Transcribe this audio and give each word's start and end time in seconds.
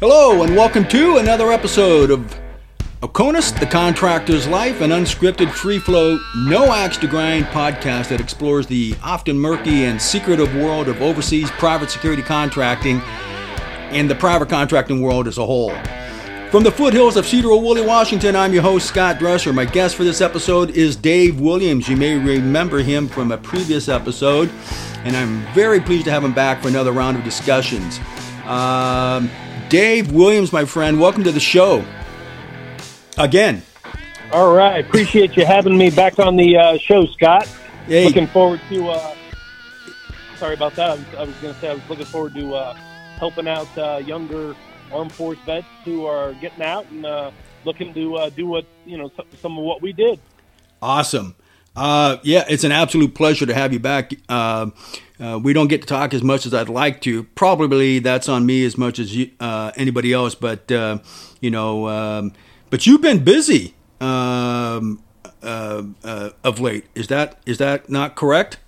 Hello, 0.00 0.42
and 0.42 0.56
welcome 0.56 0.84
to 0.88 1.18
another 1.18 1.52
episode 1.52 2.10
of 2.10 2.36
Oconus, 3.00 3.58
the 3.60 3.64
Contractor's 3.64 4.48
Life, 4.48 4.80
an 4.80 4.90
unscripted, 4.90 5.52
free 5.52 5.78
flow, 5.78 6.18
no 6.34 6.72
axe 6.72 6.96
to 6.98 7.06
grind 7.06 7.44
podcast 7.46 8.08
that 8.08 8.20
explores 8.20 8.66
the 8.66 8.96
often 9.04 9.38
murky 9.38 9.84
and 9.84 10.02
secretive 10.02 10.52
world 10.56 10.88
of 10.88 11.00
overseas 11.00 11.48
private 11.52 11.90
security 11.90 12.22
contracting 12.22 13.00
and 13.92 14.10
the 14.10 14.16
private 14.16 14.48
contracting 14.48 15.00
world 15.00 15.28
as 15.28 15.38
a 15.38 15.46
whole. 15.46 15.72
From 16.50 16.64
the 16.64 16.72
foothills 16.72 17.16
of 17.16 17.24
Cedarville, 17.24 17.86
Washington, 17.86 18.34
I'm 18.34 18.52
your 18.52 18.62
host, 18.62 18.88
Scott 18.88 19.20
Dresser. 19.20 19.52
My 19.52 19.64
guest 19.64 19.94
for 19.94 20.02
this 20.02 20.20
episode 20.20 20.70
is 20.70 20.96
Dave 20.96 21.40
Williams. 21.40 21.88
You 21.88 21.96
may 21.96 22.18
remember 22.18 22.78
him 22.80 23.06
from 23.06 23.30
a 23.30 23.38
previous 23.38 23.88
episode, 23.88 24.50
and 25.04 25.16
I'm 25.16 25.40
very 25.54 25.78
pleased 25.80 26.06
to 26.06 26.10
have 26.10 26.24
him 26.24 26.34
back 26.34 26.62
for 26.62 26.68
another 26.68 26.90
round 26.90 27.16
of 27.16 27.22
discussions. 27.22 28.00
Um, 28.44 29.30
Dave 29.68 30.12
Williams, 30.12 30.52
my 30.52 30.64
friend, 30.64 31.00
welcome 31.00 31.24
to 31.24 31.32
the 31.32 31.40
show. 31.40 31.84
Again. 33.18 33.62
All 34.32 34.54
right. 34.54 34.84
Appreciate 34.84 35.36
you 35.36 35.46
having 35.46 35.76
me 35.76 35.90
back 35.90 36.18
on 36.18 36.36
the 36.36 36.56
uh, 36.56 36.78
show, 36.78 37.06
Scott. 37.06 37.46
Hey. 37.86 38.06
Looking 38.06 38.26
forward 38.26 38.60
to. 38.68 38.90
Uh, 38.90 39.14
sorry 40.36 40.54
about 40.54 40.74
that. 40.74 40.90
I 40.90 40.94
was, 40.94 41.28
was 41.28 41.36
going 41.36 41.54
to 41.54 41.60
say 41.60 41.70
I 41.70 41.74
was 41.74 41.88
looking 41.88 42.06
forward 42.06 42.34
to 42.34 42.54
uh, 42.54 42.74
helping 43.18 43.48
out 43.48 43.78
uh, 43.78 44.02
younger 44.04 44.54
armed 44.92 45.12
force 45.12 45.38
vets 45.46 45.66
who 45.84 46.06
are 46.06 46.34
getting 46.34 46.62
out 46.62 46.90
and 46.90 47.06
uh, 47.06 47.30
looking 47.64 47.94
to 47.94 48.16
uh, 48.16 48.30
do 48.30 48.46
what 48.46 48.66
you 48.84 48.98
know 48.98 49.10
some, 49.16 49.26
some 49.40 49.58
of 49.58 49.64
what 49.64 49.80
we 49.82 49.92
did. 49.92 50.20
Awesome. 50.82 51.34
Uh, 51.76 52.18
yeah, 52.22 52.44
it's 52.48 52.64
an 52.64 52.72
absolute 52.72 53.14
pleasure 53.14 53.46
to 53.46 53.54
have 53.54 53.72
you 53.72 53.80
back. 53.80 54.12
Uh, 55.20 55.38
we 55.40 55.52
don't 55.52 55.68
get 55.68 55.80
to 55.80 55.86
talk 55.86 56.12
as 56.12 56.22
much 56.22 56.44
as 56.44 56.52
I'd 56.52 56.68
like 56.68 57.00
to. 57.02 57.22
Probably 57.22 58.00
that's 58.00 58.28
on 58.28 58.44
me 58.44 58.64
as 58.64 58.76
much 58.76 58.98
as 58.98 59.14
you, 59.14 59.30
uh, 59.38 59.70
anybody 59.76 60.12
else. 60.12 60.34
But 60.34 60.70
uh, 60.72 60.98
you 61.40 61.50
know, 61.50 61.88
um, 61.88 62.32
but 62.70 62.86
you've 62.86 63.00
been 63.02 63.22
busy 63.22 63.74
um, 64.00 65.02
uh, 65.42 65.84
uh, 66.02 66.30
of 66.42 66.58
late. 66.58 66.86
Is 66.96 67.06
that 67.08 67.38
is 67.46 67.58
that 67.58 67.88
not 67.88 68.16
correct? 68.16 68.58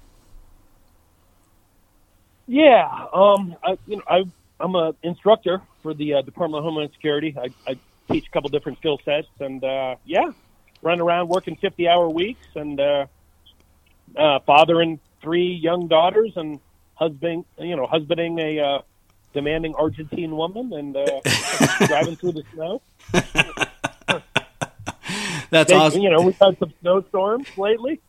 Yeah. 2.47 3.07
Um. 3.13 3.57
I, 3.65 3.77
you 3.89 3.97
know, 3.97 4.03
I 4.09 4.25
I'm 4.61 4.77
a 4.77 4.95
instructor 5.03 5.63
for 5.83 5.95
the 5.95 6.15
uh, 6.15 6.23
Department 6.23 6.59
of 6.59 6.65
Homeland 6.65 6.93
Security. 6.93 7.35
I, 7.37 7.51
I 7.69 7.77
teach 8.09 8.29
a 8.29 8.31
couple 8.31 8.51
different 8.51 8.79
skill 8.79 9.01
sets, 9.05 9.27
and 9.41 9.65
yeah, 10.05 10.31
run 10.81 11.01
around 11.01 11.29
working 11.29 11.57
50 11.57 11.89
hour 11.89 12.09
weeks, 12.09 12.47
and 12.55 12.81
fathering 14.47 15.01
three 15.27 15.53
young 15.55 15.89
daughters, 15.89 16.33
and 16.37 16.61
husband, 16.95 17.45
you 17.59 17.75
know, 17.75 17.85
husbanding 17.87 18.39
a 18.39 18.61
uh, 18.61 18.79
demanding 19.35 19.75
Argentine 19.75 20.37
woman, 20.37 20.73
and 20.73 20.97
uh, 20.97 21.21
driving 21.89 22.15
through 22.15 22.31
the 22.33 22.45
snow. 22.55 22.81
That's 25.51 25.71
They- 25.71 25.77
awesome. 25.77 26.01
You 26.03 26.11
know, 26.11 26.21
we've 26.23 26.39
had 26.39 26.57
some 26.59 26.73
snowstorms 26.81 27.49
lately. 27.59 28.01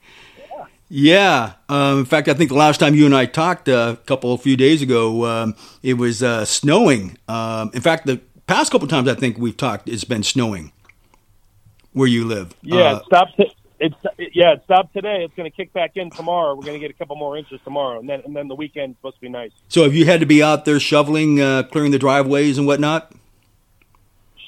Yeah. 0.89 1.53
Um, 1.69 1.99
in 1.99 2.05
fact, 2.05 2.27
I 2.27 2.33
think 2.35 2.49
the 2.49 2.55
last 2.55 2.79
time 2.79 2.93
you 2.95 3.05
and 3.05 3.15
I 3.15 3.25
talked 3.25 3.67
uh, 3.67 3.95
a 3.99 4.05
couple, 4.05 4.33
a 4.33 4.37
few 4.37 4.55
days 4.55 4.81
ago, 4.83 5.25
um, 5.25 5.55
it 5.83 5.95
was 5.95 6.21
uh, 6.23 6.45
snowing. 6.45 7.17
Um, 7.27 7.71
in 7.73 7.81
fact, 7.81 8.05
the 8.05 8.21
past 8.45 8.71
couple 8.71 8.87
times 8.87 9.09
I 9.09 9.15
think 9.15 9.37
we've 9.39 9.57
talked, 9.57 9.89
it's 9.89 10.03
been 10.05 10.23
snowing 10.23 10.71
where 11.93 12.07
you 12.07 12.25
live. 12.25 12.53
Yeah, 12.61 12.77
Uh, 12.77 12.95
it 12.97 13.05
stopped. 13.05 13.41
It's 13.79 13.95
yeah, 14.33 14.53
it 14.53 14.61
stopped 14.65 14.93
today. 14.93 15.23
It's 15.23 15.33
going 15.35 15.49
to 15.49 15.55
kick 15.55 15.71
back 15.71 15.91
in 15.95 16.09
tomorrow. 16.09 16.55
We're 16.55 16.63
going 16.63 16.73
to 16.73 16.79
get 16.79 16.89
a 16.89 16.97
couple 16.97 17.15
more 17.15 17.37
inches 17.37 17.59
tomorrow, 17.63 17.99
and 17.99 18.09
then 18.09 18.21
and 18.25 18.35
then 18.35 18.47
the 18.47 18.55
weekend's 18.55 18.97
supposed 18.97 19.15
to 19.15 19.21
be 19.21 19.29
nice. 19.29 19.51
so 19.67 19.83
have 19.83 19.93
you 19.93 20.05
had 20.05 20.19
to 20.19 20.25
be 20.25 20.41
out 20.41 20.65
there 20.65 20.79
shoveling, 20.79 21.39
uh, 21.39 21.63
clearing 21.63 21.91
the 21.91 21.99
driveways 21.99 22.57
and 22.57 22.65
whatnot? 22.65 23.13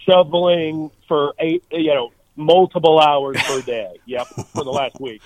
shoveling 0.10 0.92
for 1.08 1.34
eight, 1.40 1.64
you 1.72 1.94
know, 1.94 2.12
multiple 2.36 3.00
hours 3.00 3.38
per 3.42 3.62
day. 3.66 4.00
Yep, 4.06 4.28
for 4.54 4.64
the 4.64 4.72
last 4.72 5.00
week. 5.00 5.22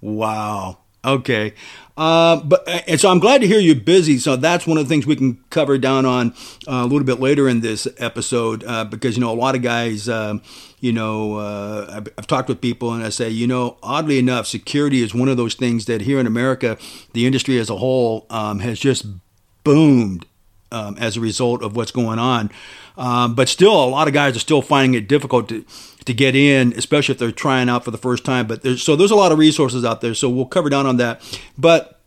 Wow. 0.00 0.78
Okay. 1.04 1.52
Uh, 1.96 2.42
but 2.42 2.66
and 2.88 2.98
so 2.98 3.10
I'm 3.10 3.18
glad 3.18 3.42
to 3.42 3.46
hear 3.46 3.58
you're 3.58 3.74
busy. 3.74 4.18
So 4.18 4.36
that's 4.36 4.66
one 4.66 4.78
of 4.78 4.84
the 4.84 4.88
things 4.88 5.06
we 5.06 5.16
can 5.16 5.44
cover 5.50 5.76
down 5.76 6.06
on 6.06 6.32
uh, 6.66 6.82
a 6.82 6.84
little 6.84 7.04
bit 7.04 7.20
later 7.20 7.48
in 7.48 7.60
this 7.60 7.86
episode 7.98 8.64
uh, 8.64 8.84
because 8.84 9.16
you 9.16 9.20
know 9.20 9.30
a 9.30 9.36
lot 9.36 9.54
of 9.54 9.62
guys, 9.62 10.08
um, 10.08 10.40
you 10.84 10.92
know, 10.92 11.36
uh, 11.36 11.86
I've, 11.88 12.08
I've 12.18 12.26
talked 12.26 12.50
with 12.50 12.60
people 12.60 12.92
and 12.92 13.02
I 13.02 13.08
say, 13.08 13.30
you 13.30 13.46
know, 13.46 13.78
oddly 13.82 14.18
enough, 14.18 14.46
security 14.46 15.00
is 15.00 15.14
one 15.14 15.30
of 15.30 15.38
those 15.38 15.54
things 15.54 15.86
that 15.86 16.02
here 16.02 16.20
in 16.20 16.26
America, 16.26 16.76
the 17.14 17.24
industry 17.24 17.58
as 17.58 17.70
a 17.70 17.76
whole 17.76 18.26
um, 18.28 18.58
has 18.58 18.78
just 18.78 19.06
boomed 19.64 20.26
um, 20.72 20.98
as 20.98 21.16
a 21.16 21.20
result 21.20 21.62
of 21.62 21.74
what's 21.74 21.90
going 21.90 22.18
on. 22.18 22.50
Um, 22.98 23.34
but 23.34 23.48
still, 23.48 23.72
a 23.82 23.86
lot 23.86 24.08
of 24.08 24.12
guys 24.12 24.36
are 24.36 24.40
still 24.40 24.60
finding 24.60 24.92
it 24.92 25.08
difficult 25.08 25.48
to 25.48 25.64
to 26.04 26.12
get 26.12 26.36
in, 26.36 26.74
especially 26.74 27.14
if 27.14 27.18
they're 27.18 27.32
trying 27.32 27.70
out 27.70 27.82
for 27.82 27.90
the 27.90 27.96
first 27.96 28.22
time. 28.22 28.46
But 28.46 28.60
there's 28.60 28.82
so 28.82 28.94
there's 28.94 29.10
a 29.10 29.16
lot 29.16 29.32
of 29.32 29.38
resources 29.38 29.86
out 29.86 30.02
there. 30.02 30.12
So 30.12 30.28
we'll 30.28 30.44
cover 30.44 30.68
down 30.68 30.84
on 30.84 30.98
that. 30.98 31.22
But 31.56 31.98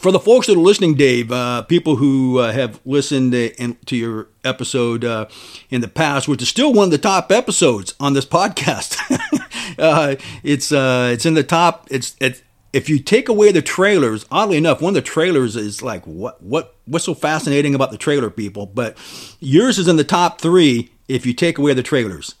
for 0.00 0.10
the 0.10 0.18
folks 0.18 0.46
that 0.46 0.56
are 0.56 0.60
listening, 0.60 0.94
Dave, 0.94 1.30
uh, 1.30 1.60
people 1.62 1.96
who 1.96 2.38
uh, 2.38 2.52
have 2.52 2.80
listened 2.86 3.32
to, 3.32 3.54
in, 3.62 3.76
to 3.84 3.94
your 3.94 4.28
episode 4.44 5.04
uh, 5.04 5.26
in 5.68 5.82
the 5.82 5.88
past, 5.88 6.26
which 6.26 6.40
is 6.40 6.48
still 6.48 6.72
one 6.72 6.86
of 6.86 6.90
the 6.90 6.96
top 6.96 7.30
episodes 7.30 7.94
on 8.00 8.14
this 8.14 8.24
podcast. 8.24 8.96
uh, 9.78 10.16
it's 10.42 10.72
uh, 10.72 11.10
it's 11.12 11.26
in 11.26 11.34
the 11.34 11.44
top. 11.44 11.86
It's 11.90 12.16
it's 12.18 12.42
if 12.72 12.88
you 12.88 12.98
take 12.98 13.28
away 13.28 13.52
the 13.52 13.60
trailers, 13.60 14.24
oddly 14.30 14.56
enough, 14.56 14.80
one 14.80 14.92
of 14.92 14.94
the 14.94 15.02
trailers 15.02 15.54
is 15.54 15.82
like 15.82 16.06
what 16.06 16.42
what 16.42 16.76
what's 16.86 17.04
so 17.04 17.12
fascinating 17.12 17.74
about 17.74 17.90
the 17.90 17.98
trailer 17.98 18.30
people, 18.30 18.64
but 18.64 18.96
yours 19.38 19.78
is 19.78 19.86
in 19.86 19.96
the 19.96 20.04
top 20.04 20.40
three 20.40 20.90
if 21.08 21.26
you 21.26 21.34
take 21.34 21.58
away 21.58 21.74
the 21.74 21.82
trailers, 21.82 22.36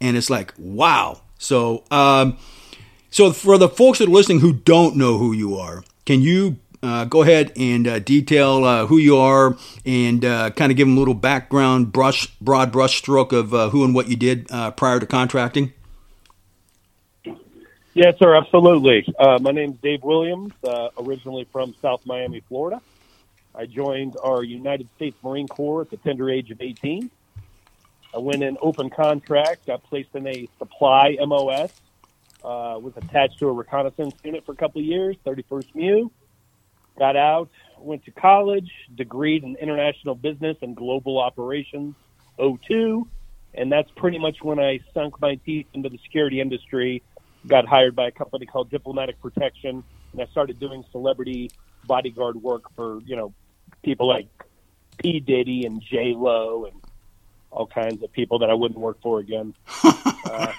and 0.00 0.16
it's 0.16 0.30
like 0.30 0.54
wow. 0.56 1.22
So 1.38 1.82
um, 1.90 2.38
so 3.10 3.32
for 3.32 3.58
the 3.58 3.68
folks 3.68 3.98
that 3.98 4.06
are 4.06 4.12
listening 4.12 4.38
who 4.38 4.52
don't 4.52 4.94
know 4.94 5.18
who 5.18 5.32
you 5.32 5.56
are, 5.56 5.82
can 6.06 6.22
you 6.22 6.58
uh, 6.82 7.04
go 7.04 7.22
ahead 7.22 7.52
and 7.56 7.86
uh, 7.86 7.98
detail 7.98 8.64
uh, 8.64 8.86
who 8.86 8.96
you 8.96 9.16
are 9.16 9.56
and 9.84 10.24
uh, 10.24 10.50
kind 10.50 10.72
of 10.72 10.76
give 10.76 10.86
them 10.86 10.96
a 10.96 10.98
little 10.98 11.14
background, 11.14 11.92
brush, 11.92 12.26
broad 12.40 12.72
brush 12.72 12.96
stroke 12.96 13.32
of 13.32 13.52
uh, 13.52 13.68
who 13.70 13.84
and 13.84 13.94
what 13.94 14.08
you 14.08 14.16
did 14.16 14.50
uh, 14.50 14.70
prior 14.70 14.98
to 14.98 15.06
contracting? 15.06 15.72
Yes, 17.92 18.16
sir, 18.18 18.34
absolutely. 18.34 19.04
My 19.18 19.50
name's 19.50 19.76
Dave 19.82 20.04
Williams, 20.04 20.52
originally 20.96 21.46
from 21.52 21.74
South 21.82 22.06
Miami, 22.06 22.40
Florida. 22.48 22.80
I 23.52 23.66
joined 23.66 24.16
our 24.22 24.44
United 24.44 24.88
States 24.94 25.16
Marine 25.24 25.48
Corps 25.48 25.82
at 25.82 25.90
the 25.90 25.96
tender 25.96 26.30
age 26.30 26.52
of 26.52 26.62
18. 26.62 27.10
I 28.14 28.18
went 28.18 28.44
in 28.44 28.56
open 28.62 28.90
contract, 28.90 29.66
got 29.66 29.82
placed 29.82 30.14
in 30.14 30.26
a 30.28 30.48
supply 30.58 31.16
MOS, 31.20 31.72
was 32.42 32.92
attached 32.96 33.40
to 33.40 33.48
a 33.48 33.52
reconnaissance 33.52 34.14
unit 34.22 34.46
for 34.46 34.52
a 34.52 34.56
couple 34.56 34.80
of 34.80 34.86
years, 34.86 35.16
31st 35.26 35.74
MU. 35.74 36.10
Got 37.00 37.16
out, 37.16 37.48
went 37.78 38.04
to 38.04 38.12
college, 38.12 38.70
degreed 38.94 39.42
in 39.42 39.56
international 39.56 40.14
business 40.14 40.56
and 40.62 40.76
global 40.76 41.18
operations, 41.18 41.96
02. 42.38 43.08
And 43.54 43.72
that's 43.72 43.90
pretty 43.96 44.18
much 44.18 44.36
when 44.42 44.60
I 44.60 44.78
sunk 44.94 45.20
my 45.20 45.34
teeth 45.34 45.66
into 45.74 45.88
the 45.88 45.98
security 45.98 46.40
industry 46.40 47.02
got 47.46 47.66
hired 47.66 47.96
by 47.96 48.08
a 48.08 48.10
company 48.10 48.46
called 48.46 48.70
Diplomatic 48.70 49.20
Protection, 49.20 49.82
and 50.12 50.22
I 50.22 50.26
started 50.26 50.60
doing 50.60 50.84
celebrity 50.92 51.50
bodyguard 51.86 52.36
work 52.36 52.64
for 52.76 53.00
you 53.06 53.16
know 53.16 53.32
people 53.82 54.06
like 54.06 54.28
P 54.98 55.20
Diddy 55.20 55.64
and 55.64 55.80
J 55.80 56.14
Lo 56.16 56.66
and 56.66 56.80
all 57.50 57.66
kinds 57.66 58.02
of 58.02 58.12
people 58.12 58.40
that 58.40 58.50
I 58.50 58.54
wouldn't 58.54 58.78
work 58.80 59.00
for 59.02 59.18
again. 59.20 59.54
Uh, 60.22 60.52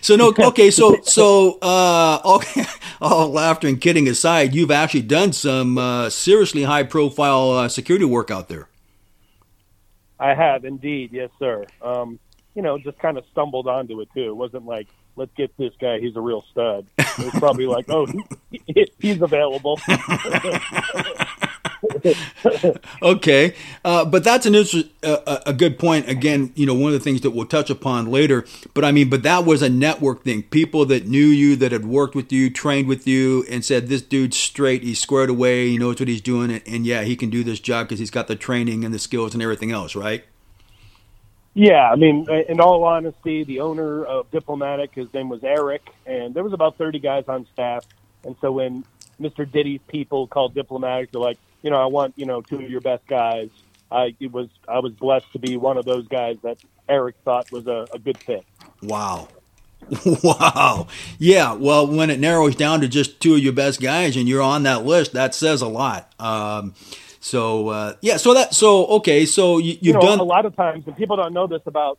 So 0.00 0.16
no, 0.16 0.32
okay, 0.38 0.70
so 0.70 0.96
so 1.02 1.58
uh, 1.60 2.20
all, 2.24 2.42
all 3.00 3.28
laughter 3.28 3.68
and 3.68 3.80
kidding 3.80 4.08
aside, 4.08 4.54
you've 4.54 4.70
actually 4.70 5.02
done 5.02 5.32
some 5.32 5.76
uh, 5.76 6.08
seriously 6.10 6.62
high 6.62 6.84
profile 6.84 7.50
uh, 7.50 7.68
security 7.68 8.04
work 8.04 8.30
out 8.30 8.48
there. 8.48 8.68
I 10.18 10.34
have 10.34 10.64
indeed, 10.64 11.12
yes, 11.12 11.30
sir. 11.38 11.66
Um, 11.82 12.18
you 12.54 12.62
know, 12.62 12.78
just 12.78 12.98
kind 12.98 13.18
of 13.18 13.24
stumbled 13.30 13.68
onto 13.68 14.00
it 14.00 14.08
too. 14.14 14.28
It 14.28 14.36
wasn't 14.36 14.66
like, 14.66 14.88
let's 15.16 15.32
get 15.36 15.56
this 15.56 15.72
guy; 15.80 15.98
he's 16.00 16.16
a 16.16 16.20
real 16.20 16.44
stud. 16.50 16.86
It 16.98 17.18
was 17.18 17.34
probably 17.34 17.66
like, 17.66 17.86
oh, 17.88 18.06
he, 18.50 18.90
he's 18.98 19.20
available. 19.20 19.78
Okay, 23.02 23.54
uh, 23.84 24.04
but 24.04 24.24
that's 24.24 24.46
an 24.46 24.54
interest, 24.54 24.88
uh, 25.04 25.18
a- 25.26 25.50
a 25.50 25.52
good 25.52 25.78
point. 25.78 26.08
Again, 26.08 26.52
you 26.56 26.66
know, 26.66 26.74
one 26.74 26.92
of 26.92 26.98
the 26.98 27.04
things 27.04 27.20
that 27.22 27.30
we'll 27.30 27.46
touch 27.46 27.70
upon 27.70 28.10
later. 28.10 28.44
But 28.74 28.84
I 28.84 28.92
mean, 28.92 29.08
but 29.08 29.22
that 29.22 29.44
was 29.44 29.62
a 29.62 29.68
network 29.68 30.24
thing. 30.24 30.42
People 30.44 30.84
that 30.86 31.06
knew 31.06 31.26
you, 31.26 31.56
that 31.56 31.72
had 31.72 31.86
worked 31.86 32.14
with 32.14 32.32
you, 32.32 32.50
trained 32.50 32.88
with 32.88 33.06
you, 33.06 33.44
and 33.50 33.64
said, 33.64 33.88
"This 33.88 34.02
dude's 34.02 34.36
straight. 34.36 34.82
He's 34.82 35.00
squared 35.00 35.30
away. 35.30 35.68
He 35.68 35.78
knows 35.78 36.00
what 36.00 36.08
he's 36.08 36.20
doing, 36.20 36.50
and, 36.50 36.62
and 36.66 36.86
yeah, 36.86 37.02
he 37.02 37.16
can 37.16 37.30
do 37.30 37.44
this 37.44 37.60
job 37.60 37.86
because 37.86 38.00
he's 38.00 38.10
got 38.10 38.26
the 38.28 38.36
training 38.36 38.84
and 38.84 38.92
the 38.92 38.98
skills 38.98 39.34
and 39.34 39.42
everything 39.42 39.70
else." 39.72 39.94
Right? 39.94 40.24
Yeah, 41.54 41.90
I 41.90 41.96
mean, 41.96 42.26
in 42.48 42.60
all 42.60 42.84
honesty, 42.84 43.44
the 43.44 43.60
owner 43.60 44.04
of 44.04 44.30
Diplomatic, 44.30 44.94
his 44.94 45.12
name 45.12 45.28
was 45.28 45.42
Eric, 45.42 45.82
and 46.06 46.34
there 46.34 46.44
was 46.44 46.52
about 46.52 46.78
30 46.78 47.00
guys 47.00 47.24
on 47.28 47.46
staff. 47.52 47.84
And 48.24 48.36
so 48.40 48.52
when 48.52 48.84
Mr. 49.20 49.50
Diddy's 49.50 49.80
people 49.88 50.28
called 50.28 50.54
Diplomatic, 50.54 51.10
they're 51.10 51.20
like, 51.20 51.38
you 51.62 51.70
know, 51.70 51.76
I 51.76 51.86
want, 51.86 52.14
you 52.16 52.26
know, 52.26 52.40
two 52.40 52.56
of 52.56 52.70
your 52.70 52.80
best 52.80 53.06
guys. 53.06 53.50
I 53.90 54.14
it 54.20 54.32
was 54.32 54.48
I 54.68 54.80
was 54.80 54.92
blessed 54.92 55.32
to 55.32 55.38
be 55.38 55.56
one 55.56 55.78
of 55.78 55.84
those 55.84 56.06
guys 56.08 56.36
that 56.42 56.58
Eric 56.88 57.16
thought 57.24 57.50
was 57.50 57.66
a, 57.66 57.86
a 57.92 57.98
good 57.98 58.18
fit. 58.18 58.44
Wow. 58.82 59.28
Wow. 60.22 60.88
Yeah. 61.18 61.54
Well, 61.54 61.86
when 61.86 62.10
it 62.10 62.20
narrows 62.20 62.56
down 62.56 62.80
to 62.80 62.88
just 62.88 63.20
two 63.20 63.34
of 63.34 63.40
your 63.40 63.52
best 63.52 63.80
guys 63.80 64.16
and 64.16 64.28
you're 64.28 64.42
on 64.42 64.64
that 64.64 64.84
list, 64.84 65.12
that 65.12 65.34
says 65.34 65.62
a 65.62 65.68
lot. 65.68 66.12
Um, 66.18 66.74
so 67.20 67.68
uh, 67.68 67.94
yeah. 68.00 68.16
So 68.16 68.34
that. 68.34 68.54
So 68.54 68.86
okay. 68.86 69.24
So 69.24 69.58
you, 69.58 69.72
you've 69.72 69.82
you 69.82 69.92
know, 69.94 70.00
done 70.00 70.18
a 70.18 70.24
lot 70.24 70.46
of 70.46 70.56
times, 70.56 70.84
and 70.86 70.96
people 70.96 71.16
don't 71.16 71.32
know 71.32 71.46
this 71.46 71.62
about 71.66 71.98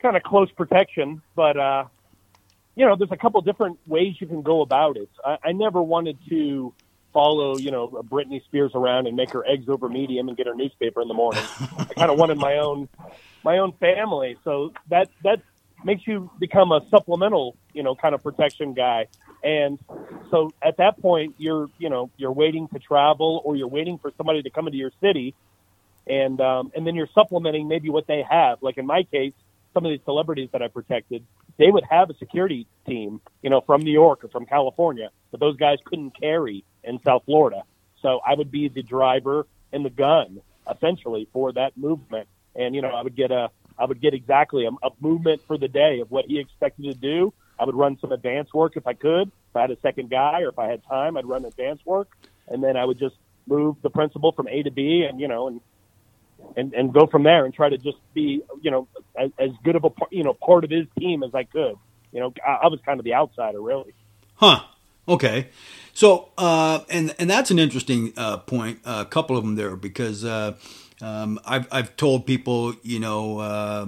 kind 0.00 0.16
of 0.16 0.22
close 0.22 0.50
protection, 0.50 1.22
but 1.36 1.56
uh, 1.56 1.84
you 2.74 2.86
know, 2.86 2.96
there's 2.96 3.12
a 3.12 3.16
couple 3.16 3.40
different 3.42 3.78
ways 3.86 4.16
you 4.18 4.26
can 4.26 4.42
go 4.42 4.60
about 4.60 4.96
it. 4.96 5.10
I, 5.24 5.38
I 5.44 5.52
never 5.52 5.82
wanted 5.82 6.18
to 6.28 6.72
follow, 7.12 7.56
you 7.56 7.70
know, 7.70 7.88
Britney 7.88 8.44
Spears 8.44 8.72
around 8.74 9.06
and 9.06 9.16
make 9.16 9.30
her 9.30 9.44
eggs 9.46 9.68
over 9.68 9.88
medium 9.88 10.28
and 10.28 10.36
get 10.36 10.46
her 10.46 10.54
newspaper 10.54 11.02
in 11.02 11.08
the 11.08 11.14
morning. 11.14 11.42
I 11.78 11.84
kind 11.96 12.10
of 12.10 12.18
wanted 12.18 12.38
my 12.38 12.58
own 12.58 12.88
my 13.42 13.58
own 13.58 13.72
family, 13.72 14.36
so 14.44 14.72
that 14.88 15.08
that 15.24 15.40
makes 15.84 16.06
you 16.06 16.30
become 16.38 16.72
a 16.72 16.82
supplemental, 16.90 17.56
you 17.72 17.82
know, 17.82 17.94
kind 17.94 18.14
of 18.14 18.22
protection 18.22 18.74
guy. 18.74 19.06
And 19.42 19.78
so 20.30 20.50
at 20.60 20.76
that 20.76 21.00
point, 21.00 21.36
you're, 21.38 21.70
you 21.78 21.88
know, 21.88 22.10
you're 22.18 22.32
waiting 22.32 22.68
to 22.68 22.78
travel 22.78 23.40
or 23.44 23.56
you're 23.56 23.68
waiting 23.68 23.98
for 23.98 24.12
somebody 24.16 24.42
to 24.42 24.50
come 24.50 24.66
into 24.66 24.78
your 24.78 24.92
city, 25.00 25.34
and 26.06 26.40
um, 26.40 26.72
and 26.74 26.86
then 26.86 26.94
you're 26.94 27.08
supplementing 27.14 27.68
maybe 27.68 27.90
what 27.90 28.06
they 28.06 28.22
have. 28.28 28.62
Like 28.62 28.78
in 28.78 28.86
my 28.86 29.04
case, 29.04 29.32
some 29.72 29.84
of 29.84 29.90
these 29.90 30.04
celebrities 30.04 30.50
that 30.52 30.62
I 30.62 30.68
protected, 30.68 31.24
they 31.56 31.70
would 31.70 31.84
have 31.88 32.10
a 32.10 32.14
security 32.14 32.66
team, 32.86 33.20
you 33.42 33.50
know, 33.50 33.60
from 33.60 33.82
New 33.82 33.92
York 33.92 34.24
or 34.24 34.28
from 34.28 34.46
California, 34.46 35.10
but 35.30 35.40
those 35.40 35.56
guys 35.56 35.78
couldn't 35.84 36.18
carry 36.18 36.64
in 36.84 37.00
South 37.04 37.22
Florida. 37.24 37.62
So 38.02 38.20
I 38.26 38.34
would 38.34 38.50
be 38.50 38.68
the 38.68 38.82
driver 38.82 39.46
and 39.72 39.84
the 39.84 39.90
gun 39.90 40.40
essentially 40.70 41.28
for 41.32 41.52
that 41.52 41.76
movement. 41.76 42.28
And, 42.54 42.74
you 42.74 42.82
know, 42.82 42.88
I 42.88 43.02
would 43.02 43.16
get 43.16 43.30
a, 43.30 43.50
I 43.78 43.84
would 43.84 44.00
get 44.00 44.14
exactly 44.14 44.66
a, 44.66 44.70
a 44.70 44.90
movement 45.00 45.42
for 45.46 45.56
the 45.56 45.68
day 45.68 46.00
of 46.00 46.10
what 46.10 46.26
he 46.26 46.38
expected 46.38 46.84
to 46.84 46.94
do. 46.94 47.32
I 47.58 47.64
would 47.64 47.74
run 47.74 47.98
some 48.00 48.12
advance 48.12 48.52
work 48.54 48.76
if 48.76 48.86
I 48.86 48.94
could. 48.94 49.28
If 49.28 49.56
I 49.56 49.62
had 49.62 49.70
a 49.70 49.80
second 49.80 50.10
guy 50.10 50.40
or 50.42 50.48
if 50.48 50.58
I 50.58 50.68
had 50.68 50.84
time, 50.84 51.16
I'd 51.16 51.26
run 51.26 51.44
advance 51.44 51.80
work. 51.84 52.08
And 52.48 52.62
then 52.64 52.76
I 52.76 52.84
would 52.84 52.98
just 52.98 53.16
move 53.46 53.76
the 53.82 53.90
principal 53.90 54.32
from 54.32 54.48
A 54.48 54.62
to 54.62 54.70
B 54.70 55.06
and, 55.08 55.20
you 55.20 55.28
know, 55.28 55.48
and, 55.48 55.60
and, 56.56 56.72
and 56.72 56.92
go 56.92 57.06
from 57.06 57.22
there 57.22 57.44
and 57.44 57.52
try 57.52 57.68
to 57.68 57.78
just 57.78 57.98
be, 58.14 58.42
you 58.62 58.70
know, 58.70 58.88
as, 59.16 59.30
as 59.38 59.50
good 59.62 59.76
of 59.76 59.84
a, 59.84 59.90
part, 59.90 60.12
you 60.12 60.24
know, 60.24 60.34
part 60.34 60.64
of 60.64 60.70
his 60.70 60.86
team 60.98 61.22
as 61.22 61.34
I 61.34 61.44
could. 61.44 61.76
You 62.12 62.20
know, 62.20 62.34
I, 62.46 62.52
I 62.64 62.66
was 62.68 62.80
kind 62.84 62.98
of 62.98 63.04
the 63.04 63.14
outsider 63.14 63.60
really. 63.60 63.92
Huh. 64.34 64.60
Okay. 65.06 65.48
So, 66.00 66.30
uh, 66.38 66.80
and 66.88 67.14
and 67.18 67.28
that's 67.28 67.50
an 67.50 67.58
interesting 67.58 68.14
uh, 68.16 68.38
point. 68.38 68.80
A 68.86 69.04
couple 69.04 69.36
of 69.36 69.44
them 69.44 69.56
there 69.56 69.76
because 69.76 70.24
uh, 70.24 70.56
um, 71.02 71.38
I've 71.44 71.68
I've 71.70 71.94
told 71.96 72.24
people, 72.24 72.72
you 72.82 72.98
know, 72.98 73.38
uh, 73.38 73.86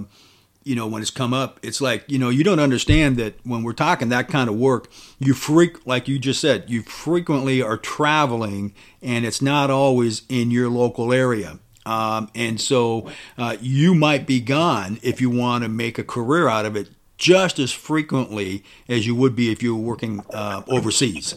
you 0.63 0.75
know, 0.75 0.85
when 0.85 1.01
it's 1.01 1.09
come 1.09 1.33
up, 1.33 1.59
it's 1.63 1.81
like 1.81 2.03
you 2.07 2.19
know, 2.19 2.29
you 2.29 2.43
don't 2.43 2.59
understand 2.59 3.17
that 3.17 3.43
when 3.43 3.63
we're 3.63 3.73
talking 3.73 4.09
that 4.09 4.27
kind 4.27 4.47
of 4.47 4.55
work, 4.55 4.91
you 5.17 5.33
freak 5.33 5.87
like 5.87 6.07
you 6.07 6.19
just 6.19 6.39
said, 6.39 6.69
you 6.69 6.83
frequently 6.83 7.63
are 7.63 7.77
traveling, 7.77 8.75
and 9.01 9.25
it's 9.25 9.41
not 9.41 9.71
always 9.71 10.21
in 10.29 10.51
your 10.51 10.69
local 10.69 11.11
area. 11.11 11.57
Um, 11.83 12.29
and 12.35 12.61
so 12.61 13.09
uh, 13.39 13.57
you 13.59 13.95
might 13.95 14.27
be 14.27 14.39
gone 14.39 14.99
if 15.01 15.19
you 15.19 15.31
want 15.31 15.63
to 15.63 15.67
make 15.67 15.97
a 15.97 16.03
career 16.03 16.47
out 16.47 16.67
of 16.67 16.75
it 16.75 16.89
just 17.17 17.57
as 17.57 17.71
frequently 17.71 18.63
as 18.87 19.07
you 19.07 19.15
would 19.15 19.35
be 19.35 19.51
if 19.51 19.63
you 19.63 19.75
were 19.75 19.81
working 19.81 20.23
uh, 20.31 20.61
overseas. 20.67 21.35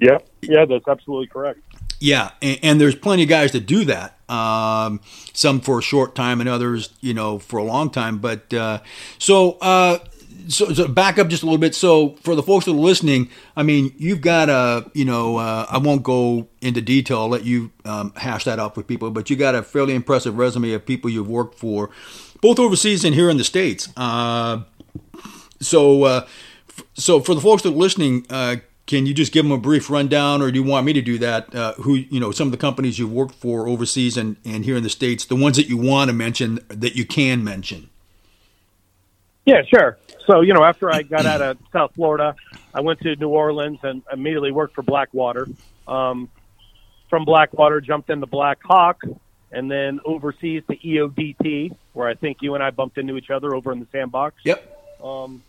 Yeah, 0.00 0.18
yeah, 0.42 0.64
that's 0.64 0.86
absolutely 0.88 1.28
correct. 1.28 1.60
Yeah, 2.00 2.32
and, 2.42 2.58
and, 2.62 2.80
there's 2.80 2.94
plenty 2.94 3.22
of 3.22 3.28
guys 3.28 3.52
that 3.52 3.66
do 3.66 3.84
that. 3.86 4.18
Um, 4.28 5.00
some 5.32 5.60
for 5.60 5.78
a 5.78 5.82
short 5.82 6.14
time, 6.14 6.40
and 6.40 6.48
others, 6.48 6.90
you 7.00 7.14
know, 7.14 7.38
for 7.38 7.58
a 7.58 7.64
long 7.64 7.90
time. 7.90 8.18
But 8.18 8.52
uh, 8.52 8.80
so, 9.18 9.52
uh, 9.60 9.98
so, 10.48 10.72
so, 10.72 10.88
back 10.88 11.18
up 11.18 11.28
just 11.28 11.42
a 11.42 11.46
little 11.46 11.58
bit. 11.58 11.74
So, 11.74 12.10
for 12.20 12.34
the 12.34 12.42
folks 12.42 12.64
that 12.64 12.72
are 12.72 12.74
listening, 12.74 13.30
I 13.56 13.62
mean, 13.62 13.94
you've 13.96 14.20
got 14.20 14.48
a, 14.48 14.90
you 14.92 15.04
know, 15.04 15.36
uh, 15.36 15.66
I 15.70 15.78
won't 15.78 16.02
go 16.02 16.48
into 16.60 16.80
detail. 16.80 17.20
I'll 17.20 17.28
let 17.28 17.44
you 17.44 17.70
um, 17.84 18.12
hash 18.16 18.44
that 18.44 18.58
out 18.58 18.76
with 18.76 18.86
people. 18.86 19.10
But 19.10 19.30
you 19.30 19.36
got 19.36 19.54
a 19.54 19.62
fairly 19.62 19.94
impressive 19.94 20.36
resume 20.36 20.72
of 20.72 20.84
people 20.84 21.10
you've 21.10 21.28
worked 21.28 21.58
for, 21.58 21.90
both 22.40 22.58
overseas 22.58 23.04
and 23.04 23.14
here 23.14 23.30
in 23.30 23.38
the 23.38 23.44
states. 23.44 23.88
Uh, 23.96 24.62
so, 25.60 26.02
uh, 26.02 26.26
so 26.94 27.20
for 27.20 27.34
the 27.34 27.40
folks 27.40 27.62
that 27.62 27.70
are 27.70 27.76
listening 27.76 28.26
uh, 28.28 28.56
can 28.86 29.06
you 29.06 29.14
just 29.14 29.32
give 29.32 29.44
them 29.44 29.52
a 29.52 29.58
brief 29.58 29.88
rundown, 29.88 30.42
or 30.42 30.50
do 30.50 30.58
you 30.58 30.64
want 30.64 30.84
me 30.84 30.92
to 30.92 31.00
do 31.00 31.18
that? 31.18 31.54
Uh, 31.54 31.72
who 31.74 31.94
you 31.94 32.20
know, 32.20 32.30
some 32.30 32.48
of 32.48 32.52
the 32.52 32.58
companies 32.58 32.98
you've 32.98 33.12
worked 33.12 33.34
for 33.34 33.66
overseas 33.66 34.16
and, 34.16 34.36
and 34.44 34.64
here 34.64 34.76
in 34.76 34.82
the 34.82 34.90
states, 34.90 35.24
the 35.24 35.36
ones 35.36 35.56
that 35.56 35.68
you 35.68 35.76
want 35.76 36.08
to 36.08 36.12
mention 36.12 36.60
that 36.68 36.94
you 36.94 37.06
can 37.06 37.42
mention. 37.42 37.88
Yeah, 39.46 39.62
sure. 39.62 39.98
So 40.26 40.42
you 40.42 40.52
know, 40.52 40.64
after 40.64 40.92
I 40.92 41.02
got 41.02 41.24
out 41.26 41.40
of 41.40 41.58
South 41.72 41.94
Florida, 41.94 42.34
I 42.74 42.80
went 42.80 43.00
to 43.00 43.16
New 43.16 43.28
Orleans 43.28 43.78
and 43.82 44.02
immediately 44.12 44.52
worked 44.52 44.74
for 44.74 44.82
Blackwater. 44.82 45.48
Um, 45.88 46.28
from 47.08 47.24
Blackwater, 47.24 47.80
jumped 47.80 48.10
into 48.10 48.26
Black 48.26 48.58
Hawk, 48.62 49.02
and 49.52 49.70
then 49.70 50.00
overseas 50.04 50.62
to 50.68 50.76
EODT, 50.76 51.76
where 51.92 52.08
I 52.08 52.14
think 52.14 52.38
you 52.40 52.54
and 52.54 52.62
I 52.62 52.70
bumped 52.70 52.98
into 52.98 53.16
each 53.16 53.30
other 53.30 53.54
over 53.54 53.72
in 53.72 53.80
the 53.80 53.86
sandbox. 53.92 54.36
Yep. 54.44 55.00
Um, 55.02 55.42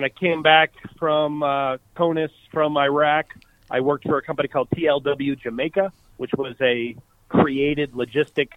when 0.00 0.10
I 0.10 0.18
came 0.18 0.40
back 0.40 0.72
from 0.96 1.42
uh, 1.42 1.76
CONUS 1.94 2.30
from 2.50 2.78
Iraq, 2.78 3.34
I 3.70 3.80
worked 3.80 4.04
for 4.04 4.16
a 4.16 4.22
company 4.22 4.48
called 4.48 4.70
TLW 4.70 5.38
Jamaica, 5.38 5.92
which 6.16 6.30
was 6.32 6.54
a 6.62 6.96
created 7.28 7.92
logistic 7.92 8.52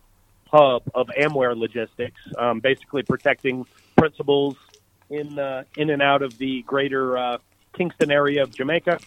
hub 0.47 0.83
of 0.95 1.07
Amware 1.07 1.57
logistics, 1.57 2.21
um, 2.37 2.61
basically 2.61 3.03
protecting 3.03 3.65
principals 3.97 4.55
in 5.09 5.37
uh, 5.37 5.65
in 5.75 5.89
and 5.89 6.01
out 6.01 6.21
of 6.21 6.37
the 6.37 6.61
greater 6.61 7.17
uh, 7.17 7.37
Kingston 7.73 8.09
area 8.09 8.43
of 8.43 8.55
Jamaica. 8.55 8.99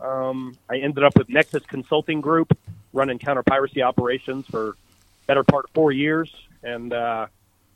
Um, 0.00 0.56
I 0.68 0.78
ended 0.78 1.04
up 1.04 1.16
with 1.16 1.28
Nexus 1.28 1.64
Consulting 1.66 2.20
Group, 2.20 2.58
running 2.94 3.20
counter 3.20 3.44
piracy 3.44 3.82
operations 3.82 4.44
for 4.46 4.76
better 5.28 5.44
part 5.44 5.66
of 5.66 5.70
four 5.70 5.92
years, 5.92 6.34
and 6.64 6.92
uh, 6.92 7.28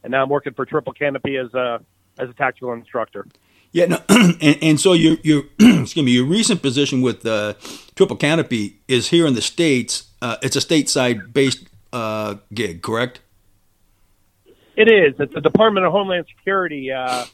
and 0.02 0.10
now 0.10 0.24
I'm 0.24 0.28
working 0.28 0.54
for 0.54 0.66
Triple 0.66 0.94
Canopy 0.94 1.36
as 1.36 1.54
a 1.54 1.80
as 2.18 2.28
a 2.28 2.34
tactical 2.34 2.72
instructor. 2.72 3.24
Yeah, 3.72 3.86
no, 3.86 3.98
and, 4.08 4.58
and, 4.62 4.80
so 4.80 4.94
your 4.94 5.16
your 5.22 5.44
excuse 5.60 6.04
me, 6.04 6.12
your 6.12 6.24
recent 6.24 6.60
position 6.60 7.02
with 7.02 7.24
uh, 7.24 7.54
Triple 7.94 8.16
Canopy 8.16 8.80
is 8.88 9.08
here 9.08 9.26
in 9.26 9.34
the 9.34 9.42
states. 9.42 10.10
Uh, 10.20 10.36
it's 10.42 10.56
a 10.56 10.60
stateside 10.60 11.32
based 11.32 11.68
uh, 11.92 12.36
gig, 12.52 12.82
correct? 12.82 13.20
It 14.76 14.90
is. 14.90 15.14
It's 15.20 15.34
a 15.36 15.40
Department 15.40 15.86
of 15.86 15.92
Homeland 15.92 16.26
Security 16.36 16.90
uh, 16.90 17.26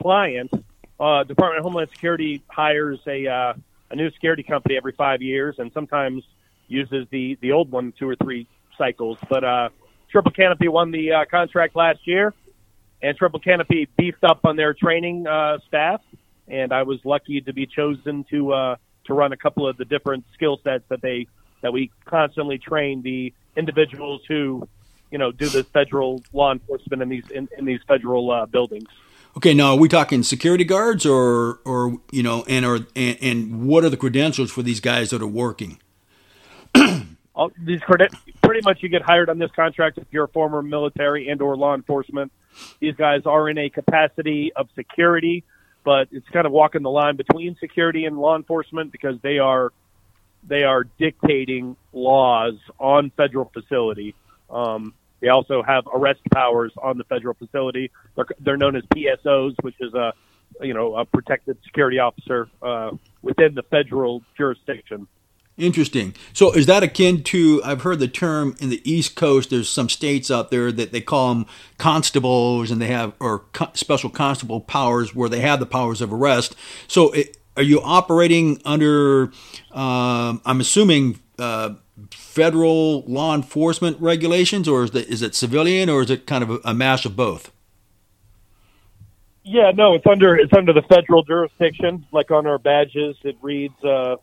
client. 0.00 0.50
Uh, 0.98 1.24
Department 1.24 1.58
of 1.58 1.64
Homeland 1.64 1.90
Security 1.90 2.42
hires 2.48 3.00
a 3.06 3.26
uh, 3.26 3.54
a 3.90 3.96
new 3.96 4.10
security 4.10 4.42
company 4.42 4.76
every 4.78 4.92
five 4.92 5.20
years, 5.20 5.56
and 5.58 5.70
sometimes 5.74 6.24
uses 6.66 7.06
the 7.10 7.36
the 7.42 7.52
old 7.52 7.70
one 7.70 7.92
two 7.98 8.08
or 8.08 8.16
three 8.16 8.48
cycles. 8.78 9.18
But 9.28 9.72
Triple 10.10 10.32
Canopy 10.32 10.68
won 10.68 10.92
the 10.92 11.26
contract 11.30 11.76
last 11.76 12.06
year 12.06 12.32
and 13.04 13.16
Triple 13.18 13.38
Canopy 13.38 13.86
beefed 13.98 14.24
up 14.24 14.40
on 14.44 14.56
their 14.56 14.72
training 14.72 15.26
uh, 15.26 15.58
staff, 15.68 16.00
and 16.48 16.72
I 16.72 16.84
was 16.84 16.98
lucky 17.04 17.42
to 17.42 17.52
be 17.52 17.66
chosen 17.66 18.24
to 18.30 18.52
uh, 18.52 18.76
to 19.04 19.14
run 19.14 19.32
a 19.32 19.36
couple 19.36 19.68
of 19.68 19.76
the 19.76 19.84
different 19.84 20.24
skill 20.32 20.58
sets 20.64 20.84
that 20.88 21.02
they 21.02 21.26
that 21.60 21.72
we 21.72 21.90
constantly 22.06 22.56
train 22.56 23.02
the 23.02 23.34
individuals 23.56 24.22
who 24.26 24.66
you 25.10 25.18
know 25.18 25.32
do 25.32 25.50
this 25.50 25.66
federal 25.66 26.22
law 26.32 26.50
enforcement 26.50 27.02
in 27.02 27.10
these 27.10 27.30
in, 27.30 27.46
in 27.58 27.66
these 27.66 27.80
federal 27.86 28.30
uh, 28.30 28.46
buildings. 28.46 28.88
Okay, 29.36 29.52
now 29.52 29.72
are 29.72 29.78
we 29.78 29.88
talking 29.88 30.22
security 30.22 30.64
guards 30.64 31.04
or 31.04 31.60
or 31.66 31.98
you 32.10 32.22
know 32.22 32.42
and 32.48 32.64
or 32.64 32.86
and, 32.96 33.18
and 33.20 33.66
what 33.66 33.84
are 33.84 33.90
the 33.90 33.98
credentials 33.98 34.50
for 34.50 34.62
these 34.62 34.80
guys 34.80 35.10
that 35.10 35.20
are 35.20 35.26
working? 35.26 35.78
All, 37.34 37.50
these 37.58 37.80
credit 37.80 38.14
pretty 38.42 38.60
much 38.64 38.82
you 38.82 38.88
get 38.88 39.02
hired 39.02 39.28
on 39.28 39.38
this 39.38 39.50
contract 39.50 39.98
if 39.98 40.06
you're 40.10 40.24
a 40.24 40.28
former 40.28 40.62
military 40.62 41.28
and 41.28 41.42
or 41.42 41.56
law 41.56 41.74
enforcement 41.74 42.32
these 42.80 42.94
guys 42.96 43.22
are 43.26 43.48
in 43.48 43.58
a 43.58 43.68
capacity 43.70 44.52
of 44.54 44.68
security, 44.74 45.44
but 45.84 46.08
it's 46.10 46.28
kind 46.28 46.46
of 46.46 46.52
walking 46.52 46.82
the 46.82 46.90
line 46.90 47.16
between 47.16 47.56
security 47.60 48.04
and 48.04 48.18
law 48.18 48.36
enforcement 48.36 48.92
because 48.92 49.16
they 49.22 49.38
are 49.38 49.72
they 50.46 50.64
are 50.64 50.84
dictating 50.98 51.76
laws 51.92 52.54
on 52.78 53.10
federal 53.16 53.50
facility. 53.52 54.14
Um, 54.50 54.94
they 55.20 55.28
also 55.28 55.62
have 55.62 55.84
arrest 55.92 56.20
powers 56.32 56.72
on 56.82 56.98
the 56.98 57.04
federal 57.04 57.34
facility. 57.34 57.90
They're, 58.14 58.26
they're 58.40 58.56
known 58.58 58.76
as 58.76 58.82
PSOs, 58.94 59.54
which 59.62 59.76
is 59.80 59.94
a 59.94 60.12
you 60.60 60.74
know 60.74 60.96
a 60.96 61.04
protected 61.04 61.56
security 61.64 61.98
officer 61.98 62.48
uh, 62.62 62.90
within 63.22 63.54
the 63.54 63.62
federal 63.62 64.22
jurisdiction. 64.36 65.06
Interesting. 65.56 66.14
So 66.32 66.52
is 66.52 66.66
that 66.66 66.82
akin 66.82 67.22
to? 67.24 67.62
I've 67.64 67.82
heard 67.82 68.00
the 68.00 68.08
term 68.08 68.56
in 68.58 68.70
the 68.70 68.82
East 68.90 69.14
Coast. 69.14 69.50
There's 69.50 69.70
some 69.70 69.88
states 69.88 70.28
out 70.28 70.50
there 70.50 70.72
that 70.72 70.90
they 70.90 71.00
call 71.00 71.32
them 71.32 71.46
constables, 71.78 72.72
and 72.72 72.82
they 72.82 72.88
have 72.88 73.12
or 73.20 73.40
co- 73.52 73.70
special 73.74 74.10
constable 74.10 74.60
powers 74.60 75.14
where 75.14 75.28
they 75.28 75.40
have 75.40 75.60
the 75.60 75.66
powers 75.66 76.00
of 76.00 76.12
arrest. 76.12 76.56
So 76.88 77.12
it, 77.12 77.36
are 77.56 77.62
you 77.62 77.80
operating 77.82 78.60
under? 78.64 79.30
Um, 79.70 80.42
I'm 80.44 80.60
assuming 80.60 81.20
uh, 81.38 81.74
federal 82.10 83.02
law 83.02 83.32
enforcement 83.32 83.96
regulations, 84.00 84.66
or 84.66 84.82
is 84.82 84.94
it 84.94 85.08
is 85.08 85.22
it 85.22 85.36
civilian, 85.36 85.88
or 85.88 86.02
is 86.02 86.10
it 86.10 86.26
kind 86.26 86.42
of 86.42 86.50
a, 86.50 86.60
a 86.64 86.74
mash 86.74 87.04
of 87.04 87.14
both? 87.14 87.52
Yeah, 89.44 89.70
no, 89.72 89.94
it's 89.94 90.06
under 90.06 90.36
it's 90.36 90.52
under 90.52 90.72
the 90.72 90.82
federal 90.82 91.22
jurisdiction. 91.22 92.06
Like 92.10 92.32
on 92.32 92.46
our 92.48 92.58
badges, 92.58 93.16
it 93.22 93.36
reads 93.40 93.84
uh, 93.84 94.16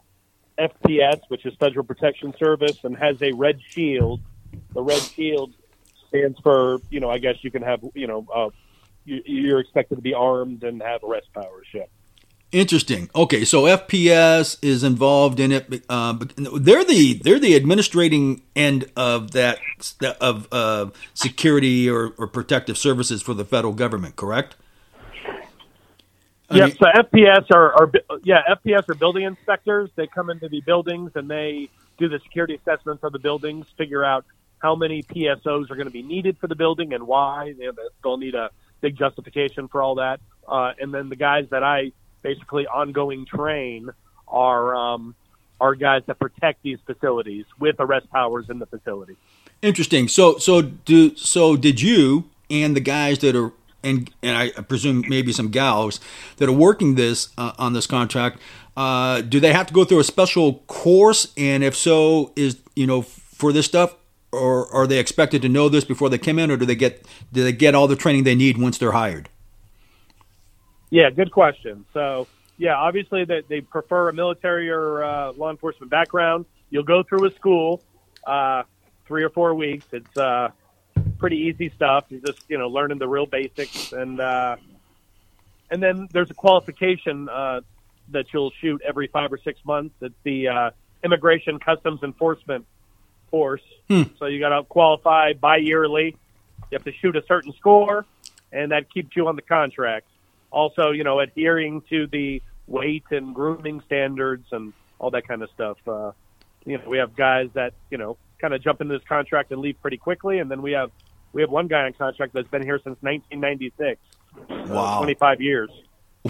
FPS, 0.57 1.21
which 1.27 1.45
is 1.45 1.53
Federal 1.59 1.85
Protection 1.85 2.33
Service, 2.37 2.77
and 2.83 2.95
has 2.97 3.21
a 3.21 3.31
red 3.31 3.59
shield. 3.69 4.21
The 4.73 4.81
red 4.81 5.01
shield 5.01 5.53
stands 6.07 6.39
for, 6.39 6.79
you 6.89 6.99
know, 6.99 7.09
I 7.09 7.17
guess 7.17 7.35
you 7.41 7.51
can 7.51 7.61
have, 7.61 7.81
you 7.93 8.07
know, 8.07 8.27
uh, 8.33 8.49
you, 9.05 9.21
you're 9.25 9.59
expected 9.59 9.95
to 9.95 10.01
be 10.01 10.13
armed 10.13 10.63
and 10.63 10.81
have 10.81 11.03
arrest 11.03 11.27
powers. 11.33 11.67
Yeah. 11.73 11.85
Interesting. 12.51 13.09
Okay, 13.15 13.45
so 13.45 13.63
FPS 13.63 14.57
is 14.61 14.83
involved 14.83 15.39
in 15.39 15.53
it. 15.53 15.85
Uh, 15.87 16.17
they're 16.35 16.83
the 16.83 17.13
they're 17.23 17.39
the 17.39 17.55
administrating 17.55 18.41
end 18.57 18.91
of 18.97 19.31
that 19.31 19.59
of 20.19 20.49
uh, 20.51 20.87
security 21.13 21.89
or, 21.89 22.13
or 22.17 22.27
protective 22.27 22.77
services 22.77 23.21
for 23.21 23.33
the 23.33 23.45
federal 23.45 23.71
government, 23.71 24.17
correct? 24.17 24.57
Yeah, 26.51 26.67
so 26.67 26.85
FPS 26.85 27.51
are, 27.51 27.73
are 27.73 27.91
yeah 28.23 28.41
FPS 28.49 28.89
are 28.89 28.95
building 28.95 29.23
inspectors. 29.23 29.89
They 29.95 30.07
come 30.07 30.29
into 30.29 30.49
the 30.49 30.61
buildings 30.61 31.11
and 31.15 31.29
they 31.29 31.69
do 31.97 32.09
the 32.09 32.19
security 32.19 32.55
assessments 32.55 33.03
of 33.03 33.11
the 33.13 33.19
buildings, 33.19 33.67
figure 33.77 34.03
out 34.03 34.25
how 34.59 34.75
many 34.75 35.03
PSOs 35.03 35.71
are 35.71 35.75
going 35.75 35.87
to 35.87 35.91
be 35.91 36.03
needed 36.03 36.37
for 36.39 36.47
the 36.47 36.55
building 36.55 36.93
and 36.93 37.07
why. 37.07 37.53
They'll 38.03 38.17
need 38.17 38.35
a 38.35 38.51
big 38.79 38.97
justification 38.97 39.67
for 39.67 39.81
all 39.81 39.95
that. 39.95 40.19
Uh, 40.47 40.73
and 40.79 40.93
then 40.93 41.09
the 41.09 41.15
guys 41.15 41.47
that 41.51 41.63
I 41.63 41.91
basically 42.21 42.67
ongoing 42.67 43.25
train 43.25 43.89
are 44.27 44.75
um, 44.75 45.15
are 45.59 45.75
guys 45.75 46.03
that 46.07 46.19
protect 46.19 46.63
these 46.63 46.79
facilities 46.85 47.45
with 47.59 47.75
arrest 47.79 48.09
powers 48.11 48.49
in 48.49 48.59
the 48.59 48.65
facility. 48.65 49.15
Interesting. 49.61 50.07
So 50.07 50.37
so 50.37 50.61
do 50.61 51.15
so 51.15 51.55
did 51.55 51.81
you 51.81 52.29
and 52.49 52.75
the 52.75 52.81
guys 52.81 53.19
that 53.19 53.35
are 53.35 53.51
and 53.83 54.09
and 54.21 54.37
I 54.37 54.49
presume 54.61 55.03
maybe 55.07 55.31
some 55.31 55.49
gals 55.49 55.99
that 56.37 56.47
are 56.47 56.53
working 56.53 56.95
this 56.95 57.29
uh, 57.37 57.53
on 57.57 57.73
this 57.73 57.87
contract. 57.87 58.39
Uh, 58.77 59.21
do 59.21 59.39
they 59.39 59.53
have 59.53 59.67
to 59.67 59.73
go 59.73 59.83
through 59.83 59.99
a 59.99 60.03
special 60.03 60.55
course? 60.67 61.33
And 61.37 61.63
if 61.63 61.75
so, 61.75 62.31
is 62.35 62.57
you 62.75 62.87
know 62.87 63.01
for 63.01 63.51
this 63.51 63.65
stuff, 63.65 63.95
or 64.31 64.67
are 64.73 64.87
they 64.87 64.99
expected 64.99 65.41
to 65.41 65.49
know 65.49 65.69
this 65.69 65.83
before 65.83 66.09
they 66.09 66.17
come 66.17 66.39
in, 66.39 66.51
or 66.51 66.57
do 66.57 66.65
they 66.65 66.75
get 66.75 67.05
do 67.33 67.43
they 67.43 67.51
get 67.51 67.75
all 67.75 67.87
the 67.87 67.95
training 67.95 68.23
they 68.23 68.35
need 68.35 68.57
once 68.57 68.77
they're 68.77 68.91
hired? 68.91 69.29
Yeah, 70.89 71.09
good 71.09 71.31
question. 71.31 71.85
So 71.93 72.27
yeah, 72.57 72.75
obviously 72.75 73.25
they, 73.25 73.41
they 73.47 73.61
prefer 73.61 74.09
a 74.09 74.13
military 74.13 74.69
or 74.69 75.03
uh, 75.03 75.31
law 75.33 75.49
enforcement 75.49 75.89
background. 75.89 76.45
You'll 76.69 76.83
go 76.83 77.01
through 77.01 77.25
a 77.25 77.31
school, 77.31 77.81
uh, 78.25 78.63
three 79.07 79.23
or 79.23 79.29
four 79.29 79.55
weeks. 79.55 79.85
It's 79.91 80.17
uh, 80.17 80.49
pretty 81.21 81.37
easy 81.37 81.69
stuff. 81.69 82.05
You're 82.09 82.19
just 82.19 82.43
you 82.49 82.57
know 82.57 82.67
learning 82.67 82.97
the 82.97 83.07
real 83.07 83.27
basics, 83.27 83.93
and 83.93 84.19
uh, 84.19 84.57
and 85.69 85.81
then 85.81 86.09
there's 86.11 86.31
a 86.31 86.33
qualification 86.33 87.29
uh, 87.29 87.61
that 88.09 88.25
you'll 88.33 88.51
shoot 88.59 88.81
every 88.85 89.07
five 89.07 89.31
or 89.31 89.37
six 89.37 89.63
months. 89.63 89.95
It's 90.01 90.15
the 90.23 90.47
uh, 90.49 90.71
Immigration 91.05 91.59
Customs 91.59 92.03
Enforcement 92.03 92.65
course. 93.29 93.61
Hmm. 93.87 94.03
So 94.19 94.25
you 94.25 94.39
got 94.39 94.49
to 94.49 94.63
qualify 94.63 95.33
bi-yearly. 95.33 96.17
You 96.69 96.75
have 96.75 96.83
to 96.83 96.91
shoot 96.91 97.15
a 97.15 97.23
certain 97.27 97.53
score, 97.53 98.05
and 98.51 98.71
that 98.71 98.91
keeps 98.91 99.15
you 99.15 99.27
on 99.27 99.35
the 99.35 99.41
contract. 99.41 100.07
Also, 100.51 100.91
you 100.91 101.05
know, 101.05 101.19
adhering 101.19 101.81
to 101.89 102.07
the 102.07 102.41
weight 102.67 103.05
and 103.11 103.33
grooming 103.33 103.81
standards 103.85 104.47
and 104.51 104.73
all 104.99 105.11
that 105.11 105.27
kind 105.27 105.43
of 105.43 105.49
stuff. 105.51 105.77
Uh, 105.87 106.11
you 106.65 106.77
know, 106.77 106.89
we 106.89 106.97
have 106.97 107.15
guys 107.15 107.49
that 107.53 107.73
you 107.91 107.99
know 107.99 108.17
kind 108.39 108.55
of 108.55 108.63
jump 108.63 108.81
into 108.81 108.97
this 108.97 109.07
contract 109.07 109.51
and 109.51 109.61
leave 109.61 109.79
pretty 109.83 109.97
quickly, 109.97 110.39
and 110.39 110.49
then 110.49 110.63
we 110.63 110.71
have 110.71 110.89
we 111.33 111.41
have 111.41 111.49
one 111.49 111.67
guy 111.67 111.85
on 111.85 111.93
contract 111.93 112.33
that's 112.33 112.47
been 112.47 112.63
here 112.63 112.79
since 112.83 112.97
1996. 113.01 113.99
Wow, 114.69 114.99
25 114.99 115.41
years. 115.41 115.69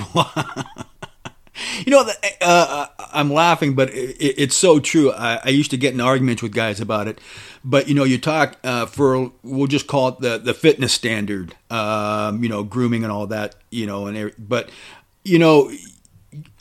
you 1.86 1.92
know, 1.92 2.02
uh, 2.02 2.42
uh, 2.42 2.88
I'm 3.14 3.32
laughing, 3.32 3.76
but 3.76 3.90
it, 3.90 4.16
it's 4.20 4.56
so 4.56 4.80
true. 4.80 5.12
I, 5.12 5.42
I, 5.46 5.50
used 5.50 5.72
to 5.72 5.78
get 5.78 5.94
in 5.94 6.02
arguments 6.02 6.42
with 6.42 6.54
guys 6.54 6.80
about 6.80 7.08
it, 7.08 7.20
but 7.64 7.88
you 7.88 7.94
know, 7.94 8.06
you 8.06 8.18
talk 8.18 8.58
uh, 8.64 8.86
for 8.86 9.32
we'll 9.44 9.68
just 9.68 9.88
call 9.88 10.10
it 10.10 10.20
the 10.22 10.38
the 10.38 10.54
fitness 10.54 10.94
standard, 10.94 11.56
um, 11.70 12.42
you 12.42 12.50
know, 12.50 12.64
grooming 12.64 13.04
and 13.04 13.12
all 13.12 13.28
that, 13.28 13.56
you 13.70 13.86
know, 13.86 14.08
and 14.08 14.34
but 14.40 14.72
you 15.24 15.38
know, 15.38 15.72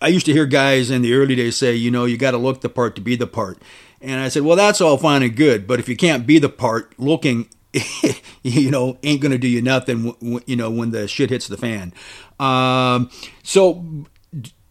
I 0.00 0.08
used 0.08 0.26
to 0.26 0.32
hear 0.32 0.46
guys 0.46 0.90
in 0.90 1.02
the 1.02 1.14
early 1.14 1.36
days 1.36 1.56
say, 1.56 1.74
you 1.74 1.90
know, 1.90 2.04
you 2.04 2.16
got 2.16 2.32
to 2.32 2.38
look 2.38 2.60
the 2.60 2.68
part 2.68 2.94
to 2.96 3.00
be 3.00 3.16
the 3.16 3.26
part. 3.26 3.58
And 4.00 4.20
I 4.20 4.28
said, 4.28 4.42
well, 4.42 4.56
that's 4.56 4.80
all 4.80 4.96
fine 4.96 5.22
and 5.22 5.36
good, 5.36 5.66
but 5.66 5.78
if 5.78 5.88
you 5.88 5.96
can't 5.96 6.26
be 6.26 6.38
the 6.38 6.48
part, 6.48 6.98
looking, 6.98 7.48
you 8.42 8.70
know, 8.70 8.98
ain't 9.02 9.22
to 9.22 9.38
do 9.38 9.48
you 9.48 9.62
nothing, 9.62 10.14
you 10.46 10.56
know, 10.56 10.70
when 10.70 10.90
the 10.90 11.06
shit 11.06 11.30
hits 11.30 11.46
the 11.48 11.56
fan. 11.56 11.92
Um, 12.38 13.10
so 13.42 14.06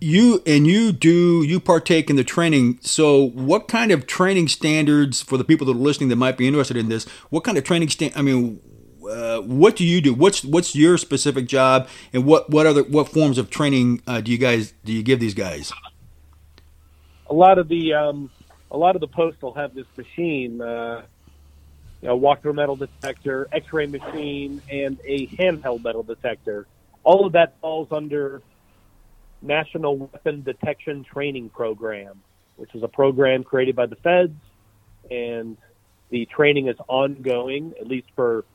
you 0.02 0.42
and 0.46 0.66
you 0.66 0.92
do 0.92 1.44
you 1.44 1.60
partake 1.60 2.10
in 2.10 2.16
the 2.16 2.24
training. 2.24 2.80
So 2.82 3.30
what 3.30 3.68
kind 3.68 3.92
of 3.92 4.08
training 4.08 4.48
standards 4.48 5.22
for 5.22 5.38
the 5.38 5.44
people 5.44 5.68
that 5.68 5.74
are 5.74 5.80
listening 5.80 6.10
that 6.10 6.16
might 6.16 6.38
be 6.38 6.48
interested 6.48 6.78
in 6.78 6.90
this? 6.90 7.06
What 7.30 7.44
kind 7.44 7.58
of 7.58 7.64
training 7.64 7.90
stand? 7.90 8.14
I 8.16 8.22
mean, 8.22 8.62
uh, 9.10 9.40
what 9.42 9.76
do 9.76 9.86
you 9.86 10.02
do? 10.02 10.14
What's 10.14 10.44
what's 10.44 10.76
your 10.76 10.98
specific 10.98 11.48
job, 11.48 11.88
and 12.14 12.26
what 12.26 12.50
what 12.50 12.66
other 12.66 12.84
what 12.84 13.10
forms 13.10 13.38
of 13.38 13.50
training 13.50 14.02
uh, 14.08 14.22
do 14.22 14.32
you 14.32 14.38
guys 14.38 14.74
do 14.86 14.94
you 14.94 15.04
give 15.04 15.20
these 15.20 15.34
guys? 15.34 15.74
A 17.30 17.34
lot 17.34 17.58
of 17.58 17.68
the 17.68 17.94
um, 17.94 18.32
a 18.72 18.78
lot 18.78 18.96
of 18.96 19.02
the 19.02 19.08
posts 19.08 19.42
will 19.42 19.54
have 19.54 19.74
this 19.74 19.86
machine, 19.98 20.62
uh, 20.62 21.04
you 22.02 22.08
know, 22.08 22.16
walk-through 22.16 22.54
metal 22.54 22.76
detector, 22.76 23.48
X-ray 23.52 23.88
machine, 23.88 24.62
and 24.70 25.00
a 25.06 25.28
handheld 25.28 25.84
metal 25.84 26.04
detector. 26.04 26.68
All 27.04 27.26
of 27.26 27.34
that 27.34 27.56
falls 27.60 27.90
under 27.92 28.42
National 29.42 29.98
Weapon 29.98 30.44
Detection 30.44 31.04
Training 31.04 31.50
Program, 31.50 32.22
which 32.56 32.74
is 32.74 32.84
a 32.84 32.88
program 32.88 33.44
created 33.44 33.76
by 33.76 33.86
the 33.86 33.96
feds, 33.98 34.34
and 35.10 35.58
the 36.10 36.26
training 36.26 36.68
is 36.68 36.78
ongoing, 36.88 37.74
at 37.80 37.88
least 37.88 38.08
for 38.16 38.46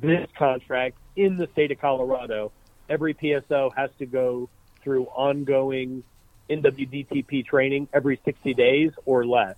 this 0.00 0.28
contract 0.36 0.96
in 1.16 1.36
the 1.36 1.48
state 1.52 1.70
of 1.70 1.80
Colorado. 1.80 2.52
Every 2.88 3.14
PSO 3.14 3.74
has 3.76 3.90
to 3.98 4.06
go 4.06 4.48
through 4.82 5.04
ongoing 5.06 6.02
NWDTP 6.50 7.46
training 7.46 7.88
every 7.92 8.20
60 8.24 8.54
days 8.54 8.90
or 9.04 9.24
less. 9.24 9.56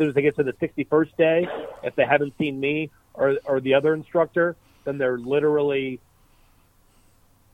As 0.00 0.04
soon 0.04 0.08
as 0.08 0.14
they 0.14 0.22
get 0.22 0.36
to 0.36 0.42
the 0.42 0.54
61st 0.54 1.16
day, 1.18 1.48
if 1.82 1.94
they 1.94 2.06
haven't 2.06 2.32
seen 2.38 2.58
me 2.58 2.88
or, 3.12 3.36
or 3.44 3.60
the 3.60 3.74
other 3.74 3.92
instructor, 3.92 4.56
then 4.84 4.96
they're 4.96 5.18
literally 5.18 6.00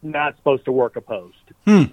not 0.01 0.37
supposed 0.37 0.65
to 0.67 0.71
work 0.71 0.95
a 0.95 1.01
post. 1.01 1.35
Hmm. 1.65 1.87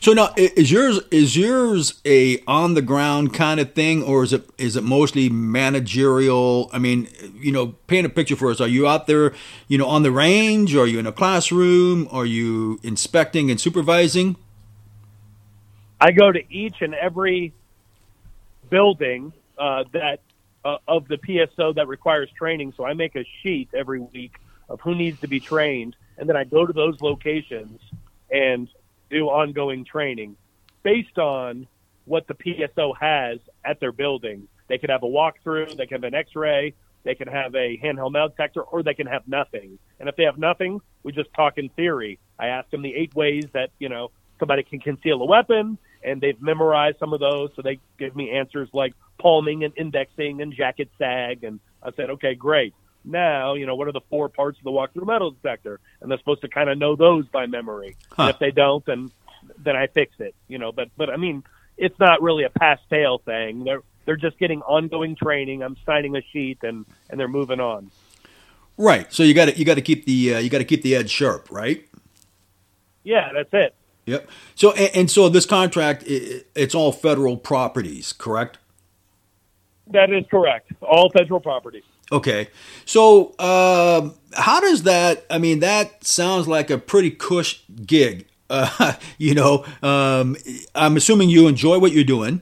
So 0.00 0.12
now, 0.12 0.34
is 0.36 0.72
yours 0.72 1.00
is 1.12 1.36
yours 1.36 2.00
a 2.04 2.42
on 2.48 2.74
the 2.74 2.82
ground 2.82 3.32
kind 3.32 3.60
of 3.60 3.74
thing, 3.74 4.02
or 4.02 4.24
is 4.24 4.32
it 4.32 4.50
is 4.58 4.74
it 4.74 4.82
mostly 4.82 5.28
managerial? 5.28 6.68
I 6.72 6.78
mean, 6.78 7.06
you 7.36 7.52
know, 7.52 7.76
paint 7.86 8.06
a 8.06 8.08
picture 8.08 8.34
for 8.34 8.50
us. 8.50 8.60
Are 8.60 8.66
you 8.66 8.88
out 8.88 9.06
there, 9.06 9.34
you 9.68 9.78
know, 9.78 9.86
on 9.86 10.02
the 10.02 10.10
range? 10.10 10.74
Are 10.74 10.86
you 10.86 10.98
in 10.98 11.06
a 11.06 11.12
classroom? 11.12 12.08
Are 12.10 12.26
you 12.26 12.80
inspecting 12.82 13.52
and 13.52 13.60
supervising? 13.60 14.34
I 16.00 16.10
go 16.10 16.32
to 16.32 16.40
each 16.52 16.76
and 16.80 16.94
every 16.94 17.52
building 18.70 19.32
uh, 19.58 19.84
that 19.92 20.20
uh, 20.64 20.78
of 20.86 21.08
the 21.08 21.16
PSO 21.16 21.74
that 21.74 21.88
requires 21.88 22.30
training. 22.36 22.72
So 22.76 22.84
I 22.84 22.94
make 22.94 23.16
a 23.16 23.24
sheet 23.42 23.70
every 23.74 24.00
week 24.00 24.34
of 24.68 24.80
who 24.80 24.94
needs 24.94 25.20
to 25.20 25.28
be 25.28 25.40
trained, 25.40 25.96
and 26.18 26.28
then 26.28 26.36
I 26.36 26.44
go 26.44 26.66
to 26.66 26.72
those 26.72 27.00
locations 27.00 27.80
and 28.30 28.68
do 29.10 29.28
ongoing 29.28 29.84
training 29.84 30.36
based 30.82 31.18
on 31.18 31.66
what 32.04 32.26
the 32.26 32.34
PSO 32.34 32.94
has 32.98 33.38
at 33.64 33.80
their 33.80 33.92
building. 33.92 34.48
They 34.68 34.78
could 34.78 34.90
have 34.90 35.02
a 35.02 35.06
walkthrough, 35.06 35.76
they 35.76 35.86
can 35.86 36.02
have 36.02 36.04
an 36.04 36.14
X-ray, 36.14 36.74
they 37.04 37.14
can 37.14 37.28
have 37.28 37.54
a 37.54 37.78
handheld 37.78 38.12
metal 38.12 38.28
detector, 38.28 38.62
or 38.62 38.82
they 38.82 38.94
can 38.94 39.06
have 39.06 39.26
nothing. 39.26 39.78
And 40.00 40.08
if 40.08 40.16
they 40.16 40.24
have 40.24 40.38
nothing, 40.38 40.80
we 41.02 41.12
just 41.12 41.32
talk 41.34 41.56
in 41.56 41.68
theory. 41.70 42.18
I 42.38 42.48
ask 42.48 42.68
them 42.70 42.82
the 42.82 42.94
eight 42.94 43.14
ways 43.14 43.44
that 43.52 43.70
you 43.78 43.88
know 43.88 44.10
somebody 44.38 44.62
can 44.62 44.80
conceal 44.80 45.20
a 45.22 45.26
weapon 45.26 45.78
and 46.02 46.20
they've 46.20 46.40
memorized 46.40 46.98
some 46.98 47.12
of 47.12 47.20
those. 47.20 47.50
So 47.56 47.62
they 47.62 47.78
give 47.98 48.14
me 48.14 48.30
answers 48.30 48.68
like 48.72 48.94
palming 49.18 49.64
and 49.64 49.72
indexing 49.76 50.40
and 50.40 50.52
jacket 50.52 50.90
sag. 50.98 51.44
And 51.44 51.60
I 51.82 51.90
said, 51.92 52.10
okay, 52.10 52.34
great. 52.34 52.74
Now, 53.04 53.54
you 53.54 53.64
know, 53.66 53.74
what 53.74 53.88
are 53.88 53.92
the 53.92 54.02
four 54.10 54.28
parts 54.28 54.58
of 54.58 54.64
the 54.64 54.70
walk-through 54.70 55.06
metal 55.06 55.30
detector? 55.30 55.80
And 56.00 56.10
they're 56.10 56.18
supposed 56.18 56.42
to 56.42 56.48
kind 56.48 56.68
of 56.68 56.78
know 56.78 56.96
those 56.96 57.26
by 57.28 57.46
memory. 57.46 57.96
Huh. 58.10 58.22
And 58.22 58.30
if 58.30 58.38
they 58.38 58.50
don't, 58.50 58.84
then 58.84 59.10
then 59.56 59.76
I 59.76 59.86
fix 59.86 60.14
it. 60.18 60.34
You 60.48 60.58
know, 60.58 60.72
but 60.72 60.88
but 60.96 61.08
I 61.08 61.16
mean, 61.16 61.44
it's 61.76 61.98
not 61.98 62.20
really 62.20 62.44
a 62.44 62.50
pass-fail 62.50 63.18
thing. 63.18 63.64
They're 63.64 63.82
they're 64.04 64.16
just 64.16 64.38
getting 64.38 64.62
ongoing 64.62 65.16
training. 65.16 65.62
I'm 65.62 65.76
signing 65.86 66.16
a 66.16 66.22
sheet, 66.32 66.58
and 66.62 66.84
and 67.08 67.18
they're 67.18 67.28
moving 67.28 67.60
on. 67.60 67.90
Right. 68.76 69.10
So 69.12 69.22
you 69.22 69.32
got 69.32 69.46
to 69.46 69.58
you 69.58 69.64
got 69.64 69.76
to 69.76 69.82
keep 69.82 70.04
the 70.04 70.34
uh, 70.34 70.38
you 70.38 70.50
got 70.50 70.58
to 70.58 70.64
keep 70.64 70.82
the 70.82 70.94
edge 70.94 71.10
sharp, 71.10 71.50
right? 71.50 71.88
Yeah, 73.04 73.32
that's 73.32 73.50
it. 73.52 73.74
Yep. 74.08 74.28
So 74.54 74.72
and, 74.72 74.90
and 74.94 75.10
so 75.10 75.28
this 75.28 75.44
contract, 75.44 76.02
it, 76.06 76.46
it's 76.54 76.74
all 76.74 76.92
federal 76.92 77.36
properties, 77.36 78.14
correct? 78.14 78.56
That 79.88 80.10
is 80.10 80.24
correct. 80.30 80.72
All 80.80 81.10
federal 81.10 81.40
property. 81.40 81.82
Okay. 82.10 82.48
So, 82.86 83.34
uh, 83.38 84.10
how 84.32 84.60
does 84.60 84.84
that? 84.84 85.26
I 85.28 85.36
mean, 85.36 85.60
that 85.60 86.04
sounds 86.04 86.48
like 86.48 86.70
a 86.70 86.78
pretty 86.78 87.10
cush 87.10 87.62
gig. 87.84 88.26
Uh, 88.50 88.94
you 89.18 89.34
know, 89.34 89.62
um, 89.82 90.34
I'm 90.74 90.96
assuming 90.96 91.28
you 91.28 91.48
enjoy 91.48 91.78
what 91.78 91.92
you're 91.92 92.02
doing. 92.02 92.40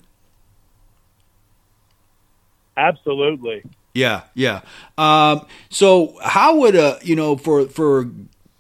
Absolutely. 2.77 3.65
Yeah, 3.93 4.21
yeah. 4.35 4.61
Um, 4.97 5.45
so, 5.69 6.17
how 6.23 6.59
would 6.59 6.77
a 6.77 7.01
you 7.03 7.17
know 7.17 7.37
for 7.37 7.67
for 7.67 8.09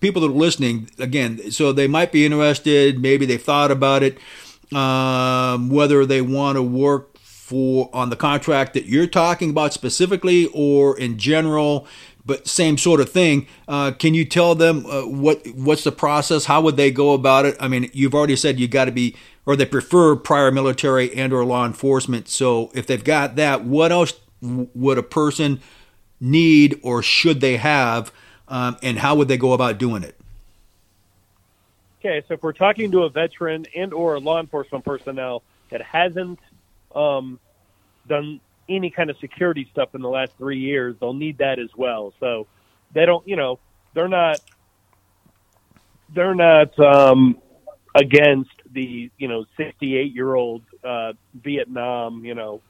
people 0.01 0.23
that 0.23 0.29
are 0.29 0.35
listening 0.35 0.91
again? 0.99 1.51
So 1.51 1.73
they 1.73 1.87
might 1.87 2.13
be 2.13 2.25
interested. 2.25 3.01
Maybe 3.01 3.27
they've 3.27 3.43
thought 3.43 3.71
about 3.71 4.03
it. 4.03 4.19
Um, 4.73 5.71
whether 5.71 6.05
they 6.05 6.21
want 6.21 6.57
to 6.57 6.63
work 6.63 7.17
for 7.47 7.89
on 7.93 8.11
the 8.11 8.17
contract 8.17 8.75
that 8.75 8.87
you're 8.87 9.07
talking 9.07 9.51
about 9.51 9.73
specifically 9.73 10.51
or 10.53 10.99
in 10.99 11.17
general 11.17 11.87
but 12.25 12.49
same 12.49 12.77
sort 12.77 13.01
of 13.01 13.09
thing 13.09 13.47
uh, 13.69 13.93
can 13.93 14.15
you 14.15 14.25
tell 14.25 14.57
them 14.57 14.85
uh, 14.87 15.03
what 15.03 15.47
what's 15.55 15.85
the 15.85 15.93
process 15.93 16.47
how 16.47 16.61
would 16.61 16.77
they 16.77 16.91
go 16.91 17.13
about 17.13 17.47
it 17.47 17.57
i 17.61 17.69
mean 17.69 17.89
you've 17.93 18.17
already 18.17 18.35
said 18.35 18.59
you 18.59 18.67
got 18.67 18.87
to 18.87 18.91
be 18.91 19.15
or 19.47 19.55
they 19.55 19.65
prefer 19.65 20.17
prior 20.17 20.51
military 20.51 21.15
and 21.15 21.33
or 21.33 21.45
law 21.45 21.65
enforcement 21.65 22.27
so 22.27 22.69
if 22.75 22.85
they've 22.89 23.05
got 23.05 23.37
that 23.37 23.63
what 23.63 23.93
else 23.93 24.15
would 24.43 24.99
a 24.99 25.03
person 25.05 25.61
need 26.21 26.81
or 26.83 27.01
should 27.01 27.41
they 27.41 27.59
have 27.59 28.11
um, 28.49 28.77
and 28.83 28.99
how 28.99 29.15
would 29.15 29.29
they 29.29 29.37
go 29.37 29.53
about 29.53 29.79
doing 29.79 30.03
it 30.03 30.17
okay 32.01 32.23
so 32.29 32.35
if 32.35 32.43
we're 32.43 32.53
talking 32.53 32.91
to 32.91 33.03
a 33.03 33.11
veteran 33.11 33.67
and 33.75 33.93
or 33.93 34.15
a 34.15 34.21
law 34.21 34.41
enforcement 34.41 34.85
personnel 34.85 35.43
that 35.71 35.83
hasn't 35.83 36.39
um, 36.95 37.39
done 38.09 38.41
any 38.69 38.91
kind 38.91 39.11
of 39.11 39.17
security 39.19 39.69
stuff 39.71 39.95
in 39.95 40.03
the 40.03 40.09
last 40.09 40.33
three 40.39 40.59
years, 40.59 40.97
they'll 41.01 41.13
need 41.13 41.39
that 41.39 41.59
as 41.59 41.71
well. 41.77 42.13
So 42.21 42.47
they 42.93 43.07
don't, 43.07 43.27
you 43.27 43.37
know, 43.37 43.59
they're 43.95 44.09
not 44.09 44.41
they're 46.15 46.35
not 46.35 46.79
um, 46.79 47.39
against 47.95 48.51
the 48.73 49.11
you 49.19 49.29
know 49.29 49.45
68 49.57 50.15
year 50.15 50.35
old 50.35 50.63
uh, 50.85 51.13
Vietnam 51.35 52.25
you 52.25 52.35
know 52.35 52.61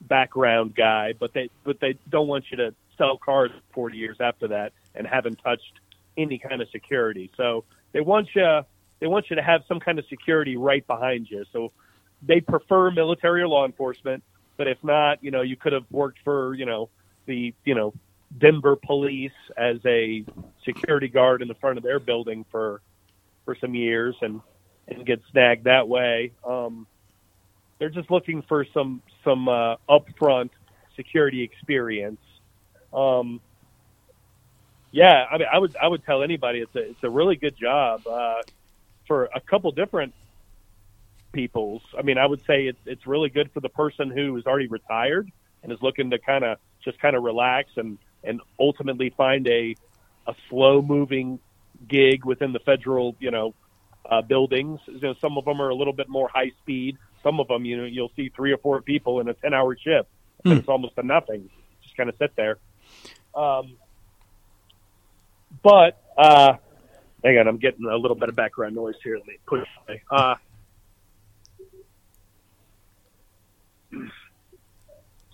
background 0.00 0.74
guy, 0.74 1.14
but 1.18 1.32
they 1.32 1.50
but 1.64 1.80
they 1.80 1.98
don't 2.08 2.28
want 2.28 2.44
you 2.50 2.56
to 2.58 2.74
sell 2.98 3.16
cars 3.16 3.50
40 3.72 3.96
years 3.96 4.16
after 4.20 4.48
that 4.48 4.72
and 4.94 5.06
haven't 5.06 5.36
touched 5.36 5.80
any 6.16 6.38
kind 6.38 6.60
of 6.60 6.68
security. 6.70 7.30
So 7.36 7.64
they 7.92 8.00
want 8.00 8.28
you 8.34 8.62
they 9.00 9.08
want 9.08 9.30
you 9.30 9.36
to 9.36 9.42
have 9.42 9.62
some 9.66 9.80
kind 9.80 9.98
of 9.98 10.04
security 10.08 10.56
right 10.56 10.86
behind 10.86 11.28
you. 11.28 11.44
So 11.52 11.72
they 12.22 12.40
prefer 12.40 12.92
military 12.92 13.42
or 13.42 13.48
law 13.48 13.66
enforcement, 13.66 14.22
but 14.56 14.68
if 14.68 14.78
not, 14.84 15.24
you 15.24 15.32
know, 15.32 15.42
you 15.42 15.56
could 15.56 15.72
have 15.72 15.86
worked 15.90 16.20
for, 16.22 16.54
you 16.54 16.66
know, 16.66 16.88
the, 17.26 17.52
you 17.64 17.74
know, 17.74 17.92
Denver 18.38 18.76
police 18.76 19.32
as 19.56 19.78
a 19.84 20.24
security 20.64 21.08
guard 21.08 21.42
in 21.42 21.48
the 21.48 21.54
front 21.54 21.78
of 21.78 21.82
their 21.82 21.98
building 21.98 22.44
for, 22.50 22.80
for 23.44 23.56
some 23.60 23.74
years 23.74 24.14
and, 24.22 24.40
and 24.86 25.04
get 25.04 25.20
snagged 25.32 25.64
that 25.64 25.88
way. 25.88 26.30
Um, 26.46 26.86
they're 27.80 27.90
just 27.90 28.08
looking 28.08 28.42
for 28.42 28.64
some, 28.72 29.02
some, 29.24 29.48
uh, 29.48 29.76
upfront 29.88 30.50
security 30.94 31.42
experience. 31.42 32.20
Um, 32.92 33.40
yeah, 34.92 35.26
I 35.30 35.38
mean, 35.38 35.48
I 35.52 35.58
would, 35.58 35.76
I 35.76 35.88
would 35.88 36.04
tell 36.04 36.22
anybody 36.22 36.60
it's 36.60 36.74
a, 36.76 36.90
it's 36.90 37.02
a 37.02 37.10
really 37.10 37.36
good 37.36 37.56
job, 37.56 38.06
uh, 38.06 38.42
for 39.08 39.24
a 39.34 39.40
couple 39.40 39.72
different 39.72 40.14
people's. 41.32 41.82
I 41.98 42.02
mean, 42.02 42.18
I 42.18 42.26
would 42.26 42.44
say 42.46 42.66
it's 42.66 42.78
it's 42.86 43.06
really 43.06 43.30
good 43.30 43.50
for 43.52 43.60
the 43.60 43.68
person 43.68 44.10
who 44.10 44.36
is 44.36 44.46
already 44.46 44.68
retired 44.68 45.30
and 45.62 45.72
is 45.72 45.82
looking 45.82 46.10
to 46.10 46.18
kind 46.18 46.44
of 46.44 46.58
just 46.84 47.00
kind 47.00 47.16
of 47.16 47.22
relax 47.22 47.70
and 47.76 47.98
and 48.22 48.40
ultimately 48.60 49.10
find 49.10 49.48
a 49.48 49.74
a 50.26 50.34
slow 50.48 50.82
moving 50.82 51.40
gig 51.88 52.24
within 52.24 52.52
the 52.52 52.60
federal, 52.60 53.16
you 53.18 53.30
know, 53.30 53.54
uh, 54.08 54.22
buildings. 54.22 54.80
You 54.86 55.00
know, 55.00 55.14
some 55.14 55.36
of 55.36 55.44
them 55.44 55.60
are 55.60 55.70
a 55.70 55.74
little 55.74 55.92
bit 55.92 56.08
more 56.08 56.28
high 56.28 56.52
speed. 56.62 56.98
Some 57.22 57.40
of 57.40 57.48
them, 57.48 57.64
you 57.64 57.76
know, 57.78 57.84
you'll 57.84 58.12
see 58.14 58.28
three 58.28 58.52
or 58.52 58.58
four 58.58 58.80
people 58.82 59.20
in 59.20 59.28
a 59.28 59.34
ten 59.34 59.54
hour 59.54 59.76
shift. 59.76 60.08
And 60.44 60.58
It's 60.58 60.68
almost 60.68 60.94
a 60.98 61.02
nothing. 61.02 61.48
Just 61.82 61.96
kind 61.96 62.08
of 62.08 62.16
sit 62.18 62.34
there. 62.36 62.58
Um, 63.34 63.76
but 65.62 66.00
uh, 66.16 66.54
hang 67.24 67.38
on, 67.38 67.48
I'm 67.48 67.58
getting 67.58 67.86
a 67.86 67.96
little 67.96 68.16
bit 68.16 68.28
of 68.28 68.36
background 68.36 68.74
noise 68.74 68.94
here. 69.02 69.16
Let 69.16 69.26
me 69.26 69.38
push. 69.46 69.66
Uh, 70.10 70.34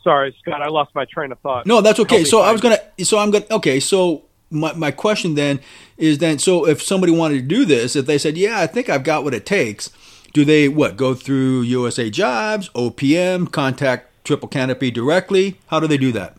Sorry, 0.08 0.34
Scott, 0.40 0.62
I 0.62 0.68
lost 0.68 0.94
my 0.94 1.04
train 1.04 1.32
of 1.32 1.38
thought. 1.40 1.66
No, 1.66 1.82
that's 1.82 2.00
okay. 2.00 2.24
So 2.24 2.40
I 2.40 2.50
was 2.52 2.60
gonna. 2.62 2.78
So 3.02 3.18
I'm 3.18 3.30
gonna. 3.30 3.44
Okay, 3.50 3.78
so 3.78 4.24
my 4.50 4.72
my 4.72 4.90
question 4.90 5.34
then 5.34 5.60
is 5.98 6.18
then 6.18 6.38
so 6.38 6.66
if 6.66 6.82
somebody 6.82 7.12
wanted 7.12 7.34
to 7.34 7.42
do 7.42 7.64
this, 7.66 7.94
if 7.94 8.06
they 8.06 8.16
said, 8.16 8.38
yeah, 8.38 8.58
I 8.58 8.66
think 8.66 8.88
I've 8.88 9.04
got 9.04 9.22
what 9.22 9.34
it 9.34 9.44
takes, 9.44 9.90
do 10.32 10.46
they 10.46 10.68
what 10.68 10.96
go 10.96 11.14
through 11.14 11.62
USA 11.62 12.08
Jobs, 12.08 12.70
OPM, 12.70 13.52
contact 13.52 14.24
Triple 14.24 14.48
Canopy 14.48 14.90
directly? 14.90 15.60
How 15.66 15.78
do 15.78 15.86
they 15.86 15.98
do 15.98 16.12
that? 16.12 16.36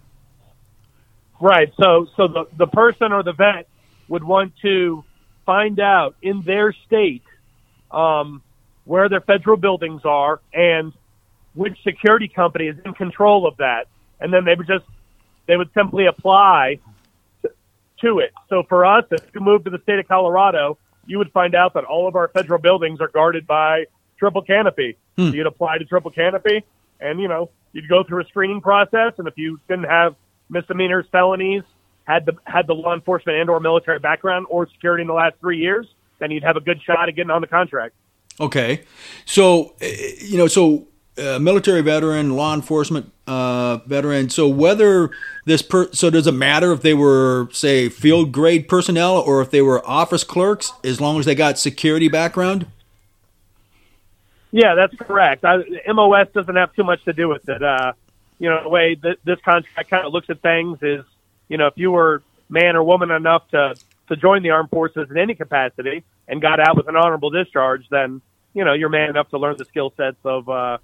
Right. 1.39 1.71
So 1.79 2.07
so 2.17 2.27
the 2.27 2.47
the 2.57 2.67
person 2.67 3.11
or 3.11 3.21
the 3.21 3.33
vet 3.33 3.67
would 4.09 4.23
want 4.23 4.53
to 4.63 5.03
find 5.45 5.79
out 5.79 6.15
in 6.21 6.41
their 6.41 6.73
state 6.85 7.23
um, 7.91 8.41
where 8.83 9.07
their 9.07 9.21
federal 9.21 9.57
buildings 9.57 10.01
are 10.03 10.41
and 10.53 10.91
which 11.53 11.77
security 11.83 12.27
company 12.27 12.67
is 12.67 12.75
in 12.85 12.93
control 12.93 13.47
of 13.47 13.57
that, 13.57 13.87
and 14.19 14.33
then 14.33 14.45
they 14.45 14.55
would 14.55 14.67
just 14.67 14.85
they 15.47 15.57
would 15.57 15.69
simply 15.73 16.05
apply 16.05 16.79
to 18.01 18.19
it. 18.19 18.31
So 18.49 18.63
for 18.69 18.85
us, 18.85 19.05
if 19.11 19.21
you 19.33 19.41
move 19.41 19.63
to 19.63 19.69
the 19.69 19.79
state 19.79 19.99
of 19.99 20.07
Colorado, 20.07 20.77
you 21.05 21.17
would 21.17 21.31
find 21.31 21.55
out 21.55 21.73
that 21.73 21.83
all 21.83 22.07
of 22.07 22.15
our 22.15 22.27
federal 22.29 22.61
buildings 22.61 23.01
are 23.01 23.07
guarded 23.07 23.47
by 23.47 23.85
triple 24.17 24.41
canopy. 24.41 24.97
Hmm. 25.17 25.29
So 25.29 25.35
you'd 25.35 25.47
apply 25.47 25.79
to 25.79 25.85
triple 25.85 26.11
canopy, 26.11 26.63
and 26.99 27.19
you 27.19 27.27
know 27.27 27.49
you'd 27.73 27.89
go 27.89 28.03
through 28.03 28.21
a 28.21 28.25
screening 28.25 28.61
process, 28.61 29.13
and 29.17 29.27
if 29.27 29.37
you 29.37 29.59
didn't 29.67 29.85
have 29.85 30.15
misdemeanors, 30.49 31.05
felonies, 31.11 31.63
had 32.09 32.25
the 32.25 32.33
had 32.45 32.65
the 32.65 32.73
law 32.73 32.93
enforcement 32.93 33.37
and 33.37 33.49
or 33.49 33.59
military 33.59 33.99
background 33.99 34.47
or 34.49 34.67
security 34.67 35.01
in 35.01 35.07
the 35.07 35.13
last 35.13 35.35
three 35.39 35.59
years, 35.59 35.87
then 36.17 36.31
you'd 36.31 36.43
have 36.43 36.57
a 36.57 36.59
good 36.59 36.81
shot 36.81 37.07
at 37.07 37.15
getting 37.15 37.29
on 37.29 37.41
the 37.41 37.47
contract. 37.47 37.93
Okay, 38.39 38.81
so 39.25 39.75
eh, 39.79 40.13
you 40.19 40.37
know, 40.37 40.47
so 40.47 40.87
uh, 41.19 41.37
military 41.37 41.81
veteran, 41.81 42.35
law 42.35 42.55
enforcement 42.55 43.11
uh, 43.27 43.77
veteran. 43.85 44.29
So 44.29 44.47
whether 44.47 45.11
this 45.45 45.61
per- 45.61 45.91
so 45.93 46.09
does 46.09 46.25
it 46.25 46.31
matter 46.31 46.71
if 46.71 46.81
they 46.81 46.95
were 46.95 47.47
say 47.51 47.89
field 47.89 48.31
grade 48.31 48.67
personnel 48.67 49.17
or 49.17 49.41
if 49.41 49.51
they 49.51 49.61
were 49.61 49.87
office 49.87 50.23
clerks, 50.23 50.73
as 50.83 50.99
long 50.99 51.19
as 51.19 51.25
they 51.25 51.35
got 51.35 51.59
security 51.59 52.07
background. 52.07 52.65
Yeah, 54.51 54.73
that's 54.73 54.95
correct. 54.95 55.45
I, 55.45 55.57
MOS 55.93 56.27
doesn't 56.33 56.55
have 56.55 56.73
too 56.73 56.83
much 56.83 57.03
to 57.05 57.13
do 57.13 57.29
with 57.29 57.47
it. 57.47 57.61
Uh, 57.61 57.93
you 58.39 58.49
know, 58.49 58.63
the 58.63 58.69
way 58.69 58.95
that 58.95 59.17
this 59.23 59.39
contract 59.41 59.91
kind 59.91 60.07
of 60.07 60.11
looks 60.11 60.27
at 60.31 60.41
things 60.41 60.79
is, 60.81 61.05
you 61.49 61.57
know, 61.57 61.67
if 61.67 61.73
you 61.75 61.91
were 61.91 62.23
man 62.47 62.75
or 62.75 62.83
woman 62.83 63.11
enough 63.11 63.47
to 63.49 63.75
to 64.07 64.15
join 64.15 64.41
the 64.41 64.49
armed 64.49 64.69
forces 64.69 65.07
in 65.09 65.17
any 65.17 65.35
capacity 65.35 66.03
and 66.27 66.41
got 66.41 66.59
out 66.59 66.75
with 66.75 66.87
an 66.87 66.95
honorable 66.95 67.29
discharge, 67.29 67.87
then 67.89 68.21
you 68.53 68.63
know 68.63 68.73
you're 68.73 68.89
man 68.89 69.09
enough 69.09 69.29
to 69.29 69.37
learn 69.37 69.57
the 69.57 69.65
skill 69.65 69.93
sets 69.97 70.17
of 70.23 70.47
uh, 70.47 70.77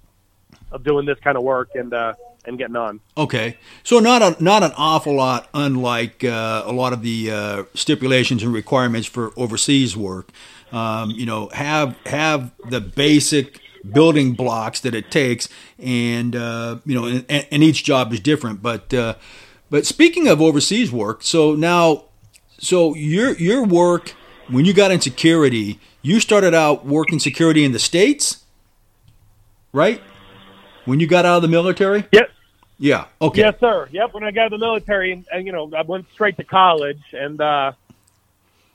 of 0.70 0.84
doing 0.84 1.06
this 1.06 1.18
kind 1.20 1.36
of 1.36 1.42
work 1.42 1.70
and 1.74 1.94
uh, 1.94 2.14
and 2.44 2.58
getting 2.58 2.76
on. 2.76 3.00
Okay, 3.16 3.58
so 3.82 3.98
not 3.98 4.22
a 4.22 4.42
not 4.42 4.62
an 4.62 4.72
awful 4.76 5.14
lot, 5.14 5.48
unlike 5.54 6.24
uh, 6.24 6.62
a 6.64 6.72
lot 6.72 6.92
of 6.92 7.02
the 7.02 7.30
uh, 7.30 7.62
stipulations 7.74 8.42
and 8.42 8.52
requirements 8.52 9.06
for 9.06 9.32
overseas 9.36 9.96
work. 9.96 10.30
Um, 10.72 11.10
you 11.10 11.26
know, 11.26 11.48
have 11.52 11.96
have 12.06 12.52
the 12.68 12.80
basic 12.80 13.60
building 13.92 14.32
blocks 14.32 14.80
that 14.80 14.94
it 14.94 15.10
takes, 15.10 15.48
and 15.78 16.34
uh, 16.34 16.78
you 16.84 16.94
know, 16.94 17.06
and, 17.06 17.46
and, 17.50 17.62
each 17.62 17.84
job 17.84 18.12
is 18.12 18.20
different. 18.20 18.62
But 18.62 18.92
uh, 18.92 19.14
but 19.70 19.86
speaking 19.86 20.28
of 20.28 20.40
overseas 20.40 20.92
work, 20.92 21.22
so 21.22 21.54
now, 21.54 22.04
so 22.58 22.94
your 22.94 23.32
your 23.34 23.64
work 23.64 24.14
when 24.48 24.64
you 24.64 24.72
got 24.72 24.90
in 24.90 25.00
security, 25.00 25.80
you 26.02 26.20
started 26.20 26.54
out 26.54 26.86
working 26.86 27.18
security 27.18 27.64
in 27.64 27.72
the 27.72 27.78
states, 27.78 28.44
right? 29.72 30.00
When 30.84 31.00
you 31.00 31.06
got 31.06 31.26
out 31.26 31.36
of 31.36 31.42
the 31.42 31.48
military? 31.48 32.06
Yep. 32.12 32.30
Yeah. 32.78 33.06
Okay. 33.20 33.40
Yes, 33.40 33.58
sir. 33.58 33.88
Yep. 33.90 34.14
When 34.14 34.22
I 34.22 34.30
got 34.30 34.42
out 34.42 34.52
of 34.52 34.60
the 34.60 34.66
military, 34.66 35.12
and, 35.12 35.26
and 35.32 35.46
you 35.46 35.52
know, 35.52 35.70
I 35.76 35.82
went 35.82 36.06
straight 36.12 36.36
to 36.36 36.44
college, 36.44 37.02
and 37.12 37.40
uh, 37.40 37.72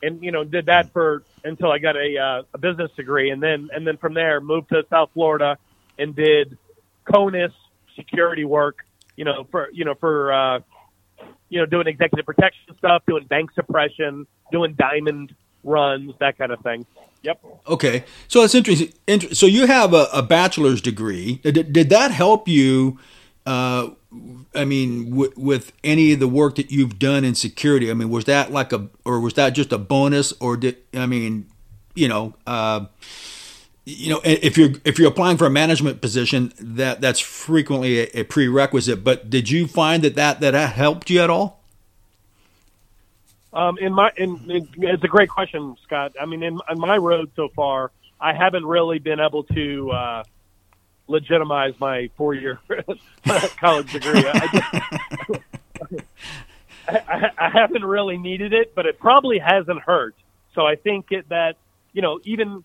and 0.03 0.23
you 0.23 0.31
know, 0.31 0.43
did 0.43 0.65
that 0.65 0.91
for 0.91 1.23
until 1.43 1.71
I 1.71 1.77
got 1.77 1.95
a 1.95 2.17
uh, 2.17 2.43
a 2.53 2.57
business 2.57 2.91
degree, 2.97 3.29
and 3.29 3.41
then 3.41 3.69
and 3.73 3.85
then 3.85 3.97
from 3.97 4.13
there 4.13 4.41
moved 4.41 4.69
to 4.69 4.83
South 4.89 5.11
Florida 5.13 5.57
and 5.97 6.15
did 6.15 6.57
CONUS 7.05 7.51
security 7.95 8.43
work. 8.43 8.79
You 9.15 9.25
know, 9.25 9.45
for 9.51 9.69
you 9.71 9.85
know 9.85 9.93
for 9.95 10.33
uh, 10.33 10.59
you 11.51 11.59
know 11.59 11.67
doing 11.67 11.85
executive 11.85 12.25
protection 12.25 12.75
stuff, 12.79 13.03
doing 13.07 13.25
bank 13.25 13.51
suppression, 13.53 14.25
doing 14.51 14.73
diamond 14.73 15.35
runs, 15.63 16.13
that 16.19 16.37
kind 16.39 16.51
of 16.51 16.59
thing. 16.61 16.85
Yep. 17.21 17.45
Okay, 17.67 18.03
so 18.27 18.43
it's 18.43 18.55
interesting. 18.55 18.93
So 19.33 19.45
you 19.45 19.67
have 19.67 19.93
a, 19.93 20.07
a 20.11 20.23
bachelor's 20.23 20.81
degree. 20.81 21.35
Did, 21.43 21.71
did 21.71 21.89
that 21.89 22.09
help 22.09 22.47
you 22.47 22.97
uh, 23.45 23.89
I 24.53 24.65
mean, 24.65 25.09
w- 25.11 25.33
with 25.35 25.71
any 25.83 26.13
of 26.13 26.19
the 26.19 26.27
work 26.27 26.55
that 26.55 26.71
you've 26.71 26.99
done 26.99 27.23
in 27.23 27.33
security, 27.33 27.89
I 27.89 27.93
mean, 27.93 28.09
was 28.09 28.25
that 28.25 28.51
like 28.51 28.73
a, 28.73 28.87
or 29.05 29.19
was 29.19 29.33
that 29.35 29.51
just 29.51 29.71
a 29.71 29.77
bonus, 29.77 30.33
or 30.39 30.57
did 30.57 30.77
I 30.93 31.05
mean, 31.05 31.47
you 31.95 32.07
know, 32.07 32.35
uh, 32.45 32.85
you 33.85 34.09
know, 34.11 34.21
if 34.23 34.57
you're 34.57 34.71
if 34.85 34.99
you're 34.99 35.09
applying 35.09 35.37
for 35.37 35.45
a 35.45 35.49
management 35.49 36.01
position, 36.01 36.53
that 36.59 37.01
that's 37.01 37.19
frequently 37.19 37.99
a, 37.99 38.19
a 38.19 38.23
prerequisite. 38.23 39.03
But 39.03 39.29
did 39.29 39.49
you 39.49 39.67
find 39.67 40.03
that 40.03 40.15
that 40.15 40.39
that 40.41 40.53
helped 40.53 41.09
you 41.09 41.21
at 41.21 41.29
all? 41.29 41.61
Um, 43.53 43.77
in 43.79 43.93
my, 43.93 44.11
in, 44.15 44.49
in, 44.49 44.69
it's 44.77 45.03
a 45.03 45.07
great 45.07 45.29
question, 45.29 45.75
Scott. 45.83 46.13
I 46.19 46.25
mean, 46.25 46.41
in, 46.41 46.59
in 46.69 46.79
my 46.79 46.97
road 46.97 47.31
so 47.35 47.49
far, 47.49 47.91
I 48.19 48.33
haven't 48.33 48.65
really 48.65 48.99
been 48.99 49.19
able 49.19 49.43
to 49.43 49.91
uh, 49.91 50.23
legitimize 51.07 51.73
my 51.79 52.09
four-year 52.15 52.59
college 53.59 53.91
degree. 53.91 54.23
I, 54.25 54.47
just, 55.91 56.03
I, 57.09 57.31
I, 57.37 57.49
haven't 57.49 57.83
really 57.83 58.17
needed 58.17 58.53
it, 58.53 58.73
but 58.73 58.85
it 58.85 58.99
probably 58.99 59.37
hasn't 59.37 59.81
hurt. 59.81 60.15
So 60.55 60.65
I 60.65 60.75
think 60.75 61.11
it, 61.11 61.27
that 61.27 61.57
you 61.91 62.01
know, 62.01 62.21
even 62.23 62.63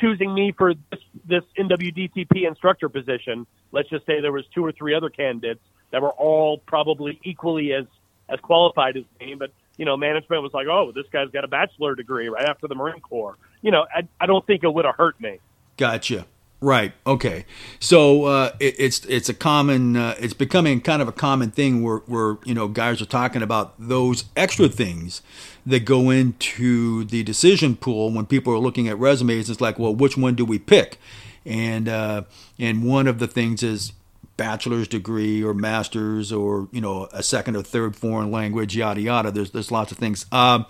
choosing 0.00 0.34
me 0.34 0.52
for 0.52 0.74
this, 0.74 1.00
this 1.26 1.44
NWDTP 1.58 2.46
instructor 2.46 2.88
position, 2.88 3.46
let's 3.72 3.88
just 3.88 4.06
say 4.06 4.20
there 4.20 4.32
was 4.32 4.44
two 4.54 4.64
or 4.64 4.72
three 4.72 4.94
other 4.94 5.10
candidates 5.10 5.60
that 5.90 6.02
were 6.02 6.10
all 6.10 6.58
probably 6.58 7.20
equally 7.22 7.72
as 7.72 7.86
as 8.28 8.40
qualified 8.40 8.96
as 8.96 9.04
me, 9.20 9.34
but 9.34 9.52
you 9.76 9.84
know, 9.84 9.96
management 9.96 10.42
was 10.42 10.52
like, 10.52 10.66
"Oh, 10.66 10.90
this 10.92 11.06
guy's 11.12 11.30
got 11.30 11.44
a 11.44 11.48
bachelor 11.48 11.94
degree 11.94 12.28
right 12.28 12.48
after 12.48 12.66
the 12.66 12.74
Marine 12.74 13.00
Corps." 13.00 13.36
You 13.62 13.70
know, 13.70 13.86
I, 13.94 14.08
I 14.20 14.26
don't 14.26 14.44
think 14.46 14.64
it 14.64 14.72
would 14.72 14.84
have 14.84 14.96
hurt 14.96 15.20
me. 15.20 15.38
Gotcha. 15.76 16.26
Right. 16.66 16.94
Okay. 17.06 17.44
So 17.78 18.24
uh, 18.24 18.50
it, 18.58 18.74
it's 18.76 19.04
it's 19.04 19.28
a 19.28 19.34
common 19.34 19.96
uh, 19.96 20.16
it's 20.18 20.34
becoming 20.34 20.80
kind 20.80 21.00
of 21.00 21.06
a 21.06 21.12
common 21.12 21.52
thing 21.52 21.80
where 21.80 21.98
where 22.06 22.38
you 22.44 22.54
know 22.54 22.66
guys 22.66 23.00
are 23.00 23.06
talking 23.06 23.40
about 23.40 23.74
those 23.78 24.24
extra 24.36 24.68
things 24.68 25.22
that 25.64 25.84
go 25.84 26.10
into 26.10 27.04
the 27.04 27.22
decision 27.22 27.76
pool 27.76 28.10
when 28.10 28.26
people 28.26 28.52
are 28.52 28.58
looking 28.58 28.88
at 28.88 28.98
resumes. 28.98 29.48
It's 29.48 29.60
like, 29.60 29.78
well, 29.78 29.94
which 29.94 30.16
one 30.16 30.34
do 30.34 30.44
we 30.44 30.58
pick? 30.58 30.98
And 31.44 31.88
uh, 31.88 32.22
and 32.58 32.82
one 32.82 33.06
of 33.06 33.20
the 33.20 33.28
things 33.28 33.62
is 33.62 33.92
bachelor's 34.36 34.88
degree 34.88 35.44
or 35.44 35.54
master's 35.54 36.32
or 36.32 36.68
you 36.72 36.80
know 36.80 37.06
a 37.12 37.22
second 37.22 37.54
or 37.54 37.62
third 37.62 37.94
foreign 37.94 38.32
language, 38.32 38.76
yada 38.76 39.00
yada. 39.00 39.30
There's 39.30 39.52
there's 39.52 39.70
lots 39.70 39.92
of 39.92 39.98
things. 39.98 40.26
Um, 40.32 40.66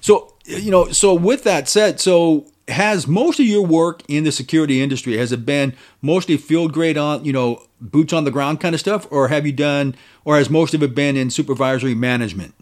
so 0.00 0.32
you 0.46 0.70
know, 0.70 0.92
so 0.92 1.12
with 1.12 1.44
that 1.44 1.68
said, 1.68 2.00
so 2.00 2.46
has 2.68 3.06
most 3.06 3.38
of 3.38 3.46
your 3.46 3.64
work 3.64 4.02
in 4.08 4.24
the 4.24 4.32
security 4.32 4.82
industry. 4.82 5.16
Has 5.16 5.32
it 5.32 5.46
been 5.46 5.74
mostly 6.02 6.36
field 6.36 6.72
grade 6.72 6.98
on 6.98 7.24
you 7.24 7.32
know 7.32 7.62
boots 7.80 8.12
on 8.12 8.24
the 8.24 8.30
ground 8.30 8.60
kind 8.60 8.74
of 8.74 8.80
stuff 8.80 9.06
or 9.10 9.28
have 9.28 9.46
you 9.46 9.52
done 9.52 9.94
or 10.24 10.36
has 10.36 10.50
most 10.50 10.74
of 10.74 10.82
it 10.82 10.94
been 10.94 11.16
in 11.16 11.30
supervisory 11.30 11.94
management? 11.94 12.54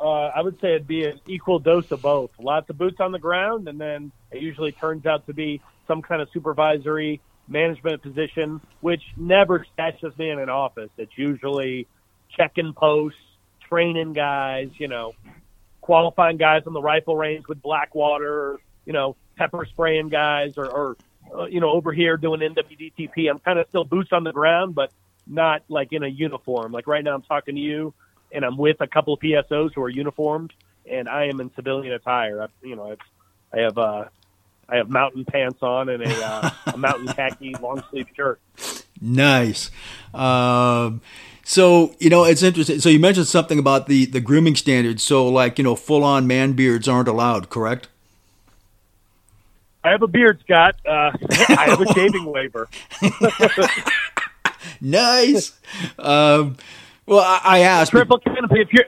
Uh, 0.00 0.32
i 0.34 0.40
would 0.40 0.60
say 0.60 0.70
it'd 0.70 0.88
be 0.88 1.04
an 1.04 1.20
equal 1.28 1.58
dose 1.60 1.90
of 1.92 2.02
both. 2.02 2.30
Lots 2.40 2.68
of 2.70 2.78
boots 2.78 2.98
on 2.98 3.12
the 3.12 3.20
ground 3.20 3.68
and 3.68 3.80
then 3.80 4.10
it 4.32 4.42
usually 4.42 4.72
turns 4.72 5.06
out 5.06 5.26
to 5.26 5.34
be 5.34 5.60
some 5.86 6.02
kind 6.02 6.20
of 6.20 6.28
supervisory 6.32 7.20
management 7.46 8.02
position 8.02 8.60
which 8.80 9.02
never 9.16 9.64
stashes 9.78 10.16
me 10.18 10.30
in 10.30 10.40
an 10.40 10.48
office. 10.48 10.90
It's 10.96 11.16
usually 11.16 11.86
checking 12.36 12.72
posts 12.72 13.18
training 13.68 14.12
guys 14.12 14.70
you 14.78 14.88
know 14.88 15.14
qualifying 15.82 16.38
guys 16.38 16.62
on 16.66 16.72
the 16.72 16.80
rifle 16.80 17.16
range 17.16 17.46
with 17.48 17.60
Blackwater, 17.60 18.32
or, 18.32 18.60
you 18.86 18.94
know, 18.94 19.16
pepper 19.36 19.66
spraying 19.66 20.08
guys, 20.08 20.56
or, 20.56 20.66
or 20.66 20.96
uh, 21.36 21.44
you 21.44 21.60
know, 21.60 21.70
over 21.70 21.92
here 21.92 22.16
doing 22.16 22.40
NWDTP. 22.40 23.28
I'm 23.28 23.38
kind 23.38 23.58
of 23.58 23.68
still 23.68 23.84
boots 23.84 24.12
on 24.12 24.24
the 24.24 24.32
ground, 24.32 24.74
but 24.74 24.90
not 25.26 25.62
like 25.68 25.92
in 25.92 26.02
a 26.02 26.08
uniform. 26.08 26.72
Like 26.72 26.86
right 26.86 27.04
now, 27.04 27.14
I'm 27.14 27.22
talking 27.22 27.54
to 27.54 27.60
you, 27.60 27.92
and 28.32 28.44
I'm 28.44 28.56
with 28.56 28.80
a 28.80 28.86
couple 28.86 29.14
of 29.14 29.20
PSOs 29.20 29.72
who 29.74 29.82
are 29.82 29.90
uniformed, 29.90 30.52
and 30.90 31.08
I 31.08 31.26
am 31.26 31.40
in 31.40 31.52
civilian 31.54 31.92
attire. 31.92 32.42
I, 32.42 32.46
you 32.62 32.76
know, 32.76 32.92
I, 33.52 33.56
I 33.56 33.60
have 33.62 33.78
uh, 33.78 34.04
I 34.68 34.76
have 34.76 34.88
mountain 34.88 35.24
pants 35.24 35.62
on 35.62 35.88
and 35.88 36.02
a, 36.02 36.26
uh, 36.26 36.50
a 36.74 36.76
mountain 36.76 37.08
khaki 37.08 37.54
long 37.60 37.82
sleeve 37.90 38.08
shirt. 38.16 38.40
Nice. 39.02 39.70
Um, 40.14 41.00
so 41.44 41.94
you 41.98 42.08
know 42.08 42.24
it's 42.24 42.42
interesting. 42.42 42.78
So 42.78 42.88
you 42.88 43.00
mentioned 43.00 43.26
something 43.26 43.58
about 43.58 43.88
the 43.88 44.06
the 44.06 44.20
grooming 44.20 44.54
standards. 44.54 45.02
So 45.02 45.28
like 45.28 45.58
you 45.58 45.64
know 45.64 45.74
full 45.74 46.04
on 46.04 46.26
man 46.26 46.52
beards 46.52 46.88
aren't 46.88 47.08
allowed, 47.08 47.50
correct? 47.50 47.88
I 49.84 49.90
have 49.90 50.02
a 50.02 50.06
beard, 50.06 50.40
Scott. 50.44 50.76
Uh, 50.86 51.10
I 51.30 51.66
have 51.66 51.80
a 51.80 51.92
shaving 51.94 52.24
waiver. 52.24 52.68
nice. 54.80 55.58
Um, 55.98 56.56
well, 57.04 57.18
I, 57.18 57.40
I 57.44 57.58
asked 57.60 57.90
triple 57.90 58.18
canopy. 58.18 58.60
If 58.60 58.72
you're 58.72 58.84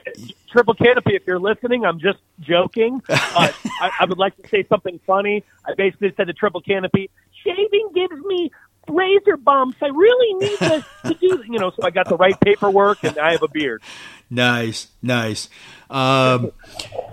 triple 0.49 0.75
canopy, 0.75 1.15
if 1.15 1.27
you're 1.27 1.39
listening, 1.39 1.85
I'm 1.85 1.99
just 1.99 2.19
joking. 2.39 3.01
Uh, 3.09 3.51
I, 3.81 3.91
I 3.99 4.05
would 4.05 4.17
like 4.17 4.41
to 4.41 4.47
say 4.47 4.65
something 4.69 5.01
funny. 5.05 5.43
I 5.65 5.73
basically 5.73 6.13
said 6.15 6.27
the 6.27 6.33
triple 6.33 6.61
canopy, 6.61 7.09
shaving 7.43 7.89
gives 7.93 8.15
me 8.23 8.51
razor 8.87 9.37
bumps. 9.37 9.77
I 9.81 9.87
really 9.87 10.33
need 10.35 10.57
to, 10.59 10.85
to 11.07 11.13
do, 11.13 11.43
you 11.47 11.59
know, 11.59 11.71
so 11.71 11.83
I 11.83 11.89
got 11.89 12.07
the 12.09 12.17
right 12.17 12.39
paperwork 12.39 13.03
and 13.03 13.17
I 13.17 13.31
have 13.31 13.43
a 13.43 13.47
beard. 13.47 13.81
Nice, 14.29 14.87
nice. 15.01 15.49
Um, 15.89 16.51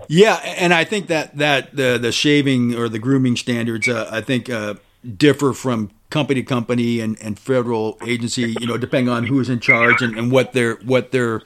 yeah, 0.08 0.36
and 0.44 0.72
I 0.72 0.84
think 0.84 1.08
that 1.08 1.36
that 1.38 1.76
the 1.76 1.98
the 2.00 2.12
shaving 2.12 2.74
or 2.74 2.88
the 2.88 2.98
grooming 2.98 3.36
standards, 3.36 3.88
uh, 3.88 4.08
I 4.10 4.20
think, 4.22 4.48
uh, 4.48 4.74
differ 5.16 5.52
from 5.52 5.90
company 6.10 6.42
to 6.42 6.46
company 6.46 7.00
and, 7.00 7.20
and 7.20 7.38
federal 7.38 7.98
agency. 8.06 8.54
You 8.58 8.66
know, 8.66 8.78
depending 8.78 9.12
on 9.12 9.26
who's 9.26 9.50
in 9.50 9.60
charge 9.60 10.00
and, 10.00 10.16
and 10.16 10.32
what 10.32 10.52
their 10.52 10.76
what 10.76 11.12
their 11.12 11.42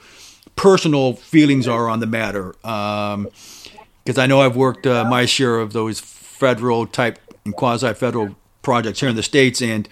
personal 0.55 1.13
feelings 1.13 1.67
are 1.67 1.89
on 1.89 1.99
the 1.99 2.07
matter. 2.07 2.53
Because 2.61 3.15
um, 3.15 4.17
I 4.17 4.25
know 4.25 4.41
I've 4.41 4.55
worked 4.55 4.87
uh, 4.87 5.03
my 5.05 5.25
share 5.25 5.59
of 5.59 5.73
those 5.73 5.99
federal 5.99 6.87
type 6.87 7.19
and 7.45 7.53
quasi 7.55 7.93
federal 7.93 8.35
projects 8.61 8.99
here 8.99 9.09
in 9.09 9.15
the 9.15 9.23
states, 9.23 9.61
and 9.61 9.87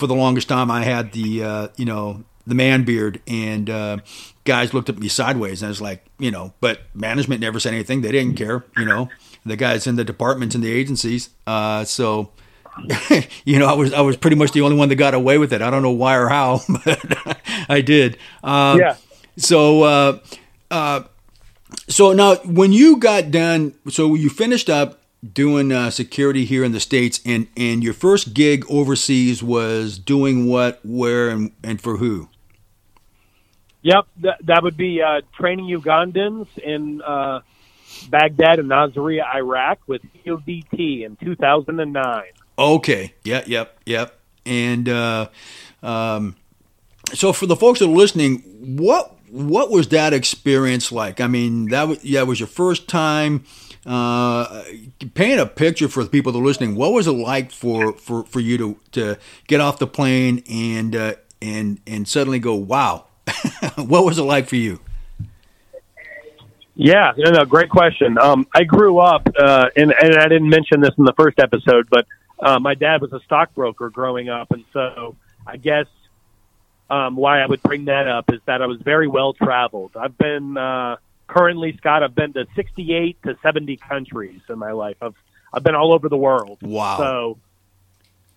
for 0.00 0.06
the 0.06 0.14
longest 0.14 0.48
time 0.48 0.70
I 0.70 0.82
had 0.82 1.12
the 1.12 1.44
uh, 1.44 1.68
you 1.76 1.84
know 1.84 2.24
the 2.46 2.54
man 2.54 2.84
beard, 2.84 3.20
and 3.28 3.70
uh, 3.70 3.98
guys 4.44 4.74
looked 4.74 4.88
at 4.88 4.98
me 4.98 5.06
sideways, 5.08 5.62
and 5.62 5.68
I 5.68 5.70
was 5.70 5.80
like, 5.80 6.04
you 6.18 6.30
know, 6.30 6.52
but 6.60 6.80
management 6.94 7.40
never 7.40 7.60
said 7.60 7.74
anything; 7.74 8.00
they 8.00 8.10
didn't 8.10 8.36
care, 8.36 8.64
you 8.76 8.84
know. 8.84 9.08
The 9.46 9.56
guys 9.56 9.86
in 9.86 9.96
the 9.96 10.04
departments 10.04 10.54
and 10.54 10.64
the 10.64 10.72
agencies, 10.72 11.30
uh, 11.46 11.84
so. 11.84 12.32
you 13.44 13.58
know, 13.58 13.66
I 13.66 13.72
was 13.74 13.92
I 13.92 14.00
was 14.00 14.16
pretty 14.16 14.36
much 14.36 14.52
the 14.52 14.60
only 14.60 14.76
one 14.76 14.88
that 14.88 14.94
got 14.94 15.12
away 15.12 15.38
with 15.38 15.52
it. 15.52 15.60
I 15.60 15.70
don't 15.70 15.82
know 15.82 15.90
why 15.90 16.16
or 16.16 16.28
how, 16.28 16.60
but 16.84 17.38
I 17.68 17.80
did. 17.80 18.16
Um, 18.44 18.78
yeah. 18.78 18.96
So, 19.36 19.82
uh, 19.82 20.18
uh, 20.70 21.02
so 21.88 22.12
now 22.12 22.36
when 22.36 22.72
you 22.72 22.98
got 22.98 23.32
done, 23.32 23.74
so 23.88 24.14
you 24.14 24.30
finished 24.30 24.70
up 24.70 24.99
doing 25.32 25.72
uh, 25.72 25.90
security 25.90 26.44
here 26.44 26.64
in 26.64 26.72
the 26.72 26.80
states, 26.80 27.20
and 27.24 27.48
and 27.56 27.82
your 27.82 27.94
first 27.94 28.34
gig 28.34 28.64
overseas 28.70 29.42
was 29.42 29.98
doing 29.98 30.46
what, 30.46 30.80
where, 30.84 31.28
and 31.28 31.52
and 31.62 31.80
for 31.80 31.98
who? 31.98 32.28
Yep, 33.82 34.06
that, 34.18 34.36
that 34.44 34.62
would 34.62 34.76
be 34.76 35.00
uh, 35.02 35.22
training 35.34 35.66
Ugandans 35.66 36.46
in 36.58 37.00
uh, 37.00 37.40
Baghdad 38.10 38.58
and 38.58 38.68
Nasiriyah, 38.68 39.34
Iraq, 39.36 39.78
with 39.86 40.02
EODT 40.26 41.04
in 41.04 41.16
2009. 41.16 42.22
Okay. 42.58 43.14
Yep. 43.24 43.48
Yep. 43.48 43.78
Yep. 43.86 44.18
And 44.44 44.88
uh, 44.88 45.28
um, 45.82 46.36
so, 47.14 47.32
for 47.32 47.46
the 47.46 47.56
folks 47.56 47.78
that 47.78 47.86
are 47.86 47.88
listening, 47.88 48.38
what 48.78 49.16
what 49.30 49.70
was 49.70 49.88
that 49.88 50.12
experience 50.12 50.92
like? 50.92 51.20
I 51.20 51.26
mean, 51.26 51.68
that 51.68 51.88
was 51.88 52.04
yeah, 52.04 52.20
it 52.20 52.26
was 52.26 52.40
your 52.40 52.48
first 52.48 52.88
time 52.88 53.44
uh, 53.86 54.62
paint 55.14 55.40
a 55.40 55.46
picture 55.46 55.88
for 55.88 56.04
the 56.04 56.10
people 56.10 56.32
that 56.32 56.38
are 56.38 56.44
listening. 56.44 56.76
What 56.76 56.92
was 56.92 57.06
it 57.06 57.12
like 57.12 57.50
for, 57.50 57.92
for, 57.94 58.24
for 58.24 58.40
you 58.40 58.58
to, 58.58 58.76
to 58.92 59.18
get 59.46 59.60
off 59.60 59.78
the 59.78 59.86
plane 59.86 60.42
and 60.50 60.94
uh, 60.94 61.14
and 61.42 61.80
and 61.86 62.06
suddenly 62.06 62.38
go, 62.38 62.54
wow? 62.54 63.06
what 63.76 64.04
was 64.04 64.18
it 64.18 64.22
like 64.22 64.46
for 64.48 64.56
you? 64.56 64.80
Yeah, 66.74 67.12
no, 67.16 67.30
no 67.30 67.44
great 67.44 67.70
question. 67.70 68.16
Um, 68.18 68.46
I 68.54 68.64
grew 68.64 68.98
up, 68.98 69.28
uh, 69.38 69.66
and, 69.76 69.92
and 69.92 70.16
I 70.16 70.28
didn't 70.28 70.48
mention 70.48 70.80
this 70.80 70.92
in 70.96 71.04
the 71.04 71.12
first 71.12 71.38
episode, 71.38 71.88
but 71.90 72.06
uh, 72.38 72.58
my 72.58 72.74
dad 72.74 73.02
was 73.02 73.12
a 73.12 73.20
stockbroker 73.20 73.90
growing 73.90 74.30
up, 74.30 74.50
and 74.50 74.64
so 74.72 75.14
I 75.46 75.58
guess 75.58 75.86
um, 76.88 77.16
why 77.16 77.40
I 77.40 77.46
would 77.46 77.62
bring 77.62 77.84
that 77.86 78.08
up 78.08 78.32
is 78.32 78.40
that 78.46 78.62
I 78.62 78.66
was 78.66 78.80
very 78.80 79.08
well 79.08 79.34
traveled. 79.34 79.92
I've 79.94 80.16
been 80.16 80.56
uh, 80.56 80.96
currently, 81.30 81.76
Scott, 81.76 82.02
I've 82.02 82.14
been 82.14 82.32
to 82.34 82.46
68 82.54 83.22
to 83.24 83.38
70 83.42 83.76
countries 83.76 84.40
in 84.48 84.58
my 84.58 84.72
life. 84.72 84.96
I've 85.00 85.14
I've 85.52 85.64
been 85.64 85.74
all 85.74 85.92
over 85.92 86.08
the 86.08 86.16
world. 86.16 86.58
Wow. 86.62 86.98
So 86.98 87.38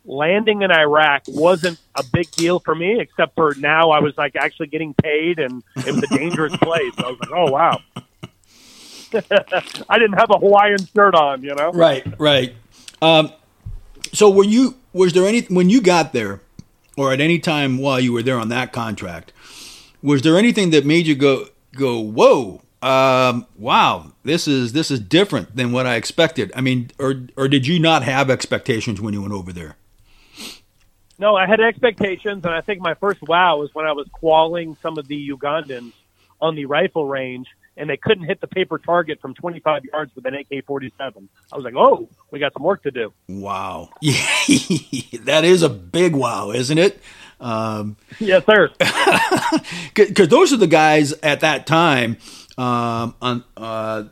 landing 0.06 0.63
in 0.63 0.71
Iraq 0.71 1.23
wasn't 1.27 1.79
a 1.95 2.03
big 2.12 2.29
deal 2.32 2.60
for 2.60 2.73
me, 2.73 2.99
except 2.99 3.36
for 3.36 3.56
now 3.60 3.91
I 3.91 3.99
was 3.99 4.17
like 4.17 4.36
actually 4.36 4.67
getting 4.67 4.93
paid, 4.95 5.39
and 5.39 5.63
it 5.77 5.93
was 5.93 6.03
a 6.03 6.17
dangerous 6.17 6.56
place. 6.58 6.93
I 6.97 7.12
was 7.12 7.19
like, 7.19 7.32
oh 7.32 7.51
wow. 7.51 7.79
I 9.89 9.99
didn't 9.99 10.17
have 10.17 10.32
a 10.32 10.39
Hawaiian 10.39 10.86
shirt 10.88 11.13
on, 11.13 11.43
you 11.43 11.53
know. 11.53 11.71
Right, 11.71 12.03
right. 12.19 12.56
Um, 12.99 13.32
so, 14.12 14.29
were 14.29 14.43
you? 14.43 14.75
Was 14.91 15.13
there 15.13 15.27
any 15.27 15.41
when 15.41 15.69
you 15.69 15.82
got 15.82 16.13
there? 16.13 16.41
or 16.97 17.12
at 17.12 17.19
any 17.19 17.39
time 17.39 17.77
while 17.77 17.99
you 17.99 18.13
were 18.13 18.23
there 18.23 18.38
on 18.38 18.49
that 18.49 18.71
contract, 18.71 19.32
was 20.01 20.21
there 20.21 20.38
anything 20.38 20.69
that 20.71 20.86
made 20.86 21.08
you 21.08 21.15
go 21.15 21.47
go 21.75 21.99
whoa? 21.99 22.62
Um, 22.84 23.48
wow, 23.58 24.12
this 24.24 24.46
is 24.46 24.74
this 24.74 24.91
is 24.91 25.00
different 25.00 25.56
than 25.56 25.72
what 25.72 25.88
I 25.88 25.96
expected. 25.96 26.52
I 26.54 26.60
mean, 26.60 26.91
or 27.00 27.15
or 27.38 27.48
did 27.48 27.65
you 27.65 27.80
not 27.80 28.04
have 28.04 28.30
expectations 28.30 29.00
when 29.00 29.13
you 29.13 29.22
went 29.22 29.34
over 29.34 29.54
there? 29.54 29.78
No, 31.17 31.36
I 31.36 31.48
had 31.48 31.62
expectations, 31.62 32.43
and 32.43 32.54
I 32.54 32.60
think 32.60 32.82
my 32.82 32.96
first 32.96 33.22
wow 33.22 33.58
was 33.60 33.74
when 33.74 33.86
I 33.86 33.93
was 33.93 34.08
qualing 34.12 34.76
some 34.82 34.98
of 34.98 35.08
the 35.08 35.30
Ugandans 35.30 35.93
on 36.41 36.56
the 36.56 36.65
rifle 36.65 37.08
range, 37.08 37.48
and 37.78 37.89
they 37.89 37.96
couldn't 37.96 38.26
hit 38.26 38.41
the 38.41 38.48
paper 38.48 38.78
target 38.78 39.22
from 39.22 39.34
25 39.34 39.86
yards 39.86 40.13
with 40.13 40.26
an 40.26 40.34
AK-47. 40.34 41.30
I 41.54 41.56
was 41.56 41.63
like, 41.63 41.76
"Oh, 41.78 42.10
we 42.32 42.39
got 42.39 42.52
some 42.52 42.63
work 42.63 42.84
to 42.84 42.91
do." 42.91 43.13
Wow, 43.30 43.91
that 44.02 45.43
is 45.46 45.63
a 45.63 45.69
big 45.69 46.13
wow, 46.17 46.52
isn't 46.52 46.78
it? 46.78 47.00
Um, 47.39 47.98
yes, 48.19 48.43
sir. 48.46 48.69
Because 49.93 50.28
those 50.30 50.52
are 50.52 50.58
the 50.58 50.67
guys 50.67 51.13
at 51.22 51.41
that 51.41 51.67
time. 51.67 52.17
Um, 52.57 53.15
on 53.21 53.43
uh, 53.57 54.03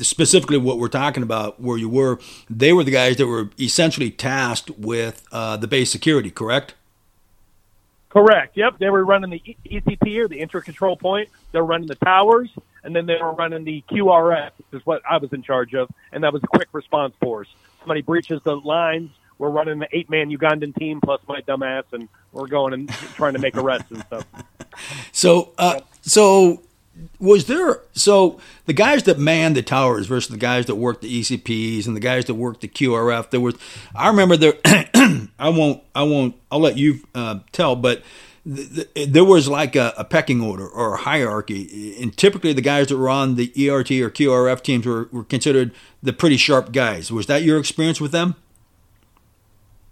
specifically 0.00 0.58
what 0.58 0.78
we're 0.78 0.88
talking 0.88 1.22
about, 1.22 1.60
where 1.60 1.78
you 1.78 1.88
were, 1.88 2.18
they 2.48 2.72
were 2.72 2.84
the 2.84 2.90
guys 2.90 3.16
that 3.16 3.26
were 3.26 3.50
essentially 3.58 4.10
tasked 4.10 4.70
with 4.70 5.22
uh, 5.32 5.56
the 5.56 5.66
base 5.66 5.90
security, 5.90 6.30
correct? 6.30 6.74
Correct. 8.08 8.56
Yep, 8.56 8.78
they 8.78 8.90
were 8.90 9.04
running 9.04 9.30
the 9.30 9.56
ECP 9.66 10.18
or 10.18 10.28
the 10.28 10.40
entry 10.40 10.62
control 10.62 10.96
point. 10.96 11.28
They 11.52 11.60
were 11.60 11.66
running 11.66 11.88
the 11.88 11.96
towers, 11.96 12.48
and 12.84 12.94
then 12.94 13.06
they 13.06 13.16
were 13.20 13.32
running 13.32 13.64
the 13.64 13.82
QRF, 13.90 14.52
which 14.56 14.80
is 14.80 14.86
what 14.86 15.02
I 15.08 15.18
was 15.18 15.32
in 15.32 15.42
charge 15.42 15.74
of, 15.74 15.90
and 16.12 16.22
that 16.22 16.32
was 16.32 16.42
a 16.44 16.46
quick 16.46 16.68
response 16.72 17.14
force. 17.20 17.48
Somebody 17.80 18.02
breaches 18.02 18.40
the 18.44 18.56
lines, 18.56 19.10
we're 19.38 19.50
running 19.50 19.80
the 19.80 19.88
eight 19.92 20.08
man 20.08 20.30
Ugandan 20.30 20.74
team 20.76 21.00
plus 21.00 21.20
my 21.26 21.40
dumbass, 21.40 21.84
and 21.92 22.08
we're 22.32 22.46
going 22.46 22.72
and 22.72 22.88
trying 22.88 23.32
to 23.32 23.40
make 23.40 23.56
arrests 23.56 23.90
and 23.90 24.00
stuff. 24.04 24.26
So, 25.12 25.52
uh, 25.56 25.82
so 26.02 26.60
was 27.18 27.46
there 27.46 27.80
so 27.92 28.38
the 28.66 28.72
guys 28.72 29.02
that 29.04 29.18
manned 29.18 29.56
the 29.56 29.62
towers 29.62 30.06
versus 30.06 30.30
the 30.30 30.36
guys 30.36 30.66
that 30.66 30.76
worked 30.76 31.02
the 31.02 31.20
ECPs 31.20 31.86
and 31.86 31.96
the 31.96 32.00
guys 32.00 32.24
that 32.26 32.34
worked 32.34 32.60
the 32.60 32.68
QRF 32.68 33.30
there 33.30 33.40
was 33.40 33.56
I 33.94 34.08
remember 34.08 34.36
there 34.36 34.54
I 34.64 35.48
won't 35.48 35.82
I 35.94 36.04
won't 36.04 36.36
I'll 36.50 36.60
let 36.60 36.76
you 36.76 37.00
uh, 37.14 37.40
tell 37.52 37.76
but 37.76 38.02
th- 38.44 38.94
th- 38.94 39.08
there 39.08 39.24
was 39.24 39.48
like 39.48 39.76
a, 39.76 39.92
a, 39.96 40.04
pecking 40.04 40.40
order 40.40 40.66
or 40.66 40.94
a 40.94 40.98
hierarchy. 40.98 41.96
And 42.00 42.16
typically 42.16 42.52
the 42.52 42.62
guys 42.62 42.88
that 42.88 42.96
were 42.96 43.08
on 43.08 43.36
the 43.36 43.50
ERT 43.50 43.90
or 43.92 44.10
QRF 44.10 44.62
teams 44.62 44.86
were, 44.86 45.08
were 45.12 45.24
considered 45.24 45.72
the 46.02 46.12
pretty 46.12 46.36
sharp 46.36 46.72
guys. 46.72 47.10
Was 47.10 47.26
that 47.26 47.42
your 47.42 47.58
experience 47.58 48.00
with 48.00 48.12
them? 48.12 48.36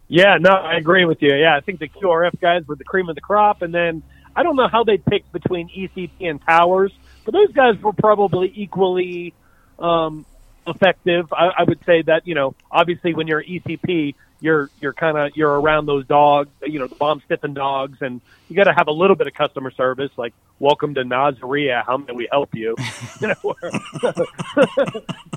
Yeah 0.09 0.37
no 0.39 0.51
I 0.51 0.77
agree 0.77 1.05
with 1.05 1.23
you. 1.23 1.35
Yeah 1.35 1.57
I 1.57 1.61
think 1.61 1.81
the 1.81 1.89
QRF 1.89 2.41
guys 2.41 2.67
were 2.67 2.77
the 2.77 2.85
cream 2.85 3.09
of 3.09 3.15
the 3.15 3.21
crop 3.21 3.63
and 3.63 3.75
then 3.75 4.03
I 4.35 4.43
don't 4.43 4.57
know 4.57 4.69
how 4.69 4.85
they 4.85 4.99
picked 4.99 5.33
between 5.33 5.69
ECP 5.69 6.11
and 6.21 6.41
Towers, 6.41 6.93
but 7.25 7.35
those 7.35 7.53
guys 7.53 7.77
were 7.83 7.93
probably 7.93 8.53
equally 8.55 9.35
um, 9.79 10.25
effective. 10.67 11.33
I, 11.33 11.53
I 11.59 11.63
would 11.65 11.85
say 11.85 12.03
that 12.03 12.27
you 12.27 12.35
know, 12.35 12.55
obviously, 12.71 13.15
when 13.15 13.27
you're 13.27 13.43
ECP, 13.43 14.15
you're 14.43 14.71
you're 14.81 14.93
kind 14.93 15.17
of 15.17 15.31
you're 15.37 15.61
around 15.61 15.87
those 15.87 16.05
dogs, 16.07 16.51
you 16.67 16.79
know, 16.79 16.89
the 16.89 16.97
bomb 16.97 17.23
stiffened 17.25 17.55
dogs, 17.55 17.99
and 18.03 18.21
you 18.49 18.57
got 18.57 18.65
to 18.65 18.73
have 18.73 18.89
a 18.89 18.93
little 18.93 19.17
bit 19.17 19.29
of 19.29 19.35
customer 19.35 19.71
service, 19.71 20.11
like 20.17 20.35
"Welcome 20.59 20.95
to 20.95 21.05
Nasiriyah. 21.05 21.87
How 21.87 21.97
may 21.97 22.13
we 22.13 22.29
help 22.31 22.55
you?" 22.55 22.75
you 23.21 23.29
know, 23.29 23.37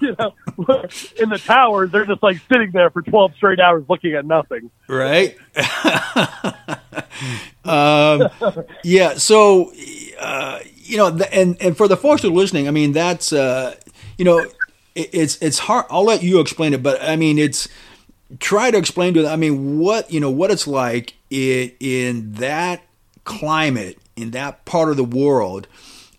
you 0.02 0.16
know, 0.18 0.34
in 1.20 1.30
the 1.30 1.42
towers, 1.44 1.92
they're 1.92 2.06
just 2.06 2.24
like 2.24 2.42
sitting 2.52 2.72
there 2.72 2.90
for 2.90 3.04
twelve 3.04 3.36
straight 3.36 3.60
hours 3.60 3.86
looking 3.88 4.16
at 4.16 4.26
nothing. 4.26 4.72
Right. 4.88 5.38
um, 7.64 8.30
yeah. 8.84 9.14
So, 9.14 9.72
uh, 10.20 10.60
you 10.74 10.98
know, 10.98 11.16
and 11.32 11.62
and 11.62 11.78
for 11.78 11.88
the 11.88 11.98
folks 11.98 12.24
who 12.24 12.30
are 12.30 12.36
listening, 12.36 12.68
I 12.68 12.72
mean, 12.72 12.92
that's 12.92 13.32
uh, 13.32 13.76
you 14.18 14.26
know, 14.26 14.44
it's 14.96 15.38
it's 15.42 15.60
hard. 15.60 15.86
I'll 15.90 16.06
let 16.06 16.24
you 16.24 16.40
explain 16.40 16.74
it, 16.74 16.82
but 16.82 17.02
I 17.02 17.16
mean, 17.16 17.38
it's 17.38 17.68
try 18.40 18.72
to 18.72 18.78
explain 18.78 19.14
to 19.16 19.24
them. 19.24 19.32
I 19.32 19.36
mean, 19.36 19.78
what 19.78 20.12
you 20.12 20.20
know, 20.20 20.32
what 20.32 20.52
it's 20.52 20.68
like 20.68 21.14
in 21.30 21.72
in 21.80 22.34
that 22.34 22.82
climate 23.26 23.98
in 24.16 24.32
that 24.32 24.64
part 24.66 24.90
of 24.90 24.98
the 24.98 25.04
world, 25.04 25.68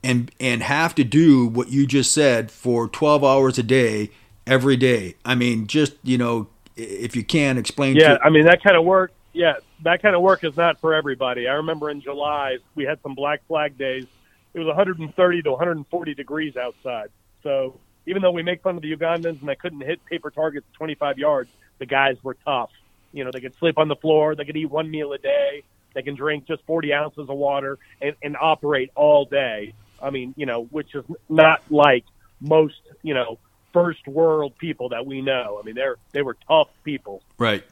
and 0.05 0.31
and 0.39 0.63
have 0.63 0.95
to 0.97 1.05
do 1.05 1.47
what 1.47 1.71
you 1.71 1.87
just 1.87 2.13
said 2.13 2.51
for 2.51 2.87
twelve 2.89 3.25
hours 3.25 3.59
a 3.59 3.63
day 3.63 4.11
every 4.47 4.77
day. 4.77 5.15
I 5.25 5.35
mean, 5.35 5.67
just 5.67 5.95
you 6.03 6.19
know, 6.19 6.49
if 6.77 7.17
you 7.17 7.25
can 7.25 7.57
explain. 7.57 7.97
Yeah, 7.97 8.19
to- 8.19 8.23
I 8.23 8.31
mean 8.31 8.45
that 8.45 8.63
kind 8.63 8.77
of 8.77 8.85
work. 8.85 9.13
Yeah, 9.33 9.57
that 9.83 10.01
kind 10.01 10.15
of 10.15 10.23
work 10.23 10.45
is 10.45 10.57
not 10.57 10.81
for 10.81 10.95
everybody. 10.95 11.49
I 11.49 11.55
remember 11.55 11.91
in 11.91 12.01
July 12.01 12.59
we 12.75 12.85
had 12.85 13.01
some 13.03 13.15
Black 13.15 13.47
Flag 13.47 13.77
days. 13.79 14.07
It 14.55 14.59
was 14.59 14.67
130 14.67 15.43
to 15.43 15.51
140 15.51 16.15
degrees 16.15 16.57
outside. 16.57 17.11
So 17.43 17.79
even 18.07 18.23
though 18.23 18.31
we 18.31 18.43
make 18.43 18.63
fun 18.63 18.77
of 18.77 18.83
the 18.83 18.97
Ugandans 18.97 19.41
and 19.41 19.49
they 19.49 19.57
couldn't 19.57 19.81
hit 19.81 20.05
paper 20.07 20.31
targets 20.31 20.67
25 20.75 21.19
yards, 21.19 21.51
the 21.79 21.87
guys 21.87 22.17
were 22.23 22.37
tough. 22.45 22.71
You 23.13 23.25
know, 23.25 23.31
they 23.33 23.41
could 23.41 23.55
sleep 23.57 23.79
on 23.79 23.89
the 23.89 23.97
floor, 23.97 24.35
they 24.35 24.45
could 24.45 24.57
eat 24.57 24.71
one 24.71 24.91
meal 24.91 25.13
a 25.13 25.19
day, 25.19 25.63
they 25.95 26.03
can 26.03 26.15
drink 26.15 26.47
just 26.47 26.63
40 26.67 26.93
ounces 26.93 27.29
of 27.29 27.37
water 27.37 27.79
and, 28.01 28.15
and 28.23 28.37
operate 28.41 28.91
all 28.95 29.25
day. 29.25 29.75
I 30.01 30.11
mean, 30.11 30.35
you 30.37 30.47
know, 30.47 30.65
which 30.65 30.95
is 30.95 31.05
not 31.29 31.63
like 31.71 32.05
most, 32.41 32.81
you 33.03 33.15
know, 33.15 33.39
first 33.73 34.07
world 34.07 34.57
people 34.59 34.91
that 34.91 35.07
we 35.07 35.23
know. 35.23 35.59
I 35.61 35.65
mean, 35.65 35.75
they're 35.75 35.97
they 36.13 36.23
were 36.23 36.37
tough 36.47 36.69
people. 36.85 37.23
Right. 37.39 37.65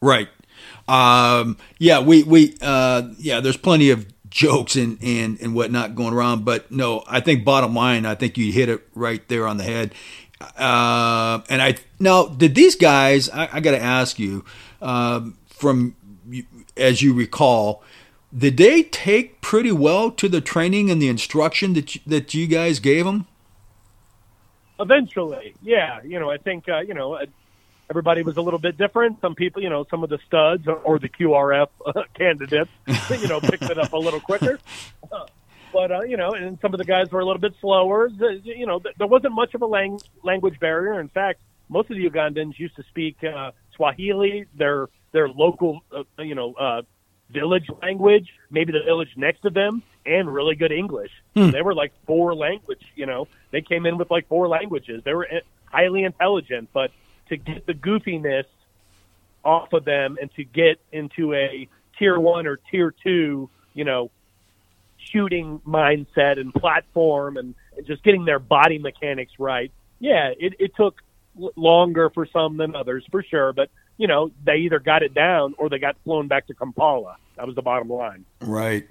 Right. 0.00 0.28
Um, 0.88 1.56
yeah, 1.78 2.00
we 2.00 2.24
we 2.24 2.56
uh, 2.60 3.10
yeah, 3.18 3.40
there's 3.40 3.56
plenty 3.56 3.90
of 3.90 4.06
jokes 4.32 4.76
and, 4.76 4.98
and 5.02 5.38
and 5.40 5.54
whatnot 5.54 5.94
going 5.94 6.14
around, 6.14 6.44
but 6.44 6.70
no, 6.72 7.04
I 7.06 7.20
think 7.20 7.44
bottom 7.44 7.74
line, 7.74 8.06
I 8.06 8.14
think 8.14 8.36
you 8.38 8.50
hit 8.50 8.68
it 8.68 8.82
right 8.94 9.26
there 9.28 9.46
on 9.46 9.58
the 9.58 9.64
head. 9.64 9.94
Uh, 10.40 11.40
and 11.48 11.62
I 11.62 11.76
now 12.00 12.26
did 12.26 12.54
these 12.54 12.74
guys? 12.74 13.30
I, 13.30 13.48
I 13.52 13.60
got 13.60 13.72
to 13.72 13.80
ask 13.80 14.18
you 14.18 14.44
um, 14.80 15.38
from 15.46 15.94
as 16.76 17.02
you 17.02 17.14
recall. 17.14 17.84
Did 18.36 18.56
they 18.56 18.84
take 18.84 19.42
pretty 19.42 19.72
well 19.72 20.10
to 20.12 20.26
the 20.26 20.40
training 20.40 20.90
and 20.90 21.00
the 21.00 21.08
instruction 21.08 21.74
that 21.74 21.94
you, 21.94 22.00
that 22.06 22.32
you 22.32 22.46
guys 22.46 22.80
gave 22.80 23.04
them? 23.04 23.26
Eventually, 24.80 25.54
yeah. 25.62 26.00
You 26.02 26.18
know, 26.18 26.30
I 26.30 26.38
think 26.38 26.68
uh, 26.68 26.80
you 26.80 26.94
know 26.94 27.20
everybody 27.92 28.22
was 28.22 28.38
a 28.38 28.40
little 28.40 28.58
bit 28.58 28.78
different. 28.78 29.20
Some 29.20 29.34
people, 29.34 29.62
you 29.62 29.68
know, 29.68 29.84
some 29.90 30.02
of 30.02 30.08
the 30.08 30.18
studs 30.26 30.66
or 30.66 30.98
the 30.98 31.10
QRF 31.10 31.68
uh, 31.84 31.92
candidates, 32.14 32.70
you 33.10 33.28
know, 33.28 33.38
picked 33.38 33.64
it 33.64 33.76
up 33.76 33.92
a 33.92 33.98
little 33.98 34.18
quicker. 34.18 34.58
Uh, 35.12 35.26
but 35.74 35.92
uh, 35.92 36.00
you 36.00 36.16
know, 36.16 36.30
and 36.30 36.58
some 36.62 36.72
of 36.72 36.78
the 36.78 36.86
guys 36.86 37.10
were 37.10 37.20
a 37.20 37.24
little 37.26 37.40
bit 37.40 37.52
slower. 37.60 38.08
You 38.08 38.64
know, 38.64 38.80
there 38.96 39.06
wasn't 39.06 39.34
much 39.34 39.52
of 39.52 39.60
a 39.60 39.66
lang- 39.66 40.00
language 40.22 40.58
barrier. 40.58 41.00
In 41.00 41.08
fact, 41.08 41.42
most 41.68 41.90
of 41.90 41.98
the 41.98 42.08
Ugandans 42.08 42.58
used 42.58 42.76
to 42.76 42.82
speak 42.84 43.22
uh, 43.22 43.50
Swahili, 43.76 44.46
their 44.54 44.88
their 45.12 45.28
local, 45.28 45.80
uh, 45.94 46.04
you 46.22 46.34
know, 46.34 46.54
uh, 46.54 46.80
village 47.28 47.68
language, 47.82 48.30
maybe 48.50 48.72
the 48.72 48.82
village 48.86 49.10
next 49.16 49.42
to 49.42 49.50
them, 49.50 49.82
and 50.06 50.32
really 50.32 50.54
good 50.54 50.72
English. 50.72 51.10
Hmm. 51.34 51.50
They 51.50 51.60
were 51.60 51.74
like 51.74 51.92
four 52.06 52.34
language. 52.34 52.84
You 52.96 53.04
know, 53.04 53.28
they 53.50 53.60
came 53.60 53.84
in 53.84 53.98
with 53.98 54.10
like 54.10 54.28
four 54.28 54.48
languages. 54.48 55.02
They 55.04 55.12
were 55.12 55.28
uh, 55.30 55.40
highly 55.66 56.04
intelligent, 56.04 56.70
but 56.72 56.90
to 57.32 57.38
get 57.38 57.66
the 57.66 57.72
goofiness 57.72 58.44
off 59.42 59.72
of 59.72 59.84
them 59.84 60.18
and 60.20 60.30
to 60.34 60.44
get 60.44 60.78
into 60.92 61.32
a 61.32 61.66
tier 61.98 62.18
one 62.18 62.46
or 62.46 62.58
tier 62.70 62.94
two, 63.02 63.48
you 63.74 63.84
know, 63.84 64.10
shooting 64.98 65.60
mindset 65.66 66.38
and 66.38 66.52
platform 66.52 67.38
and, 67.38 67.54
and 67.76 67.86
just 67.86 68.04
getting 68.04 68.24
their 68.24 68.38
body 68.38 68.78
mechanics 68.78 69.32
right. 69.38 69.72
Yeah, 69.98 70.32
it, 70.38 70.54
it 70.58 70.76
took 70.76 71.00
longer 71.56 72.10
for 72.10 72.26
some 72.26 72.58
than 72.58 72.76
others 72.76 73.04
for 73.10 73.22
sure, 73.22 73.52
but 73.52 73.70
you 74.02 74.08
know, 74.08 74.32
they 74.42 74.56
either 74.56 74.80
got 74.80 75.04
it 75.04 75.14
down 75.14 75.54
or 75.58 75.68
they 75.68 75.78
got 75.78 75.94
flown 76.02 76.26
back 76.26 76.48
to 76.48 76.54
Kampala. 76.54 77.18
That 77.36 77.46
was 77.46 77.54
the 77.54 77.62
bottom 77.62 77.88
line. 77.88 78.24
Right. 78.40 78.84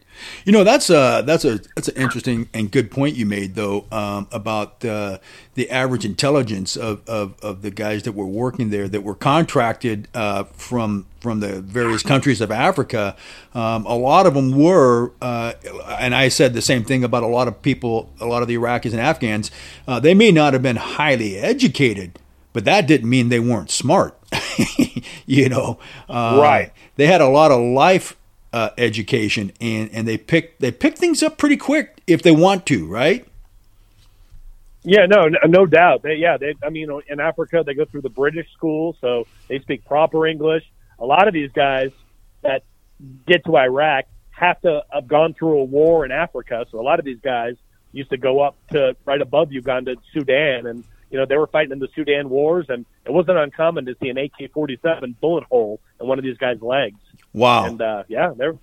You 0.45 0.53
know, 0.53 0.63
that's 0.63 0.89
a 0.89 1.21
that's 1.25 1.43
a 1.43 1.59
that's 1.75 1.89
an 1.89 1.97
interesting 1.97 2.47
and 2.53 2.71
good 2.71 2.89
point 2.89 3.17
you 3.17 3.25
made 3.25 3.55
though 3.55 3.87
um, 3.91 4.29
about 4.31 4.85
uh, 4.85 5.17
the 5.55 5.69
average 5.69 6.05
intelligence 6.05 6.77
of, 6.77 7.07
of, 7.09 7.37
of, 7.41 7.61
the 7.61 7.71
guys 7.71 8.03
that 8.03 8.13
were 8.13 8.25
working 8.25 8.69
there 8.69 8.87
that 8.87 9.01
were 9.01 9.15
contracted 9.15 10.07
uh, 10.13 10.45
from 10.45 11.07
from 11.19 11.41
the 11.41 11.61
various 11.61 12.03
countries 12.03 12.39
of 12.39 12.49
Africa. 12.49 13.17
Um, 13.53 13.85
a 13.85 13.95
lot 13.95 14.25
of 14.25 14.33
them 14.33 14.57
were, 14.57 15.11
uh, 15.21 15.53
and 15.99 16.15
I 16.15 16.29
said 16.29 16.53
the 16.53 16.61
same 16.61 16.85
thing 16.85 17.03
about 17.03 17.23
a 17.23 17.27
lot 17.27 17.49
of 17.49 17.61
people, 17.61 18.13
a 18.21 18.25
lot 18.25 18.41
of 18.41 18.47
the 18.47 18.55
Iraqis 18.55 18.91
and 18.91 19.01
Afghans. 19.01 19.51
Uh, 19.85 19.99
they 19.99 20.13
may 20.13 20.31
not 20.31 20.53
have 20.53 20.63
been 20.63 20.77
highly 20.77 21.37
educated, 21.37 22.17
but 22.53 22.63
that 22.63 22.87
didn't 22.87 23.09
mean 23.09 23.27
they 23.27 23.41
weren't 23.41 23.71
smart. 23.71 24.17
you 25.25 25.49
know, 25.49 25.79
uh, 26.09 26.39
right? 26.41 26.71
They 26.95 27.07
had 27.07 27.21
a 27.21 27.27
lot 27.27 27.51
of 27.51 27.61
life 27.61 28.15
uh, 28.53 28.69
education, 28.77 29.51
and 29.61 29.89
and 29.91 30.07
they 30.07 30.17
pick 30.17 30.59
they 30.59 30.71
pick 30.71 30.97
things 30.97 31.23
up 31.23 31.37
pretty 31.37 31.57
quick 31.57 32.01
if 32.07 32.21
they 32.21 32.31
want 32.31 32.65
to, 32.67 32.87
right? 32.87 33.27
Yeah, 34.83 35.05
no, 35.05 35.29
no 35.45 35.65
doubt. 35.65 36.01
They, 36.01 36.15
yeah, 36.15 36.37
they. 36.37 36.55
I 36.63 36.69
mean, 36.69 36.89
in 37.07 37.19
Africa, 37.19 37.63
they 37.65 37.73
go 37.73 37.85
through 37.85 38.01
the 38.01 38.09
British 38.09 38.51
school, 38.53 38.97
so 38.99 39.27
they 39.47 39.59
speak 39.59 39.85
proper 39.85 40.25
English. 40.25 40.63
A 40.99 41.05
lot 41.05 41.27
of 41.27 41.33
these 41.33 41.51
guys 41.51 41.91
that 42.41 42.63
get 43.27 43.45
to 43.45 43.57
Iraq 43.57 44.05
have 44.31 44.59
to 44.61 44.83
have 44.91 45.07
gone 45.07 45.33
through 45.33 45.59
a 45.59 45.63
war 45.63 46.03
in 46.03 46.11
Africa. 46.11 46.65
So 46.71 46.79
a 46.79 46.81
lot 46.81 46.97
of 46.97 47.05
these 47.05 47.19
guys 47.19 47.55
used 47.91 48.09
to 48.09 48.17
go 48.17 48.41
up 48.41 48.55
to 48.71 48.95
right 49.05 49.21
above 49.21 49.51
Uganda, 49.51 49.95
Sudan, 50.13 50.65
and 50.65 50.83
you 51.11 51.17
know 51.17 51.25
they 51.25 51.37
were 51.37 51.47
fighting 51.47 51.71
in 51.71 51.79
the 51.79 51.89
Sudan 51.93 52.29
wars, 52.29 52.65
and 52.69 52.85
it 53.05 53.11
wasn't 53.11 53.37
uncommon 53.37 53.85
to 53.85 53.95
see 54.01 54.09
an 54.09 54.17
AK-47 54.17 55.19
bullet 55.19 55.43
hole 55.45 55.79
in 55.99 56.07
one 56.07 56.17
of 56.17 56.23
these 56.23 56.37
guys' 56.37 56.61
legs. 56.61 56.99
Wow. 57.33 57.65
And 57.65 57.81
uh, 57.81 58.03
yeah, 58.07 58.33
they're 58.35 58.57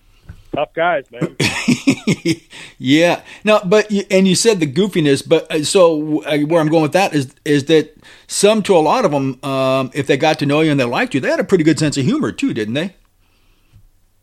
tough 0.54 0.72
guys, 0.74 1.04
man. 1.10 1.36
yeah. 2.78 3.22
No, 3.44 3.60
but 3.64 3.90
you, 3.90 4.04
and 4.10 4.26
you 4.26 4.34
said 4.34 4.60
the 4.60 4.66
goofiness, 4.66 5.26
but 5.26 5.50
uh, 5.52 5.62
so 5.62 6.22
uh, 6.24 6.38
where 6.38 6.60
I'm 6.60 6.68
going 6.68 6.82
with 6.82 6.92
that 6.92 7.14
is 7.14 7.34
is 7.44 7.66
that 7.66 7.96
some 8.26 8.62
to 8.64 8.76
a 8.76 8.78
lot 8.78 9.04
of 9.04 9.10
them, 9.10 9.42
um, 9.44 9.90
if 9.94 10.06
they 10.06 10.16
got 10.16 10.38
to 10.40 10.46
know 10.46 10.60
you 10.60 10.70
and 10.70 10.80
they 10.80 10.84
liked 10.84 11.14
you, 11.14 11.20
they 11.20 11.30
had 11.30 11.40
a 11.40 11.44
pretty 11.44 11.64
good 11.64 11.78
sense 11.78 11.96
of 11.96 12.04
humor 12.04 12.32
too, 12.32 12.54
didn't 12.54 12.74
they? 12.74 12.94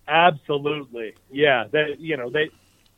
Absolutely. 0.07 1.15
Yeah. 1.31 1.65
They, 1.71 1.95
you 1.97 2.17
know, 2.17 2.29
they 2.29 2.49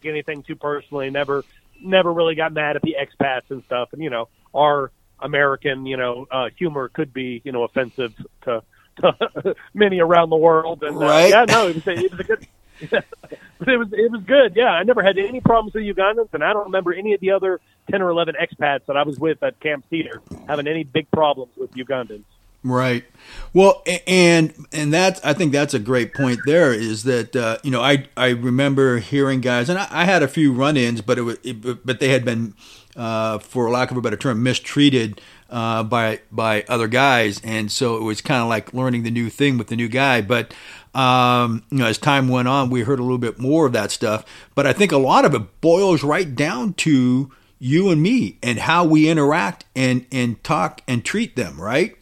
anything 0.04 0.44
too 0.44 0.56
personally. 0.56 1.10
Never, 1.10 1.44
never 1.82 2.12
really 2.12 2.36
got 2.36 2.54
mad 2.54 2.76
at 2.76 2.82
the 2.82 2.96
expats 3.00 3.50
and 3.50 3.64
stuff. 3.66 3.90
And 3.94 4.02
you 4.02 4.10
know, 4.10 4.30
our 4.54 4.92
American, 5.20 5.86
you 5.86 5.98
know, 5.98 6.28
uh, 6.32 6.50
humor 6.58 6.90
could 6.90 7.14
be, 7.14 7.42
you 7.44 7.52
know, 7.52 7.64
offensive 7.64 8.14
to, 8.44 8.62
to 9.02 9.56
many 9.74 10.00
around 10.00 10.30
the 10.30 10.38
world. 10.38 10.84
And 10.84 10.98
uh, 10.98 11.00
Right. 11.00 11.30
yeah, 11.30 11.46
no, 11.46 11.68
it 11.68 11.76
was, 11.76 11.88
a, 11.88 11.92
it 11.92 12.12
was 12.12 12.20
a 12.20 12.24
good. 12.24 12.48
but 12.92 13.68
it 13.70 13.78
was 13.78 13.88
it 13.92 14.12
was 14.12 14.22
good. 14.28 14.56
Yeah, 14.56 14.70
I 14.70 14.84
never 14.84 15.02
had 15.02 15.18
any 15.18 15.42
problems 15.42 15.74
with 15.74 15.84
Ugandans, 15.84 16.32
and 16.34 16.44
I 16.44 16.54
don't 16.54 16.66
remember 16.66 16.94
any 16.94 17.16
of 17.16 17.20
the 17.22 17.32
other 17.32 17.60
ten 17.90 18.04
or 18.04 18.10
eleven 18.12 18.36
expats 18.40 18.86
that 18.86 18.96
I 18.96 19.02
was 19.02 19.18
with 19.18 19.42
at 19.42 19.60
Camp 19.60 19.84
Cedar 19.90 20.22
having 20.48 20.68
any 20.68 20.84
big 20.84 21.10
problems 21.10 21.54
with 21.58 21.72
Ugandans. 21.74 22.24
Right. 22.64 23.04
Well, 23.52 23.84
and 24.06 24.54
and 24.72 24.94
that's 24.94 25.20
I 25.24 25.34
think 25.34 25.54
that's 25.54 25.74
a 25.74 25.80
great 25.80 26.14
point. 26.14 26.40
There 26.46 26.72
is 26.72 27.02
that 27.06 27.36
uh, 27.36 27.58
you 27.64 27.72
know 27.72 27.82
I 27.82 28.06
I 28.16 28.30
remember 28.30 29.00
hearing 29.00 29.42
guys, 29.42 29.70
and 29.70 29.80
I, 29.80 29.88
I 29.90 30.06
had 30.06 30.22
a 30.22 30.28
few 30.28 30.54
run-ins, 30.54 31.02
but 31.02 31.18
it 31.18 31.24
was 31.24 31.38
it, 31.44 31.84
but 31.84 32.00
they 32.00 32.10
had 32.10 32.24
been, 32.26 32.54
uh, 32.98 33.40
for 33.40 33.70
lack 33.70 33.92
of 33.92 33.98
a 33.98 34.02
better 34.02 34.18
term, 34.18 34.44
mistreated 34.44 35.22
uh, 35.50 35.84
by 35.84 36.20
by 36.32 36.66
other 36.68 36.88
guys, 36.88 37.40
and 37.44 37.72
so 37.72 37.96
it 37.96 38.04
was 38.04 38.22
kind 38.22 38.42
of 38.42 38.50
like 38.50 38.74
learning 38.74 39.04
the 39.04 39.12
new 39.12 39.30
thing 39.30 39.58
with 39.58 39.68
the 39.68 39.76
new 39.76 39.88
guy. 39.88 40.22
But 40.22 40.54
um, 40.94 41.64
you 41.70 41.78
know, 41.78 41.86
as 41.86 41.98
time 41.98 42.28
went 42.28 42.48
on, 42.48 42.70
we 42.70 42.82
heard 42.82 43.00
a 43.00 43.04
little 43.04 43.18
bit 43.20 43.40
more 43.40 43.66
of 43.68 43.74
that 43.74 43.92
stuff. 43.92 44.26
But 44.56 44.66
I 44.66 44.74
think 44.74 44.92
a 44.92 44.98
lot 44.98 45.26
of 45.26 45.34
it 45.36 45.62
boils 45.62 46.04
right 46.04 46.36
down 46.36 46.74
to 46.74 47.32
you 47.60 47.90
and 47.90 48.02
me 48.02 48.38
and 48.44 48.60
how 48.60 48.84
we 48.84 49.08
interact 49.08 49.66
and 49.76 50.06
and 50.12 50.44
talk 50.44 50.82
and 50.88 51.06
treat 51.06 51.36
them. 51.36 51.62
Right. 51.62 51.96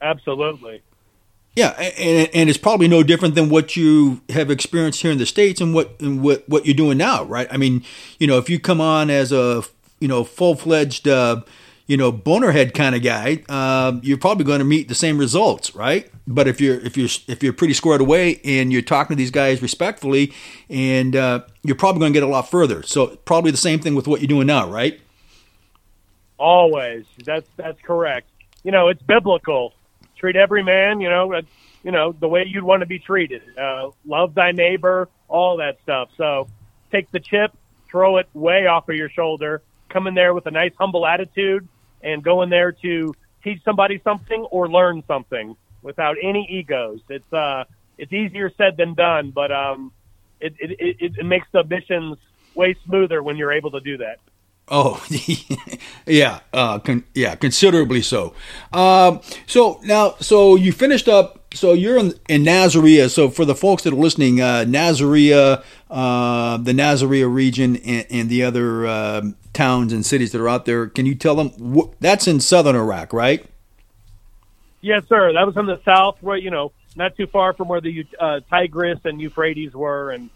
Absolutely. 0.00 0.82
Yeah, 1.56 1.70
and 1.70 2.28
and 2.34 2.48
it's 2.48 2.58
probably 2.58 2.88
no 2.88 3.04
different 3.04 3.36
than 3.36 3.48
what 3.48 3.76
you 3.76 4.20
have 4.30 4.50
experienced 4.50 5.02
here 5.02 5.12
in 5.12 5.18
the 5.18 5.26
states 5.26 5.60
and 5.60 5.72
what 5.72 6.00
and 6.00 6.20
what 6.20 6.48
what 6.48 6.66
you're 6.66 6.74
doing 6.74 6.98
now, 6.98 7.22
right? 7.24 7.46
I 7.50 7.56
mean, 7.56 7.84
you 8.18 8.26
know, 8.26 8.38
if 8.38 8.50
you 8.50 8.58
come 8.58 8.80
on 8.80 9.08
as 9.08 9.30
a 9.30 9.62
you 10.00 10.08
know 10.08 10.24
full 10.24 10.56
fledged 10.56 11.06
uh, 11.06 11.42
you 11.86 11.96
know 11.96 12.12
bonerhead 12.12 12.74
kind 12.74 12.96
of 12.96 13.02
guy, 13.02 13.44
uh, 13.48 13.98
you're 14.02 14.18
probably 14.18 14.44
going 14.44 14.58
to 14.58 14.64
meet 14.64 14.88
the 14.88 14.96
same 14.96 15.16
results, 15.16 15.76
right? 15.76 16.10
But 16.26 16.48
if 16.48 16.60
you're 16.60 16.80
if 16.80 16.96
you're 16.96 17.10
if 17.28 17.40
you're 17.40 17.52
pretty 17.52 17.74
squared 17.74 18.00
away 18.00 18.40
and 18.44 18.72
you're 18.72 18.82
talking 18.82 19.16
to 19.16 19.18
these 19.18 19.30
guys 19.30 19.62
respectfully, 19.62 20.32
and 20.68 21.14
uh, 21.14 21.42
you're 21.62 21.76
probably 21.76 22.00
going 22.00 22.12
to 22.12 22.16
get 22.16 22.24
a 22.24 22.30
lot 22.30 22.50
further. 22.50 22.82
So 22.82 23.14
probably 23.24 23.52
the 23.52 23.56
same 23.58 23.78
thing 23.78 23.94
with 23.94 24.08
what 24.08 24.20
you're 24.20 24.28
doing 24.28 24.48
now, 24.48 24.68
right? 24.68 25.00
Always. 26.36 27.04
That's 27.24 27.48
that's 27.56 27.80
correct. 27.82 28.28
You 28.64 28.72
know, 28.72 28.88
it's 28.88 29.02
biblical. 29.02 29.74
Treat 30.24 30.36
every 30.36 30.62
man, 30.62 31.02
you 31.02 31.10
know, 31.10 31.38
you 31.82 31.90
know, 31.90 32.12
the 32.18 32.26
way 32.26 32.46
you'd 32.46 32.64
want 32.64 32.80
to 32.80 32.86
be 32.86 32.98
treated. 32.98 33.42
Uh, 33.58 33.90
love 34.06 34.34
thy 34.34 34.52
neighbor, 34.52 35.10
all 35.28 35.58
that 35.58 35.76
stuff. 35.82 36.08
So 36.16 36.48
take 36.90 37.10
the 37.10 37.20
chip, 37.20 37.52
throw 37.90 38.16
it 38.16 38.26
way 38.32 38.66
off 38.66 38.88
of 38.88 38.96
your 38.96 39.10
shoulder, 39.10 39.60
come 39.90 40.06
in 40.06 40.14
there 40.14 40.32
with 40.32 40.46
a 40.46 40.50
nice 40.50 40.72
humble 40.78 41.06
attitude 41.06 41.68
and 42.02 42.24
go 42.24 42.40
in 42.40 42.48
there 42.48 42.72
to 42.72 43.14
teach 43.42 43.62
somebody 43.66 44.00
something 44.02 44.46
or 44.50 44.66
learn 44.66 45.04
something 45.06 45.56
without 45.82 46.16
any 46.22 46.48
egos. 46.50 47.00
It's 47.10 47.30
uh 47.30 47.64
it's 47.98 48.14
easier 48.14 48.50
said 48.56 48.78
than 48.78 48.94
done, 48.94 49.30
but 49.30 49.52
um 49.52 49.92
it 50.40 50.54
it, 50.58 50.70
it, 50.80 51.12
it 51.18 51.26
makes 51.26 51.48
the 51.52 51.64
missions 51.64 52.16
way 52.54 52.74
smoother 52.86 53.22
when 53.22 53.36
you're 53.36 53.52
able 53.52 53.72
to 53.72 53.80
do 53.80 53.98
that. 53.98 54.20
Oh, 54.68 55.04
yeah, 56.06 56.40
uh, 56.52 56.78
con- 56.80 57.04
yeah, 57.14 57.34
considerably 57.36 58.02
so. 58.02 58.34
Um, 58.72 59.20
so 59.46 59.80
now, 59.84 60.16
so 60.20 60.56
you 60.56 60.72
finished 60.72 61.08
up. 61.08 61.40
So 61.54 61.72
you're 61.72 61.98
in, 61.98 62.14
in 62.28 62.44
Nasiriyah. 62.44 63.10
So 63.10 63.30
for 63.30 63.44
the 63.44 63.54
folks 63.54 63.84
that 63.84 63.92
are 63.92 63.96
listening, 63.96 64.40
uh, 64.40 64.64
Nasiriyah, 64.66 65.62
uh, 65.90 66.56
the 66.58 66.72
Nasiriyah 66.72 67.32
region, 67.32 67.76
and, 67.76 68.06
and 68.10 68.28
the 68.30 68.42
other 68.42 68.86
um 68.88 69.36
towns 69.52 69.92
and 69.92 70.04
cities 70.04 70.32
that 70.32 70.40
are 70.40 70.48
out 70.48 70.64
there, 70.64 70.88
can 70.88 71.06
you 71.06 71.14
tell 71.14 71.36
them 71.36 71.50
wh- 71.76 71.94
that's 72.00 72.26
in 72.26 72.40
southern 72.40 72.76
Iraq, 72.76 73.12
right? 73.12 73.46
Yes, 74.80 75.04
sir. 75.08 75.32
That 75.32 75.46
was 75.46 75.56
in 75.56 75.66
the 75.66 75.80
south, 75.84 76.18
where 76.20 76.36
you 76.36 76.50
know, 76.50 76.72
not 76.96 77.16
too 77.16 77.26
far 77.26 77.54
from 77.54 77.68
where 77.68 77.80
the 77.80 78.06
uh, 78.20 78.40
Tigris 78.50 79.00
and 79.04 79.20
Euphrates 79.20 79.74
were, 79.74 80.10
and 80.10 80.30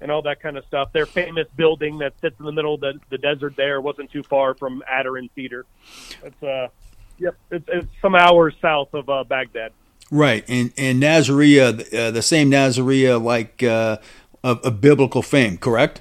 and 0.00 0.10
all 0.10 0.22
that 0.22 0.40
kind 0.40 0.56
of 0.56 0.64
stuff. 0.66 0.92
Their 0.92 1.06
famous 1.06 1.46
building 1.56 1.98
that 1.98 2.12
sits 2.20 2.38
in 2.38 2.46
the 2.46 2.52
middle 2.52 2.74
of 2.74 2.80
the, 2.80 3.00
the 3.10 3.18
desert 3.18 3.56
there 3.56 3.80
wasn't 3.80 4.10
too 4.10 4.22
far 4.22 4.54
from 4.54 4.82
Adder 4.88 5.16
and 5.16 5.28
Cedar. 5.34 5.66
It's 6.22 6.42
uh, 6.42 6.68
yep, 7.18 7.36
it's, 7.50 7.68
it's 7.68 7.88
some 8.00 8.14
hours 8.14 8.54
south 8.60 8.94
of 8.94 9.08
uh, 9.08 9.24
Baghdad. 9.24 9.72
Right, 10.10 10.44
and 10.48 10.72
and 10.78 11.02
Nasiriyah, 11.02 11.94
uh, 11.94 12.10
the 12.10 12.22
same 12.22 12.50
Nazaria 12.50 13.22
like 13.22 13.62
uh, 13.62 13.98
of, 14.42 14.60
of 14.60 14.80
biblical 14.80 15.22
fame, 15.22 15.58
correct? 15.58 16.00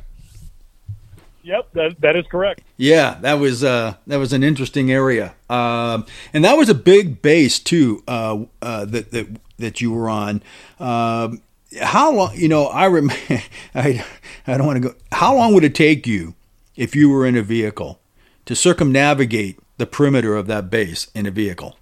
Yep, 1.44 1.72
that, 1.74 2.02
that 2.02 2.16
is 2.18 2.26
correct. 2.28 2.62
Yeah, 2.76 3.18
that 3.22 3.36
was 3.36 3.64
uh, 3.64 3.96
that 4.08 4.18
was 4.18 4.34
an 4.34 4.44
interesting 4.44 4.92
area, 4.92 5.34
um, 5.50 6.06
and 6.34 6.44
that 6.44 6.58
was 6.58 6.68
a 6.68 6.76
big 6.76 7.22
base 7.22 7.58
too 7.60 8.04
uh, 8.08 8.44
uh, 8.62 8.86
that 8.86 9.12
that 9.12 9.40
that 9.58 9.82
you 9.82 9.92
were 9.92 10.10
on. 10.10 10.44
Um, 10.80 11.42
how 11.82 12.14
long? 12.14 12.36
You 12.36 12.48
know, 12.50 12.68
I 12.68 12.88
rem- 12.88 13.12
I 13.76 14.06
I 14.48 14.58
don't 14.58 14.68
want 14.68 14.82
to 14.84 14.90
go. 14.90 14.96
How 15.14 15.36
long 15.36 15.54
would 15.54 15.64
it 15.64 15.76
take 15.76 16.08
you 16.08 16.36
if 16.76 16.96
you 16.96 17.10
were 17.10 17.26
in 17.26 17.36
a 17.38 17.44
vehicle 17.44 18.00
to 18.46 18.56
circumnavigate 18.56 19.60
the 19.78 19.86
perimeter 19.88 20.36
of 20.36 20.48
that 20.48 20.70
base 20.70 21.08
in 21.16 21.26
a 21.26 21.32
vehicle, 21.32 21.78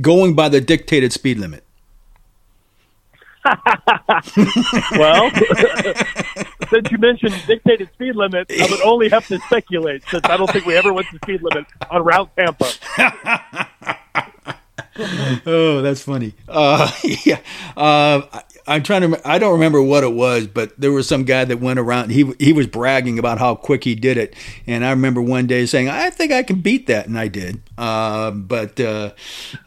going 0.00 0.34
by 0.34 0.48
the 0.48 0.60
dictated 0.60 1.12
speed 1.12 1.38
limit? 1.38 1.64
Well, 4.96 5.30
since 6.70 6.90
you 6.90 6.98
mentioned 6.98 7.34
dictated 7.46 7.90
speed 7.94 8.16
limit, 8.16 8.50
I 8.60 8.66
would 8.70 8.82
only 8.82 9.08
have 9.10 9.26
to 9.28 9.38
speculate 9.40 10.02
since 10.08 10.28
I 10.28 10.36
don't 10.36 10.50
think 10.52 10.66
we 10.66 10.76
ever 10.76 10.92
went 10.92 11.08
to 11.10 11.18
speed 11.18 11.42
limit 11.42 11.66
on 11.90 12.04
Route 12.04 12.30
Tampa. 12.36 12.72
Oh, 15.46 15.82
that's 15.82 16.02
funny. 16.02 16.34
Uh, 16.48 16.90
yeah, 17.24 17.40
uh, 17.76 18.22
I'm 18.70 18.84
trying 18.84 19.10
to. 19.10 19.28
I 19.28 19.38
don't 19.40 19.52
remember 19.52 19.82
what 19.82 20.04
it 20.04 20.12
was, 20.12 20.46
but 20.46 20.78
there 20.78 20.92
was 20.92 21.08
some 21.08 21.24
guy 21.24 21.44
that 21.44 21.58
went 21.58 21.80
around. 21.80 22.10
He 22.10 22.32
he 22.38 22.52
was 22.52 22.68
bragging 22.68 23.18
about 23.18 23.38
how 23.38 23.56
quick 23.56 23.82
he 23.82 23.96
did 23.96 24.16
it, 24.16 24.34
and 24.66 24.84
I 24.84 24.90
remember 24.90 25.20
one 25.20 25.48
day 25.48 25.66
saying, 25.66 25.88
"I 25.88 26.08
think 26.10 26.30
I 26.30 26.44
can 26.44 26.60
beat 26.60 26.86
that," 26.86 27.06
and 27.06 27.18
I 27.18 27.26
did. 27.26 27.60
Uh, 27.76 28.30
but 28.30 28.78
uh, 28.78 29.10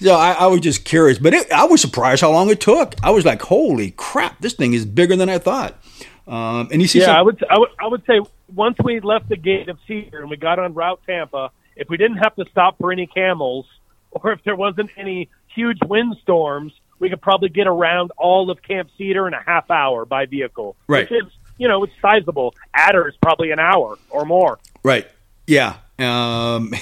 so 0.00 0.14
I, 0.14 0.36
I 0.38 0.46
was 0.46 0.60
just 0.60 0.84
curious. 0.84 1.18
But 1.18 1.34
it, 1.34 1.52
I 1.52 1.64
was 1.64 1.80
surprised 1.82 2.22
how 2.22 2.30
long 2.30 2.48
it 2.50 2.60
took. 2.60 2.94
I 3.02 3.10
was 3.10 3.24
like, 3.24 3.42
"Holy 3.42 3.90
crap! 3.92 4.40
This 4.40 4.54
thing 4.54 4.72
is 4.72 4.86
bigger 4.86 5.14
than 5.14 5.28
I 5.28 5.38
thought." 5.38 5.78
Um, 6.26 6.68
and 6.72 6.80
you 6.80 6.88
see, 6.88 7.00
Yeah, 7.00 7.06
some- 7.06 7.16
I 7.16 7.22
would, 7.22 7.44
I 7.50 7.58
would, 7.58 7.68
I 7.80 7.86
would 7.88 8.06
say 8.06 8.20
once 8.54 8.76
we 8.82 9.00
left 9.00 9.28
the 9.28 9.36
gate 9.36 9.68
of 9.68 9.78
Cedar 9.86 10.20
and 10.20 10.30
we 10.30 10.36
got 10.36 10.58
on 10.58 10.72
Route 10.72 11.00
Tampa, 11.06 11.50
if 11.76 11.88
we 11.90 11.96
didn't 11.96 12.18
have 12.18 12.34
to 12.36 12.44
stop 12.50 12.78
for 12.78 12.92
any 12.92 13.06
camels, 13.06 13.66
or 14.12 14.32
if 14.32 14.42
there 14.44 14.56
wasn't 14.56 14.90
any 14.96 15.28
huge 15.54 15.78
windstorms, 15.84 16.72
we 17.02 17.10
could 17.10 17.20
probably 17.20 17.48
get 17.48 17.66
around 17.66 18.12
all 18.16 18.48
of 18.48 18.62
Camp 18.62 18.88
Cedar 18.96 19.26
in 19.26 19.34
a 19.34 19.42
half 19.42 19.70
hour 19.72 20.04
by 20.04 20.24
vehicle. 20.24 20.76
Right. 20.86 21.10
Which 21.10 21.24
is, 21.24 21.28
you 21.58 21.66
know, 21.66 21.82
it's 21.82 21.92
sizable. 22.00 22.54
Adder 22.72 23.08
is 23.08 23.16
probably 23.20 23.50
an 23.50 23.58
hour 23.58 23.98
or 24.08 24.24
more. 24.24 24.60
Right. 24.84 25.08
Yeah. 25.48 25.78
Um, 25.98 26.72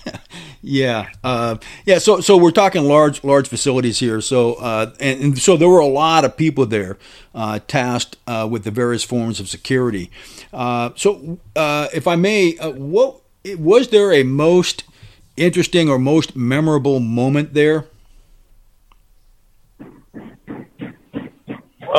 yeah. 0.62 1.10
Uh, 1.22 1.56
yeah. 1.84 1.98
So, 1.98 2.22
so 2.22 2.38
we're 2.38 2.50
talking 2.50 2.84
large, 2.84 3.22
large 3.22 3.46
facilities 3.46 3.98
here. 3.98 4.22
So, 4.22 4.54
uh, 4.54 4.94
and, 5.00 5.20
and 5.22 5.38
so 5.38 5.58
there 5.58 5.68
were 5.68 5.80
a 5.80 5.86
lot 5.86 6.24
of 6.24 6.34
people 6.34 6.64
there, 6.64 6.96
uh, 7.34 7.58
tasked, 7.68 8.16
uh, 8.26 8.48
with 8.50 8.64
the 8.64 8.70
various 8.70 9.04
forms 9.04 9.38
of 9.38 9.50
security. 9.50 10.10
Uh, 10.50 10.90
so, 10.96 11.38
uh, 11.54 11.88
if 11.92 12.06
I 12.06 12.16
may, 12.16 12.56
uh, 12.56 12.70
what, 12.70 13.20
was 13.58 13.88
there 13.88 14.14
a 14.14 14.22
most 14.22 14.84
interesting 15.36 15.90
or 15.90 15.98
most 15.98 16.34
memorable 16.34 17.00
moment 17.00 17.52
there? 17.52 17.84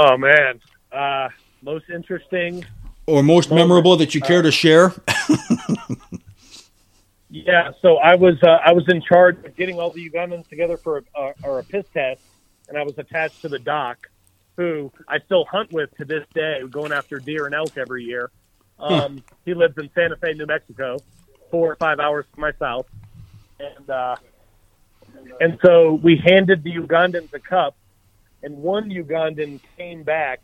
Oh 0.02 0.16
man, 0.18 0.62
uh, 0.94 1.28
most 1.62 1.90
interesting. 1.90 2.66
Or 3.06 3.22
most 3.22 3.52
memorable 3.52 3.98
that 3.98 4.16
you 4.16 4.22
care 4.22 4.42
to 4.42 4.52
share? 4.52 4.94
Yeah, 7.32 7.74
so 7.84 7.98
I 7.98 8.16
was 8.16 8.42
uh, 8.42 8.58
I 8.66 8.72
was 8.72 8.86
in 8.88 9.04
charge 9.04 9.46
of 9.46 9.56
getting 9.56 9.80
all 9.80 9.92
the 9.92 10.10
Ugandans 10.10 10.48
together 10.48 10.78
for 10.78 10.98
a, 10.98 11.22
a, 11.22 11.34
or 11.44 11.60
a 11.60 11.64
piss 11.64 11.86
test, 11.94 12.22
and 12.68 12.76
I 12.76 12.82
was 12.82 12.98
attached 12.98 13.42
to 13.44 13.50
the 13.50 13.60
doc, 13.60 14.10
who 14.58 14.92
I 15.08 15.20
still 15.20 15.46
hunt 15.46 15.72
with 15.72 15.96
to 15.98 16.06
this 16.06 16.26
day, 16.34 16.64
going 16.68 16.92
after 16.92 17.20
deer 17.20 17.46
and 17.46 17.54
elk 17.54 17.78
every 17.78 18.04
year. 18.04 18.32
Um, 18.80 19.22
He 19.46 19.54
lives 19.54 19.78
in 19.78 19.92
Santa 19.94 20.16
Fe, 20.16 20.34
New 20.34 20.48
Mexico, 20.48 20.98
four 21.52 21.72
or 21.72 21.76
five 21.76 22.00
hours 22.00 22.26
to 22.34 22.40
my 22.42 22.52
south, 22.58 22.88
and 23.60 23.88
uh, 23.88 24.16
and 25.40 25.60
so 25.64 26.00
we 26.02 26.18
handed 26.18 26.64
the 26.64 26.74
Ugandans 26.78 27.32
a 27.34 27.40
cup, 27.40 27.76
and 28.44 28.58
one 28.58 28.90
Ugandan 28.90 29.60
came 29.78 30.04
back, 30.04 30.44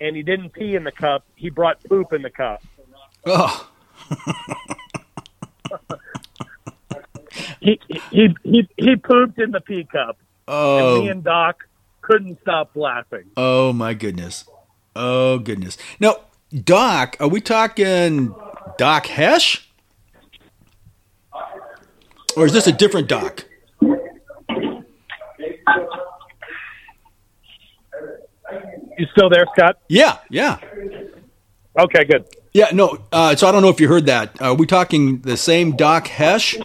and 0.00 0.16
he 0.16 0.22
didn't 0.22 0.50
pee 0.50 0.74
in 0.74 0.84
the 0.84 0.92
cup; 0.92 1.24
he 1.34 1.50
brought 1.50 1.82
poop 1.84 2.12
in 2.12 2.22
the 2.22 2.30
cup. 2.30 2.62
Oh, 3.26 3.68
He 7.60 7.80
he 8.10 8.34
he 8.42 8.68
he 8.76 8.96
pooped 8.96 9.38
in 9.38 9.52
the 9.52 9.60
pee 9.60 9.84
cup, 9.84 10.18
and 10.48 11.02
me 11.02 11.08
oh, 11.08 11.10
and 11.10 11.24
Doc 11.24 11.64
couldn't 12.02 12.40
stop 12.42 12.72
laughing. 12.74 13.30
oh 13.36 13.72
my 13.72 13.94
goodness. 13.94 14.44
Oh 14.94 15.38
goodness. 15.38 15.78
Now, 16.00 16.16
Doc, 16.52 17.16
are 17.20 17.28
we 17.28 17.40
talking 17.40 18.34
Doc 18.76 19.06
Hesh? 19.06 19.68
Or 22.36 22.44
is 22.46 22.52
this 22.52 22.66
a 22.66 22.72
different 22.72 23.08
Doc? 23.08 23.46
You 29.02 29.08
still 29.10 29.28
there, 29.28 29.46
Scott? 29.56 29.78
Yeah, 29.88 30.18
yeah. 30.30 30.58
Okay, 31.76 32.04
good. 32.04 32.24
Yeah, 32.52 32.68
no. 32.72 33.02
Uh, 33.10 33.34
so 33.34 33.48
I 33.48 33.50
don't 33.50 33.60
know 33.60 33.68
if 33.68 33.80
you 33.80 33.88
heard 33.88 34.06
that. 34.06 34.40
Are 34.40 34.54
we 34.54 34.64
talking 34.64 35.22
the 35.22 35.36
same 35.36 35.74
Doc 35.74 36.06
Hesh? 36.06 36.56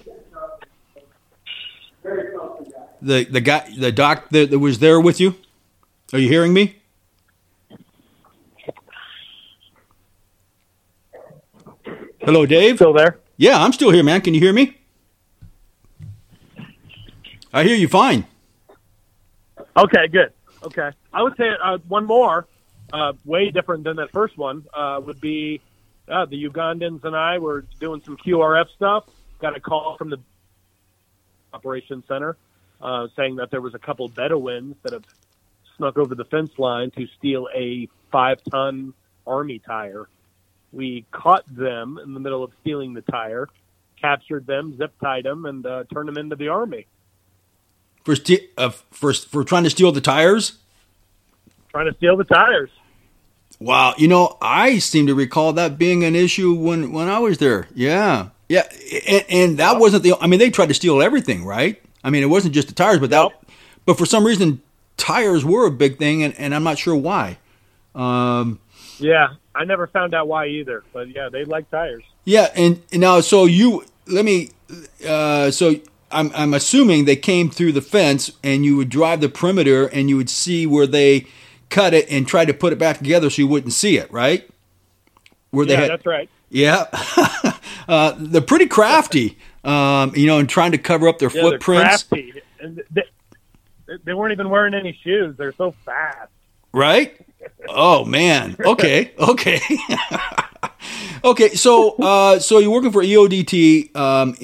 The 3.02 3.24
the 3.24 3.42
guy, 3.42 3.68
the 3.76 3.92
doc 3.92 4.30
that, 4.30 4.52
that 4.52 4.60
was 4.60 4.78
there 4.78 5.02
with 5.02 5.20
you. 5.20 5.34
Are 6.14 6.20
you 6.20 6.30
hearing 6.30 6.54
me? 6.54 6.76
Hello, 12.22 12.46
Dave. 12.46 12.76
Still 12.76 12.94
there? 12.94 13.18
Yeah, 13.38 13.64
I'm 13.64 13.74
still 13.74 13.90
here, 13.90 14.04
man. 14.04 14.22
Can 14.22 14.36
you 14.36 14.40
hear 14.40 14.54
me? 14.54 14.78
I 17.52 17.64
hear 17.64 17.76
you 17.76 17.88
fine. 17.88 18.28
Okay, 19.76 20.08
good. 20.12 20.34
Okay, 20.68 20.92
I 21.14 21.24
would 21.24 21.38
say 21.38 21.46
uh, 21.64 21.78
one 21.88 22.06
more, 22.06 22.46
uh, 22.92 23.14
way 23.24 23.52
different 23.52 23.84
than 23.84 23.98
that 23.98 24.12
first 24.12 24.38
one, 24.38 24.66
uh, 24.74 25.00
would 25.04 25.22
be 25.22 25.62
uh, 26.10 26.26
the 26.26 26.46
Ugandans 26.46 27.04
and 27.04 27.16
I 27.16 27.38
were 27.38 27.66
doing 27.80 28.02
some 28.06 28.18
QRF 28.18 28.68
stuff. 28.76 29.06
Got 29.40 29.56
a 29.56 29.60
call 29.60 29.96
from 29.98 30.10
the 30.10 30.20
operations 31.54 32.04
center 32.08 32.36
uh, 32.82 33.08
saying 33.16 33.38
that 33.38 33.52
there 33.52 33.62
was 33.62 33.74
a 33.76 33.80
couple 33.80 34.08
Bedouins 34.08 34.76
that 34.84 34.94
have 34.94 35.06
snuck 35.78 35.98
over 35.98 36.16
the 36.16 36.26
fence 36.26 36.52
line 36.58 36.92
to 36.92 37.08
steal 37.18 37.48
a 37.56 37.88
five-ton 38.12 38.94
army 39.26 39.60
tire. 39.60 40.08
We 40.72 41.06
caught 41.12 41.44
them 41.48 42.00
in 42.04 42.14
the 42.14 42.20
middle 42.20 42.44
of 42.44 42.52
stealing 42.62 42.94
the 42.94 43.02
tire, 43.02 43.48
captured 44.00 44.46
them, 44.46 44.76
zip 44.78 44.94
tied 45.02 45.24
them, 45.24 45.46
and 45.46 45.66
uh, 45.66 45.84
turned 45.94 46.08
them 46.08 46.18
into 46.18 46.36
the 46.36 46.50
army. 46.50 46.88
For 48.08 48.16
sti- 48.16 48.48
uh, 48.58 48.70
for 48.70 49.12
for 49.12 49.44
trying 49.44 49.66
to 49.66 49.70
steal 49.70 49.92
the 49.92 50.00
tires. 50.00 50.54
Trying 51.72 51.92
to 51.92 51.94
steal 51.98 52.16
the 52.16 52.24
tires. 52.24 52.70
Wow, 53.60 53.96
you 53.98 54.08
know, 54.08 54.38
I 54.42 54.80
seem 54.80 55.08
to 55.08 55.14
recall 55.14 55.52
that 55.52 55.78
being 55.78 56.06
an 56.06 56.16
issue 56.16 56.54
when 56.54 56.94
when 56.94 57.10
I 57.10 57.20
was 57.20 57.38
there. 57.40 57.68
Yeah, 57.76 58.30
yeah, 58.48 58.64
and, 59.10 59.26
and 59.30 59.58
that 59.58 59.78
wasn't 59.78 60.04
the. 60.04 60.14
I 60.22 60.28
mean, 60.28 60.40
they 60.40 60.50
tried 60.50 60.68
to 60.70 60.74
steal 60.74 61.02
everything, 61.02 61.44
right? 61.44 61.82
I 62.02 62.10
mean, 62.10 62.24
it 62.24 62.28
wasn't 62.28 62.54
just 62.54 62.70
the 62.70 62.74
tires, 62.74 63.00
but 63.00 63.10
that. 63.10 63.24
Nope. 63.24 63.34
But 63.86 63.98
for 63.98 64.06
some 64.06 64.26
reason, 64.26 64.62
tires 64.96 65.44
were 65.44 65.66
a 65.68 65.72
big 65.72 65.98
thing, 65.98 66.24
and, 66.24 66.34
and 66.40 66.56
I'm 66.56 66.64
not 66.64 66.78
sure 66.78 66.96
why. 66.96 67.38
Um, 67.94 68.62
Yeah, 69.00 69.34
I 69.54 69.66
never 69.66 69.88
found 69.88 70.14
out 70.14 70.30
why 70.30 70.48
either. 70.48 70.86
But 70.94 71.10
yeah, 71.10 71.28
they 71.28 71.44
like 71.44 71.70
tires. 71.70 72.04
yeah, 72.24 72.52
and, 72.56 72.82
and 72.94 73.02
now 73.02 73.20
so 73.20 73.44
you 73.44 73.84
let 74.08 74.24
me. 74.24 74.52
Uh, 75.06 75.52
so 75.52 75.76
I'm 76.12 76.32
I'm 76.36 76.54
assuming 76.54 77.06
they 77.06 77.16
came 77.18 77.50
through 77.50 77.74
the 77.74 77.82
fence, 77.82 78.32
and 78.44 78.66
you 78.66 78.78
would 78.78 78.90
drive 78.90 79.22
the 79.22 79.30
perimeter, 79.30 79.88
and 79.88 80.10
you 80.10 80.18
would 80.18 80.30
see 80.30 80.68
where 80.68 80.88
they 80.88 81.28
cut 81.70 81.94
it 81.94 82.10
and 82.12 82.28
try 82.28 82.46
to 82.46 82.54
put 82.54 82.74
it 82.74 82.80
back 82.80 83.00
together, 83.00 83.30
so 83.30 83.42
you 83.42 83.48
wouldn't 83.48 83.74
see 83.74 83.98
it, 83.98 84.12
right? 84.12 84.50
Where 85.52 85.66
they 85.66 85.76
Yeah, 85.76 85.78
had, 85.78 85.92
that's 85.92 86.06
right. 86.06 86.30
Yeah, 86.52 86.86
uh, 87.90 88.16
they're 88.18 88.42
pretty 88.42 88.68
crafty, 88.68 89.38
um, 89.64 90.14
you 90.16 90.28
know, 90.28 90.40
and 90.40 90.50
trying 90.50 90.72
to 90.74 90.80
cover 90.80 91.08
up 91.08 91.20
their 91.20 91.30
Yeah, 91.34 91.42
footprints, 91.42 92.06
crafty. 92.08 92.34
And 92.60 92.82
they, 92.92 93.04
they 94.06 94.14
weren't 94.14 94.34
even 94.34 94.50
wearing 94.50 94.74
any 94.74 94.98
shoes. 95.04 95.36
They're 95.38 95.54
so 95.58 95.76
fast. 95.86 96.32
right? 96.74 97.18
Oh 97.68 98.06
man. 98.06 98.58
Okay. 98.64 99.14
Okay. 99.20 99.60
okay. 101.24 101.50
So, 101.56 101.98
uh, 102.02 102.40
so 102.40 102.60
you're 102.60 102.72
working 102.72 102.92
for 102.92 103.04
EODT 103.04 103.96
um, 103.96 104.36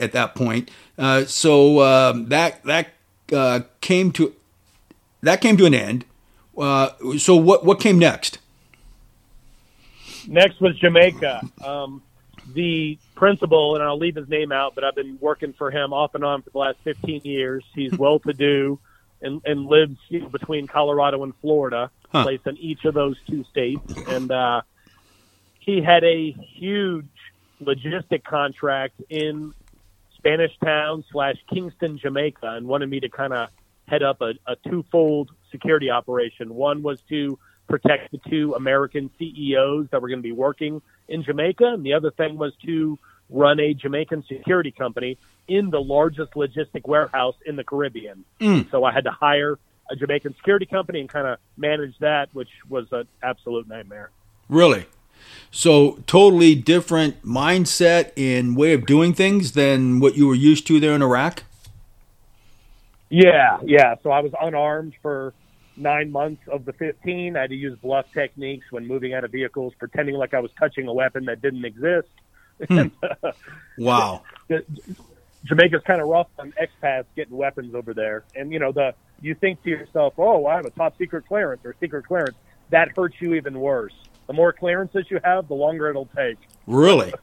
at 0.00 0.12
that 0.12 0.34
point. 0.34 0.70
Uh, 1.00 1.24
so 1.24 1.80
um, 1.80 2.28
that 2.28 2.62
that 2.64 2.88
uh, 3.32 3.60
came 3.80 4.12
to 4.12 4.34
that 5.22 5.40
came 5.40 5.56
to 5.56 5.64
an 5.64 5.74
end. 5.74 6.04
Uh, 6.56 6.90
so 7.16 7.34
what 7.34 7.64
what 7.64 7.80
came 7.80 7.98
next? 7.98 8.38
Next 10.28 10.60
was 10.60 10.78
Jamaica. 10.78 11.40
Um, 11.64 12.02
the 12.54 12.98
principal, 13.14 13.74
and 13.74 13.82
I'll 13.82 13.98
leave 13.98 14.16
his 14.16 14.28
name 14.28 14.52
out, 14.52 14.74
but 14.74 14.84
I've 14.84 14.94
been 14.94 15.16
working 15.20 15.54
for 15.54 15.70
him 15.70 15.92
off 15.92 16.14
and 16.14 16.22
on 16.24 16.42
for 16.42 16.50
the 16.50 16.58
last 16.58 16.78
15 16.84 17.22
years. 17.24 17.64
He's 17.74 17.92
well 17.98 18.18
to 18.20 18.32
do 18.34 18.78
and, 19.22 19.40
and 19.44 19.66
lives 19.66 19.96
you 20.08 20.20
know, 20.20 20.28
between 20.28 20.66
Colorado 20.66 21.22
and 21.24 21.34
Florida, 21.40 21.90
Huh. 22.12 22.24
placed 22.24 22.46
in 22.48 22.56
each 22.56 22.84
of 22.84 22.94
those 22.94 23.16
two 23.28 23.44
states. 23.44 23.82
And 24.08 24.32
uh, 24.32 24.62
he 25.60 25.80
had 25.80 26.02
a 26.02 26.32
huge 26.32 27.06
logistic 27.62 28.24
contract 28.24 29.00
in 29.08 29.54
Spanish 30.20 30.52
Town 30.62 31.02
slash 31.10 31.36
Kingston, 31.52 31.98
Jamaica, 31.98 32.46
and 32.56 32.66
wanted 32.66 32.90
me 32.90 33.00
to 33.00 33.08
kind 33.08 33.32
of 33.32 33.48
head 33.88 34.02
up 34.02 34.20
a, 34.20 34.34
a 34.46 34.56
twofold 34.68 35.30
security 35.50 35.90
operation. 35.90 36.54
One 36.54 36.82
was 36.82 37.00
to 37.08 37.38
protect 37.68 38.12
the 38.12 38.20
two 38.28 38.54
American 38.54 39.10
CEOs 39.18 39.88
that 39.90 40.02
were 40.02 40.08
going 40.08 40.18
to 40.18 40.22
be 40.22 40.32
working 40.32 40.82
in 41.08 41.22
Jamaica, 41.22 41.64
and 41.64 41.84
the 41.84 41.94
other 41.94 42.10
thing 42.10 42.36
was 42.36 42.52
to 42.66 42.98
run 43.30 43.60
a 43.60 43.72
Jamaican 43.72 44.24
security 44.28 44.72
company 44.72 45.16
in 45.48 45.70
the 45.70 45.80
largest 45.80 46.32
logistic 46.32 46.86
warehouse 46.86 47.36
in 47.46 47.56
the 47.56 47.64
Caribbean. 47.64 48.24
Mm. 48.40 48.70
So 48.70 48.84
I 48.84 48.92
had 48.92 49.04
to 49.04 49.10
hire 49.10 49.58
a 49.88 49.96
Jamaican 49.96 50.34
security 50.36 50.66
company 50.66 51.00
and 51.00 51.08
kind 51.08 51.26
of 51.26 51.38
manage 51.56 51.96
that, 51.98 52.28
which 52.32 52.50
was 52.68 52.86
an 52.92 53.06
absolute 53.22 53.68
nightmare. 53.68 54.10
Really? 54.48 54.84
So 55.50 55.98
totally 56.06 56.54
different 56.54 57.24
mindset 57.24 58.12
and 58.16 58.56
way 58.56 58.72
of 58.72 58.86
doing 58.86 59.14
things 59.14 59.52
than 59.52 59.98
what 60.00 60.16
you 60.16 60.26
were 60.26 60.34
used 60.34 60.66
to 60.68 60.78
there 60.78 60.94
in 60.94 61.02
Iraq. 61.02 61.42
Yeah, 63.08 63.58
yeah. 63.64 63.96
So 64.02 64.10
I 64.10 64.20
was 64.20 64.32
unarmed 64.40 64.94
for 65.02 65.34
nine 65.76 66.12
months 66.12 66.42
of 66.46 66.64
the 66.64 66.72
15. 66.72 67.36
I 67.36 67.40
had 67.40 67.50
to 67.50 67.56
use 67.56 67.76
bluff 67.80 68.06
techniques 68.12 68.70
when 68.70 68.86
moving 68.86 69.12
out 69.14 69.24
of 69.24 69.32
vehicles, 69.32 69.72
pretending 69.78 70.14
like 70.14 70.34
I 70.34 70.40
was 70.40 70.52
touching 70.58 70.86
a 70.86 70.92
weapon 70.92 71.24
that 71.24 71.42
didn't 71.42 71.64
exist. 71.64 72.08
Hmm. 72.68 72.88
Wow. 73.78 74.24
Jamaica's 75.44 75.82
kind 75.86 76.02
of 76.02 76.08
rough 76.08 76.26
on 76.38 76.52
expats 76.60 77.06
getting 77.16 77.34
weapons 77.34 77.74
over 77.74 77.94
there, 77.94 78.24
and 78.34 78.52
you 78.52 78.58
know 78.58 78.72
the 78.72 78.92
you 79.22 79.34
think 79.34 79.62
to 79.62 79.70
yourself, 79.70 80.14
"Oh, 80.18 80.44
I 80.44 80.56
have 80.56 80.66
a 80.66 80.70
top 80.70 80.98
secret 80.98 81.26
clearance 81.26 81.64
or 81.64 81.74
secret 81.80 82.06
clearance." 82.06 82.36
That 82.68 82.90
hurts 82.94 83.16
you 83.20 83.32
even 83.34 83.58
worse. 83.58 83.94
The 84.30 84.34
more 84.34 84.52
clearances 84.52 85.06
you 85.10 85.18
have, 85.24 85.48
the 85.48 85.54
longer 85.54 85.90
it'll 85.90 86.08
take. 86.16 86.38
Really? 86.66 87.12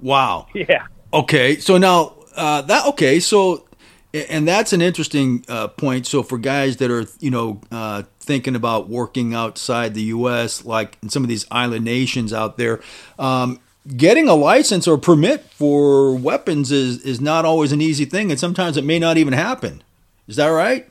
Wow. 0.00 0.46
Yeah. 0.54 0.86
Okay. 1.12 1.56
So 1.56 1.76
now 1.76 2.14
uh, 2.36 2.62
that 2.62 2.86
okay. 2.86 3.18
So 3.18 3.66
and 4.14 4.46
that's 4.46 4.72
an 4.72 4.80
interesting 4.80 5.44
uh, 5.48 5.66
point. 5.66 6.06
So 6.06 6.22
for 6.22 6.38
guys 6.38 6.76
that 6.76 6.88
are 6.88 7.06
you 7.18 7.32
know 7.32 7.60
uh, 7.72 8.04
thinking 8.20 8.54
about 8.54 8.88
working 8.88 9.34
outside 9.34 9.94
the 9.94 10.02
U.S., 10.02 10.64
like 10.64 10.98
in 11.02 11.08
some 11.08 11.24
of 11.24 11.28
these 11.28 11.46
island 11.50 11.84
nations 11.84 12.32
out 12.32 12.58
there, 12.58 12.80
um, 13.18 13.58
getting 13.96 14.28
a 14.28 14.34
license 14.34 14.86
or 14.86 14.98
permit 14.98 15.42
for 15.50 16.14
weapons 16.14 16.70
is 16.70 17.00
is 17.00 17.20
not 17.20 17.44
always 17.44 17.72
an 17.72 17.80
easy 17.80 18.04
thing, 18.04 18.30
and 18.30 18.38
sometimes 18.38 18.76
it 18.76 18.84
may 18.84 19.00
not 19.00 19.16
even 19.16 19.32
happen. 19.32 19.82
Is 20.28 20.36
that 20.36 20.46
right? 20.46 20.88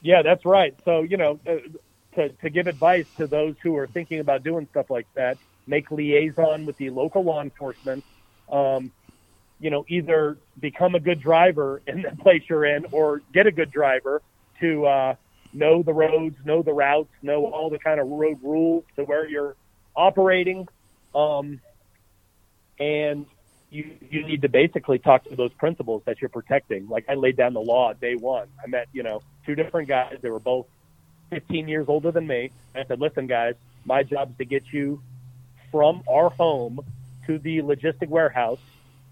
Yeah, 0.00 0.22
that's 0.22 0.44
right. 0.44 0.76
So, 0.84 1.02
you 1.02 1.16
know, 1.16 1.40
uh, 1.44 1.56
to, 2.18 2.28
to 2.30 2.50
give 2.50 2.66
advice 2.66 3.06
to 3.16 3.26
those 3.26 3.54
who 3.62 3.76
are 3.76 3.86
thinking 3.86 4.18
about 4.18 4.42
doing 4.42 4.66
stuff 4.70 4.90
like 4.90 5.06
that, 5.14 5.38
make 5.66 5.90
liaison 5.90 6.66
with 6.66 6.76
the 6.76 6.90
local 6.90 7.22
law 7.22 7.40
enforcement. 7.40 8.04
Um, 8.50 8.90
you 9.60 9.70
know, 9.70 9.84
either 9.88 10.38
become 10.58 10.94
a 10.94 11.00
good 11.00 11.20
driver 11.20 11.80
in 11.86 12.02
the 12.02 12.16
place 12.22 12.42
you're 12.48 12.64
in 12.64 12.86
or 12.92 13.22
get 13.32 13.46
a 13.46 13.52
good 13.52 13.70
driver 13.70 14.20
to 14.60 14.86
uh, 14.86 15.14
know 15.52 15.82
the 15.82 15.92
roads, 15.92 16.36
know 16.44 16.62
the 16.62 16.72
routes, 16.72 17.10
know 17.22 17.46
all 17.46 17.70
the 17.70 17.78
kind 17.78 18.00
of 18.00 18.08
road 18.08 18.38
rules 18.42 18.84
to 18.96 19.04
where 19.04 19.28
you're 19.28 19.54
operating. 19.94 20.66
Um, 21.14 21.60
and 22.80 23.26
you, 23.70 23.96
you 24.10 24.26
need 24.26 24.42
to 24.42 24.48
basically 24.48 24.98
talk 24.98 25.24
to 25.24 25.36
those 25.36 25.52
principals 25.54 26.02
that 26.06 26.20
you're 26.20 26.30
protecting. 26.30 26.88
Like 26.88 27.04
I 27.08 27.14
laid 27.14 27.36
down 27.36 27.54
the 27.54 27.60
law 27.60 27.92
day 27.92 28.14
one. 28.16 28.48
I 28.62 28.66
met, 28.66 28.88
you 28.92 29.04
know, 29.04 29.22
two 29.46 29.54
different 29.54 29.88
guys. 29.88 30.16
They 30.20 30.30
were 30.30 30.40
both 30.40 30.66
15 31.30 31.68
years 31.68 31.86
older 31.88 32.10
than 32.10 32.26
me. 32.26 32.50
I 32.74 32.84
said, 32.84 33.00
listen, 33.00 33.26
guys, 33.26 33.54
my 33.84 34.02
job 34.02 34.30
is 34.30 34.36
to 34.38 34.44
get 34.44 34.64
you 34.72 35.02
from 35.70 36.02
our 36.08 36.30
home 36.30 36.80
to 37.26 37.38
the 37.38 37.58
logistic 37.58 38.08
warehouse 38.08 38.60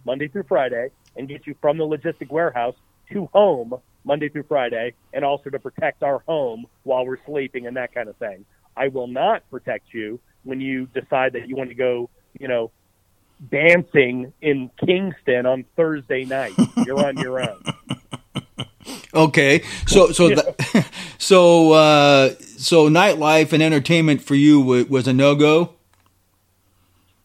Monday 0.04 0.28
through 0.28 0.44
Friday 0.44 0.90
and 1.16 1.28
get 1.28 1.46
you 1.46 1.54
from 1.60 1.78
the 1.78 1.84
logistic 1.84 2.30
warehouse 2.30 2.74
to 3.10 3.26
home 3.32 3.74
Monday 4.04 4.28
through 4.28 4.44
Friday 4.44 4.94
and 5.12 5.24
also 5.24 5.50
to 5.50 5.58
protect 5.58 6.02
our 6.02 6.20
home 6.20 6.66
while 6.84 7.04
we're 7.04 7.22
sleeping 7.26 7.66
and 7.66 7.76
that 7.76 7.94
kind 7.94 8.08
of 8.08 8.16
thing. 8.16 8.44
I 8.76 8.88
will 8.88 9.08
not 9.08 9.48
protect 9.50 9.92
you 9.92 10.20
when 10.44 10.60
you 10.60 10.86
decide 10.86 11.32
that 11.32 11.48
you 11.48 11.56
want 11.56 11.70
to 11.70 11.74
go, 11.74 12.08
you 12.38 12.48
know, 12.48 12.70
dancing 13.50 14.32
in 14.40 14.70
Kingston 14.84 15.44
on 15.46 15.64
Thursday 15.76 16.24
night. 16.24 16.54
You're 16.86 17.04
on 17.04 17.16
your 17.18 17.40
own. 17.40 17.62
Okay, 19.14 19.62
so 19.87 20.12
so 20.12 20.28
yeah. 20.28 20.37
the, 20.37 20.87
so 21.18 21.72
uh, 21.72 22.34
so 22.57 22.89
nightlife 22.89 23.53
and 23.53 23.62
entertainment 23.62 24.22
for 24.22 24.34
you 24.34 24.61
was 24.61 25.09
a 25.09 25.12
no 25.12 25.34
go. 25.34 25.74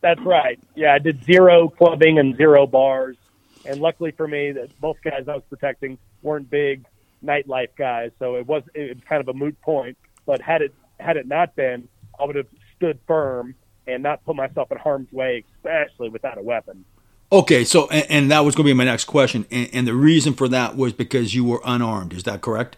That's 0.02 0.22
right. 0.22 0.60
Yeah, 0.76 0.94
I 0.94 1.00
did 1.00 1.24
zero 1.24 1.70
clubbing 1.70 2.18
and 2.18 2.36
zero 2.36 2.66
bars, 2.66 3.18
and 3.66 3.80
luckily 3.80 4.12
for 4.12 4.28
me, 4.28 4.52
that 4.54 4.80
both 4.80 4.98
guys 5.04 5.28
I 5.28 5.36
was 5.36 5.44
protecting 5.50 5.98
weren't 6.24 6.50
big 6.50 6.86
nightlife 7.24 7.76
guys, 7.78 8.12
so 8.20 8.36
it 8.36 8.48
was 8.48 8.64
it 8.74 8.96
was 8.96 9.04
kind 9.08 9.22
of 9.22 9.28
a 9.28 9.34
moot 9.34 9.60
point. 9.62 9.98
But 10.26 10.42
had 10.42 10.62
it 10.62 10.74
had 11.00 11.18
it 11.18 11.28
not 11.28 11.56
been, 11.56 11.88
I 12.20 12.26
would 12.26 12.36
have 12.36 12.48
stood 12.76 13.00
firm 13.08 13.56
and 13.88 14.04
not 14.04 14.24
put 14.26 14.36
myself 14.36 14.72
in 14.72 14.78
harm's 14.78 15.12
way, 15.12 15.44
especially 15.58 16.10
without 16.10 16.38
a 16.38 16.42
weapon. 16.42 16.86
Okay, 17.32 17.64
so 17.64 17.88
and, 17.90 18.06
and 18.10 18.32
that 18.32 18.42
was 18.42 18.56
going 18.56 18.66
to 18.66 18.70
be 18.70 18.74
my 18.74 18.84
next 18.84 19.06
question, 19.06 19.46
and, 19.50 19.70
and 19.74 19.88
the 19.88 19.94
reason 19.94 20.34
for 20.34 20.48
that 20.50 20.76
was 20.76 20.94
because 20.94 21.34
you 21.34 21.46
were 21.46 21.62
unarmed. 21.64 22.14
Is 22.14 22.24
that 22.24 22.42
correct? 22.42 22.78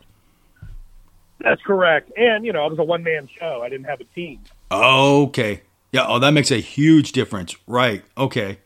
That's 1.44 1.62
correct. 1.62 2.12
And, 2.18 2.46
you 2.46 2.54
know, 2.54 2.66
it 2.66 2.70
was 2.70 2.80
a 2.80 2.84
one 2.84 3.04
man 3.04 3.28
show. 3.40 3.62
I 3.64 3.70
didn't 3.70 3.86
have 3.86 4.00
a 4.00 4.06
team. 4.06 4.40
Okay. 4.72 5.62
Yeah. 5.92 6.06
Oh, 6.08 6.20
that 6.20 6.32
makes 6.32 6.52
a 6.52 6.62
huge 6.62 7.12
difference. 7.12 7.56
Right. 7.68 8.04
Okay. 8.18 8.60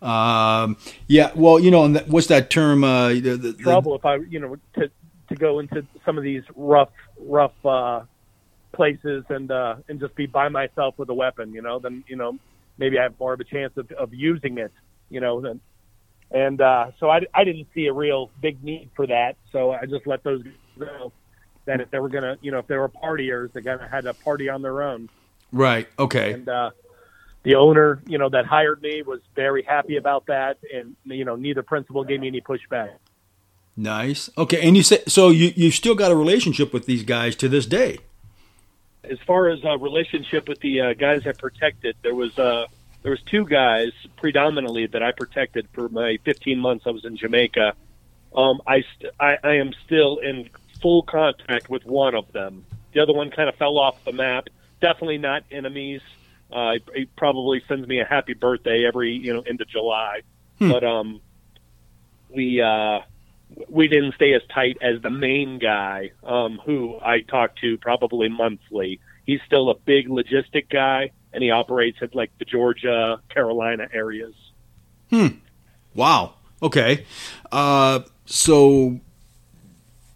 Um, 0.00 0.78
yeah. 1.06 1.30
Well, 1.34 1.60
you 1.60 1.70
know, 1.70 1.88
what's 2.06 2.28
that 2.28 2.48
term? 2.48 2.84
Uh, 2.84 3.08
the, 3.10 3.36
the, 3.36 3.52
Trouble 3.52 3.94
if 3.94 4.04
I, 4.04 4.16
you 4.16 4.40
know, 4.40 4.56
to, 4.74 4.90
to 5.28 5.34
go 5.34 5.58
into 5.58 5.86
some 6.06 6.16
of 6.16 6.24
these 6.24 6.42
rough, 6.56 6.90
rough, 7.20 7.66
uh, 7.66 8.02
places 8.72 9.24
and, 9.28 9.50
uh, 9.50 9.76
and 9.88 10.00
just 10.00 10.14
be 10.14 10.24
by 10.24 10.48
myself 10.48 10.94
with 10.96 11.10
a 11.10 11.14
weapon, 11.14 11.52
you 11.52 11.60
know, 11.60 11.78
then, 11.78 12.02
you 12.08 12.16
know, 12.16 12.38
maybe 12.78 12.98
I 12.98 13.02
have 13.02 13.20
more 13.20 13.34
of 13.34 13.40
a 13.40 13.44
chance 13.44 13.76
of, 13.76 13.92
of 13.92 14.14
using 14.14 14.56
it, 14.56 14.72
you 15.12 15.20
know, 15.20 15.40
than, 15.40 15.60
and, 16.30 16.60
uh, 16.60 16.90
so 16.98 17.10
I, 17.10 17.20
I 17.34 17.44
didn't 17.44 17.68
see 17.74 17.86
a 17.86 17.92
real 17.92 18.30
big 18.40 18.64
need 18.64 18.90
for 18.96 19.06
that. 19.06 19.36
So 19.52 19.70
I 19.70 19.86
just 19.86 20.06
let 20.06 20.24
those 20.24 20.42
go 20.78 21.12
that 21.64 21.80
if 21.80 21.90
they 21.90 21.98
were 21.98 22.08
gonna, 22.08 22.38
you 22.40 22.50
know, 22.50 22.58
if 22.58 22.66
they 22.66 22.76
were 22.76 22.88
partiers, 22.88 23.52
they 23.52 23.60
gonna 23.60 23.88
had 23.88 24.06
a 24.06 24.14
party 24.14 24.48
on 24.48 24.62
their 24.62 24.82
own. 24.82 25.08
Right. 25.52 25.88
Okay. 25.98 26.32
And 26.32 26.48
uh, 26.48 26.70
the 27.42 27.54
owner, 27.56 28.02
you 28.06 28.18
know, 28.18 28.28
that 28.30 28.46
hired 28.46 28.82
me 28.82 29.02
was 29.02 29.20
very 29.34 29.62
happy 29.62 29.96
about 29.96 30.26
that, 30.26 30.58
and 30.74 30.96
you 31.04 31.24
know, 31.24 31.36
neither 31.36 31.62
principal 31.62 32.04
gave 32.04 32.20
me 32.20 32.28
any 32.28 32.40
pushback. 32.40 32.94
Nice. 33.76 34.30
Okay. 34.36 34.66
And 34.66 34.76
you 34.76 34.82
said 34.82 35.10
so 35.10 35.30
you 35.30 35.52
you 35.54 35.70
still 35.70 35.94
got 35.94 36.10
a 36.10 36.16
relationship 36.16 36.72
with 36.72 36.86
these 36.86 37.02
guys 37.02 37.36
to 37.36 37.48
this 37.48 37.66
day. 37.66 37.98
As 39.04 39.18
far 39.26 39.48
as 39.48 39.58
a 39.64 39.76
relationship 39.78 40.48
with 40.48 40.60
the 40.60 40.80
uh, 40.80 40.94
guys 40.94 41.26
I 41.26 41.32
protected, 41.32 41.96
there 42.02 42.14
was 42.14 42.38
uh, 42.38 42.66
there 43.02 43.10
was 43.10 43.20
two 43.22 43.44
guys 43.44 43.92
predominantly 44.16 44.86
that 44.86 45.02
I 45.02 45.12
protected 45.12 45.68
for 45.72 45.88
my 45.88 46.18
15 46.24 46.58
months 46.58 46.86
I 46.86 46.90
was 46.90 47.04
in 47.04 47.16
Jamaica. 47.16 47.74
Um, 48.34 48.62
I, 48.66 48.82
st- 48.94 49.12
I 49.20 49.36
I 49.42 49.54
am 49.56 49.72
still 49.84 50.18
in 50.18 50.48
full 50.80 51.02
contact 51.02 51.68
with 51.68 51.84
one 51.84 52.14
of 52.14 52.30
them. 52.32 52.64
The 52.92 53.00
other 53.00 53.12
one 53.12 53.30
kind 53.30 53.48
of 53.48 53.56
fell 53.56 53.78
off 53.78 54.04
the 54.04 54.12
map. 54.12 54.48
Definitely 54.80 55.18
not 55.18 55.44
enemies. 55.50 56.00
Uh, 56.52 56.74
he 56.94 57.06
probably 57.16 57.62
sends 57.66 57.86
me 57.88 58.00
a 58.00 58.04
happy 58.04 58.34
birthday 58.34 58.84
every 58.86 59.12
you 59.12 59.32
know 59.32 59.42
into 59.42 59.64
July, 59.64 60.20
hmm. 60.58 60.70
but 60.70 60.84
um, 60.84 61.20
we 62.34 62.60
uh, 62.60 63.00
we 63.68 63.88
didn't 63.88 64.14
stay 64.14 64.34
as 64.34 64.42
tight 64.52 64.78
as 64.80 65.00
the 65.02 65.10
main 65.10 65.58
guy 65.58 66.12
um, 66.22 66.60
who 66.64 66.98
I 67.00 67.20
talk 67.20 67.56
to 67.56 67.78
probably 67.78 68.28
monthly. 68.28 69.00
He's 69.24 69.40
still 69.46 69.70
a 69.70 69.74
big 69.74 70.08
logistic 70.08 70.68
guy, 70.68 71.12
and 71.32 71.42
he 71.42 71.50
operates 71.50 71.98
at 72.02 72.14
like 72.14 72.30
the 72.38 72.44
Georgia, 72.44 73.20
Carolina 73.28 73.88
areas. 73.92 74.34
Hmm. 75.10 75.28
Wow. 75.94 76.34
Okay. 76.62 77.04
Uh, 77.50 78.00
so 78.26 79.00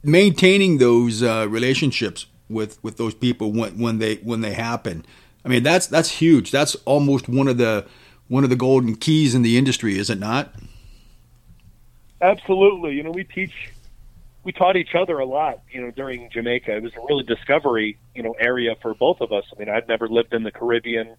maintaining 0.03 0.79
those 0.79 1.23
uh, 1.23 1.47
relationships 1.49 2.27
with 2.49 2.83
with 2.83 2.97
those 2.97 3.15
people 3.15 3.53
when 3.53 3.79
when 3.79 3.99
they 3.99 4.17
when 4.17 4.41
they 4.41 4.55
happen. 4.55 5.05
I 5.45 5.49
mean, 5.49 5.63
that's 5.63 5.87
that's 5.87 6.11
huge. 6.11 6.51
That's 6.51 6.75
almost 6.85 7.29
one 7.29 7.49
of 7.49 7.59
the 7.59 7.87
one 8.29 8.45
of 8.45 8.51
the 8.51 8.57
golden 8.57 8.97
keys 8.97 9.35
in 9.35 9.43
the 9.43 9.57
industry, 9.57 9.99
is 9.99 10.11
it 10.11 10.19
not? 10.19 10.53
Absolutely. 12.21 12.95
You 12.95 13.03
know, 13.03 13.11
we 13.11 13.25
teach 13.25 13.71
we 14.47 14.53
taught 14.53 14.77
each 14.77 14.95
other 14.95 15.19
a 15.19 15.27
lot, 15.27 15.59
you 15.73 15.81
know, 15.81 15.91
during 15.91 16.31
Jamaica. 16.31 16.77
It 16.77 16.83
was 16.85 16.93
a 16.95 17.01
really 17.09 17.25
discovery, 17.25 17.99
you 18.15 18.23
know, 18.23 18.37
area 18.39 18.77
for 18.81 18.95
both 18.95 19.21
of 19.21 19.33
us. 19.33 19.45
I 19.53 19.59
mean, 19.59 19.69
I'd 19.69 19.89
never 19.89 20.09
lived 20.09 20.33
in 20.33 20.45
the 20.45 20.53
Caribbean 20.53 21.17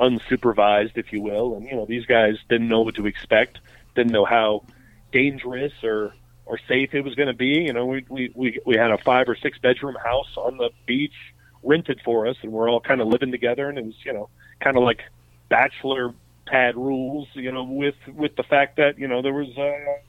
unsupervised, 0.00 0.96
if 0.96 1.12
you 1.12 1.20
will, 1.20 1.56
and 1.56 1.66
you 1.66 1.76
know, 1.76 1.84
these 1.84 2.06
guys 2.06 2.36
didn't 2.48 2.68
know 2.68 2.80
what 2.80 2.94
to 2.94 3.06
expect, 3.06 3.58
didn't 3.94 4.12
know 4.12 4.24
how 4.24 4.64
dangerous 5.12 5.74
or 5.84 6.14
or 6.46 6.58
safe 6.66 6.94
it 6.94 7.02
was 7.02 7.14
going 7.14 7.26
to 7.26 7.34
be. 7.34 7.64
You 7.66 7.74
know, 7.74 7.84
we, 7.84 8.06
we 8.08 8.32
we 8.34 8.58
we 8.64 8.76
had 8.76 8.90
a 8.90 8.96
five 8.96 9.28
or 9.28 9.36
six 9.36 9.58
bedroom 9.58 9.96
house 10.02 10.34
on 10.38 10.56
the 10.56 10.70
beach 10.86 11.34
rented 11.62 12.00
for 12.02 12.26
us, 12.28 12.36
and 12.40 12.50
we're 12.50 12.70
all 12.70 12.80
kind 12.80 13.02
of 13.02 13.08
living 13.08 13.30
together, 13.30 13.68
and 13.68 13.76
it 13.76 13.84
was 13.84 14.06
you 14.06 14.14
know 14.14 14.30
kind 14.58 14.78
of 14.78 14.84
like 14.84 15.02
bachelor 15.50 16.14
pad 16.46 16.76
rules. 16.76 17.28
You 17.34 17.52
know, 17.52 17.64
with 17.64 17.96
with 18.08 18.36
the 18.36 18.42
fact 18.42 18.78
that 18.78 18.98
you 18.98 19.06
know 19.06 19.20
there 19.20 19.34
was. 19.34 19.50
Uh, 19.58 20.00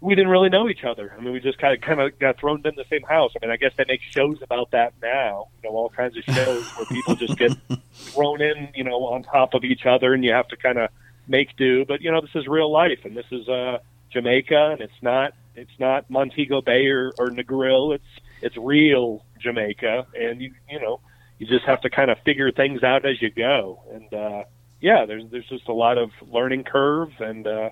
we 0.00 0.14
didn't 0.14 0.30
really 0.30 0.48
know 0.48 0.68
each 0.68 0.84
other. 0.84 1.12
I 1.16 1.20
mean, 1.20 1.32
we 1.32 1.40
just 1.40 1.58
kind 1.58 1.74
of 1.74 1.80
kind 1.80 2.00
of 2.00 2.18
got 2.18 2.38
thrown 2.38 2.62
in 2.64 2.74
the 2.76 2.84
same 2.88 3.02
house. 3.02 3.32
I 3.36 3.44
mean, 3.44 3.52
I 3.52 3.56
guess 3.56 3.72
they 3.76 3.84
make 3.86 4.00
shows 4.02 4.40
about 4.42 4.70
that 4.70 4.92
now. 5.02 5.48
You 5.62 5.70
know, 5.70 5.76
all 5.76 5.90
kinds 5.90 6.16
of 6.16 6.24
shows 6.24 6.64
where 6.76 6.86
people 6.86 7.16
just 7.16 7.36
get 7.36 7.52
thrown 7.92 8.40
in, 8.40 8.68
you 8.74 8.84
know, 8.84 9.06
on 9.06 9.24
top 9.24 9.54
of 9.54 9.64
each 9.64 9.86
other, 9.86 10.14
and 10.14 10.24
you 10.24 10.32
have 10.32 10.48
to 10.48 10.56
kind 10.56 10.78
of 10.78 10.90
make 11.26 11.56
do. 11.56 11.84
But 11.84 12.00
you 12.00 12.12
know, 12.12 12.20
this 12.20 12.34
is 12.34 12.46
real 12.46 12.70
life, 12.70 13.00
and 13.04 13.16
this 13.16 13.26
is 13.32 13.48
uh, 13.48 13.78
Jamaica, 14.10 14.70
and 14.72 14.80
it's 14.80 15.02
not 15.02 15.34
it's 15.56 15.78
not 15.80 16.08
Montego 16.08 16.60
Bay 16.60 16.86
or, 16.86 17.12
or 17.18 17.30
Negril. 17.30 17.94
It's 17.94 18.04
it's 18.40 18.56
real 18.56 19.24
Jamaica, 19.40 20.06
and 20.14 20.40
you 20.40 20.52
you 20.70 20.80
know 20.80 21.00
you 21.38 21.46
just 21.46 21.64
have 21.64 21.80
to 21.82 21.90
kind 21.90 22.10
of 22.10 22.18
figure 22.24 22.50
things 22.52 22.82
out 22.82 23.04
as 23.04 23.20
you 23.20 23.30
go. 23.30 23.82
And 23.92 24.14
uh, 24.14 24.44
yeah, 24.80 25.06
there's 25.06 25.24
there's 25.30 25.48
just 25.48 25.68
a 25.68 25.72
lot 25.72 25.98
of 25.98 26.10
learning 26.30 26.64
curve, 26.64 27.10
and 27.18 27.46
uh, 27.46 27.70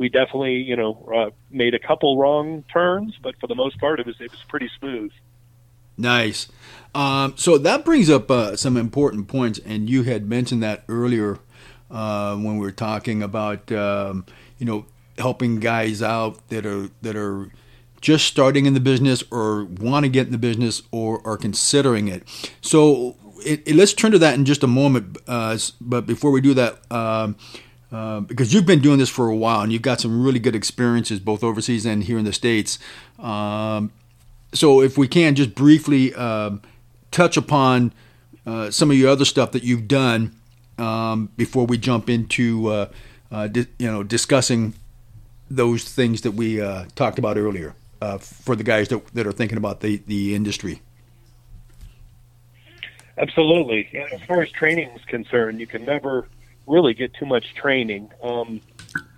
we 0.00 0.08
definitely 0.08 0.54
you 0.54 0.76
know 0.76 1.06
uh, 1.14 1.30
made 1.50 1.74
a 1.74 1.78
couple 1.78 2.16
wrong 2.16 2.64
turns, 2.72 3.14
but 3.22 3.38
for 3.38 3.46
the 3.46 3.54
most 3.54 3.78
part, 3.78 4.00
it 4.00 4.06
was 4.06 4.16
it 4.18 4.30
was 4.30 4.42
pretty 4.48 4.70
smooth. 4.78 5.12
Nice. 5.98 6.48
Um, 6.94 7.34
so 7.36 7.58
that 7.58 7.84
brings 7.84 8.08
up 8.08 8.30
uh, 8.30 8.56
some 8.56 8.78
important 8.78 9.28
points, 9.28 9.60
and 9.64 9.90
you 9.90 10.04
had 10.04 10.26
mentioned 10.26 10.62
that 10.62 10.84
earlier 10.88 11.38
uh, 11.90 12.34
when 12.34 12.56
we 12.56 12.64
were 12.64 12.72
talking 12.72 13.22
about 13.22 13.70
um, 13.70 14.24
you 14.56 14.64
know 14.64 14.86
helping 15.18 15.60
guys 15.60 16.02
out 16.02 16.48
that 16.48 16.64
are 16.64 16.88
that 17.02 17.14
are 17.14 17.50
just 18.00 18.26
starting 18.26 18.64
in 18.64 18.72
the 18.72 18.80
business 18.80 19.22
or 19.30 19.64
want 19.66 20.04
to 20.04 20.08
get 20.08 20.24
in 20.24 20.32
the 20.32 20.38
business 20.38 20.82
or 20.90 21.20
are 21.28 21.36
considering 21.36 22.08
it. 22.08 22.26
So 22.62 23.16
it, 23.44 23.68
it, 23.68 23.76
let's 23.76 23.92
turn 23.92 24.12
to 24.12 24.18
that 24.20 24.32
in 24.34 24.46
just 24.46 24.62
a 24.62 24.66
moment. 24.66 25.18
Uh, 25.28 25.58
but 25.78 26.06
before 26.06 26.30
we 26.30 26.40
do 26.40 26.54
that, 26.54 26.90
um, 26.90 27.36
uh, 27.92 28.20
because 28.20 28.54
you've 28.54 28.66
been 28.66 28.80
doing 28.80 28.98
this 28.98 29.08
for 29.08 29.28
a 29.28 29.34
while 29.34 29.62
and 29.62 29.72
you've 29.72 29.82
got 29.82 30.00
some 30.00 30.22
really 30.22 30.38
good 30.38 30.54
experiences 30.54 31.18
both 31.18 31.42
overseas 31.42 31.84
and 31.84 32.04
here 32.04 32.18
in 32.18 32.24
the 32.24 32.32
states. 32.32 32.78
Um, 33.18 33.92
so 34.52 34.80
if 34.80 34.96
we 34.96 35.08
can 35.08 35.34
just 35.34 35.54
briefly 35.54 36.14
um, 36.14 36.62
touch 37.10 37.36
upon 37.36 37.92
uh, 38.46 38.70
some 38.70 38.90
of 38.90 38.96
your 38.96 39.10
other 39.10 39.24
stuff 39.24 39.52
that 39.52 39.64
you've 39.64 39.88
done 39.88 40.34
um, 40.78 41.30
before 41.36 41.66
we 41.66 41.78
jump 41.78 42.08
into 42.08 42.68
uh, 42.68 42.88
uh, 43.30 43.48
di- 43.48 43.66
you 43.78 43.90
know 43.90 44.02
discussing 44.02 44.74
those 45.50 45.84
things 45.84 46.20
that 46.22 46.32
we 46.32 46.58
talked 46.94 47.18
about 47.18 47.36
earlier 47.36 47.74
for 48.20 48.54
the 48.54 48.62
guys 48.62 48.88
that, 48.88 49.04
that 49.14 49.26
are 49.26 49.32
thinking 49.32 49.58
about 49.58 49.80
the, 49.80 50.00
the 50.06 50.34
industry? 50.34 50.80
Absolutely. 53.18 53.88
And 53.92 54.12
as 54.12 54.22
far 54.22 54.42
as 54.42 54.50
training 54.50 54.88
is 54.90 55.04
concerned, 55.04 55.60
you 55.60 55.66
can 55.66 55.84
never 55.84 56.26
really 56.70 56.94
get 56.94 57.12
too 57.14 57.26
much 57.26 57.54
training. 57.54 58.10
Um, 58.22 58.60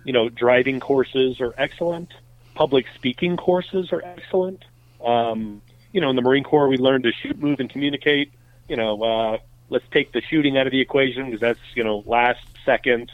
you 0.03 0.13
know, 0.13 0.29
driving 0.29 0.79
courses 0.79 1.39
are 1.39 1.53
excellent. 1.57 2.09
Public 2.55 2.85
speaking 2.95 3.37
courses 3.37 3.91
are 3.91 4.01
excellent. 4.03 4.65
Um, 5.03 5.61
you 5.91 6.01
know, 6.01 6.09
in 6.09 6.15
the 6.15 6.21
Marine 6.21 6.43
Corps, 6.43 6.67
we 6.67 6.77
learn 6.77 7.03
to 7.03 7.11
shoot, 7.11 7.37
move, 7.39 7.59
and 7.59 7.69
communicate. 7.69 8.31
You 8.67 8.75
know, 8.75 9.01
uh, 9.01 9.37
let's 9.69 9.85
take 9.91 10.11
the 10.11 10.21
shooting 10.21 10.57
out 10.57 10.67
of 10.67 10.71
the 10.71 10.81
equation 10.81 11.25
because 11.25 11.41
that's 11.41 11.59
you 11.75 11.83
know 11.83 12.03
last 12.05 12.45
second 12.65 13.11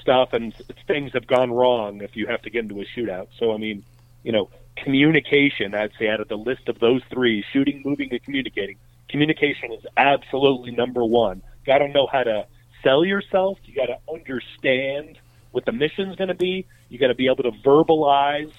stuff, 0.00 0.32
and 0.32 0.54
things 0.86 1.12
have 1.12 1.26
gone 1.26 1.52
wrong 1.52 2.02
if 2.02 2.16
you 2.16 2.26
have 2.26 2.42
to 2.42 2.50
get 2.50 2.62
into 2.62 2.80
a 2.80 2.84
shootout. 2.84 3.28
So 3.38 3.52
I 3.52 3.56
mean, 3.56 3.84
you 4.22 4.32
know, 4.32 4.50
communication, 4.76 5.74
I'd 5.74 5.92
say, 5.98 6.08
out 6.08 6.20
of 6.20 6.28
the 6.28 6.38
list 6.38 6.68
of 6.68 6.78
those 6.78 7.02
three 7.10 7.44
shooting, 7.52 7.82
moving, 7.84 8.10
and 8.10 8.22
communicating, 8.22 8.76
communication 9.08 9.72
is 9.72 9.84
absolutely 9.96 10.72
number 10.72 11.04
one. 11.04 11.42
Got 11.66 11.78
to 11.78 11.88
know 11.88 12.06
how 12.06 12.22
to 12.22 12.46
sell 12.88 13.04
yourself. 13.04 13.58
You 13.66 13.74
got 13.74 13.86
to 13.86 13.98
understand 14.10 15.18
what 15.50 15.66
the 15.66 15.72
mission's 15.72 16.16
going 16.16 16.28
to 16.28 16.34
be. 16.34 16.66
You 16.88 16.98
got 16.98 17.08
to 17.08 17.14
be 17.14 17.26
able 17.26 17.42
to 17.44 17.50
verbalize 17.50 18.52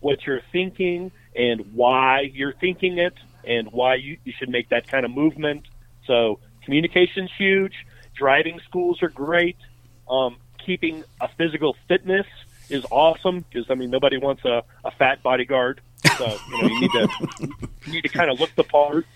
what 0.00 0.26
you're 0.26 0.42
thinking 0.52 1.12
and 1.36 1.74
why 1.74 2.20
you're 2.32 2.54
thinking 2.54 2.98
it 2.98 3.14
and 3.46 3.70
why 3.72 3.96
you, 3.96 4.16
you 4.24 4.32
should 4.38 4.48
make 4.48 4.70
that 4.70 4.88
kind 4.88 5.04
of 5.04 5.10
movement. 5.10 5.66
So 6.06 6.38
communication's 6.62 7.30
huge. 7.36 7.74
Driving 8.14 8.60
schools 8.60 9.02
are 9.02 9.08
great. 9.08 9.56
Um, 10.08 10.36
keeping 10.64 11.04
a 11.20 11.28
physical 11.28 11.76
fitness 11.88 12.26
is 12.70 12.86
awesome 12.90 13.44
because 13.50 13.70
I 13.70 13.74
mean 13.74 13.90
nobody 13.90 14.16
wants 14.16 14.44
a, 14.44 14.62
a 14.84 14.90
fat 14.92 15.22
bodyguard. 15.22 15.80
So 16.16 16.38
you 16.48 16.62
know 16.62 16.68
you 16.68 16.80
need 16.80 16.90
to 16.92 17.08
you 17.86 17.92
need 17.92 18.02
to 18.02 18.08
kind 18.08 18.30
of 18.30 18.40
look 18.40 18.54
the 18.54 18.64
part. 18.64 19.06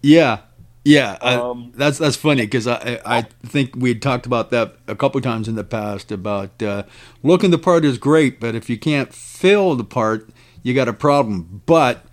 Yeah, 0.00 0.40
yeah, 0.88 1.18
um, 1.20 1.70
that's 1.74 1.98
that's 1.98 2.16
funny 2.16 2.42
because 2.42 2.66
I 2.66 2.98
I 3.04 3.22
think 3.44 3.76
we 3.76 3.90
had 3.90 4.00
talked 4.00 4.24
about 4.24 4.50
that 4.50 4.76
a 4.86 4.96
couple 4.96 5.20
times 5.20 5.46
in 5.46 5.54
the 5.54 5.62
past 5.62 6.10
about 6.10 6.62
uh, 6.62 6.84
looking 7.22 7.50
the 7.50 7.58
part 7.58 7.84
is 7.84 7.98
great, 7.98 8.40
but 8.40 8.54
if 8.54 8.70
you 8.70 8.78
can't 8.78 9.12
fill 9.12 9.76
the 9.76 9.84
part, 9.84 10.30
you 10.62 10.72
got 10.72 10.88
a 10.88 10.94
problem. 10.94 11.62
But 11.66 12.06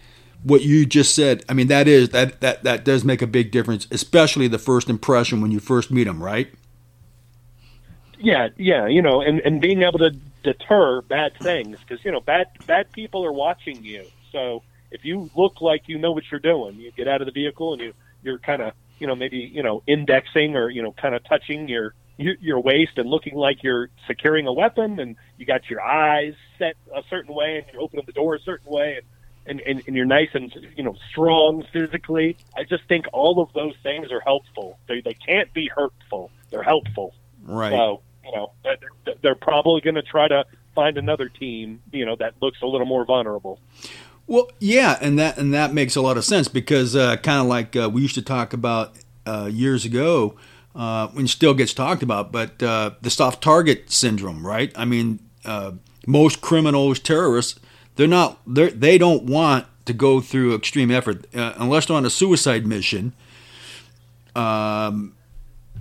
what 0.44 0.64
you 0.64 0.86
just 0.86 1.16
said, 1.16 1.46
I 1.48 1.54
mean, 1.54 1.68
that 1.68 1.88
is 1.88 2.10
that 2.10 2.42
that 2.42 2.64
that 2.64 2.84
does 2.84 3.06
make 3.06 3.22
a 3.22 3.28
big 3.28 3.50
difference, 3.50 3.88
especially 3.92 4.50
the 4.50 4.60
first 4.60 4.90
impression 4.90 5.40
when 5.40 5.52
you 5.52 5.62
first 5.62 5.90
meet 5.90 6.04
them, 6.04 6.22
right? 6.22 6.54
Yeah, 8.20 8.50
yeah, 8.58 8.88
you 8.88 9.02
know, 9.02 9.22
and 9.22 9.40
and 9.40 9.62
being 9.62 9.84
able 9.84 10.00
to 10.00 10.12
deter 10.44 11.02
bad 11.02 11.34
things 11.42 11.78
because 11.80 12.04
you 12.04 12.12
know 12.12 12.20
bad 12.20 12.48
bad 12.68 12.92
people 12.92 13.26
are 13.26 13.32
watching 13.32 13.86
you. 13.86 14.06
So 14.34 14.64
if 14.92 15.06
you 15.06 15.30
look 15.34 15.62
like 15.62 15.88
you 15.88 15.98
know 15.98 16.12
what 16.12 16.26
you're 16.30 16.42
doing, 16.42 16.76
you 16.76 16.92
get 16.92 17.08
out 17.08 17.22
of 17.22 17.26
the 17.26 17.32
vehicle 17.32 17.72
and 17.72 17.82
you 17.82 17.94
you're 18.26 18.40
kind 18.40 18.62
of 18.62 18.74
you 19.00 19.08
know 19.08 19.16
maybe 19.16 19.38
you 19.38 19.64
know 19.64 19.84
indexing 19.88 20.56
or 20.56 20.70
you 20.70 20.82
know 20.82 20.92
kind 20.92 21.16
of 21.16 21.24
touching 21.24 21.68
your 21.68 21.94
your 22.18 22.60
waist 22.60 22.98
and 22.98 23.10
looking 23.10 23.36
like 23.36 23.62
you're 23.62 23.90
securing 24.08 24.48
a 24.48 24.54
weapon 24.54 25.00
and 25.00 25.18
you 25.38 25.46
got 25.46 25.70
your 25.70 25.82
eyes 25.82 26.34
set 26.58 26.76
a 26.94 27.04
certain 27.10 27.36
way 27.36 27.58
and 27.58 27.66
you're 27.72 27.82
opening 27.82 28.06
the 28.06 28.14
door 28.14 28.36
a 28.36 28.40
certain 28.40 28.72
way 28.72 28.96
and 28.98 29.06
and, 29.48 29.62
and, 29.62 29.84
and 29.86 29.96
you're 29.96 30.06
nice 30.06 30.30
and 30.34 30.54
you 30.76 30.84
know 30.84 30.96
strong 31.10 31.64
physically. 31.72 32.38
I 32.58 32.64
just 32.64 32.84
think 32.88 33.06
all 33.14 33.42
of 33.42 33.54
those 33.54 33.76
things 33.84 34.12
are 34.12 34.22
helpful. 34.22 34.80
They 34.88 35.02
they 35.02 35.14
can't 35.14 35.54
be 35.54 35.68
hurtful. 35.74 36.32
They're 36.50 36.64
helpful. 36.64 37.14
Right. 37.44 37.72
So 37.72 38.02
you 38.24 38.32
know 38.32 38.54
they're, 38.64 39.16
they're 39.22 39.36
probably 39.36 39.82
going 39.82 39.96
to 39.96 40.02
try 40.02 40.28
to 40.28 40.46
find 40.74 40.98
another 40.98 41.30
team 41.30 41.82
you 41.92 42.06
know 42.06 42.16
that 42.18 42.34
looks 42.42 42.62
a 42.62 42.66
little 42.66 42.88
more 42.88 43.06
vulnerable. 43.06 43.60
Well, 44.28 44.50
yeah, 44.60 44.98
and 45.02 45.20
that 45.20 45.38
and 45.38 45.54
that 45.54 45.74
makes 45.74 45.96
a 45.96 46.02
lot 46.02 46.18
of 46.18 46.26
sense 46.26 46.48
because 46.48 46.96
uh, 46.96 47.18
kind 47.18 47.42
of 47.42 47.48
like 47.48 47.76
uh, 47.76 47.90
we 47.92 48.02
used 48.02 48.16
to 48.16 48.22
talk 48.24 48.54
about 48.54 48.96
uh, 49.26 49.50
years 49.52 49.86
ago, 49.86 50.36
uh, 50.76 51.08
when 51.10 51.28
still 51.28 51.54
gets 51.54 51.74
talked 51.74 52.02
about, 52.02 52.32
but 52.32 52.62
uh, 52.64 52.92
the 53.02 53.10
soft 53.12 53.44
target 53.44 53.92
syndrome, 53.92 54.46
right? 54.46 54.72
I 54.76 54.86
mean, 54.86 55.20
uh, 55.44 55.74
most 56.08 56.42
criminals, 56.42 57.00
terrorists, 57.00 57.60
they're 57.98 58.08
not 58.08 58.40
they 58.48 58.70
they 58.70 58.98
don't 58.98 59.24
want 59.24 59.68
to 59.86 59.94
go 59.94 60.20
through 60.22 60.56
extreme 60.56 60.90
effort 60.90 61.28
unless 61.34 61.86
they're 61.86 61.98
on 61.98 62.06
a 62.06 62.10
suicide 62.10 62.66
mission. 62.66 63.14
Um, 64.36 65.16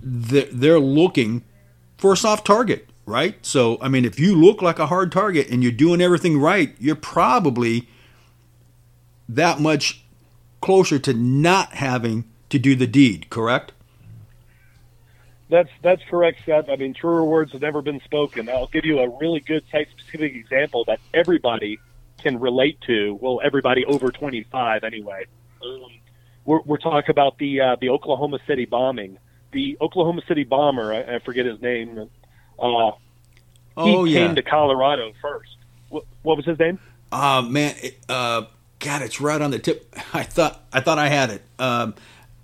they're, 0.03 0.49
they're 0.53 0.79
looking 0.79 1.43
for 1.97 2.13
a 2.13 2.17
soft 2.17 2.47
target, 2.47 2.91
right? 3.07 3.35
So, 3.45 3.79
I 3.81 3.89
mean, 3.89 4.05
if 4.05 4.21
you 4.21 4.37
look 4.37 4.61
like 4.61 4.79
a 4.79 4.87
hard 4.87 5.11
target 5.11 5.49
and 5.49 5.63
you're 5.63 5.73
doing 5.73 6.03
everything 6.03 6.39
right, 6.39 6.75
you're 6.79 6.95
probably 6.95 7.89
that 9.35 9.61
much 9.61 10.05
closer 10.61 10.99
to 10.99 11.13
not 11.13 11.75
having 11.75 12.25
to 12.51 12.59
do 12.59 12.75
the 12.75 12.87
deed, 12.87 13.31
correct? 13.31 13.73
That's 15.51 15.71
that's 15.83 16.03
correct, 16.09 16.41
Scott. 16.43 16.71
I 16.71 16.77
mean, 16.77 16.95
truer 16.95 17.25
words 17.25 17.53
have 17.53 17.61
never 17.61 17.83
been 17.83 18.01
spoken. 18.01 18.49
I'll 18.49 18.67
give 18.67 18.85
you 18.85 19.01
a 19.01 19.09
really 19.09 19.41
good 19.41 19.63
site-specific 19.71 20.35
example 20.35 20.85
that 20.87 21.01
everybody 21.13 21.79
can 22.23 22.41
relate 22.41 22.81
to. 22.87 23.19
Well, 23.21 23.41
everybody 23.45 23.85
over 23.85 24.11
25, 24.11 24.85
anyway. 24.85 25.27
Um, 25.63 25.85
we're, 26.45 26.61
we're 26.63 26.79
talking 26.79 27.11
about 27.11 27.39
the 27.39 27.61
uh, 27.61 27.77
the 27.81 27.91
Oklahoma 27.91 28.39
City 28.47 28.65
bombing. 28.65 29.19
The 29.53 29.77
Oklahoma 29.81 30.23
City 30.27 30.45
bomber, 30.45 30.93
I, 30.93 31.17
I 31.17 31.19
forget 31.21 31.47
his 31.47 31.61
name. 31.61 32.11
Uh, 32.59 32.93
oh 33.77 34.05
he 34.05 34.15
yeah. 34.15 34.27
came 34.27 34.35
to 34.37 34.43
Colorado 34.43 35.13
first. 35.21 35.57
What, 35.91 36.05
what 36.23 36.37
was 36.37 36.47
his 36.47 36.59
name? 36.59 36.79
Uh 37.13 37.43
man, 37.43 37.75
uh, 38.09 38.43
God, 38.85 39.03
it's 39.03 39.21
right 39.21 39.41
on 39.41 39.51
the 39.51 39.59
tip. 39.59 39.95
I 40.15 40.23
thought 40.23 40.63
I 40.73 40.81
thought 40.81 40.99
I 40.99 41.09
had 41.09 41.31
it. 41.31 41.43
Um, 41.59 41.95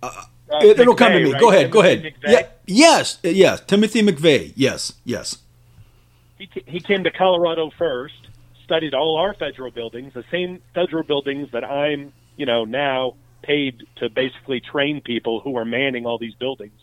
uh, 0.02 0.24
it, 0.62 0.78
will 0.78 0.96
come 0.96 1.12
to 1.12 1.20
me. 1.20 1.32
right? 1.32 1.40
Go 1.40 1.50
ahead. 1.50 1.70
Go 1.70 1.80
ahead. 1.80 2.02
McVeigh? 2.02 2.32
Yeah. 2.32 2.46
Yes. 2.66 3.18
Yes. 3.22 3.60
Timothy 3.66 4.02
McVeigh. 4.02 4.52
Yes. 4.56 4.94
Yes. 5.04 5.38
He, 6.38 6.48
he 6.66 6.80
came 6.80 7.04
to 7.04 7.10
Colorado 7.10 7.70
first, 7.78 8.28
studied 8.64 8.94
all 8.94 9.16
our 9.16 9.34
federal 9.34 9.70
buildings, 9.70 10.14
the 10.14 10.24
same 10.30 10.60
federal 10.74 11.02
buildings 11.04 11.48
that 11.52 11.64
I'm, 11.64 12.12
you 12.36 12.46
know, 12.46 12.64
now 12.64 13.14
paid 13.42 13.86
to 13.96 14.08
basically 14.08 14.60
train 14.60 15.00
people 15.02 15.40
who 15.40 15.56
are 15.56 15.64
manning 15.64 16.06
all 16.06 16.18
these 16.18 16.34
buildings. 16.34 16.80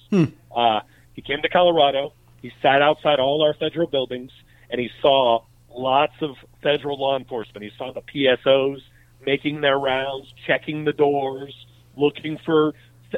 Uh, 0.56 0.82
he 1.14 1.22
came 1.22 1.42
to 1.42 1.50
Colorado. 1.50 2.14
He 2.42 2.52
sat 2.62 2.82
outside 2.82 3.20
all 3.20 3.42
our 3.42 3.54
federal 3.56 3.88
buildings, 3.88 4.32
and 4.70 4.80
he 4.80 4.90
saw 5.02 5.44
lots 5.70 6.14
of 6.22 6.36
federal 6.62 7.00
law 7.00 7.18
enforcement. 7.18 7.64
He 7.64 7.72
saw 7.78 7.92
the 7.92 8.02
PSOs 8.02 8.82
making 9.26 9.62
their 9.62 9.78
rounds, 9.78 10.34
checking 10.46 10.86
the 10.86 10.94
doors, 10.94 11.54
looking 11.96 12.38
for, 12.46 12.74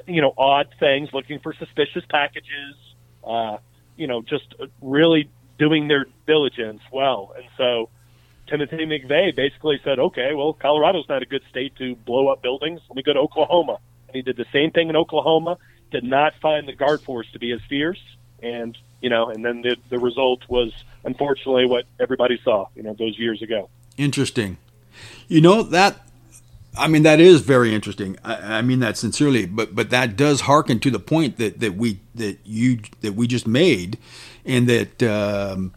you 0.08 0.22
know, 0.22 0.34
odd 0.38 0.68
things, 0.80 1.10
looking 1.14 1.40
for 1.40 1.54
suspicious 1.54 2.04
packages. 2.10 2.76
Uh, 3.24 3.58
you 3.98 4.08
know, 4.08 4.22
just 4.22 4.56
really 4.82 5.30
doing 5.60 5.90
their 5.90 6.06
diligence 6.26 6.82
well. 6.92 7.34
And 7.36 7.46
so 7.58 7.90
Timothy 8.48 8.86
McVeigh 8.86 9.36
basically 9.36 9.80
said, 9.84 10.00
okay, 10.00 10.34
well, 10.34 10.54
Colorado's 10.54 11.08
not 11.10 11.22
a 11.22 11.26
good 11.26 11.44
state 11.50 11.76
to 11.76 11.96
blow 11.96 12.30
up 12.30 12.42
buildings. 12.42 12.80
Let 12.90 12.96
me 12.96 13.04
go 13.04 13.12
to 13.12 13.20
Oklahoma. 13.20 13.78
And 14.08 14.16
he 14.16 14.22
did 14.22 14.38
the 14.38 14.46
same 14.54 14.72
thing 14.72 14.90
in 14.90 14.96
Oklahoma, 14.96 15.58
did 15.92 16.06
not 16.06 16.34
find 16.42 16.66
the 16.66 16.74
guard 16.74 17.02
force 17.02 17.30
to 17.34 17.40
be 17.40 17.52
as 17.52 17.60
fierce. 17.68 18.02
And, 18.42 18.78
you 19.02 19.10
know, 19.10 19.30
and 19.30 19.44
then 19.44 19.62
the, 19.64 19.76
the 19.90 20.00
result 20.00 20.48
was 20.48 20.72
unfortunately 21.04 21.66
what 21.66 21.84
everybody 22.00 22.40
saw, 22.42 22.70
you 22.76 22.84
know, 22.84 22.94
those 22.94 23.20
years 23.20 23.42
ago. 23.42 23.70
Interesting. 23.98 24.58
You 25.28 25.42
know 25.42 25.64
that. 25.64 25.98
I 26.78 26.88
mean 26.88 27.04
that 27.04 27.20
is 27.20 27.42
very 27.42 27.74
interesting. 27.74 28.18
I, 28.24 28.60
I 28.60 28.62
mean 28.62 28.80
that 28.80 28.96
sincerely, 28.96 29.46
but 29.46 29.76
but 29.76 29.90
that 29.90 30.16
does 30.16 30.42
hearken 30.42 30.80
to 30.82 30.92
the 30.92 31.00
point 31.00 31.38
that, 31.38 31.60
that 31.60 31.76
we 31.76 32.00
that 32.16 32.38
you 32.46 32.80
that 33.02 33.14
we 33.14 33.28
just 33.28 33.48
made, 33.48 33.98
and 34.46 34.68
that 34.70 35.04
um, 35.04 35.74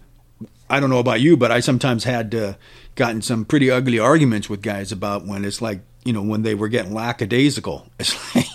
I 0.71 0.81
don't 0.81 0.91
know 0.91 0.99
about 0.99 1.21
you, 1.21 1.37
but 1.37 1.51
I 1.51 1.61
sometimes 1.61 2.05
had 2.05 2.35
uh, 2.35 2.55
gotten 2.95 3.23
some 3.23 3.45
pretty 3.45 3.71
ugly 3.71 3.99
arguments 3.99 4.49
with 4.49 4.63
guys 4.63 4.93
about 4.93 5.27
when 5.27 5.45
it's 5.45 5.61
like 5.61 5.81
you 6.05 6.13
know 6.13 6.23
when 6.23 6.43
they 6.43 6.55
were 6.55 6.69
getting 6.69 6.95
lackadaisical. 6.95 7.87
It's 7.99 8.35
like 8.35 8.47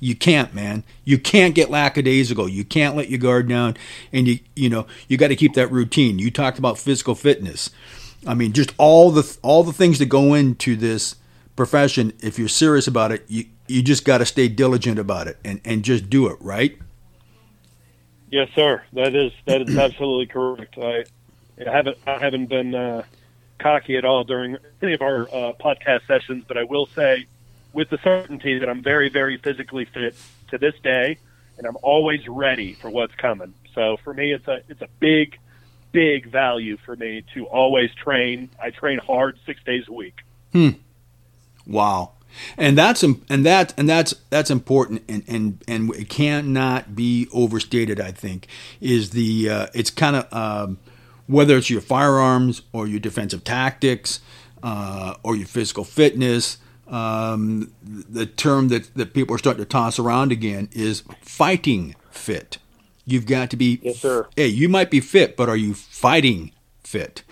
you 0.00 0.16
can't, 0.16 0.52
man. 0.54 0.82
You 1.04 1.18
can't 1.18 1.54
get 1.54 1.70
lackadaisical. 1.70 2.48
You 2.48 2.64
can't 2.64 2.96
let 2.96 3.08
your 3.08 3.18
guard 3.20 3.48
down, 3.48 3.76
and 4.12 4.26
you 4.26 4.38
you 4.56 4.68
know 4.68 4.86
you 5.08 5.16
got 5.16 5.28
to 5.28 5.36
keep 5.36 5.54
that 5.54 5.70
routine. 5.70 6.18
You 6.18 6.30
talked 6.30 6.58
about 6.58 6.78
physical 6.78 7.14
fitness. 7.14 7.70
I 8.26 8.34
mean, 8.34 8.52
just 8.52 8.74
all 8.78 9.10
the 9.10 9.36
all 9.42 9.64
the 9.64 9.72
things 9.72 9.98
that 9.98 10.06
go 10.06 10.34
into 10.34 10.76
this 10.76 11.16
profession. 11.56 12.12
If 12.20 12.38
you're 12.38 12.48
serious 12.48 12.86
about 12.86 13.12
it, 13.12 13.24
you 13.28 13.46
you 13.66 13.82
just 13.82 14.04
got 14.04 14.18
to 14.18 14.26
stay 14.26 14.48
diligent 14.48 14.98
about 14.98 15.26
it 15.26 15.38
and 15.44 15.60
and 15.64 15.82
just 15.82 16.08
do 16.08 16.28
it 16.28 16.36
right. 16.40 16.78
Yes, 18.30 18.48
sir. 18.54 18.82
That 18.92 19.14
is 19.14 19.32
that 19.46 19.62
is 19.62 19.76
absolutely 19.76 20.26
correct. 20.26 20.78
I, 20.78 21.04
I 21.60 21.70
haven't 21.70 21.98
I 22.06 22.18
haven't 22.18 22.46
been 22.46 22.74
uh, 22.74 23.02
cocky 23.58 23.96
at 23.96 24.04
all 24.04 24.24
during 24.24 24.56
any 24.82 24.94
of 24.94 25.02
our 25.02 25.22
uh, 25.22 25.52
podcast 25.60 26.06
sessions, 26.06 26.44
but 26.46 26.56
I 26.56 26.64
will 26.64 26.86
say, 26.86 27.26
with 27.72 27.90
the 27.90 27.98
certainty 27.98 28.58
that 28.58 28.68
I'm 28.68 28.82
very 28.82 29.08
very 29.08 29.36
physically 29.36 29.84
fit 29.84 30.14
to 30.48 30.58
this 30.58 30.74
day, 30.82 31.18
and 31.58 31.66
I'm 31.66 31.76
always 31.82 32.26
ready 32.28 32.74
for 32.74 32.88
what's 32.88 33.14
coming. 33.16 33.54
So 33.74 33.96
for 34.02 34.14
me, 34.14 34.32
it's 34.32 34.48
a 34.48 34.62
it's 34.68 34.82
a 34.82 34.88
big 34.98 35.38
big 35.92 36.30
value 36.30 36.76
for 36.84 36.96
me 36.96 37.24
to 37.34 37.46
always 37.46 37.90
train. 37.94 38.50
I 38.60 38.70
train 38.70 38.98
hard 38.98 39.38
six 39.46 39.62
days 39.64 39.84
a 39.88 39.92
week. 39.92 40.20
Hmm. 40.52 40.70
Wow. 41.66 42.12
And 42.56 42.76
that's 42.78 43.02
and 43.02 43.46
that 43.46 43.74
and 43.76 43.88
that's 43.88 44.14
that's 44.30 44.50
important 44.50 45.02
and 45.08 45.22
and 45.28 45.62
and 45.68 45.94
it 45.94 46.08
cannot 46.08 46.96
be 46.96 47.28
overstated. 47.32 48.00
I 48.00 48.10
think 48.10 48.46
is 48.80 49.10
the 49.10 49.50
uh, 49.50 49.66
it's 49.74 49.90
kind 49.90 50.16
of 50.16 50.32
um, 50.32 50.78
whether 51.26 51.56
it's 51.56 51.70
your 51.70 51.82
firearms 51.82 52.62
or 52.72 52.86
your 52.86 53.00
defensive 53.00 53.44
tactics 53.44 54.20
uh, 54.62 55.14
or 55.22 55.36
your 55.36 55.46
physical 55.46 55.84
fitness. 55.84 56.58
Um, 56.88 57.72
the 57.82 58.26
term 58.26 58.68
that, 58.68 58.94
that 58.94 59.14
people 59.14 59.34
are 59.34 59.38
starting 59.38 59.62
to 59.62 59.68
toss 59.68 59.98
around 59.98 60.30
again 60.30 60.68
is 60.72 61.02
fighting 61.22 61.94
fit. 62.10 62.58
You've 63.04 63.26
got 63.26 63.50
to 63.50 63.56
be 63.56 63.80
Yes, 63.82 63.98
sir. 63.98 64.28
Hey, 64.36 64.46
you 64.46 64.68
might 64.68 64.90
be 64.90 65.00
fit, 65.00 65.36
but 65.36 65.48
are 65.48 65.56
you 65.56 65.74
fighting 65.74 66.52
fit? 66.84 67.22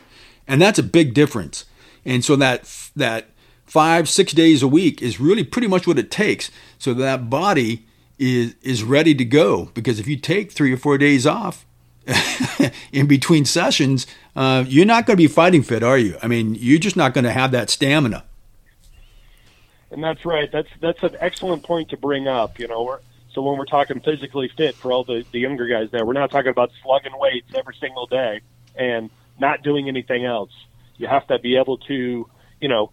And 0.48 0.60
that's 0.60 0.78
a 0.78 0.82
big 0.82 1.14
difference. 1.14 1.64
and 2.04 2.24
so 2.24 2.36
that 2.36 2.68
that 2.96 3.26
five 3.66 4.08
six 4.08 4.32
days 4.32 4.62
a 4.62 4.68
week 4.68 5.00
is 5.00 5.20
really 5.20 5.44
pretty 5.44 5.68
much 5.68 5.86
what 5.86 5.98
it 5.98 6.10
takes 6.10 6.50
so 6.78 6.92
that 6.94 7.30
body 7.30 7.86
is 8.18 8.54
is 8.62 8.82
ready 8.82 9.14
to 9.14 9.24
go 9.24 9.70
because 9.74 10.00
if 10.00 10.06
you 10.08 10.16
take 10.16 10.50
three 10.50 10.72
or 10.72 10.76
four 10.76 10.98
days 10.98 11.26
off 11.26 11.64
in 12.92 13.06
between 13.06 13.44
sessions 13.44 14.06
uh, 14.34 14.64
you're 14.66 14.84
not 14.86 15.06
going 15.06 15.16
to 15.16 15.22
be 15.22 15.28
fighting 15.28 15.62
fit 15.62 15.82
are 15.84 15.98
you 15.98 16.16
i 16.22 16.26
mean 16.26 16.56
you're 16.56 16.80
just 16.80 16.96
not 16.96 17.14
going 17.14 17.24
to 17.24 17.30
have 17.30 17.52
that 17.52 17.70
stamina 17.70 18.24
and 19.92 20.02
that's 20.02 20.24
right 20.24 20.50
that's 20.50 20.68
that's 20.80 21.02
an 21.04 21.16
excellent 21.20 21.62
point 21.62 21.88
to 21.88 21.96
bring 21.96 22.26
up 22.26 22.58
you 22.58 22.66
know 22.66 22.82
we're, 22.82 22.98
so 23.32 23.42
when 23.42 23.58
we're 23.58 23.64
talking 23.64 24.00
physically 24.00 24.50
fit 24.56 24.74
for 24.74 24.92
all 24.92 25.04
the, 25.04 25.24
the 25.32 25.38
younger 25.38 25.66
guys 25.66 25.90
there 25.90 26.04
we're 26.04 26.12
not 26.12 26.30
talking 26.30 26.50
about 26.50 26.70
slugging 26.82 27.16
weights 27.18 27.48
every 27.54 27.74
single 27.80 28.06
day 28.06 28.40
and 28.76 29.10
not 29.38 29.62
doing 29.62 29.88
anything 29.88 30.24
else 30.24 30.52
you 30.96 31.06
have 31.06 31.26
to 31.26 31.38
be 31.38 31.56
able 31.56 31.78
to 31.78 32.28
you 32.60 32.68
know 32.68 32.90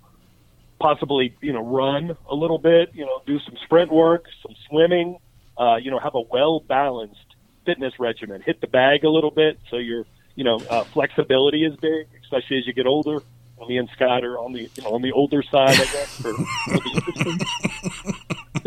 possibly 0.80 1.36
you 1.42 1.54
know 1.54 1.64
run 1.64 2.16
a 2.30 2.36
little 2.36 2.58
bit, 2.58 2.92
you 2.94 3.06
know, 3.06 3.22
do 3.26 3.40
some 3.40 3.56
sprint 3.64 3.92
work, 3.92 4.26
some 4.42 4.56
swimming, 4.70 5.20
uh, 5.58 5.78
you 5.78 5.92
know, 5.92 6.00
have 6.00 6.16
a 6.16 6.22
well 6.22 6.60
balanced 6.60 7.36
fitness 7.66 7.94
regimen. 8.00 8.42
Hit 8.42 8.62
the 8.62 8.68
bag 8.68 9.04
a 9.04 9.10
little 9.10 9.32
bit 9.32 9.60
so 9.70 9.78
your 9.78 10.06
you 10.36 10.44
know 10.44 10.62
uh, 10.70 10.84
flexibility 10.86 11.66
is 11.66 11.76
big, 11.78 12.08
especially 12.24 12.58
as 12.60 12.68
you 12.68 12.74
get 12.74 12.88
older. 12.88 13.22
Me 13.68 13.78
and 13.78 13.90
Scott 13.96 14.24
are 14.24 14.38
on 14.38 14.54
the 14.54 14.62
you 14.62 14.84
know 14.84 14.92
on 14.92 15.02
the 15.02 15.12
older 15.12 15.42
side, 15.42 15.72
I 15.72 15.78
guess. 15.78 16.22
For, 16.22 16.34
for 16.34 16.44
the 16.74 18.17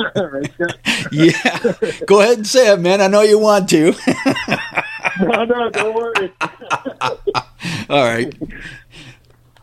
yeah, 1.12 1.74
go 2.06 2.20
ahead 2.20 2.38
and 2.38 2.46
say 2.46 2.72
it, 2.72 2.80
man. 2.80 3.00
I 3.00 3.06
know 3.06 3.22
you 3.22 3.38
want 3.38 3.68
to. 3.70 3.92
no, 5.20 5.44
no, 5.44 5.70
don't 5.70 5.94
worry. 5.94 6.32
All 7.90 8.04
right 8.04 8.34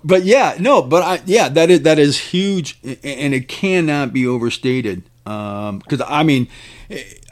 but 0.07 0.23
yeah, 0.23 0.55
no, 0.59 0.81
but 0.81 1.03
I, 1.03 1.21
yeah, 1.25 1.49
that 1.49 1.69
is 1.69 1.81
that 1.81 1.99
is 1.99 2.17
huge, 2.17 2.79
and 2.83 3.33
it 3.33 3.49
cannot 3.49 4.13
be 4.13 4.25
overstated. 4.25 5.03
Because 5.23 6.01
um, 6.01 6.07
I 6.07 6.23
mean, 6.23 6.47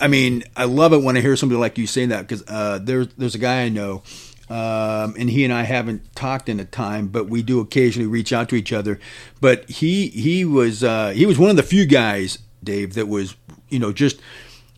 I 0.01 0.09
mean, 0.09 0.43
I 0.57 0.65
love 0.65 0.91
it 0.91 1.01
when 1.01 1.15
I 1.15 1.21
hear 1.21 1.37
somebody 1.37 1.59
like 1.59 1.77
you 1.77 1.87
say 1.87 2.05
that. 2.07 2.27
Because 2.27 2.43
uh, 2.47 2.79
there's 2.81 3.07
there's 3.17 3.35
a 3.35 3.37
guy 3.37 3.61
I 3.63 3.69
know, 3.69 4.03
um, 4.49 5.15
and 5.17 5.29
he 5.29 5.45
and 5.45 5.53
I 5.53 5.63
haven't 5.63 6.15
talked 6.15 6.49
in 6.49 6.59
a 6.59 6.65
time, 6.65 7.07
but 7.07 7.29
we 7.29 7.43
do 7.43 7.61
occasionally 7.61 8.07
reach 8.07 8.33
out 8.33 8.49
to 8.49 8.55
each 8.55 8.73
other. 8.73 8.99
But 9.39 9.69
he 9.69 10.07
he 10.07 10.43
was 10.43 10.83
uh, 10.83 11.11
he 11.11 11.25
was 11.25 11.39
one 11.39 11.49
of 11.49 11.55
the 11.55 11.63
few 11.63 11.85
guys, 11.85 12.39
Dave, 12.65 12.95
that 12.95 13.07
was 13.07 13.35
you 13.69 13.79
know 13.79 13.93
just, 13.93 14.19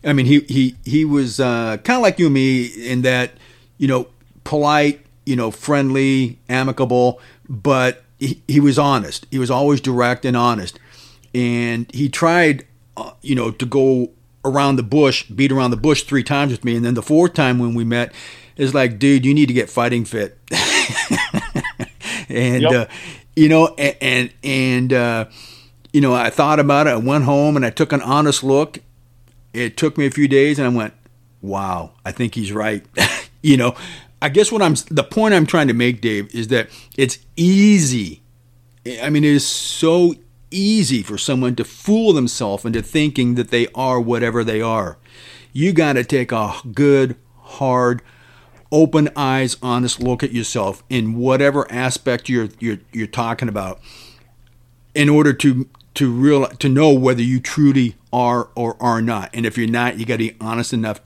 I 0.03 0.13
mean, 0.13 0.27
he 0.27 0.41
he 0.41 0.75
he 0.85 1.05
was 1.05 1.39
uh, 1.39 1.77
kind 1.77 1.97
of 1.97 2.03
like 2.03 2.19
you 2.19 2.27
and 2.27 2.33
me 2.33 2.65
in 2.65 3.01
that 3.01 3.31
you 3.77 3.87
know 3.87 4.07
polite, 4.43 5.05
you 5.25 5.35
know, 5.35 5.51
friendly, 5.51 6.39
amicable 6.47 7.19
but 7.49 8.03
he, 8.19 8.41
he 8.47 8.59
was 8.59 8.77
honest. 8.77 9.25
He 9.31 9.39
was 9.39 9.51
always 9.51 9.81
direct 9.81 10.25
and 10.25 10.35
honest. 10.35 10.79
And 11.33 11.89
he 11.93 12.09
tried, 12.09 12.65
uh, 12.95 13.11
you 13.21 13.35
know, 13.35 13.51
to 13.51 13.65
go 13.65 14.11
around 14.43 14.77
the 14.77 14.83
bush, 14.83 15.23
beat 15.23 15.51
around 15.51 15.71
the 15.71 15.77
bush 15.77 16.03
three 16.03 16.23
times 16.23 16.51
with 16.51 16.63
me. 16.63 16.75
And 16.75 16.85
then 16.85 16.93
the 16.93 17.01
fourth 17.01 17.33
time 17.33 17.59
when 17.59 17.73
we 17.73 17.83
met, 17.83 18.13
is 18.55 18.73
like, 18.73 18.97
dude, 18.97 19.25
you 19.25 19.33
need 19.33 19.47
to 19.47 19.53
get 19.53 19.69
fighting 19.69 20.03
fit. 20.03 20.37
and, 22.29 22.63
yep. 22.63 22.71
uh, 22.71 22.85
you 23.35 23.49
know, 23.49 23.67
and, 23.77 23.95
and, 24.01 24.33
and 24.43 24.93
uh, 24.93 25.25
you 25.97 26.01
know, 26.01 26.13
I 26.13 26.29
thought 26.29 26.59
about 26.59 26.85
it. 26.85 26.91
I 26.91 26.97
went 26.97 27.23
home 27.23 27.55
and 27.55 27.65
I 27.65 27.71
took 27.71 27.91
an 27.91 28.03
honest 28.03 28.43
look. 28.43 28.77
It 29.51 29.77
took 29.77 29.97
me 29.97 30.05
a 30.05 30.11
few 30.11 30.27
days 30.27 30.59
and 30.59 30.67
I 30.67 30.69
went, 30.69 30.93
wow, 31.41 31.93
I 32.05 32.11
think 32.11 32.35
he's 32.35 32.51
right. 32.51 32.85
you 33.41 33.57
know, 33.57 33.73
I 34.21 34.29
guess 34.29 34.51
what 34.51 34.61
I'm 34.61 34.75
the 34.91 35.03
point 35.03 35.33
I'm 35.33 35.47
trying 35.47 35.69
to 35.69 35.73
make, 35.73 35.99
Dave, 35.99 36.35
is 36.35 36.49
that 36.49 36.69
it's 36.99 37.17
easy. 37.35 38.21
I 39.01 39.09
mean, 39.09 39.23
it 39.23 39.31
is 39.31 39.47
so 39.47 40.13
easy 40.51 41.01
for 41.01 41.17
someone 41.17 41.55
to 41.55 41.63
fool 41.63 42.13
themselves 42.13 42.63
into 42.63 42.83
thinking 42.83 43.33
that 43.33 43.49
they 43.49 43.65
are 43.73 43.99
whatever 43.99 44.43
they 44.43 44.61
are. 44.61 44.99
You 45.51 45.73
got 45.73 45.93
to 45.93 46.03
take 46.03 46.31
a 46.31 46.53
good, 46.75 47.15
hard, 47.41 48.03
open 48.71 49.09
eyes, 49.15 49.57
honest 49.63 49.99
look 49.99 50.21
at 50.21 50.31
yourself 50.31 50.83
in 50.91 51.15
whatever 51.15 51.65
aspect 51.71 52.29
you're 52.29 52.49
you're 52.59 52.81
you're 52.93 53.07
talking 53.07 53.49
about, 53.49 53.79
in 54.93 55.09
order 55.09 55.33
to 55.33 55.67
to 55.97 56.11
real 56.11 56.47
to 56.47 56.69
know 56.69 56.91
whether 56.91 57.23
you 57.23 57.39
truly 57.39 57.95
are 58.13 58.49
or 58.55 58.77
are 58.79 59.01
not. 59.01 59.31
And 59.33 59.45
if 59.45 59.57
you're 59.57 59.67
not, 59.67 59.97
you 59.97 60.05
got 60.05 60.15
to 60.15 60.29
be 60.29 60.35
honest 60.39 60.71
enough 60.71 61.01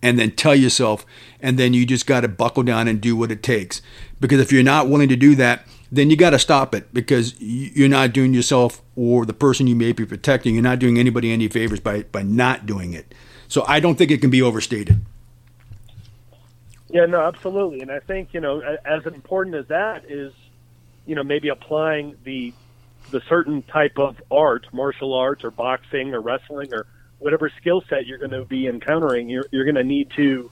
and 0.00 0.18
then 0.18 0.30
tell 0.30 0.54
yourself, 0.54 1.04
and 1.40 1.58
then 1.58 1.72
you 1.72 1.84
just 1.86 2.06
got 2.06 2.20
to 2.20 2.28
buckle 2.28 2.62
down 2.62 2.86
and 2.86 3.00
do 3.00 3.16
what 3.16 3.32
it 3.32 3.42
takes. 3.42 3.82
Because 4.20 4.38
if 4.38 4.52
you're 4.52 4.62
not 4.62 4.88
willing 4.88 5.08
to 5.08 5.16
do 5.16 5.34
that, 5.36 5.66
then 5.90 6.10
you 6.10 6.16
got 6.16 6.30
to 6.30 6.38
stop 6.38 6.74
it 6.74 6.92
because 6.92 7.34
you're 7.40 7.88
not 7.88 8.12
doing 8.12 8.34
yourself 8.34 8.82
or 8.94 9.24
the 9.24 9.32
person 9.32 9.66
you 9.66 9.74
may 9.74 9.92
be 9.92 10.04
protecting, 10.04 10.54
you're 10.54 10.62
not 10.62 10.78
doing 10.78 10.98
anybody 10.98 11.32
any 11.32 11.48
favors 11.48 11.80
by, 11.80 12.02
by 12.04 12.22
not 12.22 12.66
doing 12.66 12.92
it. 12.92 13.14
So 13.48 13.64
I 13.66 13.80
don't 13.80 13.96
think 13.96 14.10
it 14.10 14.20
can 14.20 14.30
be 14.30 14.42
overstated. 14.42 15.00
Yeah, 16.88 17.06
no, 17.06 17.20
absolutely. 17.20 17.80
And 17.80 17.90
I 17.90 17.98
think, 17.98 18.32
you 18.32 18.40
know, 18.40 18.60
as 18.84 19.06
important 19.06 19.56
as 19.56 19.66
that 19.68 20.04
is, 20.08 20.32
you 21.06 21.14
know, 21.14 21.24
maybe 21.24 21.48
applying 21.48 22.16
the 22.24 22.52
the 23.10 23.20
certain 23.28 23.62
type 23.62 23.98
of 23.98 24.20
art, 24.30 24.66
martial 24.72 25.14
arts 25.14 25.44
or 25.44 25.50
boxing 25.50 26.14
or 26.14 26.20
wrestling 26.20 26.72
or 26.72 26.86
whatever 27.18 27.50
skill 27.60 27.82
set 27.88 28.06
you're 28.06 28.18
going 28.18 28.30
to 28.30 28.44
be 28.44 28.66
encountering, 28.66 29.28
you're 29.28 29.46
you're 29.50 29.64
going 29.64 29.76
to 29.76 29.84
need 29.84 30.10
to 30.16 30.50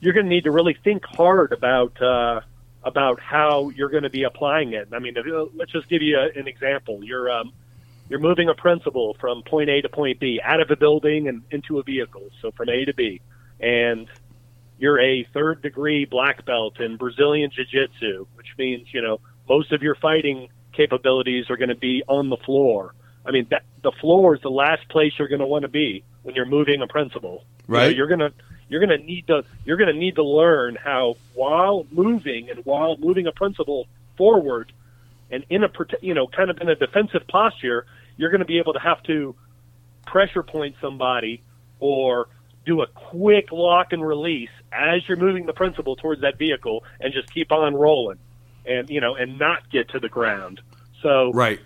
you're 0.00 0.12
going 0.12 0.26
to 0.26 0.30
need 0.30 0.44
to 0.44 0.50
really 0.50 0.76
think 0.84 1.04
hard 1.04 1.52
about 1.52 2.00
uh, 2.00 2.40
about 2.84 3.20
how 3.20 3.70
you're 3.70 3.88
going 3.88 4.04
to 4.04 4.10
be 4.10 4.22
applying 4.22 4.72
it. 4.72 4.88
I 4.92 4.98
mean, 4.98 5.16
uh, 5.18 5.46
let's 5.54 5.72
just 5.72 5.88
give 5.88 6.02
you 6.02 6.18
a, 6.18 6.38
an 6.38 6.46
example. 6.46 7.00
You're 7.02 7.30
um, 7.30 7.52
you're 8.08 8.20
moving 8.20 8.48
a 8.48 8.54
principal 8.54 9.16
from 9.20 9.42
point 9.42 9.68
A 9.70 9.82
to 9.82 9.88
point 9.88 10.20
B, 10.20 10.40
out 10.42 10.60
of 10.60 10.70
a 10.70 10.76
building 10.76 11.28
and 11.28 11.42
into 11.50 11.78
a 11.78 11.82
vehicle, 11.82 12.30
so 12.40 12.50
from 12.52 12.68
A 12.68 12.84
to 12.84 12.94
B, 12.94 13.20
and 13.60 14.08
you're 14.78 15.00
a 15.00 15.24
third 15.34 15.62
degree 15.62 16.04
black 16.04 16.44
belt 16.44 16.80
in 16.80 16.96
Brazilian 16.96 17.50
Jiu 17.50 17.64
Jitsu, 17.64 18.26
which 18.34 18.48
means 18.56 18.86
you 18.92 19.02
know 19.02 19.20
most 19.48 19.72
of 19.72 19.82
your 19.82 19.94
fighting 19.96 20.48
capabilities 20.78 21.50
are 21.50 21.56
going 21.56 21.68
to 21.68 21.74
be 21.74 22.02
on 22.06 22.30
the 22.30 22.36
floor. 22.38 22.94
I 23.26 23.32
mean, 23.32 23.46
that, 23.50 23.64
the 23.82 23.92
floor 24.00 24.36
is 24.36 24.40
the 24.42 24.50
last 24.50 24.88
place 24.88 25.12
you're 25.18 25.28
going 25.28 25.40
to 25.40 25.46
want 25.46 25.62
to 25.62 25.68
be 25.68 26.04
when 26.22 26.34
you're 26.34 26.46
moving 26.46 26.80
a 26.80 26.86
principal. 26.86 27.44
Right. 27.66 27.94
You 27.94 28.02
know, 28.02 28.16
going 28.16 28.30
to 28.30 28.32
you're 28.70 28.84
going 28.84 28.98
to 28.98 29.04
need 29.04 29.26
to 29.26 29.44
you're 29.64 29.76
going 29.76 29.92
to 29.92 29.98
need 29.98 30.14
to 30.14 30.22
learn 30.22 30.76
how 30.82 31.16
while 31.34 31.86
moving 31.90 32.48
and 32.48 32.64
while 32.64 32.96
moving 32.96 33.26
a 33.26 33.32
principal 33.32 33.86
forward 34.16 34.72
and 35.30 35.44
in 35.50 35.64
a 35.64 35.70
you 36.00 36.14
know 36.14 36.26
kind 36.26 36.48
of 36.48 36.58
in 36.60 36.68
a 36.68 36.76
defensive 36.76 37.26
posture, 37.26 37.84
you're 38.16 38.30
going 38.30 38.40
to 38.40 38.46
be 38.46 38.58
able 38.58 38.72
to 38.72 38.80
have 38.80 39.02
to 39.04 39.34
pressure 40.06 40.42
point 40.42 40.76
somebody 40.80 41.42
or 41.80 42.28
do 42.64 42.82
a 42.82 42.86
quick 42.86 43.50
lock 43.52 43.92
and 43.92 44.06
release 44.06 44.50
as 44.72 45.06
you're 45.08 45.16
moving 45.18 45.44
the 45.46 45.52
principal 45.52 45.96
towards 45.96 46.20
that 46.20 46.38
vehicle 46.38 46.84
and 47.00 47.12
just 47.12 47.32
keep 47.32 47.50
on 47.52 47.74
rolling 47.74 48.18
and 48.68 48.90
you 48.90 49.00
know 49.00 49.14
and 49.14 49.38
not 49.38 49.68
get 49.70 49.88
to 49.90 49.98
the 49.98 50.08
ground. 50.08 50.60
So 51.02 51.32
right 51.32 51.60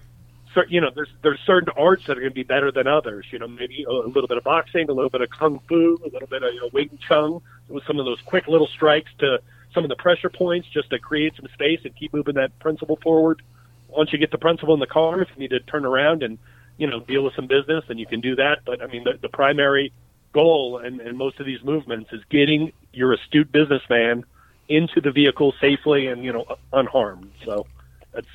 So, 0.55 0.63
you 0.69 0.81
know, 0.81 0.91
there's 0.95 1.09
there's 1.23 1.41
certain 1.47 1.73
arts 1.77 2.07
that 2.07 2.19
are 2.19 2.21
going 2.21 2.33
to 2.33 2.35
be 2.35 2.43
better 2.43 2.71
than 2.71 2.87
others. 2.87 3.27
You 3.31 3.39
know, 3.39 3.49
maybe 3.49 3.85
a, 3.89 3.91
a 3.91 4.09
little 4.09 4.29
bit 4.29 4.37
of 4.37 4.45
boxing, 4.45 4.89
a 4.89 4.93
little 4.93 5.11
bit 5.11 5.23
of 5.23 5.31
kung 5.31 5.61
fu, 5.69 5.99
a 6.03 6.09
little 6.09 6.29
bit 6.29 6.43
of 6.43 6.53
you 6.53 6.61
know, 6.61 6.71
Wing 6.73 6.99
Chun 7.09 7.41
with 7.69 7.85
some 7.87 7.99
of 7.99 8.05
those 8.05 8.21
quick 8.27 8.49
little 8.49 8.67
strikes 8.67 9.11
to 9.19 9.41
some 9.73 9.85
of 9.85 9.89
the 9.89 9.97
pressure 9.97 10.29
points, 10.29 10.69
just 10.69 10.91
to 10.91 10.99
create 10.99 11.35
some 11.37 11.49
space 11.55 11.81
and 11.85 11.97
keep 11.97 12.13
moving 12.13 12.35
that 12.35 12.57
principal 12.59 12.97
forward. 13.03 13.41
Once 13.89 14.13
you 14.13 14.19
get 14.19 14.31
the 14.31 14.39
principal 14.39 14.75
in 14.75 14.81
the 14.81 14.87
car, 14.87 15.23
if 15.23 15.29
you 15.35 15.41
need 15.41 15.51
to 15.51 15.61
turn 15.61 15.87
around 15.87 16.23
and 16.23 16.39
you 16.77 16.87
know 16.87 17.01
deal 17.01 17.25
with 17.25 17.35
some 17.35 17.47
business, 17.47 17.85
then 17.89 17.97
you 17.97 18.07
can 18.07 18.21
do 18.21 18.37
that. 18.37 18.59
But 18.67 18.83
I 18.83 18.87
mean, 18.87 19.05
the, 19.05 19.19
the 19.21 19.31
primary 19.31 19.93
goal 20.33 20.79
and, 20.79 21.01
and 21.01 21.17
most 21.17 21.41
of 21.41 21.47
these 21.47 21.63
movements 21.63 22.11
is 22.13 22.21
getting 22.31 22.73
your 22.93 23.13
astute 23.13 23.53
businessman 23.53 24.25
into 24.69 25.01
the 25.01 25.11
vehicle 25.11 25.55
safely 25.61 26.09
and 26.09 26.25
you 26.25 26.33
know 26.33 26.45
unharmed. 26.73 27.31
So 27.47 27.67
that's 28.13 28.27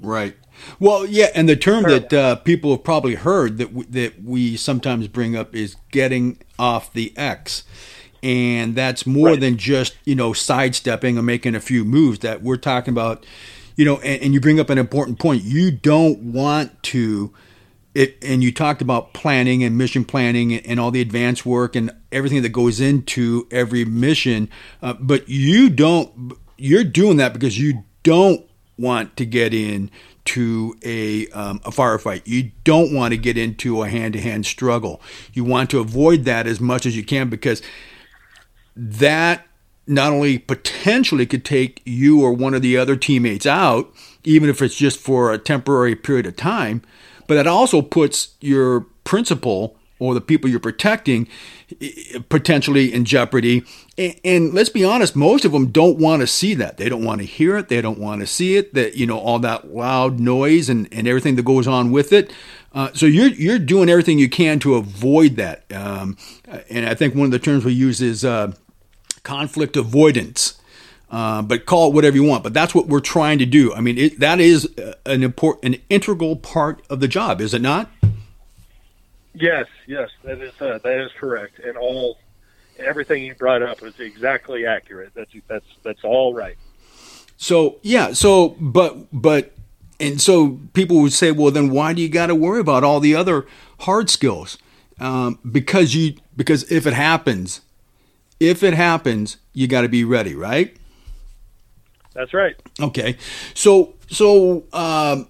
Right. 0.00 0.36
Well, 0.78 1.06
yeah, 1.06 1.28
and 1.34 1.48
the 1.48 1.56
term 1.56 1.84
that 1.84 2.12
uh, 2.12 2.36
people 2.36 2.72
have 2.72 2.84
probably 2.84 3.14
heard 3.14 3.58
that 3.58 3.66
w- 3.66 3.88
that 3.90 4.22
we 4.22 4.56
sometimes 4.56 5.08
bring 5.08 5.36
up 5.36 5.54
is 5.54 5.76
getting 5.90 6.38
off 6.58 6.92
the 6.92 7.16
X, 7.16 7.64
and 8.22 8.74
that's 8.74 9.06
more 9.06 9.30
right. 9.30 9.40
than 9.40 9.56
just 9.56 9.96
you 10.04 10.14
know 10.14 10.32
sidestepping 10.32 11.18
or 11.18 11.22
making 11.22 11.54
a 11.54 11.60
few 11.60 11.84
moves. 11.84 12.20
That 12.20 12.42
we're 12.42 12.56
talking 12.56 12.92
about, 12.92 13.24
you 13.76 13.84
know, 13.84 13.98
and, 14.00 14.22
and 14.22 14.34
you 14.34 14.40
bring 14.40 14.60
up 14.60 14.70
an 14.70 14.78
important 14.78 15.18
point. 15.18 15.42
You 15.42 15.70
don't 15.70 16.32
want 16.32 16.82
to. 16.84 17.32
It, 17.92 18.18
and 18.22 18.40
you 18.40 18.52
talked 18.52 18.82
about 18.82 19.14
planning 19.14 19.64
and 19.64 19.76
mission 19.76 20.04
planning 20.04 20.52
and, 20.52 20.64
and, 20.64 20.78
all 20.78 20.92
the 20.92 21.00
advanced 21.00 21.44
work 21.44 21.74
and 21.74 21.90
everything 22.12 22.42
that 22.42 22.50
goes 22.50 22.80
into 22.80 23.48
every 23.50 23.84
mission, 23.84 24.48
uh, 24.80 24.92
but 24.92 25.28
you 25.28 25.68
don't. 25.68 26.34
You're 26.56 26.84
doing 26.84 27.16
that 27.16 27.32
because 27.32 27.58
you 27.58 27.84
don't 28.04 28.46
want 28.80 29.16
to 29.16 29.26
get 29.26 29.52
in 29.54 29.90
to 30.26 30.76
a, 30.84 31.26
um, 31.28 31.60
a 31.64 31.70
firefight. 31.70 32.22
You 32.24 32.50
don't 32.64 32.94
want 32.94 33.12
to 33.12 33.18
get 33.18 33.36
into 33.36 33.82
a 33.82 33.88
hand 33.88 34.14
to 34.14 34.20
hand 34.20 34.46
struggle. 34.46 35.00
You 35.32 35.44
want 35.44 35.70
to 35.70 35.80
avoid 35.80 36.24
that 36.24 36.46
as 36.46 36.60
much 36.60 36.86
as 36.86 36.96
you 36.96 37.04
can 37.04 37.28
because 37.28 37.62
that 38.76 39.46
not 39.86 40.12
only 40.12 40.38
potentially 40.38 41.26
could 41.26 41.44
take 41.44 41.82
you 41.84 42.22
or 42.22 42.32
one 42.32 42.54
of 42.54 42.62
the 42.62 42.76
other 42.76 42.96
teammates 42.96 43.46
out, 43.46 43.92
even 44.24 44.48
if 44.48 44.62
it's 44.62 44.76
just 44.76 45.00
for 45.00 45.32
a 45.32 45.38
temporary 45.38 45.96
period 45.96 46.26
of 46.26 46.36
time. 46.36 46.82
But 47.26 47.34
that 47.34 47.46
also 47.46 47.82
puts 47.82 48.34
your 48.40 48.86
principal 49.04 49.76
or 50.00 50.14
the 50.14 50.20
people 50.20 50.50
you're 50.50 50.58
protecting 50.58 51.28
potentially 52.28 52.92
in 52.92 53.04
jeopardy. 53.04 53.62
And, 54.24 54.52
let's 54.54 54.70
be 54.70 54.84
honest, 54.84 55.14
most 55.14 55.44
of 55.44 55.52
them 55.52 55.70
don't 55.70 55.98
want 55.98 56.20
to 56.20 56.26
see 56.26 56.54
that. 56.54 56.78
They 56.78 56.88
don't 56.88 57.04
want 57.04 57.20
to 57.20 57.26
hear 57.26 57.56
it. 57.58 57.68
They 57.68 57.80
don't 57.80 57.98
want 57.98 58.22
to 58.22 58.26
see 58.26 58.56
it. 58.56 58.74
That 58.74 58.96
you 58.96 59.06
know 59.06 59.18
all 59.18 59.38
that 59.40 59.72
loud 59.72 60.18
noise 60.18 60.68
and, 60.68 60.88
and 60.90 61.06
everything 61.06 61.36
that 61.36 61.44
goes 61.44 61.68
on 61.68 61.92
with 61.92 62.12
it. 62.12 62.32
Uh, 62.74 62.90
so 62.94 63.06
you're 63.06 63.28
you're 63.28 63.58
doing 63.58 63.88
everything 63.88 64.18
you 64.18 64.28
can 64.28 64.58
to 64.60 64.74
avoid 64.74 65.36
that. 65.36 65.70
Um, 65.72 66.16
and 66.68 66.86
I 66.86 66.94
think 66.94 67.14
one 67.14 67.26
of 67.26 67.30
the 67.30 67.38
terms 67.38 67.64
we 67.64 67.72
use 67.72 68.00
is 68.00 68.24
uh, 68.24 68.52
conflict 69.22 69.76
avoidance. 69.76 70.56
Uh, 71.10 71.42
but 71.42 71.66
call 71.66 71.88
it 71.88 71.94
whatever 71.94 72.14
you 72.14 72.22
want. 72.22 72.44
But 72.44 72.54
that's 72.54 72.72
what 72.72 72.86
we're 72.86 73.00
trying 73.00 73.40
to 73.40 73.46
do. 73.46 73.74
I 73.74 73.80
mean, 73.80 73.98
it, 73.98 74.20
that 74.20 74.38
is 74.38 74.68
an 75.04 75.24
important, 75.24 75.74
an 75.74 75.82
integral 75.90 76.36
part 76.36 76.84
of 76.88 77.00
the 77.00 77.08
job, 77.08 77.40
is 77.40 77.52
it 77.52 77.60
not? 77.60 77.90
Yes, 79.34 79.66
yes, 79.86 80.10
that 80.24 80.40
is 80.40 80.52
uh, 80.60 80.78
that 80.82 81.00
is 81.04 81.10
correct, 81.18 81.60
and 81.60 81.76
all 81.76 82.18
everything 82.78 83.22
you 83.24 83.34
brought 83.34 83.62
up 83.62 83.82
is 83.82 83.98
exactly 84.00 84.66
accurate. 84.66 85.12
That's 85.14 85.30
that's 85.46 85.66
that's 85.82 86.04
all 86.04 86.34
right. 86.34 86.56
So 87.36 87.78
yeah, 87.82 88.12
so 88.12 88.56
but 88.60 89.06
but 89.12 89.52
and 90.00 90.20
so 90.20 90.58
people 90.72 91.00
would 91.02 91.12
say, 91.12 91.30
well, 91.30 91.50
then 91.50 91.70
why 91.70 91.92
do 91.92 92.02
you 92.02 92.08
got 92.08 92.26
to 92.26 92.34
worry 92.34 92.60
about 92.60 92.82
all 92.82 93.00
the 93.00 93.14
other 93.14 93.46
hard 93.80 94.10
skills? 94.10 94.58
Um, 94.98 95.38
because 95.50 95.94
you 95.94 96.14
because 96.36 96.70
if 96.70 96.86
it 96.86 96.92
happens, 96.92 97.60
if 98.40 98.62
it 98.62 98.74
happens, 98.74 99.36
you 99.52 99.68
got 99.68 99.82
to 99.82 99.88
be 99.88 100.04
ready, 100.04 100.34
right? 100.34 100.76
That's 102.14 102.34
right. 102.34 102.56
Okay, 102.80 103.16
so 103.54 103.94
so 104.08 104.64
um, 104.72 105.28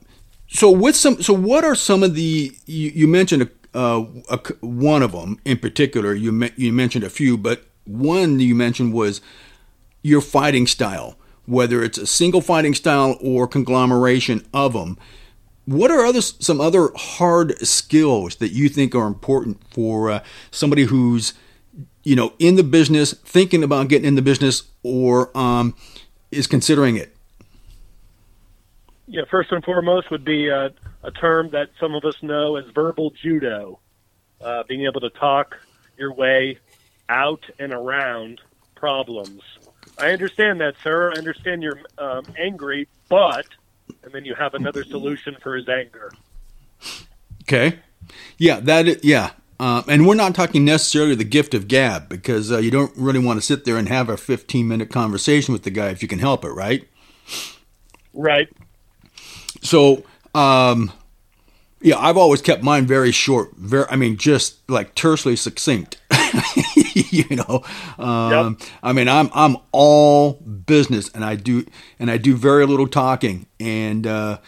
so 0.48 0.70
with 0.70 0.96
some 0.96 1.22
so 1.22 1.34
what 1.34 1.64
are 1.64 1.74
some 1.74 2.03
of 2.03 2.14
the 2.14 2.53
you, 2.66 2.90
you 2.90 3.09
mentioned 3.09 3.42
a 3.42 3.48
uh, 3.75 4.05
a, 4.29 4.39
one 4.61 5.03
of 5.03 5.12
them 5.12 5.39
in 5.45 5.59
particular, 5.59 6.14
you 6.14 6.33
me- 6.33 6.53
you 6.57 6.73
mentioned 6.73 7.05
a 7.05 7.11
few, 7.11 7.37
but 7.37 7.64
one 7.85 8.41
you 8.41 8.55
mentioned 8.55 8.93
was 8.93 9.21
your 10.03 10.21
fighting 10.21 10.66
style, 10.66 11.16
whether 11.47 11.83
it's 11.83 11.99
a 11.99 12.07
single 12.07 12.41
fighting 12.41 12.75
style 12.75 13.16
or 13.21 13.47
conglomeration 13.47 14.47
of 14.53 14.73
them. 14.73 14.99
What 15.66 15.91
are 15.91 16.05
other 16.05 16.21
some 16.21 16.61
other 16.61 16.91
hard 16.97 17.59
skills 17.66 18.37
that 18.37 18.53
you 18.53 18.68
think 18.68 18.95
are 18.95 19.07
important 19.07 19.61
for 19.71 20.11
uh, 20.11 20.23
somebody 20.51 20.85
who's 20.85 21.35
you 22.03 22.16
know 22.16 22.33
in 22.39 22.57
the 22.57 22.64
business, 22.64 23.12
thinking 23.12 23.62
about 23.62 23.89
getting 23.89 24.07
in 24.07 24.14
the 24.14 24.23
business, 24.23 24.64
or 24.83 25.37
um, 25.37 25.77
is 26.31 26.47
considering 26.47 26.97
it? 26.97 27.14
Yeah, 29.07 29.23
first 29.31 29.51
and 29.53 29.64
foremost 29.64 30.11
would 30.11 30.25
be 30.25 30.51
uh, 30.51 30.71
a 31.03 31.11
term 31.11 31.51
that 31.51 31.70
some 31.78 31.94
of 31.94 32.05
us 32.05 32.22
know 32.22 32.57
as 32.57 32.64
verbal 32.74 33.11
judo, 33.11 33.78
uh, 34.40 34.62
being 34.64 34.84
able 34.84 35.01
to 35.01 35.11
talk 35.11 35.57
your 35.96 36.12
way 36.12 36.59
out 37.09 37.44
and 37.59 37.72
around 37.72 38.40
problems. 38.74 39.42
I 39.98 40.12
understand 40.12 40.61
that, 40.61 40.74
sir. 40.82 41.12
I 41.12 41.18
understand 41.18 41.62
you're 41.62 41.80
um, 41.98 42.24
angry, 42.38 42.88
but, 43.09 43.46
and 44.03 44.12
then 44.12 44.24
you 44.24 44.34
have 44.34 44.55
another 44.55 44.84
solution 44.84 45.36
for 45.42 45.57
his 45.57 45.68
anger. 45.68 46.11
Okay. 47.42 47.78
Yeah, 48.38 48.61
that 48.61 49.05
yeah. 49.05 49.30
Uh, 49.59 49.82
and 49.88 50.07
we're 50.07 50.14
not 50.14 50.34
talking 50.34 50.64
necessarily 50.64 51.14
the 51.14 51.24
gift 51.24 51.53
of 51.53 51.68
gab 51.68 52.09
because 52.09 52.51
uh, 52.51 52.57
you 52.57 52.70
don't 52.70 52.96
really 52.96 53.18
want 53.18 53.38
to 53.38 53.44
sit 53.44 53.66
there 53.66 53.76
and 53.76 53.88
have 53.88 54.09
a 54.09 54.16
15 54.16 54.66
minute 54.66 54.90
conversation 54.90 55.53
with 55.53 55.64
the 55.64 55.70
guy 55.70 55.88
if 55.88 56.01
you 56.01 56.09
can 56.09 56.18
help 56.18 56.46
it, 56.46 56.51
right? 56.51 56.88
Right. 58.14 58.48
So, 59.61 60.03
um, 60.35 60.93
yeah, 61.83 61.97
I've 61.99 62.16
always 62.16 62.43
kept 62.43 62.62
mine 62.62 62.87
very 62.87 63.11
short. 63.11 63.57
Very, 63.57 63.87
I 63.89 63.97
mean, 63.97 64.16
just 64.16 64.68
like 64.68 64.95
tersely 64.95 65.37
succinct. 65.37 66.01
you 66.95 67.24
know, 67.31 67.64
um, 67.99 68.59
yep. 68.61 68.68
I 68.83 68.93
mean, 68.93 69.09
I'm 69.09 69.31
I'm 69.33 69.57
all 69.72 70.35
business, 70.35 71.09
and 71.11 71.24
I 71.24 71.37
do 71.37 71.64
and 71.99 72.11
I 72.11 72.18
do 72.18 72.37
very 72.37 72.66
little 72.66 72.87
talking, 72.87 73.47
and 73.59 74.07
uh, 74.07 74.39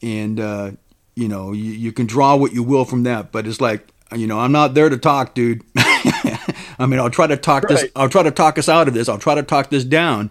and 0.00 0.38
uh, 0.38 0.70
you 1.14 1.28
know, 1.28 1.52
you, 1.52 1.72
you 1.72 1.92
can 1.92 2.06
draw 2.06 2.36
what 2.36 2.52
you 2.52 2.62
will 2.62 2.84
from 2.84 3.02
that, 3.02 3.32
but 3.32 3.46
it's 3.46 3.60
like 3.60 3.88
you 4.14 4.28
know, 4.28 4.38
I'm 4.38 4.52
not 4.52 4.74
there 4.74 4.88
to 4.88 4.96
talk, 4.96 5.34
dude. 5.34 5.62
I 5.76 6.86
mean, 6.86 7.00
I'll 7.00 7.10
try 7.10 7.26
to 7.26 7.36
talk 7.36 7.64
right. 7.64 7.80
this. 7.80 7.90
I'll 7.96 8.08
try 8.08 8.22
to 8.22 8.30
talk 8.30 8.58
us 8.58 8.68
out 8.68 8.86
of 8.86 8.94
this. 8.94 9.08
I'll 9.08 9.18
try 9.18 9.34
to 9.34 9.42
talk 9.42 9.70
this 9.70 9.82
down, 9.82 10.30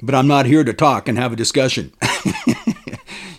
but 0.00 0.14
I'm 0.14 0.26
not 0.26 0.46
here 0.46 0.64
to 0.64 0.72
talk 0.72 1.06
and 1.06 1.18
have 1.18 1.32
a 1.32 1.36
discussion 1.36 1.92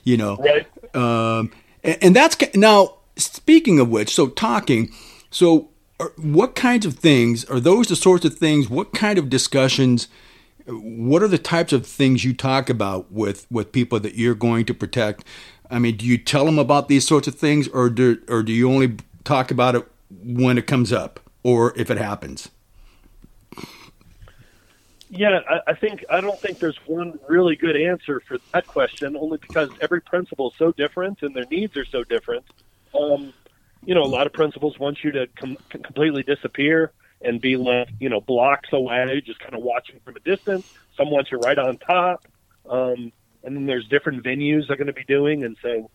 you 0.04 0.18
know. 0.18 0.38
Right. 0.38 0.68
Um, 0.94 1.52
and, 1.84 1.98
and, 2.02 2.16
that's 2.16 2.38
now 2.56 2.98
speaking 3.16 3.80
of 3.80 3.90
which, 3.90 4.14
so 4.14 4.28
talking, 4.28 4.92
so 5.32 5.70
are, 6.00 6.14
what 6.18 6.56
kinds 6.56 6.86
of 6.86 6.96
things 6.96 7.46
are 7.46 7.60
those 7.60 7.88
the 7.88 7.96
sorts 7.96 8.26
of 8.26 8.36
things? 8.36 8.70
What 8.70 8.94
kind 8.94 9.18
of 9.18 9.30
discussions? 9.30 10.08
What 10.68 11.24
are 11.24 11.28
the 11.28 11.38
types 11.38 11.74
of 11.74 11.86
things 11.86 12.24
you 12.24 12.34
talk 12.34 12.70
about 12.70 13.12
with 13.12 13.48
with 13.52 13.72
people 13.72 14.00
that 14.02 14.16
you're 14.16 14.36
going 14.36 14.66
to 14.66 14.74
protect? 14.74 15.24
I 15.70 15.80
mean, 15.80 15.98
do 15.98 16.06
you 16.06 16.18
tell 16.18 16.46
them 16.46 16.60
about 16.60 16.88
these 16.88 17.08
sorts 17.08 17.28
of 17.28 17.36
things, 17.36 17.68
or 17.70 17.90
do 17.90 18.22
or 18.28 18.44
do 18.44 18.54
you 18.54 18.72
only 18.72 18.98
talk 19.24 19.52
about 19.52 19.76
it 19.76 19.88
when 20.10 20.58
it 20.58 20.68
comes 20.68 20.94
up 20.94 21.20
or 21.44 21.74
if 21.78 21.90
it 21.90 21.98
happens? 21.98 22.50
Yeah, 25.16 25.42
I, 25.48 25.72
I 25.72 25.76
think 25.76 26.04
I 26.10 26.22
don't 26.22 26.42
think 26.42 26.60
there's 26.60 26.80
one 26.88 27.20
really 27.30 27.56
good 27.56 27.76
answer 27.78 28.20
for 28.28 28.40
that 28.52 28.66
question, 28.66 29.16
only 29.16 29.38
because 29.40 29.70
every 29.80 30.02
principal 30.02 30.50
is 30.50 30.56
so 30.58 30.72
different 30.72 31.20
and 31.22 31.36
their 31.36 31.46
needs 31.46 31.78
are 31.78 31.86
so 31.86 32.04
different. 32.04 32.44
Um, 33.00 33.32
you 33.86 33.94
know, 33.94 34.04
a 34.04 34.10
lot 34.10 34.26
of 34.26 34.34
principals 34.34 34.80
want 34.80 35.04
you 35.04 35.12
to 35.12 35.28
com- 35.40 35.58
completely 35.70 36.24
disappear 36.24 36.94
and 37.22 37.40
be 37.40 37.58
left, 37.58 37.92
you 38.00 38.10
know, 38.10 38.22
blocks 38.22 38.70
away, 38.74 39.22
just 39.24 39.40
kind 39.40 39.54
of 39.54 39.62
watching 39.62 40.00
from 40.04 40.16
a 40.16 40.20
distance. 40.22 40.66
Some 40.98 41.12
want 41.12 41.28
you 41.32 41.38
right 41.38 41.60
on 41.60 41.78
top. 41.78 42.28
Um, 42.68 43.12
and 43.44 43.56
then 43.56 43.66
there's 43.68 43.88
different 43.90 44.24
venues 44.24 44.68
they're 44.68 44.78
going 44.78 44.88
to 44.88 44.94
be 44.94 45.04
doing, 45.04 45.44
and 45.44 45.56
so 45.62 45.92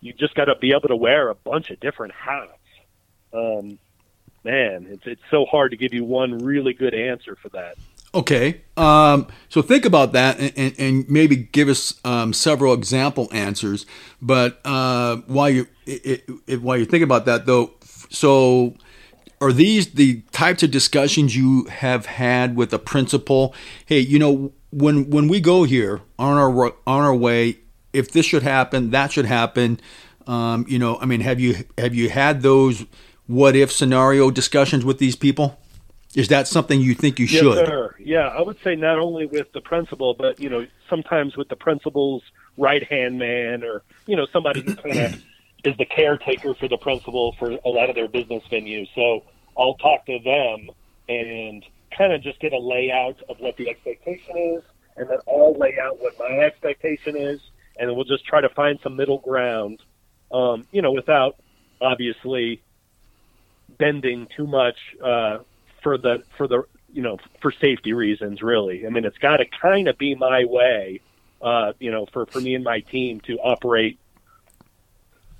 you 0.00 0.12
just 0.12 0.36
got 0.36 0.44
to 0.44 0.54
be 0.60 0.70
able 0.70 0.88
to 0.88 0.96
wear 0.96 1.30
a 1.30 1.34
bunch 1.34 1.70
of 1.70 1.80
different 1.80 2.14
hats. 2.14 2.52
Um, 3.32 3.80
man, 4.44 4.86
it's 4.90 5.02
it's 5.06 5.22
so 5.28 5.44
hard 5.44 5.72
to 5.72 5.76
give 5.76 5.92
you 5.92 6.04
one 6.04 6.44
really 6.44 6.72
good 6.72 6.94
answer 6.94 7.36
for 7.42 7.48
that. 7.48 7.76
Okay, 8.12 8.62
um, 8.76 9.28
so 9.48 9.62
think 9.62 9.84
about 9.84 10.12
that 10.12 10.40
and, 10.40 10.74
and, 10.78 11.08
maybe 11.08 11.36
give 11.36 11.68
us 11.68 11.94
um, 12.04 12.32
several 12.32 12.74
example 12.74 13.28
answers. 13.30 13.86
But 14.20 14.60
uh, 14.64 15.18
while 15.28 15.48
you 15.48 15.68
it, 15.86 16.28
it, 16.48 16.60
while 16.60 16.76
you 16.76 16.86
think 16.86 17.04
about 17.04 17.24
that, 17.26 17.46
though, 17.46 17.70
so 18.10 18.74
are 19.40 19.52
these 19.52 19.92
the 19.92 20.22
types 20.32 20.64
of 20.64 20.72
discussions 20.72 21.36
you 21.36 21.66
have 21.66 22.06
had 22.06 22.56
with 22.56 22.72
a 22.72 22.80
principal? 22.80 23.54
Hey, 23.86 24.00
you 24.00 24.18
know, 24.18 24.52
when 24.70 25.08
when 25.10 25.28
we 25.28 25.40
go 25.40 25.62
here 25.62 26.00
on 26.18 26.36
our 26.36 26.72
on 26.88 27.04
our 27.04 27.14
way, 27.14 27.58
if 27.92 28.10
this 28.10 28.26
should 28.26 28.42
happen, 28.42 28.90
that 28.90 29.12
should 29.12 29.26
happen. 29.26 29.80
Um, 30.26 30.66
you 30.68 30.80
know, 30.80 30.98
I 31.00 31.06
mean, 31.06 31.20
have 31.20 31.38
you 31.38 31.64
have 31.78 31.94
you 31.94 32.10
had 32.10 32.42
those 32.42 32.86
what 33.28 33.54
if 33.54 33.70
scenario 33.70 34.32
discussions 34.32 34.84
with 34.84 34.98
these 34.98 35.14
people? 35.14 35.59
Is 36.14 36.28
that 36.28 36.48
something 36.48 36.80
you 36.80 36.94
think 36.94 37.18
you 37.18 37.26
yes, 37.26 37.40
should? 37.40 37.66
Sir. 37.66 37.94
Yeah, 37.98 38.28
I 38.28 38.42
would 38.42 38.58
say 38.64 38.74
not 38.74 38.98
only 38.98 39.26
with 39.26 39.52
the 39.52 39.60
principal, 39.60 40.14
but 40.14 40.40
you 40.40 40.48
know, 40.48 40.66
sometimes 40.88 41.36
with 41.36 41.48
the 41.48 41.56
principal's 41.56 42.22
right 42.56 42.82
hand 42.82 43.18
man, 43.18 43.62
or 43.62 43.82
you 44.06 44.16
know, 44.16 44.26
somebody 44.32 44.60
who 44.62 44.74
kind 44.74 44.98
of 44.98 45.14
is 45.64 45.76
the 45.76 45.84
caretaker 45.84 46.54
for 46.54 46.66
the 46.66 46.78
principal 46.78 47.36
for 47.38 47.50
a 47.50 47.68
lot 47.68 47.88
of 47.88 47.94
their 47.94 48.08
business 48.08 48.42
venues. 48.50 48.88
So 48.94 49.22
I'll 49.56 49.74
talk 49.74 50.04
to 50.06 50.18
them 50.18 50.70
and 51.08 51.64
kind 51.96 52.12
of 52.12 52.22
just 52.22 52.40
get 52.40 52.52
a 52.52 52.58
layout 52.58 53.22
of 53.28 53.38
what 53.38 53.56
the 53.56 53.68
expectation 53.68 54.36
is, 54.36 54.62
and 54.96 55.08
then 55.08 55.18
I'll 55.28 55.56
lay 55.56 55.76
out 55.80 56.00
what 56.00 56.14
my 56.18 56.38
expectation 56.38 57.16
is, 57.16 57.40
and 57.78 57.94
we'll 57.94 58.04
just 58.04 58.24
try 58.24 58.40
to 58.40 58.48
find 58.48 58.80
some 58.82 58.96
middle 58.96 59.18
ground. 59.18 59.80
Um, 60.32 60.66
you 60.72 60.82
know, 60.82 60.92
without 60.92 61.36
obviously 61.80 62.62
bending 63.78 64.26
too 64.36 64.46
much 64.46 64.76
uh, 65.02 65.38
for 65.82 65.98
the 65.98 66.22
for 66.36 66.46
the 66.46 66.62
you 66.92 67.02
know 67.02 67.18
for 67.40 67.52
safety 67.52 67.92
reasons. 67.92 68.42
Really, 68.42 68.86
I 68.86 68.90
mean, 68.90 69.04
it's 69.04 69.18
got 69.18 69.38
to 69.38 69.44
kind 69.46 69.88
of 69.88 69.98
be 69.98 70.14
my 70.14 70.44
way. 70.44 71.00
Uh, 71.40 71.72
you 71.78 71.90
know, 71.90 72.06
for 72.12 72.26
for 72.26 72.40
me 72.40 72.54
and 72.54 72.64
my 72.64 72.80
team 72.80 73.20
to 73.20 73.38
operate 73.38 73.98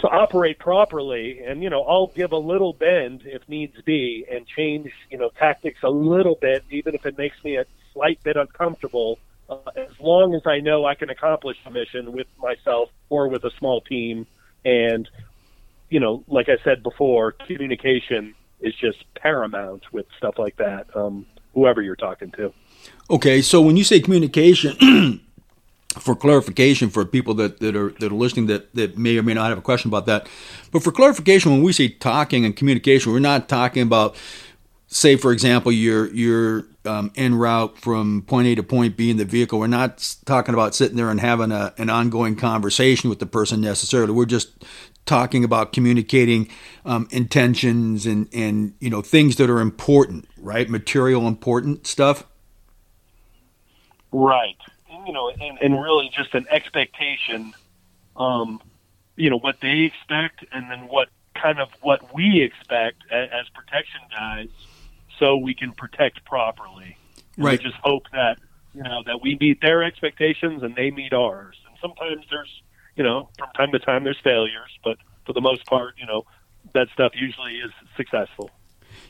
to 0.00 0.08
operate 0.08 0.58
properly 0.58 1.40
and 1.46 1.62
you 1.62 1.68
know 1.68 1.82
I'll 1.82 2.06
give 2.08 2.32
a 2.32 2.38
little 2.38 2.72
bend 2.72 3.22
if 3.26 3.46
needs 3.48 3.80
be 3.82 4.24
and 4.30 4.46
change 4.46 4.90
you 5.10 5.18
know 5.18 5.30
tactics 5.38 5.80
a 5.82 5.90
little 5.90 6.36
bit 6.40 6.64
even 6.70 6.94
if 6.94 7.04
it 7.04 7.18
makes 7.18 7.36
me 7.44 7.56
a 7.56 7.66
slight 7.92 8.22
bit 8.22 8.36
uncomfortable 8.36 9.18
uh, 9.50 9.58
as 9.76 10.00
long 10.00 10.34
as 10.34 10.42
I 10.46 10.60
know 10.60 10.86
I 10.86 10.94
can 10.94 11.10
accomplish 11.10 11.58
the 11.64 11.70
mission 11.70 12.12
with 12.12 12.28
myself 12.38 12.88
or 13.10 13.28
with 13.28 13.44
a 13.44 13.50
small 13.58 13.82
team 13.82 14.26
and 14.64 15.08
you 15.90 16.00
know 16.00 16.24
like 16.26 16.48
I 16.48 16.56
said 16.64 16.82
before 16.82 17.32
communication 17.32 18.34
is 18.60 18.74
just 18.74 18.98
paramount 19.14 19.92
with 19.92 20.06
stuff 20.16 20.38
like 20.38 20.56
that. 20.56 20.94
Um, 20.94 21.26
whoever 21.54 21.82
you're 21.82 21.96
talking 21.96 22.30
to. 22.32 22.52
Okay, 23.08 23.42
so 23.42 23.60
when 23.60 23.76
you 23.76 23.84
say 23.84 24.00
communication, 24.00 25.20
for 25.98 26.14
clarification 26.14 26.88
for 26.88 27.04
people 27.04 27.34
that, 27.34 27.58
that 27.58 27.74
are 27.74 27.90
that 27.98 28.12
are 28.12 28.14
listening 28.14 28.46
that, 28.46 28.72
that 28.74 28.96
may 28.96 29.18
or 29.18 29.22
may 29.22 29.34
not 29.34 29.48
have 29.48 29.58
a 29.58 29.62
question 29.62 29.90
about 29.90 30.06
that. 30.06 30.28
But 30.70 30.82
for 30.82 30.92
clarification, 30.92 31.50
when 31.50 31.62
we 31.62 31.72
say 31.72 31.88
talking 31.88 32.44
and 32.44 32.56
communication, 32.56 33.12
we're 33.12 33.18
not 33.18 33.48
talking 33.48 33.82
about, 33.82 34.14
say, 34.86 35.16
for 35.16 35.32
example, 35.32 35.72
you're 35.72 36.06
you're 36.14 36.66
um, 36.84 37.10
en 37.16 37.34
route 37.34 37.76
from 37.78 38.22
point 38.22 38.46
A 38.46 38.54
to 38.54 38.62
point 38.62 38.96
B 38.96 39.10
in 39.10 39.16
the 39.16 39.24
vehicle. 39.24 39.58
We're 39.58 39.66
not 39.66 40.16
talking 40.24 40.54
about 40.54 40.74
sitting 40.74 40.96
there 40.96 41.10
and 41.10 41.20
having 41.20 41.50
a, 41.50 41.74
an 41.76 41.90
ongoing 41.90 42.36
conversation 42.36 43.10
with 43.10 43.18
the 43.18 43.26
person 43.26 43.60
necessarily. 43.60 44.12
We're 44.12 44.26
just 44.26 44.64
talking 45.06 45.44
about 45.44 45.72
communicating 45.72 46.48
um, 46.84 47.08
intentions 47.10 48.06
and 48.06 48.28
and 48.32 48.74
you 48.80 48.90
know 48.90 49.02
things 49.02 49.36
that 49.36 49.50
are 49.50 49.60
important, 49.60 50.28
right? 50.38 50.68
Material 50.68 51.26
important 51.26 51.86
stuff. 51.86 52.26
Right 54.12 54.56
you 55.06 55.12
know, 55.12 55.30
and, 55.30 55.58
and 55.60 55.82
really 55.82 56.10
just 56.14 56.34
an 56.34 56.46
expectation, 56.50 57.54
um, 58.16 58.60
you 59.16 59.30
know, 59.30 59.38
what 59.38 59.60
they 59.60 59.80
expect 59.80 60.44
and 60.52 60.70
then 60.70 60.88
what 60.88 61.08
kind 61.34 61.58
of 61.58 61.68
what 61.80 62.14
we 62.14 62.42
expect 62.42 63.02
as, 63.10 63.28
as 63.32 63.48
protection 63.48 64.00
guys 64.10 64.48
so 65.18 65.36
we 65.36 65.54
can 65.54 65.72
protect 65.72 66.24
properly. 66.24 66.96
And 67.36 67.44
right. 67.44 67.58
We 67.58 67.70
just 67.70 67.80
hope 67.82 68.04
that, 68.12 68.38
you 68.74 68.82
know, 68.82 69.02
that 69.06 69.22
we 69.22 69.36
meet 69.40 69.60
their 69.60 69.82
expectations 69.82 70.62
and 70.62 70.74
they 70.74 70.90
meet 70.90 71.12
ours. 71.12 71.56
And 71.66 71.76
sometimes 71.80 72.24
there's, 72.30 72.62
you 73.00 73.04
know, 73.04 73.30
from 73.38 73.48
time 73.56 73.72
to 73.72 73.78
time 73.78 74.04
there's 74.04 74.20
failures, 74.22 74.78
but 74.84 74.98
for 75.24 75.32
the 75.32 75.40
most 75.40 75.64
part, 75.64 75.94
you 75.96 76.04
know, 76.04 76.26
that 76.74 76.86
stuff 76.92 77.12
usually 77.14 77.54
is 77.54 77.70
successful. 77.96 78.50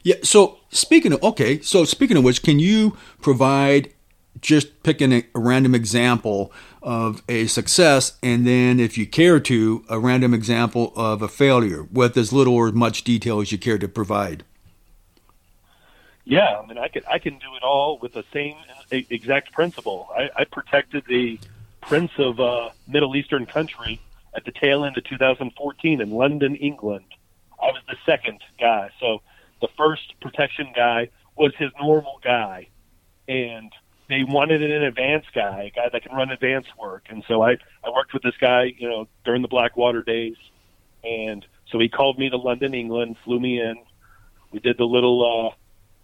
Yeah. 0.04 0.14
So 0.22 0.58
speaking 0.68 1.12
of 1.12 1.20
okay, 1.24 1.60
so 1.60 1.84
speaking 1.84 2.16
of 2.16 2.22
which, 2.22 2.44
can 2.44 2.60
you 2.60 2.96
provide 3.20 3.92
just 4.40 4.84
picking 4.84 5.12
a, 5.12 5.26
a, 5.34 5.40
random 5.40 5.74
example 5.74 6.52
of 6.84 7.24
a 7.28 7.48
success, 7.48 8.16
and 8.22 8.46
then, 8.46 8.78
if 8.78 8.96
you 8.96 9.08
care 9.08 9.40
to, 9.40 9.84
a 9.88 9.98
random 9.98 10.34
example 10.34 10.92
of 10.94 11.20
a 11.20 11.26
failure 11.26 11.82
with 11.92 12.16
as 12.16 12.32
little 12.32 12.54
or 12.54 12.68
as 12.68 12.74
much 12.74 13.02
detail 13.02 13.40
as 13.40 13.50
you 13.50 13.58
care 13.58 13.76
to 13.76 13.88
provide. 13.88 14.44
Yeah, 16.24 16.60
I 16.62 16.64
mean, 16.64 16.78
I 16.78 16.86
can 16.86 17.02
I 17.10 17.18
can 17.18 17.32
do 17.38 17.56
it 17.56 17.64
all 17.64 17.98
with 18.00 18.12
the 18.12 18.24
same 18.32 18.54
exact 18.92 19.50
principle. 19.50 20.08
I, 20.16 20.30
I 20.36 20.44
protected 20.44 21.02
the 21.08 21.40
prince 21.90 22.12
of 22.18 22.38
a 22.38 22.70
Middle 22.86 23.16
Eastern 23.16 23.46
country 23.46 24.00
at 24.36 24.44
the 24.44 24.52
tail 24.52 24.84
end 24.84 24.96
of 24.96 25.02
2014 25.02 26.00
in 26.00 26.10
London, 26.12 26.54
England. 26.54 27.06
I 27.60 27.66
was 27.66 27.82
the 27.88 27.96
second 28.06 28.38
guy, 28.60 28.90
so 29.00 29.22
the 29.60 29.66
first 29.76 30.14
protection 30.20 30.72
guy 30.72 31.08
was 31.34 31.52
his 31.58 31.72
normal 31.80 32.20
guy, 32.22 32.68
and 33.26 33.72
they 34.08 34.22
wanted 34.22 34.62
an 34.62 34.84
advanced 34.84 35.34
guy, 35.34 35.64
a 35.64 35.70
guy 35.70 35.88
that 35.92 36.04
can 36.04 36.14
run 36.14 36.30
advanced 36.30 36.70
work. 36.78 37.06
And 37.08 37.24
so 37.26 37.42
I, 37.42 37.56
I 37.82 37.90
worked 37.92 38.14
with 38.14 38.22
this 38.22 38.36
guy, 38.40 38.72
you 38.78 38.88
know, 38.88 39.08
during 39.24 39.42
the 39.42 39.48
Blackwater 39.48 40.04
days. 40.04 40.36
And 41.02 41.44
so 41.72 41.80
he 41.80 41.88
called 41.88 42.20
me 42.20 42.30
to 42.30 42.36
London, 42.36 42.72
England, 42.72 43.16
flew 43.24 43.40
me 43.40 43.60
in. 43.60 43.74
We 44.52 44.60
did 44.60 44.78
the 44.78 44.86
little 44.86 45.50
uh, 45.50 45.56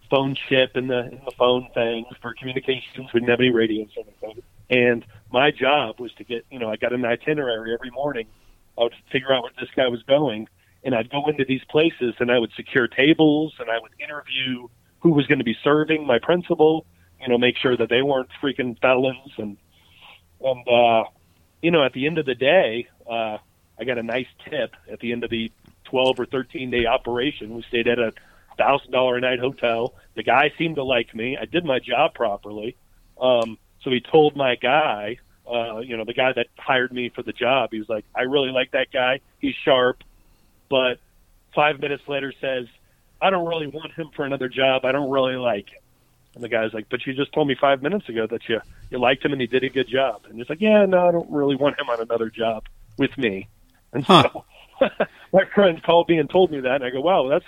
phone 0.09 0.35
chip 0.49 0.75
and 0.75 0.89
the, 0.89 0.99
and 0.99 1.21
the 1.25 1.33
phone 1.37 1.69
thing 1.73 2.03
for 2.21 2.33
communications. 2.33 3.13
We 3.13 3.21
didn't 3.21 3.29
have 3.29 3.39
any 3.39 3.51
radios 3.51 3.87
or 3.95 4.03
anything. 4.03 4.43
And 4.69 5.05
my 5.31 5.51
job 5.51 5.99
was 5.99 6.13
to 6.15 6.23
get, 6.23 6.45
you 6.51 6.59
know, 6.59 6.69
I 6.69 6.75
got 6.75 6.93
an 6.93 7.05
itinerary 7.05 7.73
every 7.73 7.91
morning. 7.91 8.27
I 8.77 8.83
would 8.83 8.93
figure 9.11 9.33
out 9.33 9.43
where 9.43 9.51
this 9.59 9.69
guy 9.75 9.87
was 9.87 10.03
going. 10.03 10.47
And 10.83 10.93
I'd 10.93 11.09
go 11.09 11.27
into 11.27 11.43
these 11.45 11.63
places 11.69 12.15
and 12.19 12.31
I 12.31 12.39
would 12.39 12.51
secure 12.55 12.87
tables 12.87 13.53
and 13.59 13.69
I 13.69 13.79
would 13.79 13.91
interview 13.99 14.67
who 14.99 15.11
was 15.11 15.27
going 15.27 15.39
to 15.39 15.45
be 15.45 15.57
serving 15.63 16.05
my 16.05 16.19
principal 16.19 16.85
you 17.21 17.27
know, 17.27 17.37
make 17.37 17.57
sure 17.57 17.75
that 17.75 17.89
they 17.89 18.01
weren't 18.01 18.29
freaking 18.41 18.79
felons 18.79 19.31
and 19.37 19.57
and 20.39 20.67
uh, 20.67 21.03
you 21.61 21.71
know, 21.71 21.83
at 21.83 21.93
the 21.93 22.05
end 22.05 22.19
of 22.19 22.27
the 22.27 22.35
day, 22.35 22.87
uh, 23.09 23.37
I 23.79 23.83
got 23.85 23.97
a 23.97 24.03
nice 24.03 24.27
tip 24.47 24.75
at 24.91 24.99
the 24.99 25.11
end 25.11 25.23
of 25.23 25.31
the 25.31 25.51
twelve 25.85 26.19
or 26.19 26.25
thirteen 26.25 26.69
day 26.69 26.85
operation. 26.85 27.55
We 27.55 27.63
stayed 27.63 27.87
at 27.87 27.97
a 27.97 28.13
thousand 28.57 28.91
dollar 28.91 29.17
a 29.17 29.21
night 29.21 29.39
hotel. 29.39 29.95
The 30.15 30.23
guy 30.23 30.51
seemed 30.57 30.75
to 30.75 30.83
like 30.83 31.15
me. 31.15 31.37
I 31.39 31.45
did 31.45 31.65
my 31.65 31.79
job 31.79 32.13
properly. 32.13 32.77
Um, 33.19 33.57
so 33.87 33.91
he 33.93 34.01
told 34.01 34.35
my 34.35 34.55
guy, 34.55 35.17
uh, 35.49 35.77
you 35.77 35.95
know, 35.95 36.03
the 36.03 36.13
guy 36.13 36.33
that 36.33 36.47
hired 36.57 36.91
me 36.91 37.07
for 37.07 37.23
the 37.23 37.31
job, 37.31 37.69
he 37.71 37.79
was 37.79 37.87
like, 37.87 38.03
I 38.13 38.23
really 38.23 38.51
like 38.51 38.71
that 38.71 38.87
guy. 38.91 39.21
He's 39.39 39.55
sharp. 39.63 40.03
But 40.69 40.99
five 41.55 41.79
minutes 41.79 42.03
later 42.05 42.33
says, 42.41 42.65
I 43.21 43.29
don't 43.29 43.47
really 43.47 43.67
want 43.67 43.93
him 43.93 44.09
for 44.13 44.25
another 44.25 44.49
job. 44.49 44.83
I 44.83 44.91
don't 44.91 45.09
really 45.09 45.37
like 45.37 45.69
him. 45.69 45.79
And 46.35 46.43
the 46.43 46.49
guy's 46.49 46.73
like, 46.73 46.89
"But 46.89 47.07
you 47.07 47.13
just 47.13 47.31
told 47.31 47.47
me 47.47 47.55
five 47.55 47.81
minutes 47.81 48.09
ago 48.09 48.27
that 48.27 48.49
you 48.49 48.59
you 48.91 48.99
liked 48.99 49.23
him 49.23 49.31
and 49.31 49.39
he 49.39 49.47
did 49.47 49.63
a 49.63 49.69
good 49.69 49.87
job." 49.87 50.23
And 50.29 50.37
he's 50.37 50.49
like, 50.49 50.59
"Yeah, 50.59 50.85
no, 50.85 51.07
I 51.07 51.11
don't 51.11 51.31
really 51.31 51.55
want 51.55 51.79
him 51.79 51.89
on 51.89 52.01
another 52.01 52.29
job 52.29 52.65
with 52.97 53.17
me." 53.17 53.47
And 53.93 54.03
huh. 54.03 54.29
so 54.79 54.89
my 55.33 55.45
friend 55.55 55.81
called 55.81 56.09
me 56.09 56.19
and 56.19 56.29
told 56.29 56.51
me 56.51 56.59
that, 56.59 56.75
and 56.75 56.83
I 56.83 56.89
go, 56.89 56.99
"Wow, 56.99 57.29
that's 57.29 57.45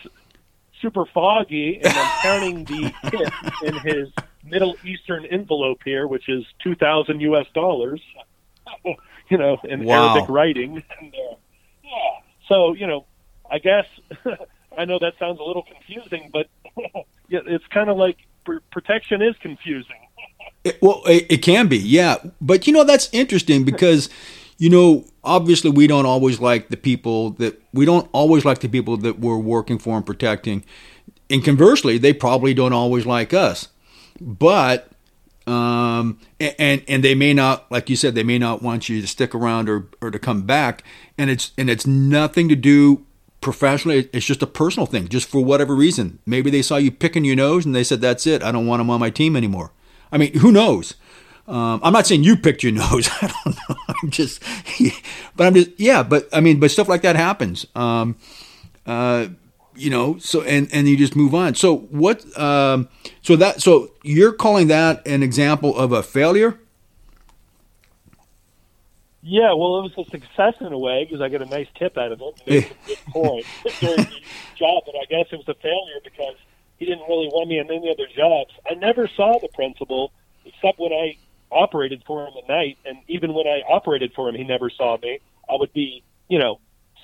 super 0.81 1.05
foggy." 1.05 1.81
And 1.83 1.93
I'm 1.93 2.21
counting 2.21 2.63
the 2.63 2.93
tip 3.11 3.33
in 3.61 3.73
his 3.79 4.09
Middle 4.43 4.75
Eastern 4.83 5.25
envelope 5.25 5.81
here, 5.83 6.07
which 6.07 6.29
is 6.29 6.45
two 6.63 6.75
thousand 6.75 7.21
U.S. 7.21 7.47
dollars. 7.53 8.01
you 9.29 9.37
know, 9.37 9.57
in 9.63 9.83
wow. 9.83 10.09
Arabic 10.09 10.29
writing. 10.29 10.83
And, 10.99 11.13
uh, 11.13 11.35
yeah. 11.83 11.89
So 12.47 12.73
you 12.73 12.87
know, 12.87 13.05
I 13.49 13.59
guess 13.59 13.85
I 14.77 14.85
know 14.85 14.99
that 14.99 15.13
sounds 15.19 15.39
a 15.39 15.43
little 15.43 15.63
confusing, 15.63 16.29
but 16.31 16.47
yeah, 17.29 17.39
it's 17.45 17.65
kind 17.67 17.89
of 17.89 17.97
like 17.97 18.17
protection 18.71 19.21
is 19.21 19.35
confusing. 19.41 19.95
It, 20.63 20.81
well, 20.81 21.03
it, 21.05 21.25
it, 21.29 21.37
can 21.37 21.67
be, 21.67 21.77
yeah. 21.77 22.17
But 22.41 22.67
you 22.67 22.73
know 22.73 22.83
that's 22.83 23.09
interesting 23.11 23.63
because 23.63 24.09
you 24.57 24.69
know 24.69 25.05
obviously 25.23 25.69
we 25.69 25.87
don't 25.87 26.05
always 26.05 26.39
like 26.39 26.69
the 26.69 26.77
people 26.77 27.31
that 27.31 27.61
we 27.73 27.85
don't 27.85 28.09
always 28.11 28.45
like 28.45 28.59
the 28.59 28.67
people 28.67 28.97
that 28.97 29.19
we're 29.19 29.37
working 29.37 29.79
for 29.79 29.95
and 29.95 30.05
protecting, 30.05 30.63
and 31.29 31.43
conversely, 31.43 31.97
they 31.97 32.13
probably 32.13 32.53
don't 32.53 32.73
always 32.73 33.05
like 33.05 33.33
us. 33.33 33.69
But 34.22 34.91
um, 35.47 36.20
and 36.39 36.84
and 36.88 37.03
they 37.03 37.15
may 37.15 37.34
not, 37.34 37.72
like 37.72 37.89
you 37.89 37.95
said, 37.95 38.15
they 38.15 38.24
may 38.24 38.38
not 38.38 38.61
want 38.61 38.89
you 38.89 39.01
to 39.01 39.07
stick 39.07 39.34
around 39.34 39.70
or 39.70 39.88
or 40.01 40.11
to 40.11 40.20
come 40.20 40.43
back, 40.43 40.84
and 41.17 41.30
it's 41.30 41.51
and 41.57 41.70
it's 41.70 41.88
nothing 41.88 42.49
to 42.49 42.55
do 42.55 43.05
professionally, 43.41 44.09
it's 44.11 44.26
just 44.26 44.43
a 44.43 44.47
personal 44.47 44.86
thing, 44.86 45.07
just 45.07 45.28
for 45.28 45.43
whatever 45.43 45.74
reason. 45.76 46.20
Maybe 46.26 46.49
they 46.49 46.61
saw 46.61 46.78
you 46.78 46.91
picking 46.91 47.26
your 47.26 47.36
nose 47.36 47.65
and 47.65 47.74
they 47.74 47.84
said, 47.84 48.01
"That's 48.01 48.28
it. 48.28 48.43
I 48.43 48.51
don't 48.51 48.67
want 48.67 48.80
them 48.80 48.89
on 48.89 48.99
my 48.99 49.09
team 49.09 49.36
anymore." 49.36 49.72
I 50.11 50.17
mean, 50.17 50.34
who 50.39 50.51
knows? 50.51 50.95
Um, 51.47 51.80
I'm 51.84 51.93
not 51.93 52.05
saying 52.05 52.24
you 52.24 52.38
picked 52.38 52.63
your 52.63 52.72
nose. 52.74 53.09
I 53.22 53.34
don't 53.43 53.55
know. 53.70 53.76
I'm 54.03 54.09
just, 54.09 54.43
but 55.36 55.47
I'm 55.47 55.53
just, 55.53 55.72
yeah. 55.78 56.03
But 56.03 56.28
I 56.34 56.41
mean, 56.41 56.59
but 56.59 56.72
stuff 56.72 56.88
like 56.88 57.01
that 57.01 57.15
happens. 57.15 57.65
Um, 57.76 58.17
uh, 58.86 59.28
you 59.80 59.89
know, 59.89 60.17
so 60.19 60.41
and 60.41 60.67
and 60.71 60.88
you 60.88 60.97
just 60.97 61.15
move 61.15 61.34
on. 61.34 61.55
So 61.55 61.77
what? 61.77 62.25
Um, 62.38 62.89
so 63.21 63.36
that 63.36 63.61
so 63.61 63.91
you're 64.03 64.34
calling 64.34 64.67
that 64.67 65.05
an 65.07 65.23
example 65.23 65.77
of 65.77 65.91
a 65.91 66.03
failure? 66.03 66.59
Yeah, 69.21 69.53
well, 69.53 69.80
it 69.80 69.95
was 69.95 70.07
a 70.07 70.09
success 70.09 70.55
in 70.61 70.71
a 70.71 70.77
way 70.77 71.03
because 71.03 71.21
I 71.21 71.27
got 71.30 71.41
a 71.41 71.45
nice 71.45 71.67
tip 71.75 71.97
out 71.97 72.11
of 72.11 72.21
it. 72.21 72.41
It 72.45 72.55
was 72.55 72.71
a 72.71 72.88
good 72.88 73.05
point 73.11 73.45
during 73.80 73.97
the 73.97 74.21
job, 74.55 74.84
but 74.86 74.95
I 74.95 75.05
guess 75.09 75.27
it 75.32 75.36
was 75.36 75.47
a 75.47 75.55
failure 75.55 75.99
because 76.03 76.36
he 76.77 76.86
didn't 76.86 77.07
really 77.07 77.27
want 77.27 77.49
me 77.49 77.59
in 77.59 77.69
any 77.69 77.91
other 77.91 78.07
jobs. 78.15 78.51
I 78.69 78.75
never 78.75 79.07
saw 79.07 79.38
the 79.39 79.49
principal 79.49 80.13
except 80.45 80.80
when 80.80 80.93
I 80.93 81.17
operated 81.51 82.03
for 82.07 82.25
him 82.25 82.34
at 82.41 82.47
night, 82.47 82.77
and 82.86 82.99
even 83.07 83.34
when 83.34 83.45
I 83.45 83.61
operated 83.69 84.13
for 84.13 84.30
him, 84.30 84.36
he 84.36 84.43
never 84.43 84.69
saw 84.69 84.97
me. 84.97 85.19
I 85.49 85.55
would 85.55 85.73
be, 85.73 86.03
you 86.30 86.39
know, 86.39 86.59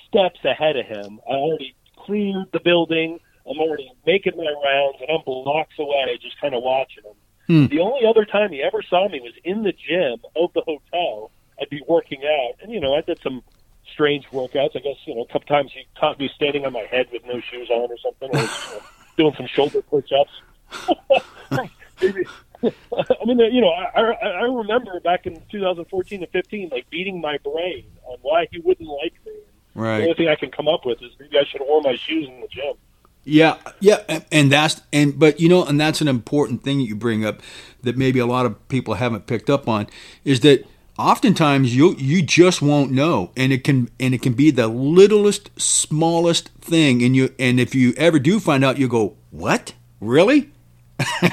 steps 0.08 0.40
ahead 0.46 0.78
of 0.78 0.86
him. 0.86 1.20
I 1.30 1.34
already 1.34 1.76
cleared 2.06 2.52
the 2.52 2.60
building. 2.60 3.20
I'm 3.50 3.60
already 3.60 3.92
making 4.06 4.38
my 4.38 4.44
rounds, 4.44 4.98
and 5.02 5.10
I'm 5.12 5.24
blocks 5.26 5.78
away, 5.78 6.18
just 6.22 6.40
kind 6.42 6.56
of 6.56 6.64
watching 6.64 7.04
him. 7.04 7.14
Hmm. 7.48 7.66
The 7.68 7.80
only 7.80 8.08
other 8.08 8.26
time 8.26 8.52
he 8.52 8.64
ever 8.64 8.82
saw 8.82 9.08
me 9.08 9.20
was 9.20 9.34
in 9.44 9.64
the 9.64 9.72
gym 9.72 10.18
of 10.36 10.52
the 10.54 10.62
hotel 10.62 11.32
I'd 11.62 11.70
be 11.70 11.82
working 11.88 12.22
out, 12.24 12.56
and 12.62 12.72
you 12.72 12.80
know, 12.80 12.96
I 12.96 13.02
did 13.02 13.20
some 13.22 13.44
strange 13.92 14.26
workouts. 14.32 14.76
I 14.76 14.80
guess 14.80 14.98
you 15.06 15.16
know, 15.16 15.22
a 15.22 15.28
couple 15.28 15.48
times 15.48 15.72
he 15.74 15.86
caught 15.98 16.20
me 16.20 16.30
standing 16.36 16.66
on 16.66 16.74
my 16.74 16.86
head 16.90 17.08
with 17.12 17.24
no 17.26 17.40
shoes 17.40 17.70
on 17.70 17.90
or 17.92 17.98
something, 17.98 18.30
or 18.34 18.40
you 18.40 18.46
know, 18.46 18.82
doing 19.18 19.34
some 19.38 19.48
shoulder 19.48 19.82
push-ups. 19.82 21.22
Maybe. 22.02 22.26
I 22.64 23.26
mean, 23.26 23.40
you 23.54 23.62
know, 23.62 23.70
I, 23.70 24.02
I 24.02 24.42
remember 24.44 25.00
back 25.00 25.26
in 25.26 25.42
2014 25.52 26.24
and 26.24 26.32
15, 26.32 26.70
like 26.70 26.90
beating 26.90 27.22
my 27.22 27.38
brain 27.44 27.86
on 28.06 28.18
why 28.22 28.48
he 28.52 28.60
wouldn't 28.60 28.90
like 28.90 29.14
me. 29.26 29.34
Right. 29.76 29.98
The 30.00 30.04
only 30.04 30.14
thing 30.16 30.28
I 30.30 30.36
can 30.36 30.52
come 30.52 30.68
up 30.68 30.86
with 30.86 31.02
is 31.02 31.12
maybe 31.20 31.38
I 31.38 31.44
should 31.44 31.60
have 31.62 31.68
worn 31.68 31.84
my 31.84 31.96
shoes 31.96 32.28
in 32.28 32.42
the 32.42 32.48
gym. 32.48 32.74
Yeah, 33.28 33.58
yeah, 33.80 34.22
and 34.32 34.52
that's 34.52 34.82
and 34.94 35.18
but 35.18 35.40
you 35.40 35.50
know, 35.50 35.66
and 35.66 35.80
that's 35.80 36.00
an 36.00 36.08
important 36.08 36.64
thing 36.64 36.78
that 36.78 36.86
you 36.86 36.96
bring 36.96 37.26
up 37.26 37.42
that 37.82 37.98
maybe 37.98 38.20
a 38.20 38.26
lot 38.26 38.46
of 38.46 38.68
people 38.68 38.94
haven't 38.96 39.26
picked 39.28 39.50
up 39.50 39.68
on 39.68 39.88
is 40.24 40.42
that 40.42 40.66
oftentimes 40.98 41.76
you 41.76 41.96
you 41.98 42.22
just 42.22 42.62
won't 42.62 42.92
know 42.92 43.32
and 43.36 43.52
it 43.52 43.64
can 43.64 43.90
and 44.00 44.14
it 44.14 44.22
can 44.22 44.34
be 44.34 44.52
the 44.52 44.68
littlest 44.68 45.50
smallest 45.60 46.50
thing 46.62 47.04
and 47.04 47.16
you 47.16 47.34
and 47.38 47.60
if 47.60 47.76
you 47.76 47.94
ever 47.98 48.18
do 48.18 48.40
find 48.40 48.64
out 48.64 48.78
you 48.78 48.88
go 48.88 49.16
what 49.32 49.74
really 50.00 50.52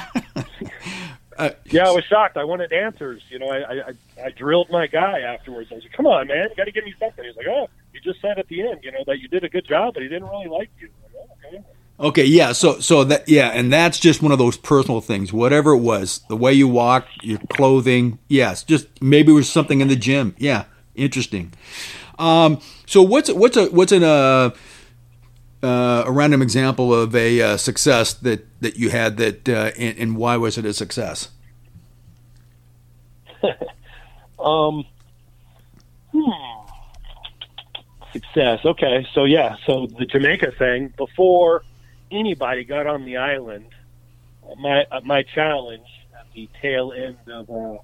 Uh, 1.37 1.49
Yeah, 1.65 1.87
I 1.87 1.91
was 1.91 2.03
shocked. 2.05 2.37
I 2.37 2.43
wanted 2.43 2.71
answers. 2.71 3.23
You 3.29 3.39
know, 3.39 3.47
I, 3.47 3.89
I 3.89 4.25
I 4.25 4.29
drilled 4.29 4.69
my 4.69 4.87
guy 4.87 5.21
afterwards. 5.21 5.71
I 5.71 5.75
was 5.75 5.83
like, 5.83 5.93
"Come 5.93 6.05
on, 6.05 6.27
man, 6.27 6.47
you 6.49 6.55
got 6.55 6.65
to 6.65 6.71
give 6.71 6.85
me 6.85 6.93
something." 6.99 7.25
He's 7.25 7.35
like, 7.35 7.47
"Oh, 7.47 7.69
just 8.03 8.21
said 8.21 8.37
at 8.39 8.47
the 8.47 8.61
end, 8.61 8.79
you 8.83 8.91
know, 8.91 9.03
that 9.07 9.19
you 9.19 9.27
did 9.27 9.43
a 9.43 9.49
good 9.49 9.65
job, 9.67 9.93
but 9.93 10.03
he 10.03 10.09
didn't 10.09 10.29
really 10.29 10.47
like 10.47 10.69
you." 10.79 10.89
Like, 11.03 11.13
"Oh, 11.15 11.47
okay. 11.47 11.63
Okay, 11.99 12.25
yeah. 12.25 12.51
So, 12.53 12.79
so 12.79 13.03
that 13.03 13.29
yeah, 13.29 13.49
and 13.49 13.71
that's 13.71 13.99
just 13.99 14.21
one 14.21 14.31
of 14.31 14.39
those 14.39 14.57
personal 14.57 14.99
things. 14.99 15.31
Whatever 15.31 15.71
it 15.71 15.79
was, 15.79 16.21
the 16.27 16.35
way 16.35 16.51
you 16.53 16.67
walk, 16.67 17.07
your 17.21 17.39
clothing, 17.49 18.19
yes. 18.27 18.63
Just 18.63 18.87
maybe 19.01 19.31
it 19.31 19.35
was 19.35 19.49
something 19.49 19.79
in 19.79 19.87
the 19.87 19.95
gym. 19.95 20.35
Yeah, 20.37 20.65
interesting. 20.95 21.53
Um, 22.17 22.59
so 22.85 23.01
what's 23.01 23.31
what's 23.31 23.57
a 23.57 23.67
what's 23.67 23.91
an 23.91 24.03
uh, 24.03 24.51
uh, 25.61 26.03
a 26.05 26.11
random 26.11 26.41
example 26.41 26.93
of 26.93 27.15
a 27.15 27.41
uh, 27.41 27.57
success 27.57 28.13
that 28.15 28.47
that 28.61 28.75
you 28.75 28.89
had 28.89 29.17
that 29.17 29.47
uh, 29.47 29.71
and, 29.77 29.97
and 29.97 30.17
why 30.17 30.35
was 30.37 30.57
it 30.57 30.65
a 30.65 30.73
success? 30.73 31.29
Um, 34.43 34.83
hmm. 36.11 36.52
Success. 38.13 38.59
Okay, 38.63 39.05
so 39.13 39.25
yeah, 39.25 39.55
so 39.65 39.87
the 39.87 40.05
Jamaica 40.05 40.51
thing 40.57 40.93
before 40.95 41.63
anybody 42.11 42.63
got 42.63 42.87
on 42.87 43.05
the 43.05 43.17
island, 43.17 43.69
my 44.59 44.85
uh, 44.91 45.01
my 45.03 45.23
challenge 45.23 45.87
at 46.17 46.27
the 46.33 46.47
tail 46.61 46.93
end 46.95 47.17
of 47.27 47.49
uh, 47.49 47.79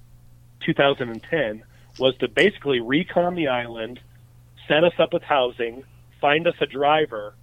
2010 0.64 1.62
was 1.98 2.16
to 2.18 2.28
basically 2.28 2.80
recon 2.80 3.34
the 3.34 3.48
island, 3.48 3.98
set 4.68 4.84
us 4.84 4.92
up 4.98 5.12
with 5.12 5.22
housing, 5.22 5.82
find 6.20 6.46
us 6.46 6.54
a 6.60 6.66
driver, 6.66 7.34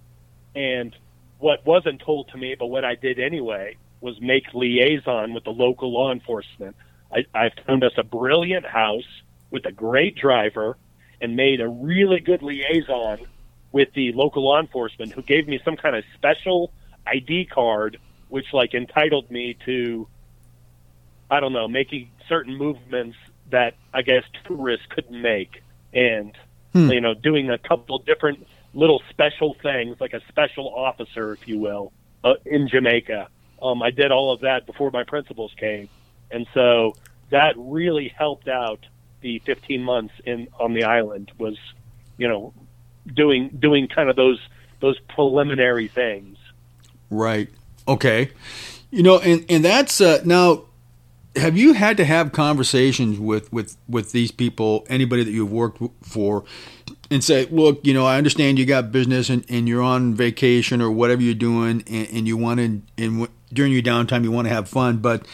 and 0.54 0.96
what 1.38 1.64
wasn't 1.66 2.00
told 2.00 2.28
to 2.28 2.38
me, 2.38 2.56
but 2.58 2.66
what 2.66 2.84
I 2.84 2.94
did 2.94 3.18
anyway, 3.18 3.76
was 4.00 4.20
make 4.20 4.54
liaison 4.54 5.34
with 5.34 5.44
the 5.44 5.50
local 5.50 5.92
law 5.92 6.12
enforcement. 6.12 6.76
I, 7.12 7.24
I 7.34 7.50
found 7.66 7.84
us 7.84 7.92
a 7.96 8.02
brilliant 8.02 8.66
house 8.66 9.08
with 9.50 9.66
a 9.66 9.72
great 9.72 10.16
driver 10.16 10.76
and 11.20 11.36
made 11.36 11.60
a 11.60 11.68
really 11.68 12.20
good 12.20 12.42
liaison 12.42 13.18
with 13.72 13.88
the 13.94 14.12
local 14.12 14.44
law 14.44 14.60
enforcement 14.60 15.12
who 15.12 15.22
gave 15.22 15.46
me 15.46 15.60
some 15.64 15.76
kind 15.76 15.96
of 15.96 16.04
special 16.14 16.72
ID 17.06 17.46
card, 17.46 17.98
which 18.28 18.46
like 18.52 18.74
entitled 18.74 19.30
me 19.30 19.56
to, 19.66 20.08
I 21.30 21.40
don't 21.40 21.52
know, 21.52 21.68
making 21.68 22.10
certain 22.28 22.56
movements 22.56 23.16
that 23.50 23.74
I 23.92 24.02
guess 24.02 24.22
tourists 24.46 24.86
couldn't 24.90 25.20
make. 25.20 25.62
And, 25.92 26.34
Hmm. 26.74 26.90
you 26.90 27.00
know, 27.00 27.14
doing 27.14 27.50
a 27.50 27.58
couple 27.58 27.98
different 28.00 28.46
little 28.74 29.02
special 29.10 29.56
things, 29.62 29.96
like 30.00 30.12
a 30.12 30.20
special 30.28 30.68
officer, 30.74 31.32
if 31.32 31.48
you 31.48 31.58
will, 31.58 31.92
uh, 32.24 32.34
in 32.44 32.68
Jamaica. 32.68 33.28
Um, 33.60 33.82
I 33.82 33.90
did 33.90 34.12
all 34.12 34.32
of 34.32 34.40
that 34.40 34.66
before 34.66 34.90
my 34.90 35.04
principals 35.04 35.52
came, 35.58 35.88
and 36.30 36.46
so 36.54 36.96
that 37.30 37.54
really 37.56 38.12
helped 38.16 38.48
out 38.48 38.80
the 39.20 39.40
15 39.40 39.82
months 39.82 40.14
in 40.24 40.48
on 40.58 40.74
the 40.74 40.84
island. 40.84 41.32
Was 41.38 41.56
you 42.16 42.28
know 42.28 42.52
doing 43.06 43.48
doing 43.58 43.88
kind 43.88 44.08
of 44.10 44.16
those 44.16 44.40
those 44.80 44.98
preliminary 45.08 45.88
things. 45.88 46.36
Right. 47.10 47.48
Okay. 47.86 48.30
You 48.90 49.02
know, 49.02 49.18
and 49.18 49.44
and 49.48 49.64
that's 49.64 50.00
uh, 50.00 50.22
now. 50.24 50.64
Have 51.36 51.56
you 51.56 51.72
had 51.74 51.98
to 51.98 52.04
have 52.04 52.32
conversations 52.32 53.20
with 53.20 53.52
with 53.52 53.76
with 53.88 54.10
these 54.10 54.32
people, 54.32 54.84
anybody 54.88 55.22
that 55.22 55.30
you've 55.30 55.52
worked 55.52 55.80
for, 56.02 56.44
and 57.10 57.22
say, 57.22 57.46
look, 57.46 57.86
you 57.86 57.94
know, 57.94 58.06
I 58.06 58.16
understand 58.16 58.58
you 58.58 58.66
got 58.66 58.90
business 58.90 59.30
and, 59.30 59.44
and 59.48 59.68
you're 59.68 59.82
on 59.82 60.14
vacation 60.14 60.80
or 60.80 60.90
whatever 60.90 61.22
you're 61.22 61.34
doing, 61.34 61.84
and, 61.86 62.08
and 62.10 62.26
you 62.26 62.36
want 62.36 62.58
to, 62.58 62.64
and 62.64 63.20
w- 63.20 63.28
during 63.52 63.72
your 63.72 63.82
downtime 63.82 64.24
you 64.24 64.32
want 64.32 64.48
to 64.48 64.54
have 64.54 64.68
fun, 64.68 64.98
but 64.98 65.26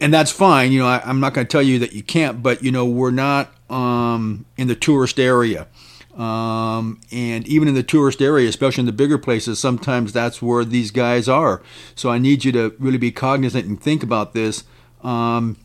and 0.00 0.12
that's 0.12 0.30
fine. 0.30 0.72
You 0.72 0.80
know, 0.80 0.86
I, 0.86 1.02
I'm 1.04 1.20
not 1.20 1.34
going 1.34 1.46
to 1.46 1.50
tell 1.50 1.62
you 1.62 1.78
that 1.80 1.92
you 1.92 2.02
can't, 2.02 2.42
but 2.42 2.62
you 2.62 2.70
know, 2.70 2.86
we're 2.86 3.10
not 3.10 3.52
um, 3.70 4.44
in 4.56 4.68
the 4.68 4.74
tourist 4.74 5.18
area. 5.18 5.66
Um, 6.16 7.00
and 7.12 7.46
even 7.46 7.68
in 7.68 7.74
the 7.74 7.82
tourist 7.82 8.22
area, 8.22 8.48
especially 8.48 8.82
in 8.82 8.86
the 8.86 8.92
bigger 8.92 9.18
places, 9.18 9.58
sometimes 9.58 10.12
that's 10.12 10.40
where 10.40 10.64
these 10.64 10.90
guys 10.90 11.28
are. 11.28 11.62
So 11.94 12.10
I 12.10 12.18
need 12.18 12.44
you 12.44 12.52
to 12.52 12.74
really 12.78 12.96
be 12.96 13.12
cognizant 13.12 13.66
and 13.66 13.80
think 13.80 14.02
about 14.02 14.32
this. 14.32 14.64
Um, 15.02 15.58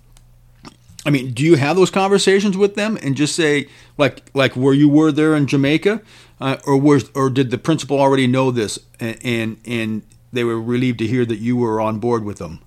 I 1.05 1.09
mean, 1.09 1.31
do 1.31 1.43
you 1.43 1.55
have 1.55 1.77
those 1.77 1.89
conversations 1.89 2.57
with 2.57 2.75
them 2.75 2.97
and 3.01 3.15
just 3.15 3.35
say, 3.35 3.69
like, 3.97 4.23
like 4.35 4.55
where 4.55 4.73
you 4.73 4.89
were 4.89 5.11
there 5.11 5.35
in 5.35 5.47
Jamaica, 5.47 6.01
uh, 6.39 6.57
or 6.65 6.77
was, 6.77 7.09
or 7.15 7.29
did 7.29 7.49
the 7.49 7.57
principal 7.57 7.99
already 7.99 8.27
know 8.27 8.51
this 8.51 8.77
and, 8.99 9.17
and 9.23 9.57
and 9.65 10.01
they 10.33 10.43
were 10.43 10.59
relieved 10.61 10.99
to 10.99 11.07
hear 11.07 11.25
that 11.25 11.37
you 11.37 11.55
were 11.55 11.79
on 11.79 11.99
board 11.99 12.23
with 12.23 12.37
them? 12.37 12.59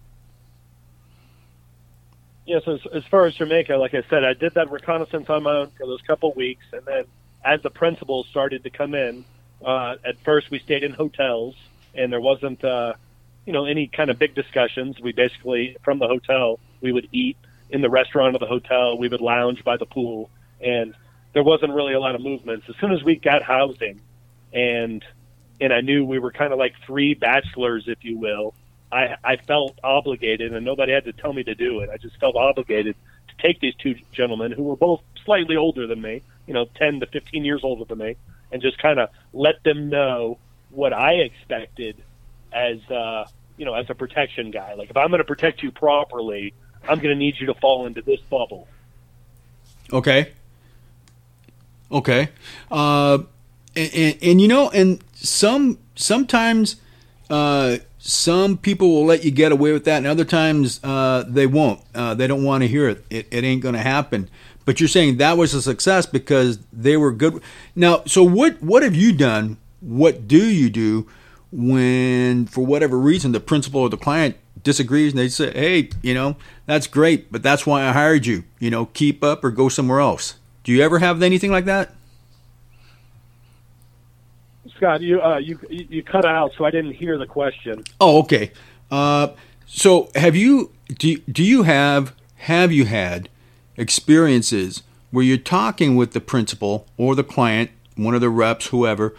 Yes, 2.47 2.63
as, 2.67 2.81
as 2.93 3.05
far 3.05 3.25
as 3.25 3.35
Jamaica, 3.35 3.77
like 3.77 3.95
I 3.95 4.03
said, 4.11 4.23
I 4.25 4.35
did 4.35 4.55
that 4.55 4.71
reconnaissance 4.71 5.31
on 5.31 5.43
my 5.43 5.57
own 5.57 5.71
for 5.79 5.87
those 5.87 6.03
couple 6.03 6.33
weeks, 6.35 6.65
and 6.73 6.85
then 6.85 7.05
as 7.45 7.63
the 7.63 7.71
principals 7.71 8.27
started 8.29 8.65
to 8.65 8.71
come 8.71 8.95
in, 8.95 9.25
uh, 9.65 9.97
at 10.05 10.19
first 10.25 10.51
we 10.51 10.59
stayed 10.59 10.85
in 10.85 10.93
hotels, 10.93 11.55
and 11.95 12.13
there 12.13 12.21
wasn't, 12.21 12.63
uh, 12.63 12.95
you 13.47 13.53
know, 13.53 13.65
any 13.65 13.87
kind 13.87 14.11
of 14.11 14.19
big 14.19 14.35
discussions. 14.35 15.01
We 15.01 15.13
basically, 15.13 15.77
from 15.83 15.99
the 15.99 16.07
hotel, 16.07 16.61
we 16.83 16.93
would 16.93 17.09
eat 17.13 17.37
in 17.71 17.81
the 17.81 17.89
restaurant 17.89 18.37
of 18.37 18.41
the 18.41 18.47
hotel, 18.47 18.99
we 18.99 19.09
would 19.09 19.23
lounge 19.23 19.65
by 19.65 19.79
the 19.79 19.87
pool, 19.87 20.29
and 20.61 20.95
there 21.33 21.43
wasn't 21.43 21.73
really 21.73 21.95
a 21.95 22.01
lot 22.01 22.15
of 22.15 22.21
movements. 22.21 22.67
As 22.69 22.77
soon 22.77 22.93
as 22.93 23.03
we 23.03 23.17
got 23.17 23.43
housing, 23.43 24.01
and 24.53 25.03
and 25.61 25.73
I 25.73 25.81
knew 25.81 26.05
we 26.05 26.19
were 26.19 26.33
kind 26.33 26.53
of 26.53 26.59
like 26.59 26.75
three 26.87 27.15
bachelors, 27.15 27.85
if 27.87 28.05
you 28.05 28.19
will. 28.19 28.55
I, 28.95 29.17
I 29.25 29.37
felt 29.37 29.79
obligated, 29.83 30.55
and 30.55 30.65
nobody 30.65 30.93
had 30.93 31.05
to 31.05 31.13
tell 31.13 31.33
me 31.33 31.43
to 31.43 31.55
do 31.55 31.81
it. 31.81 31.91
I 31.91 31.97
just 31.97 32.17
felt 32.21 32.37
obligated 32.37 32.95
to 33.29 33.35
take 33.43 33.61
these 33.61 33.75
two 33.75 33.97
gentlemen 34.13 34.53
who 34.53 34.63
were 34.63 34.77
both 34.77 35.03
slightly 35.25 35.57
older 35.57 35.89
than 35.89 36.01
me, 36.01 36.23
you 36.47 36.55
know, 36.55 36.67
10 36.77 37.01
to 37.01 37.07
15 37.07 37.45
years 37.45 37.63
older 37.65 37.85
than 37.85 37.99
me, 37.99 38.17
and 38.53 38.63
just 38.63 38.79
kind 38.79 39.01
of 39.01 39.11
let 39.33 39.63
them 39.65 39.89
know 39.89 40.39
what 40.71 40.93
I 40.93 41.15
expected 41.15 41.97
as, 42.53 42.79
uh, 42.89 43.27
you 43.57 43.65
know, 43.65 43.75
as 43.75 43.91
a 43.91 43.95
protection 43.95 44.53
guy. 44.53 44.75
Like, 44.75 44.91
if 44.91 44.97
I'm 44.97 45.09
going 45.09 45.19
to 45.19 45.25
protect 45.25 45.63
you 45.63 45.73
properly, 45.73 46.55
I'm 46.89 46.99
going 46.99 47.11
to 47.11 47.19
need 47.19 47.35
you 47.41 47.47
to 47.47 47.55
fall 47.55 47.87
into 47.87 48.01
this 48.01 48.21
bubble. 48.31 48.69
Okay. 49.93 50.31
Okay. 51.91 52.29
Uh, 52.71 53.19
and, 53.75 53.95
and, 53.95 54.19
and 54.23 54.41
you 54.41 54.47
know, 54.47 54.71
and 54.71 55.03
some 55.15 55.79
sometimes 55.97 56.77
uh, 57.29 57.79
some 58.07 58.59
people 58.59 58.91
will 58.91 59.07
let 59.07 59.25
you 59.25 59.31
get 59.31 59.51
away 59.51 59.73
with 59.73 59.85
that, 59.87 59.97
and 59.97 60.07
other 60.07 60.27
times 60.27 60.79
uh, 60.85 61.25
they 61.27 61.47
won't. 61.47 61.81
Uh, 61.95 62.13
they 62.13 62.27
don't 62.27 62.45
want 62.45 62.61
to 62.61 62.69
hear 62.69 62.87
it. 62.87 63.03
It, 63.09 63.27
it 63.31 63.45
ain't 63.45 63.63
going 63.63 63.75
to 63.75 63.81
happen. 63.81 64.29
But 64.67 64.79
you're 64.79 64.91
saying 64.91 65.17
that 65.17 65.39
was 65.39 65.55
a 65.55 65.63
success 65.63 66.05
because 66.05 66.59
they 66.71 66.99
were 66.99 67.13
good. 67.13 67.43
Now, 67.75 68.03
so 68.05 68.23
what? 68.23 68.63
What 68.63 68.83
have 68.83 68.95
you 68.95 69.15
done? 69.15 69.57
What 69.81 70.29
do 70.29 70.37
you 70.37 70.69
do 70.69 71.09
when, 71.51 72.45
for 72.45 72.65
whatever 72.67 72.99
reason, 72.99 73.33
the 73.33 73.41
principal 73.41 73.81
or 73.81 73.89
the 73.89 73.97
client 73.97 74.37
disagrees 74.63 75.13
and 75.13 75.19
they 75.19 75.29
say, 75.29 75.51
"Hey, 75.53 75.89
you 76.03 76.13
know, 76.13 76.37
that's 76.67 76.87
great, 76.87 77.33
but 77.33 77.43
that's 77.43 77.65
why 77.65 77.87
I 77.87 77.93
hired 77.93 78.27
you. 78.27 78.45
You 78.59 78.71
know, 78.71 78.85
keep 78.85 79.25
up 79.25 79.43
or 79.43 79.51
go 79.51 79.71
somewhere 79.71 80.01
else." 80.01 80.35
Do 80.63 80.73
you 80.73 80.83
ever 80.83 80.99
have 80.99 81.23
anything 81.23 81.51
like 81.51 81.65
that? 81.65 81.95
Scott, 84.77 85.01
you 85.01 85.23
uh, 85.23 85.39
you 85.39 85.59
you 85.69 86.03
cut 86.03 86.25
out, 86.25 86.53
so 86.57 86.65
I 86.65 86.71
didn't 86.71 86.95
hear 86.95 87.17
the 87.19 87.27
question. 87.27 87.85
Oh, 88.01 88.19
okay. 88.21 88.53
Uh, 88.91 89.29
so 89.67 90.11
have 90.15 90.35
you 90.37 90.73
do 90.99 91.17
do 91.21 91.43
you 91.43 91.63
have 91.63 92.15
have 92.37 92.73
you 92.73 92.85
had 92.85 93.29
experiences 93.77 94.83
where 95.11 95.25
you're 95.25 95.37
talking 95.37 95.97
with 95.97 96.13
the 96.13 96.21
principal 96.21 96.87
or 96.97 97.15
the 97.15 97.25
client, 97.25 97.71
one 97.97 98.15
of 98.15 98.21
the 98.21 98.31
reps, 98.31 98.67
whoever, 98.69 99.15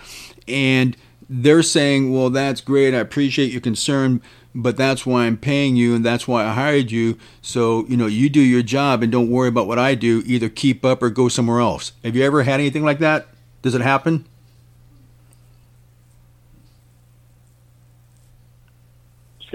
and 0.47 0.97
they're 1.29 1.63
saying, 1.63 2.13
"Well, 2.13 2.29
that's 2.29 2.61
great. 2.61 2.93
I 2.93 2.99
appreciate 2.99 3.51
your 3.51 3.61
concern, 3.61 4.21
but 4.53 4.75
that's 4.75 5.05
why 5.05 5.25
I'm 5.25 5.37
paying 5.37 5.77
you, 5.77 5.95
and 5.95 6.05
that's 6.05 6.27
why 6.27 6.45
I 6.45 6.53
hired 6.53 6.91
you. 6.91 7.17
So 7.41 7.85
you 7.87 7.95
know, 7.95 8.07
you 8.07 8.29
do 8.29 8.41
your 8.41 8.61
job 8.61 9.03
and 9.03 9.11
don't 9.11 9.29
worry 9.29 9.47
about 9.47 9.67
what 9.67 9.79
I 9.79 9.95
do. 9.95 10.21
Either 10.25 10.49
keep 10.49 10.83
up 10.83 11.01
or 11.01 11.09
go 11.09 11.29
somewhere 11.29 11.61
else." 11.61 11.93
Have 12.03 12.15
you 12.15 12.23
ever 12.23 12.43
had 12.43 12.59
anything 12.59 12.83
like 12.83 12.99
that? 12.99 13.27
Does 13.61 13.73
it 13.73 13.81
happen? 13.81 14.25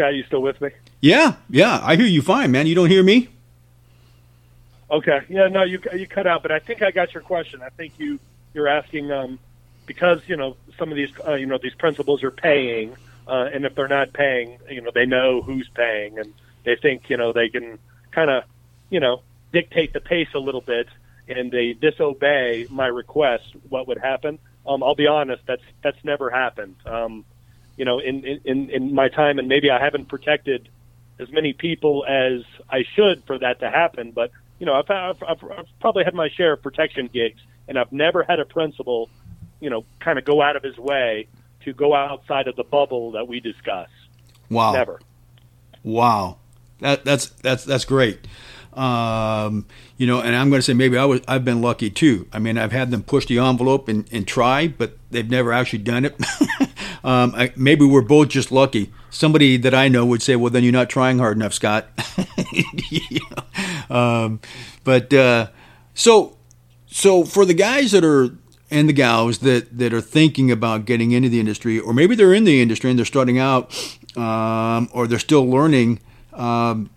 Scott, 0.00 0.14
you 0.14 0.24
still 0.24 0.40
with 0.40 0.58
me? 0.62 0.70
Yeah, 1.02 1.34
yeah. 1.50 1.78
I 1.82 1.94
hear 1.96 2.06
you 2.06 2.22
fine, 2.22 2.50
man. 2.50 2.66
You 2.66 2.74
don't 2.74 2.88
hear 2.88 3.02
me? 3.02 3.28
Okay. 4.90 5.20
Yeah, 5.28 5.48
no, 5.48 5.62
you 5.62 5.78
you 5.94 6.06
cut 6.06 6.26
out, 6.26 6.40
but 6.40 6.50
I 6.50 6.58
think 6.58 6.80
I 6.80 6.90
got 6.90 7.12
your 7.12 7.22
question. 7.22 7.60
I 7.60 7.68
think 7.68 7.92
you 7.98 8.18
you're 8.54 8.66
asking 8.66 9.12
um, 9.12 9.38
because 9.84 10.22
you 10.26 10.36
know 10.36 10.56
some 10.78 10.90
of 10.90 10.96
these 10.96 11.10
uh, 11.28 11.34
you 11.34 11.44
know 11.44 11.58
these 11.62 11.74
principals 11.74 12.22
are 12.22 12.30
paying, 12.30 12.96
uh, 13.28 13.50
and 13.52 13.66
if 13.66 13.74
they're 13.74 13.88
not 13.88 14.14
paying, 14.14 14.58
you 14.70 14.80
know 14.80 14.90
they 14.90 15.04
know 15.04 15.42
who's 15.42 15.68
paying, 15.74 16.18
and 16.18 16.32
they 16.64 16.76
think 16.76 17.10
you 17.10 17.18
know 17.18 17.34
they 17.34 17.50
can 17.50 17.78
kind 18.10 18.30
of 18.30 18.44
you 18.88 19.00
know 19.00 19.20
dictate 19.52 19.92
the 19.92 20.00
pace 20.00 20.32
a 20.32 20.38
little 20.38 20.62
bit, 20.62 20.88
and 21.28 21.52
they 21.52 21.74
disobey 21.74 22.66
my 22.70 22.86
request. 22.86 23.44
What 23.68 23.86
would 23.86 23.98
happen? 23.98 24.38
Um, 24.66 24.82
I'll 24.82 24.94
be 24.94 25.08
honest, 25.08 25.42
that's 25.44 25.64
that's 25.82 26.02
never 26.04 26.30
happened. 26.30 26.76
Um, 26.86 27.26
you 27.80 27.86
know, 27.86 27.98
in, 27.98 28.26
in 28.44 28.68
in 28.68 28.94
my 28.94 29.08
time, 29.08 29.38
and 29.38 29.48
maybe 29.48 29.70
I 29.70 29.82
haven't 29.82 30.10
protected 30.10 30.68
as 31.18 31.30
many 31.30 31.54
people 31.54 32.04
as 32.06 32.42
I 32.68 32.84
should 32.94 33.24
for 33.24 33.38
that 33.38 33.60
to 33.60 33.70
happen. 33.70 34.10
But 34.10 34.32
you 34.58 34.66
know, 34.66 34.74
I've, 34.74 34.90
I've, 34.90 35.22
I've, 35.26 35.50
I've 35.50 35.80
probably 35.80 36.04
had 36.04 36.12
my 36.12 36.28
share 36.28 36.52
of 36.52 36.62
protection 36.62 37.08
gigs, 37.10 37.40
and 37.68 37.78
I've 37.78 37.90
never 37.90 38.22
had 38.22 38.38
a 38.38 38.44
principal, 38.44 39.08
you 39.60 39.70
know, 39.70 39.86
kind 39.98 40.18
of 40.18 40.26
go 40.26 40.42
out 40.42 40.56
of 40.56 40.62
his 40.62 40.76
way 40.76 41.26
to 41.64 41.72
go 41.72 41.94
outside 41.94 42.48
of 42.48 42.56
the 42.56 42.64
bubble 42.64 43.12
that 43.12 43.26
we 43.26 43.40
discuss. 43.40 43.88
Wow. 44.50 44.72
Never. 44.74 45.00
Wow. 45.82 46.36
That, 46.80 47.06
that's 47.06 47.30
that's 47.30 47.64
that's 47.64 47.86
great. 47.86 48.26
Um, 48.74 49.64
you 49.96 50.06
know, 50.06 50.20
and 50.20 50.36
I'm 50.36 50.50
going 50.50 50.58
to 50.58 50.62
say 50.62 50.74
maybe 50.74 50.98
I 50.98 51.06
was 51.06 51.22
I've 51.26 51.46
been 51.46 51.62
lucky 51.62 51.88
too. 51.88 52.28
I 52.30 52.40
mean, 52.40 52.58
I've 52.58 52.72
had 52.72 52.90
them 52.90 53.02
push 53.02 53.24
the 53.24 53.38
envelope 53.38 53.88
and, 53.88 54.06
and 54.12 54.28
try, 54.28 54.68
but 54.68 54.98
they've 55.10 55.30
never 55.30 55.50
actually 55.50 55.78
done 55.78 56.04
it. 56.04 56.20
um, 57.04 57.34
I, 57.34 57.52
maybe 57.56 57.84
we're 57.84 58.02
both 58.02 58.28
just 58.28 58.52
lucky. 58.52 58.92
Somebody 59.10 59.56
that 59.58 59.74
I 59.74 59.88
know 59.88 60.04
would 60.06 60.22
say, 60.22 60.36
"Well, 60.36 60.50
then 60.50 60.62
you're 60.62 60.72
not 60.72 60.88
trying 60.88 61.18
hard 61.18 61.36
enough, 61.36 61.54
Scott." 61.54 61.88
um, 63.90 64.40
but 64.84 65.12
uh, 65.12 65.48
so 65.94 66.36
so 66.86 67.24
for 67.24 67.44
the 67.44 67.54
guys 67.54 67.92
that 67.92 68.04
are 68.04 68.30
and 68.70 68.88
the 68.88 68.92
gals 68.92 69.38
that 69.38 69.76
that 69.76 69.92
are 69.92 70.00
thinking 70.00 70.50
about 70.50 70.84
getting 70.84 71.12
into 71.12 71.28
the 71.28 71.40
industry, 71.40 71.78
or 71.78 71.92
maybe 71.92 72.14
they're 72.14 72.34
in 72.34 72.44
the 72.44 72.62
industry 72.62 72.90
and 72.90 72.98
they're 72.98 73.06
starting 73.06 73.38
out, 73.38 73.72
um, 74.16 74.88
or 74.92 75.06
they're 75.06 75.18
still 75.18 75.48
learning. 75.48 76.00
Um, 76.32 76.90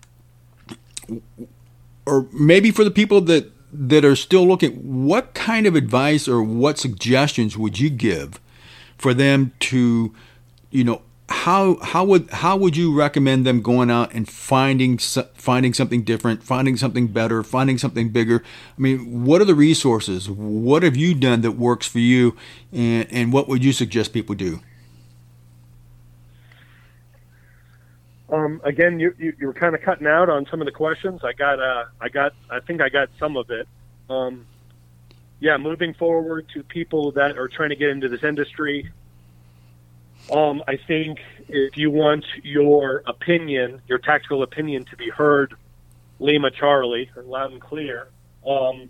or 2.06 2.26
maybe 2.32 2.70
for 2.70 2.84
the 2.84 2.90
people 2.90 3.20
that 3.22 3.50
that 3.72 4.04
are 4.04 4.14
still 4.14 4.46
looking, 4.46 5.04
what 5.04 5.34
kind 5.34 5.66
of 5.66 5.74
advice 5.74 6.28
or 6.28 6.42
what 6.42 6.78
suggestions 6.78 7.58
would 7.58 7.80
you 7.80 7.90
give 7.90 8.40
for 9.04 9.12
them 9.12 9.52
to, 9.60 10.14
you 10.70 10.82
know, 10.82 11.02
how 11.28 11.76
how 11.82 12.06
would 12.06 12.30
how 12.30 12.56
would 12.56 12.74
you 12.74 12.96
recommend 12.96 13.44
them 13.44 13.60
going 13.60 13.90
out 13.90 14.14
and 14.14 14.26
finding 14.26 14.96
finding 14.96 15.74
something 15.74 16.04
different, 16.04 16.42
finding 16.42 16.78
something 16.78 17.08
better, 17.08 17.42
finding 17.42 17.76
something 17.76 18.08
bigger? 18.08 18.42
I 18.78 18.80
mean, 18.80 19.26
what 19.26 19.42
are 19.42 19.44
the 19.44 19.54
resources? 19.54 20.30
What 20.30 20.82
have 20.82 20.96
you 20.96 21.14
done 21.14 21.42
that 21.42 21.52
works 21.52 21.86
for 21.86 21.98
you, 21.98 22.34
and 22.72 23.06
and 23.12 23.30
what 23.30 23.46
would 23.46 23.62
you 23.62 23.74
suggest 23.74 24.14
people 24.14 24.34
do? 24.34 24.60
Um, 28.30 28.62
again, 28.64 28.98
you, 28.98 29.14
you, 29.18 29.34
you 29.38 29.46
were 29.48 29.52
kind 29.52 29.74
of 29.74 29.82
cutting 29.82 30.06
out 30.06 30.30
on 30.30 30.46
some 30.50 30.62
of 30.62 30.64
the 30.64 30.72
questions. 30.72 31.20
I 31.22 31.34
got, 31.34 31.60
uh, 31.60 31.84
I 32.00 32.08
got, 32.08 32.32
I 32.50 32.58
think 32.60 32.80
I 32.80 32.88
got 32.88 33.10
some 33.20 33.36
of 33.36 33.50
it. 33.50 33.68
Um, 34.08 34.46
yeah, 35.40 35.56
moving 35.56 35.94
forward 35.94 36.48
to 36.54 36.62
people 36.62 37.12
that 37.12 37.36
are 37.36 37.48
trying 37.48 37.70
to 37.70 37.76
get 37.76 37.90
into 37.90 38.08
this 38.08 38.22
industry. 38.22 38.90
Um, 40.30 40.62
I 40.66 40.76
think 40.76 41.18
if 41.48 41.76
you 41.76 41.90
want 41.90 42.24
your 42.42 43.02
opinion, 43.06 43.82
your 43.86 43.98
tactical 43.98 44.42
opinion 44.42 44.84
to 44.86 44.96
be 44.96 45.10
heard, 45.10 45.54
Lima 46.18 46.50
Charlie, 46.50 47.10
loud 47.16 47.52
and 47.52 47.60
clear, 47.60 48.08
um, 48.46 48.88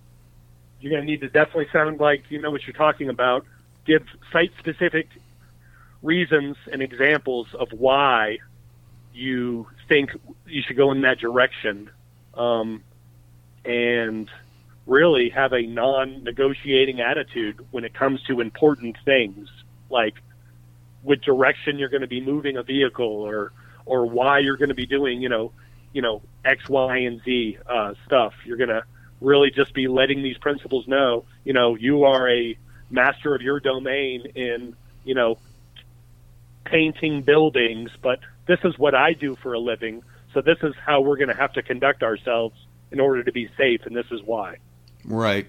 you're 0.81 0.91
going 0.91 1.03
to 1.03 1.07
need 1.07 1.23
to 1.23 1.29
definitely 1.29 1.67
sound 1.73 1.99
like 1.99 2.25
you 2.29 2.41
know 2.41 2.51
what 2.51 2.67
you're 2.67 2.75
talking 2.75 3.09
about. 3.09 3.45
Give 3.85 4.03
site 4.33 4.53
specific 4.59 5.09
reasons 6.03 6.57
and 6.71 6.83
examples 6.83 7.49
of 7.55 7.69
why 7.73 8.39
you 9.15 9.67
think 9.89 10.11
you 10.47 10.63
should 10.67 10.77
go 10.77 10.93
in 10.93 11.01
that 11.03 11.19
direction 11.19 11.91
um, 12.35 12.83
and 13.65 14.29
really 14.87 15.31
have 15.31 15.53
a 15.53 15.63
non-negotiating 15.63 17.01
attitude 17.01 17.65
when 17.71 17.85
it 17.85 17.95
comes 17.95 18.23
to 18.25 18.41
important 18.41 18.97
things 19.05 19.49
like 19.91 20.15
what 21.03 21.21
direction 21.23 21.79
you're 21.79 21.89
going 21.89 22.03
to 22.03 22.07
be 22.07 22.21
moving 22.21 22.57
a 22.57 22.63
vehicle 22.63 23.07
or 23.07 23.53
or 23.87 24.07
why 24.07 24.39
you're 24.39 24.57
going 24.57 24.69
to 24.69 24.75
be 24.75 24.87
doing 24.87 25.23
you 25.23 25.29
know 25.29 25.53
you 25.93 26.03
know 26.03 26.23
x 26.45 26.69
y 26.69 26.99
and 26.99 27.23
z 27.25 27.59
uh, 27.67 27.95
stuff 28.07 28.35
you're 28.45 28.57
going 28.59 28.69
to 28.69 28.83
really 29.21 29.51
just 29.51 29.73
be 29.73 29.89
letting 29.89 30.23
these 30.23 30.37
principals 30.39 30.87
know 30.87 31.25
you 31.45 31.53
know 31.53 31.75
you 31.77 32.05
are 32.05 32.29
a 32.29 32.57
master 32.91 33.35
of 33.35 33.41
your 33.41 33.61
domain 33.61 34.27
in 34.35 34.77
you 35.05 35.15
know 35.15 35.39
painting 36.65 37.23
buildings 37.23 37.91
but 38.03 38.21
this 38.47 38.59
is 38.65 38.79
what 38.79 38.95
I 38.95 39.15
do 39.15 39.37
for 39.37 39.55
a 39.55 39.59
living, 39.59 40.03
so 40.33 40.41
this 40.41 40.59
is 40.63 40.75
how 40.85 41.01
we're 41.01 41.17
going 41.17 41.29
to 41.29 41.37
have 41.37 41.53
to 41.55 41.63
conduct 41.63 42.03
ourselves 42.03 42.59
in 42.91 43.01
order 43.01 43.23
to 43.25 43.33
be 43.33 43.49
safe, 43.57 43.87
and 43.87 43.97
this 43.97 44.07
is 44.11 44.23
why. 44.23 44.57
Right. 45.07 45.47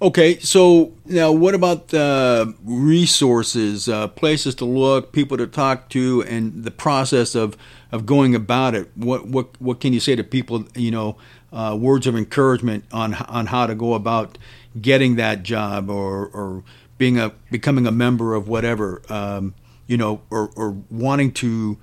Okay, 0.00 0.38
so 0.40 0.92
now 1.06 1.32
what 1.32 1.54
about 1.54 1.92
uh, 1.94 2.52
resources, 2.64 3.88
uh, 3.88 4.08
places 4.08 4.54
to 4.56 4.66
look, 4.66 5.12
people 5.12 5.38
to 5.38 5.46
talk 5.46 5.88
to, 5.90 6.22
and 6.24 6.64
the 6.64 6.70
process 6.70 7.34
of, 7.34 7.56
of 7.90 8.04
going 8.04 8.34
about 8.34 8.74
it? 8.74 8.90
What 8.94 9.26
what 9.26 9.58
what 9.58 9.80
can 9.80 9.94
you 9.94 10.00
say 10.00 10.14
to 10.14 10.22
people? 10.22 10.66
You 10.74 10.90
know, 10.90 11.16
uh, 11.50 11.76
words 11.80 12.06
of 12.06 12.14
encouragement 12.14 12.84
on 12.92 13.14
on 13.14 13.46
how 13.46 13.66
to 13.66 13.74
go 13.74 13.94
about 13.94 14.36
getting 14.78 15.16
that 15.16 15.42
job 15.42 15.88
or 15.88 16.26
or 16.26 16.62
being 16.98 17.18
a 17.18 17.32
becoming 17.50 17.86
a 17.86 17.92
member 17.92 18.34
of 18.34 18.48
whatever. 18.48 19.00
Um, 19.08 19.54
you 19.86 19.96
know, 19.96 20.20
or, 20.30 20.50
or 20.56 20.76
wanting 20.90 21.32
to 21.32 21.78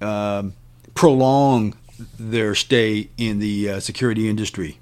um, 0.00 0.54
prolong 0.94 1.76
their 2.18 2.54
stay 2.54 3.08
in 3.16 3.38
the 3.38 3.70
uh, 3.70 3.80
security 3.80 4.28
industry? 4.28 4.78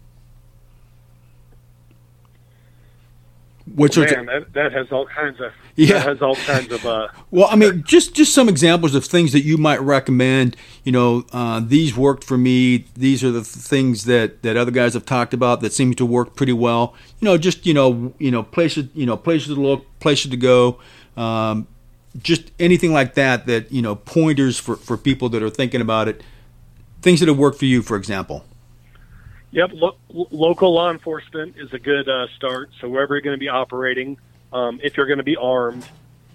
What 3.66 3.96
well, 3.96 4.06
man, 4.06 4.26
that, 4.26 4.52
that 4.52 4.72
has 4.72 4.92
all 4.92 5.06
kinds 5.06 5.40
of 5.40 5.50
yeah 5.74 5.98
has 6.00 6.20
all 6.20 6.36
kinds 6.36 6.70
of 6.70 6.84
uh. 6.84 7.08
Well, 7.30 7.48
I 7.50 7.56
mean, 7.56 7.82
just 7.82 8.14
just 8.14 8.34
some 8.34 8.48
examples 8.48 8.94
of 8.94 9.06
things 9.06 9.32
that 9.32 9.40
you 9.40 9.56
might 9.56 9.80
recommend. 9.80 10.54
You 10.84 10.92
know, 10.92 11.24
uh, 11.32 11.60
these 11.64 11.96
worked 11.96 12.24
for 12.24 12.36
me. 12.36 12.84
These 12.94 13.24
are 13.24 13.30
the 13.30 13.42
things 13.42 14.04
that 14.04 14.42
that 14.42 14.58
other 14.58 14.70
guys 14.70 14.92
have 14.92 15.06
talked 15.06 15.32
about 15.32 15.62
that 15.62 15.72
seem 15.72 15.94
to 15.94 16.04
work 16.04 16.36
pretty 16.36 16.52
well. 16.52 16.94
You 17.20 17.24
know, 17.26 17.38
just 17.38 17.64
you 17.64 17.72
know, 17.72 18.12
you 18.18 18.30
know, 18.30 18.42
places 18.42 18.88
you 18.94 19.06
know, 19.06 19.16
places 19.16 19.54
to 19.54 19.60
look, 19.60 19.86
places 19.98 20.30
to 20.30 20.36
go. 20.36 20.78
Um, 21.16 21.66
just 22.22 22.50
anything 22.60 22.92
like 22.92 23.14
that 23.14 23.46
that 23.46 23.72
you 23.72 23.82
know 23.82 23.94
pointers 23.96 24.58
for, 24.58 24.76
for 24.76 24.96
people 24.96 25.28
that 25.30 25.42
are 25.42 25.50
thinking 25.50 25.80
about 25.80 26.08
it 26.08 26.22
things 27.02 27.20
that 27.20 27.28
have 27.28 27.38
worked 27.38 27.58
for 27.58 27.64
you 27.64 27.82
for 27.82 27.96
example 27.96 28.44
yep 29.54 29.70
lo- 29.72 29.96
local 30.30 30.74
law 30.74 30.90
enforcement 30.90 31.54
is 31.56 31.72
a 31.72 31.78
good 31.78 32.08
uh, 32.08 32.26
start 32.36 32.70
so 32.80 32.88
wherever 32.88 33.14
you're 33.14 33.22
going 33.22 33.36
to 33.36 33.40
be 33.40 33.48
operating 33.48 34.18
um, 34.52 34.80
if 34.82 34.96
you're 34.96 35.06
going 35.06 35.18
to 35.18 35.24
be 35.24 35.36
armed 35.36 35.86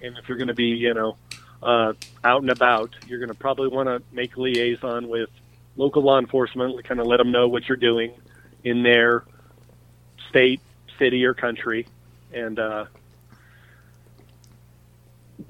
and 0.02 0.16
if 0.16 0.28
you're 0.28 0.38
going 0.38 0.48
to 0.48 0.54
be 0.54 0.68
you 0.68 0.94
know 0.94 1.16
uh, 1.62 1.92
out 2.24 2.40
and 2.40 2.50
about 2.50 2.90
you're 3.06 3.18
going 3.18 3.28
to 3.28 3.34
probably 3.34 3.68
want 3.68 3.86
to 3.86 4.02
make 4.14 4.36
liaison 4.36 5.08
with 5.08 5.28
local 5.76 6.02
law 6.02 6.18
enforcement 6.18 6.82
kind 6.84 6.98
of 6.98 7.06
let 7.06 7.18
them 7.18 7.30
know 7.30 7.46
what 7.46 7.68
you're 7.68 7.76
doing 7.76 8.12
in 8.64 8.82
their 8.82 9.24
state 10.30 10.60
city 10.98 11.24
or 11.24 11.34
country 11.34 11.86
and 12.32 12.58
uh, 12.58 12.86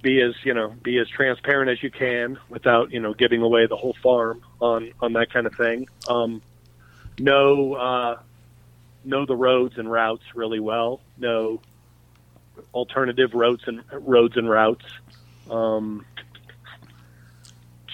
be 0.02 0.20
as 0.20 0.34
you 0.44 0.55
know 0.55 0.74
be 0.82 0.98
as 0.98 1.09
transparent 1.09 1.70
as 1.70 1.82
you 1.82 1.90
can 1.90 2.38
without 2.48 2.90
you 2.90 3.01
know 3.01 3.12
giving 3.14 3.42
away 3.42 3.66
the 3.66 3.76
whole 3.76 3.94
farm 4.02 4.42
on 4.60 4.92
on 5.01 5.12
that 5.12 5.32
kind 5.32 5.47
of 5.47 5.55
thing. 5.55 5.88
Um, 6.09 6.42
know 7.20 7.74
uh, 7.74 8.18
know 9.05 9.26
the 9.26 9.36
roads 9.36 9.78
and 9.78 9.90
routes 9.90 10.24
really 10.34 10.60
well. 10.60 11.01
Know 11.18 11.60
alternative 12.74 13.34
roads 13.34 13.62
and 13.66 13.82
roads 13.92 14.36
and 14.36 14.48
routes. 14.48 14.84
Um, 15.51 16.05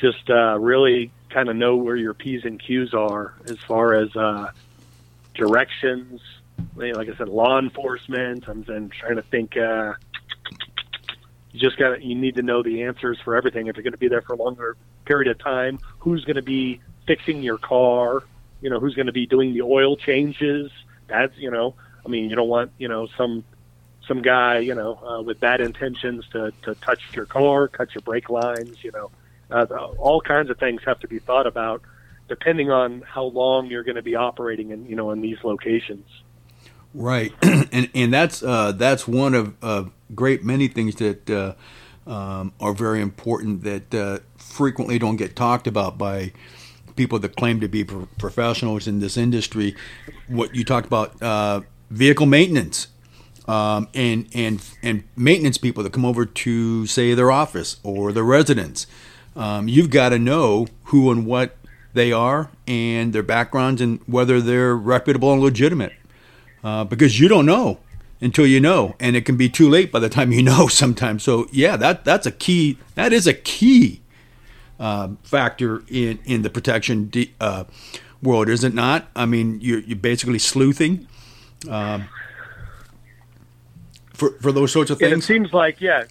just 0.00 0.28
uh, 0.28 0.58
really 0.58 1.10
kind 1.30 1.48
of 1.48 1.56
know 1.56 1.76
where 1.76 1.96
your 1.96 2.14
p's 2.14 2.44
and 2.44 2.60
q's 2.60 2.94
are 2.94 3.34
as 3.48 3.58
far 3.58 3.94
as 3.94 4.14
uh, 4.16 4.50
directions. 5.34 6.20
Like 6.74 7.08
I 7.08 7.16
said, 7.16 7.28
law 7.28 7.58
enforcement. 7.58 8.48
I'm, 8.48 8.64
trying 8.64 9.16
to 9.16 9.22
think. 9.22 9.56
Uh, 9.56 9.94
you 11.52 11.60
just 11.60 11.78
got 11.78 12.02
you 12.02 12.14
need 12.14 12.36
to 12.36 12.42
know 12.42 12.62
the 12.62 12.82
answers 12.82 13.18
for 13.24 13.34
everything 13.34 13.66
if 13.66 13.76
you're 13.76 13.82
going 13.82 13.92
to 13.92 13.98
be 13.98 14.08
there 14.08 14.20
for 14.20 14.34
a 14.34 14.36
longer 14.36 14.76
period 15.06 15.30
of 15.30 15.38
time 15.38 15.78
who's 15.98 16.24
going 16.24 16.36
to 16.36 16.42
be 16.42 16.80
fixing 17.06 17.42
your 17.42 17.56
car 17.56 18.22
you 18.60 18.70
know 18.70 18.80
who's 18.80 18.94
going 18.94 19.06
to 19.06 19.12
be 19.12 19.26
doing 19.26 19.52
the 19.52 19.62
oil 19.62 19.96
changes. 19.96 20.70
That's 21.08 21.36
you 21.36 21.50
know 21.50 21.74
i 22.04 22.08
mean 22.08 22.30
you 22.30 22.36
don't 22.36 22.48
want 22.48 22.70
you 22.78 22.88
know 22.88 23.08
some 23.16 23.44
some 24.06 24.22
guy 24.22 24.58
you 24.58 24.74
know 24.74 24.94
uh, 24.96 25.22
with 25.22 25.40
bad 25.40 25.60
intentions 25.60 26.24
to 26.32 26.52
to 26.62 26.74
touch 26.76 27.00
your 27.14 27.26
car 27.26 27.68
cut 27.68 27.94
your 27.94 28.02
brake 28.02 28.30
lines 28.30 28.82
you 28.82 28.92
know. 28.92 29.10
Uh, 29.48 29.64
all 29.98 30.20
kinds 30.20 30.50
of 30.50 30.58
things 30.58 30.82
have 30.84 30.98
to 30.98 31.06
be 31.06 31.20
thought 31.20 31.46
about 31.46 31.80
depending 32.28 32.70
on 32.70 33.02
how 33.02 33.24
long 33.24 33.66
you're 33.66 33.84
going 33.84 33.96
to 33.96 34.02
be 34.02 34.14
operating 34.14 34.70
in 34.70 34.86
you 34.86 34.96
know 34.96 35.10
in 35.10 35.20
these 35.20 35.38
locations. 35.44 36.08
Right, 36.94 37.32
and 37.42 37.90
and 37.94 38.12
that's 38.12 38.42
uh, 38.42 38.72
that's 38.72 39.06
one 39.06 39.34
of, 39.34 39.54
of 39.62 39.92
great 40.14 40.44
many 40.44 40.68
things 40.68 40.96
that 40.96 41.30
uh, 41.30 41.54
um, 42.10 42.52
are 42.60 42.72
very 42.72 43.00
important 43.00 43.62
that 43.64 43.94
uh, 43.94 44.18
frequently 44.36 44.98
don't 44.98 45.16
get 45.16 45.36
talked 45.36 45.66
about 45.66 45.98
by 45.98 46.32
people 46.97 47.18
that 47.20 47.36
claim 47.36 47.60
to 47.60 47.68
be 47.68 47.85
pro- 47.85 48.09
professionals 48.18 48.86
in 48.86 49.01
this 49.01 49.16
industry. 49.16 49.77
What 50.28 50.55
you 50.55 50.64
talked 50.64 50.86
about, 50.86 51.23
uh, 51.23 51.60
vehicle 51.90 52.27
maintenance, 52.27 52.89
um, 53.47 53.89
and 53.94 54.28
and 54.35 54.62
and 54.82 55.05
maintenance 55.16 55.59
people 55.59 55.82
that 55.85 55.93
come 55.93 56.05
over 56.05 56.27
to 56.27 56.86
say 56.86 57.14
their 57.14 57.31
office 57.31 57.77
or 57.82 58.12
their 58.12 58.24
residence. 58.24 58.86
Um, 59.36 59.68
you've 59.68 59.90
got 59.90 60.10
to 60.10 60.18
know 60.18 60.66
who 60.85 61.10
and 61.10 61.27
what 61.27 61.56
they 61.93 62.10
are 62.10 62.51
and 62.66 63.12
their 63.12 63.23
backgrounds 63.23 63.81
and 63.81 64.01
whether 64.06 64.40
they're 64.40 64.74
reputable 64.74 65.32
and 65.32 65.43
legitimate. 65.43 65.93
Uh, 66.64 66.85
because 66.85 67.20
you 67.20 67.28
don't 67.28 67.47
know 67.47 67.78
until 68.20 68.47
you 68.47 68.59
know, 68.60 68.97
and 68.98 69.14
it 69.14 69.24
can 69.24 69.36
be 69.36 69.48
too 69.48 69.68
late 69.68 69.93
by 69.93 69.98
the 69.98 70.09
time 70.09 70.32
you 70.32 70.43
know 70.43 70.68
sometimes. 70.68 71.23
So 71.23 71.47
yeah, 71.52 71.77
that 71.77 72.05
that's 72.05 72.27
a 72.27 72.32
key. 72.32 72.78
That 72.94 73.12
is 73.12 73.27
a 73.27 73.35
key 73.35 74.01
uh, 74.78 75.08
factor 75.22 75.82
in 75.88 76.18
in 76.24 76.42
the 76.42 76.50
protection 76.50 77.08
de- 77.08 77.32
uh, 77.40 77.64
world, 78.22 78.48
is 78.48 78.64
it 78.64 78.74
not? 78.74 79.08
I 79.14 79.26
mean, 79.26 79.60
you're 79.60 79.80
you're 79.80 79.96
basically 79.96 80.38
sleuthing. 80.38 81.06
Um, 81.68 82.08
for, 84.12 84.30
for 84.40 84.52
those 84.52 84.72
sorts 84.72 84.90
of 84.90 84.98
things. 84.98 85.12
And 85.12 85.22
it 85.22 85.24
seems 85.24 85.52
like 85.52 85.80
yeah, 85.80 86.04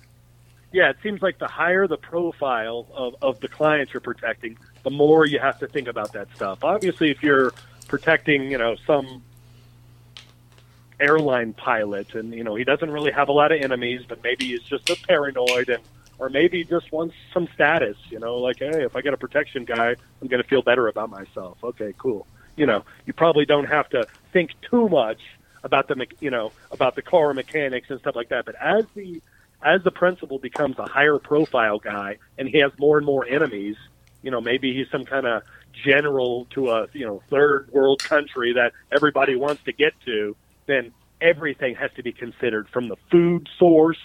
yeah, 0.71 0.89
it 0.89 0.97
seems 1.01 1.21
like 1.21 1.39
the 1.39 1.47
higher 1.47 1.87
the 1.87 1.97
profile 1.97 2.87
of, 2.93 3.15
of 3.21 3.39
the 3.39 3.47
clients 3.47 3.93
you're 3.93 4.01
protecting, 4.01 4.57
the 4.83 4.89
more 4.89 5.25
you 5.25 5.39
have 5.39 5.59
to 5.59 5.67
think 5.67 5.87
about 5.87 6.13
that 6.13 6.27
stuff. 6.35 6.63
Obviously, 6.63 7.11
if 7.11 7.23
you're 7.23 7.53
protecting, 7.87 8.51
you 8.51 8.57
know, 8.57 8.75
some 8.85 9.23
airline 10.99 11.53
pilot 11.53 12.15
and, 12.15 12.33
you 12.33 12.43
know, 12.43 12.55
he 12.55 12.63
doesn't 12.63 12.91
really 12.91 13.11
have 13.11 13.29
a 13.29 13.31
lot 13.31 13.51
of 13.51 13.61
enemies, 13.61 14.01
but 14.07 14.23
maybe 14.23 14.45
he's 14.45 14.63
just 14.63 14.89
a 14.89 14.95
paranoid 15.07 15.69
and, 15.69 15.83
or 16.19 16.29
maybe 16.29 16.63
just 16.63 16.91
wants 16.91 17.15
some 17.33 17.47
status, 17.53 17.97
you 18.09 18.19
know, 18.19 18.37
like, 18.37 18.59
hey, 18.59 18.83
if 18.83 18.95
I 18.95 19.01
get 19.01 19.13
a 19.13 19.17
protection 19.17 19.65
guy, 19.65 19.95
I'm 20.21 20.27
going 20.27 20.41
to 20.41 20.47
feel 20.47 20.61
better 20.61 20.87
about 20.87 21.09
myself. 21.09 21.57
Okay, 21.63 21.93
cool. 21.97 22.25
You 22.55 22.65
know, 22.65 22.85
you 23.05 23.13
probably 23.13 23.45
don't 23.45 23.65
have 23.65 23.89
to 23.89 24.07
think 24.31 24.51
too 24.69 24.87
much 24.87 25.19
about 25.63 25.87
the, 25.87 26.05
you 26.19 26.29
know, 26.29 26.51
about 26.71 26.95
the 26.95 27.01
car 27.01 27.33
mechanics 27.33 27.89
and 27.89 27.99
stuff 27.99 28.15
like 28.15 28.29
that. 28.29 28.45
But 28.45 28.55
as 28.61 28.85
the 28.95 29.21
as 29.63 29.83
the 29.83 29.91
principal 29.91 30.37
becomes 30.37 30.77
a 30.77 30.85
higher 30.85 31.17
profile 31.17 31.79
guy 31.79 32.17
and 32.37 32.47
he 32.47 32.59
has 32.59 32.71
more 32.77 32.97
and 32.97 33.05
more 33.05 33.25
enemies, 33.25 33.75
you 34.21 34.31
know, 34.31 34.39
maybe 34.39 34.73
he's 34.75 34.89
some 34.91 35.05
kind 35.05 35.25
of 35.25 35.43
general 35.83 36.45
to 36.51 36.69
a, 36.69 36.87
you 36.93 37.05
know, 37.05 37.21
third 37.29 37.69
world 37.71 38.01
country 38.03 38.53
that 38.53 38.73
everybody 38.91 39.35
wants 39.35 39.63
to 39.63 39.73
get 39.73 39.93
to, 40.05 40.35
then 40.67 40.91
everything 41.19 41.75
has 41.75 41.91
to 41.95 42.03
be 42.03 42.11
considered 42.11 42.69
from 42.69 42.87
the 42.87 42.95
food 43.09 43.49
source 43.57 43.99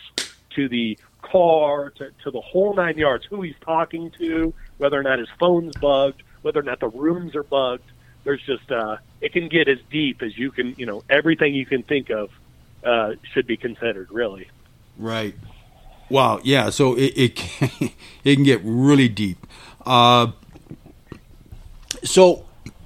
to 0.57 0.69
the 0.69 0.99
car 1.23 1.91
to, 1.91 2.11
to 2.25 2.31
the 2.31 2.41
whole 2.41 2.75
nine 2.75 2.99
yards, 2.99 3.25
who 3.25 3.43
he's 3.43 3.55
talking 3.61 4.11
to, 4.19 4.53
whether 4.79 4.99
or 4.99 5.03
not 5.03 5.19
his 5.19 5.29
phone's 5.39 5.75
bugged, 5.77 6.23
whether 6.43 6.61
or 6.61 6.65
not 6.65 6.81
the 6.81 6.89
rooms 6.89 7.35
are 7.35 7.43
bugged. 7.43 7.91
There's 8.25 8.43
just, 8.43 8.71
uh, 8.71 8.97
it 9.21 9.33
can 9.33 9.49
get 9.49 9.69
as 9.69 9.79
deep 9.91 10.23
as 10.23 10.37
you 10.37 10.51
can, 10.51 10.75
you 10.77 10.87
know, 10.87 11.03
everything 11.09 11.55
you 11.55 11.67
can 11.67 11.83
think 11.83 12.11
of 12.11 12.31
uh, 12.85 13.13
should 13.33 13.47
be 13.47 13.57
considered, 13.57 14.09
really. 14.11 14.49
Right. 14.99 15.35
Wow. 16.11 16.41
Yeah. 16.43 16.71
So 16.71 16.95
it 16.97 17.13
it 17.17 17.37
can, 17.37 17.71
it 18.25 18.35
can 18.35 18.45
get 18.45 18.61
really 18.65 19.09
deep. 19.09 19.47
Uh, 19.87 20.33
so 22.03 22.45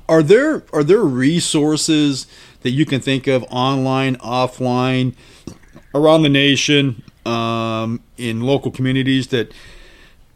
are 0.09 0.23
there 0.23 0.65
are 0.73 0.85
there 0.85 1.03
resources 1.03 2.27
that 2.61 2.71
you 2.71 2.87
can 2.87 3.01
think 3.01 3.27
of 3.27 3.45
online, 3.45 4.17
offline, 4.17 5.15
around 5.95 6.23
the 6.23 6.29
nation, 6.29 7.03
um, 7.27 8.01
in 8.17 8.41
local 8.41 8.71
communities 8.71 9.29
that 9.29 9.53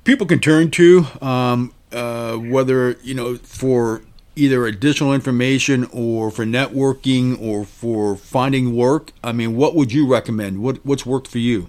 people 0.04 0.26
can 0.26 0.40
turn 0.40 0.70
to, 0.72 1.06
um, 1.20 1.72
uh, 1.92 2.36
whether 2.36 2.92
you 3.02 3.14
know 3.14 3.36
for 3.36 4.02
either 4.36 4.66
additional 4.66 5.12
information 5.12 5.84
or 5.92 6.30
for 6.30 6.44
networking 6.44 7.40
or 7.40 7.64
for 7.64 8.16
finding 8.16 8.76
work? 8.76 9.12
I 9.22 9.32
mean, 9.32 9.56
what 9.56 9.74
would 9.74 9.92
you 9.92 10.06
recommend? 10.06 10.62
What 10.62 10.84
what's 10.84 11.04
worked 11.04 11.28
for 11.28 11.38
you? 11.38 11.68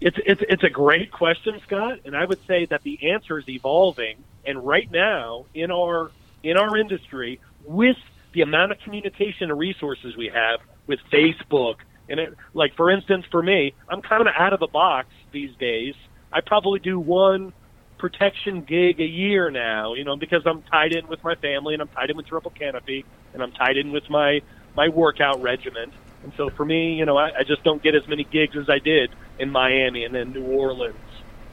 It's, 0.00 0.18
it's, 0.26 0.42
it's 0.50 0.62
a 0.62 0.68
great 0.68 1.10
question, 1.10 1.58
Scott, 1.66 2.00
and 2.04 2.14
I 2.14 2.26
would 2.26 2.44
say 2.46 2.66
that 2.66 2.82
the 2.82 3.10
answer 3.12 3.38
is 3.38 3.48
evolving. 3.48 4.16
And 4.44 4.66
right 4.66 4.90
now, 4.90 5.46
in 5.54 5.70
our 5.70 6.10
in 6.42 6.58
our 6.58 6.76
industry, 6.76 7.40
with 7.64 7.96
the 8.32 8.42
amount 8.42 8.72
of 8.72 8.78
communication 8.80 9.50
and 9.50 9.58
resources 9.58 10.14
we 10.14 10.28
have 10.28 10.60
with 10.86 11.00
Facebook, 11.10 11.76
and 12.08 12.20
it, 12.20 12.34
like 12.52 12.74
for 12.76 12.90
instance, 12.90 13.24
for 13.30 13.42
me, 13.42 13.74
I'm 13.88 14.02
kind 14.02 14.26
of 14.26 14.34
out 14.36 14.52
of 14.52 14.60
the 14.60 14.66
box 14.66 15.08
these 15.32 15.54
days. 15.56 15.94
I 16.32 16.40
probably 16.40 16.80
do 16.80 16.98
one 16.98 17.52
protection 17.98 18.62
gig 18.62 19.00
a 19.00 19.06
year 19.06 19.50
now, 19.50 19.94
you 19.94 20.04
know, 20.04 20.16
because 20.16 20.42
I'm 20.46 20.62
tied 20.62 20.92
in 20.92 21.06
with 21.06 21.22
my 21.24 21.34
family 21.36 21.74
and 21.74 21.82
I'm 21.82 21.88
tied 21.88 22.10
in 22.10 22.16
with 22.16 22.26
Triple 22.26 22.50
Canopy 22.50 23.04
and 23.32 23.42
I'm 23.42 23.52
tied 23.52 23.76
in 23.76 23.92
with 23.92 24.08
my 24.10 24.42
my 24.76 24.88
workout 24.88 25.40
regimen. 25.40 25.92
And 26.24 26.32
so 26.36 26.50
for 26.50 26.64
me, 26.64 26.94
you 26.94 27.04
know, 27.04 27.16
I, 27.16 27.30
I 27.40 27.42
just 27.46 27.62
don't 27.64 27.82
get 27.82 27.94
as 27.94 28.06
many 28.08 28.24
gigs 28.24 28.56
as 28.56 28.68
I 28.68 28.78
did 28.78 29.10
in 29.38 29.50
Miami 29.50 30.04
and 30.04 30.16
in 30.16 30.32
New 30.32 30.44
Orleans, 30.44 30.96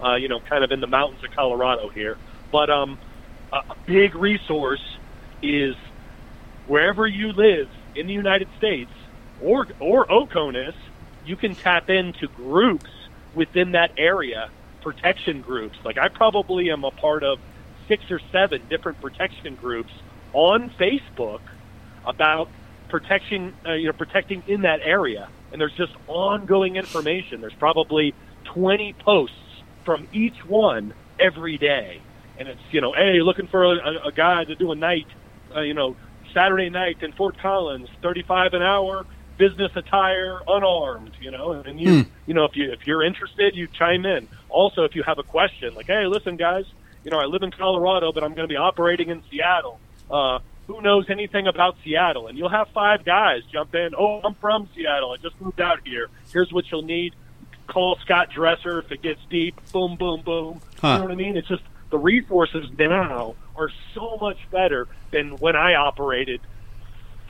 uh, 0.03 0.15
you 0.15 0.27
know, 0.27 0.39
kind 0.39 0.63
of 0.63 0.71
in 0.71 0.79
the 0.79 0.87
mountains 0.87 1.23
of 1.23 1.31
Colorado 1.31 1.89
here. 1.89 2.17
But 2.51 2.69
um, 2.69 2.97
a 3.51 3.75
big 3.85 4.15
resource 4.15 4.83
is 5.43 5.75
wherever 6.67 7.05
you 7.05 7.33
live 7.33 7.69
in 7.95 8.07
the 8.07 8.13
United 8.13 8.47
States 8.57 8.91
or 9.41 9.67
or 9.79 10.05
Oconus, 10.07 10.75
you 11.25 11.35
can 11.35 11.55
tap 11.55 11.89
into 11.89 12.27
groups 12.27 12.89
within 13.33 13.71
that 13.71 13.91
area, 13.97 14.49
protection 14.81 15.41
groups. 15.41 15.77
Like 15.83 15.97
I 15.97 16.09
probably 16.09 16.71
am 16.71 16.83
a 16.83 16.91
part 16.91 17.23
of 17.23 17.39
six 17.87 18.09
or 18.09 18.19
seven 18.31 18.61
different 18.69 19.01
protection 19.01 19.55
groups 19.55 19.91
on 20.33 20.69
Facebook 20.71 21.41
about 22.05 22.49
protection, 22.89 23.53
uh, 23.65 23.73
you 23.73 23.87
know, 23.87 23.93
protecting 23.93 24.43
in 24.47 24.61
that 24.61 24.81
area. 24.83 25.29
And 25.51 25.59
there's 25.59 25.75
just 25.75 25.93
ongoing 26.07 26.75
information. 26.75 27.41
There's 27.41 27.53
probably 27.53 28.13
20 28.45 28.93
posts 28.93 29.35
from 29.83 30.07
each 30.13 30.45
one 30.45 30.93
every 31.19 31.57
day. 31.57 32.01
And 32.37 32.47
it's, 32.47 32.61
you 32.71 32.81
know, 32.81 32.93
hey, 32.93 33.21
looking 33.21 33.47
for 33.47 33.65
a, 33.65 34.07
a 34.07 34.11
guy 34.11 34.43
to 34.43 34.55
do 34.55 34.71
a 34.71 34.75
night, 34.75 35.07
uh, 35.55 35.61
you 35.61 35.73
know, 35.73 35.95
Saturday 36.33 36.69
night 36.69 37.01
in 37.01 37.11
Fort 37.11 37.37
Collins, 37.37 37.89
35 38.01 38.53
an 38.53 38.61
hour, 38.61 39.05
business 39.41 39.71
attire, 39.75 40.39
unarmed, 40.47 41.13
you 41.19 41.31
know, 41.31 41.53
and 41.53 41.79
you, 41.81 42.03
hmm. 42.03 42.09
you 42.27 42.35
know, 42.35 42.45
if 42.45 42.55
you, 42.55 42.71
if 42.71 42.85
you're 42.85 43.03
interested, 43.03 43.55
you 43.55 43.67
chime 43.67 44.05
in. 44.05 44.27
Also, 44.49 44.83
if 44.83 44.95
you 44.95 45.01
have 45.01 45.17
a 45.17 45.23
question, 45.23 45.73
like, 45.73 45.87
hey, 45.87 46.05
listen, 46.05 46.35
guys, 46.35 46.65
you 47.03 47.09
know, 47.09 47.17
I 47.17 47.25
live 47.25 47.41
in 47.41 47.49
Colorado, 47.49 48.11
but 48.11 48.23
I'm 48.23 48.35
going 48.35 48.47
to 48.47 48.53
be 48.53 48.55
operating 48.55 49.09
in 49.09 49.23
Seattle. 49.31 49.79
Uh, 50.11 50.37
who 50.67 50.79
knows 50.83 51.09
anything 51.09 51.47
about 51.47 51.75
Seattle? 51.83 52.27
And 52.27 52.37
you'll 52.37 52.49
have 52.49 52.69
five 52.69 53.03
guys 53.03 53.41
jump 53.51 53.73
in. 53.73 53.95
Oh, 53.97 54.21
I'm 54.23 54.35
from 54.35 54.69
Seattle. 54.75 55.11
I 55.11 55.17
just 55.17 55.41
moved 55.41 55.59
out 55.59 55.79
here. 55.83 56.09
Here's 56.31 56.53
what 56.53 56.69
you'll 56.69 56.83
need. 56.83 57.15
Call 57.65 57.97
Scott 58.05 58.29
Dresser 58.29 58.77
if 58.77 58.91
it 58.91 59.01
gets 59.01 59.21
deep. 59.27 59.59
Boom, 59.71 59.95
boom, 59.95 60.21
boom. 60.21 60.61
Huh. 60.79 60.87
You 60.87 60.97
know 60.99 61.03
what 61.05 61.11
I 61.13 61.15
mean? 61.15 61.35
It's 61.35 61.47
just 61.47 61.63
the 61.89 61.97
resources 61.97 62.67
now 62.77 63.33
are 63.55 63.71
so 63.95 64.19
much 64.21 64.37
better 64.51 64.87
than 65.09 65.31
when 65.37 65.55
I 65.55 65.73
operated 65.73 66.41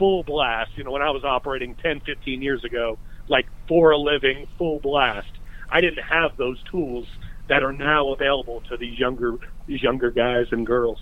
full 0.02 0.24
blast. 0.24 0.72
You 0.76 0.84
know, 0.84 0.90
when 0.90 1.04
I 1.04 1.12
was 1.12 1.24
operating 1.24 1.76
10, 1.76 2.00
15 2.00 2.42
years 2.42 2.64
ago, 2.64 2.98
like 3.28 3.46
for 3.68 3.92
a 3.92 3.98
living, 4.00 4.48
full 4.58 4.80
blast. 4.80 5.30
I 5.70 5.80
didn't 5.80 6.04
have 6.04 6.36
those 6.38 6.62
tools 6.64 7.06
that 7.48 7.62
are 7.62 7.72
now 7.72 8.12
available 8.12 8.62
to 8.62 8.78
these 8.78 8.98
younger 8.98 9.36
these 9.68 9.84
younger 9.84 10.10
guys 10.10 10.48
and 10.52 10.66
girls. 10.66 11.00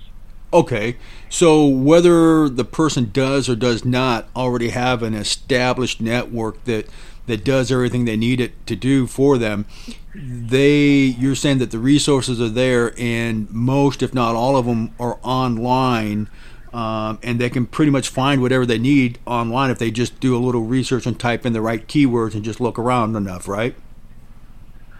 Okay, 0.51 0.97
so 1.29 1.65
whether 1.65 2.49
the 2.49 2.65
person 2.65 3.11
does 3.13 3.47
or 3.47 3.55
does 3.55 3.85
not 3.85 4.27
already 4.35 4.69
have 4.69 5.01
an 5.01 5.13
established 5.13 6.01
network 6.01 6.61
that 6.65 6.89
that 7.25 7.45
does 7.45 7.71
everything 7.71 8.03
they 8.03 8.17
need 8.17 8.41
it 8.41 8.65
to 8.67 8.75
do 8.75 9.07
for 9.07 9.37
them, 9.37 9.65
they 10.13 11.15
you're 11.19 11.35
saying 11.35 11.59
that 11.59 11.71
the 11.71 11.79
resources 11.79 12.41
are 12.41 12.49
there, 12.49 12.93
and 12.99 13.49
most, 13.49 14.03
if 14.03 14.13
not 14.13 14.35
all 14.35 14.57
of 14.57 14.65
them, 14.65 14.93
are 14.99 15.19
online, 15.23 16.27
um, 16.73 17.19
and 17.23 17.39
they 17.39 17.49
can 17.49 17.65
pretty 17.65 17.91
much 17.91 18.09
find 18.09 18.41
whatever 18.41 18.65
they 18.65 18.77
need 18.77 19.19
online 19.25 19.69
if 19.69 19.79
they 19.79 19.91
just 19.91 20.19
do 20.19 20.35
a 20.35 20.39
little 20.39 20.63
research 20.63 21.05
and 21.05 21.19
type 21.19 21.45
in 21.45 21.53
the 21.53 21.61
right 21.61 21.87
keywords 21.87 22.33
and 22.33 22.43
just 22.43 22.59
look 22.59 22.77
around 22.79 23.15
enough, 23.15 23.47
right? 23.47 23.75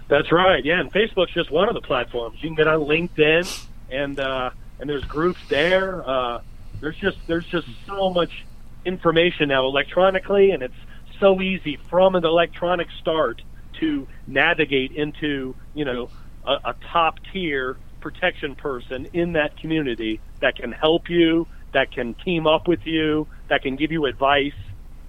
That's 0.07 0.31
right. 0.31 0.63
Yeah, 0.65 0.79
and 0.79 0.91
Facebook's 0.91 1.33
just 1.33 1.51
one 1.51 1.69
of 1.69 1.75
the 1.75 1.81
platforms. 1.81 2.37
You 2.41 2.49
can 2.49 2.55
get 2.55 2.67
on 2.67 2.81
LinkedIn 2.81 3.67
and. 3.89 4.19
Uh, 4.19 4.51
and 4.79 4.89
there's 4.89 5.03
groups 5.05 5.39
there. 5.49 6.07
Uh, 6.07 6.41
there's 6.79 6.95
just 6.97 7.17
there's 7.27 7.45
just 7.45 7.67
so 7.85 8.09
much 8.09 8.45
information 8.85 9.49
now 9.49 9.65
electronically, 9.65 10.51
and 10.51 10.63
it's 10.63 10.73
so 11.19 11.41
easy 11.41 11.77
from 11.89 12.15
an 12.15 12.25
electronic 12.25 12.87
start 12.99 13.41
to 13.79 14.07
navigate 14.25 14.91
into 14.91 15.55
you 15.73 15.85
know 15.85 16.09
a, 16.45 16.53
a 16.65 16.75
top 16.91 17.19
tier 17.31 17.77
protection 17.99 18.55
person 18.55 19.07
in 19.11 19.33
that 19.33 19.57
community 19.57 20.21
that 20.39 20.55
can 20.55 20.71
help 20.71 21.09
you, 21.09 21.45
that 21.71 21.91
can 21.91 22.13
team 22.15 22.47
up 22.47 22.67
with 22.67 22.85
you, 22.85 23.27
that 23.47 23.61
can 23.63 23.75
give 23.75 23.91
you 23.91 24.05
advice. 24.05 24.53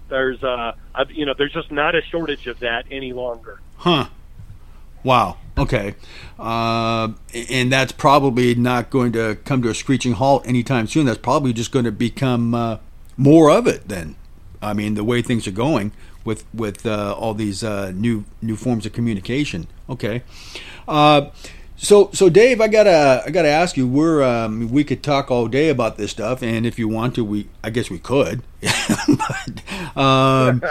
There's 0.08 0.42
uh, 0.42 0.72
I've, 0.94 1.10
you 1.10 1.24
know, 1.24 1.34
there's 1.36 1.52
just 1.52 1.70
not 1.70 1.94
a 1.94 2.02
shortage 2.02 2.46
of 2.46 2.60
that 2.60 2.86
any 2.90 3.12
longer. 3.12 3.60
Huh. 3.76 4.08
Wow. 5.02 5.38
Okay. 5.56 5.94
Uh, 6.38 7.12
and 7.50 7.72
that's 7.72 7.92
probably 7.92 8.54
not 8.54 8.90
going 8.90 9.12
to 9.12 9.36
come 9.44 9.62
to 9.62 9.68
a 9.68 9.74
screeching 9.74 10.12
halt 10.12 10.46
anytime 10.46 10.86
soon. 10.86 11.06
That's 11.06 11.18
probably 11.18 11.52
just 11.52 11.72
going 11.72 11.84
to 11.84 11.92
become 11.92 12.54
uh, 12.54 12.78
more 13.16 13.50
of 13.50 13.66
it 13.66 13.88
then. 13.88 14.16
I 14.62 14.74
mean, 14.74 14.94
the 14.94 15.04
way 15.04 15.22
things 15.22 15.46
are 15.46 15.52
going 15.52 15.92
with 16.24 16.44
with 16.52 16.84
uh, 16.84 17.14
all 17.18 17.34
these 17.34 17.64
uh, 17.64 17.92
new 17.94 18.24
new 18.42 18.56
forms 18.56 18.84
of 18.84 18.92
communication. 18.92 19.68
Okay. 19.88 20.22
So, 21.82 22.10
so 22.12 22.28
Dave, 22.28 22.60
I 22.60 22.68
gotta, 22.68 23.22
I 23.24 23.30
gotta 23.30 23.48
ask 23.48 23.74
you. 23.74 23.88
We're, 23.88 24.22
um, 24.22 24.70
we 24.70 24.84
could 24.84 25.02
talk 25.02 25.30
all 25.30 25.48
day 25.48 25.70
about 25.70 25.96
this 25.96 26.10
stuff, 26.10 26.42
and 26.42 26.66
if 26.66 26.78
you 26.78 26.88
want 26.88 27.14
to, 27.14 27.24
we, 27.24 27.48
I 27.64 27.70
guess 27.70 27.88
we 27.88 27.98
could. 27.98 28.42
but, 29.08 29.96
um, 29.96 30.62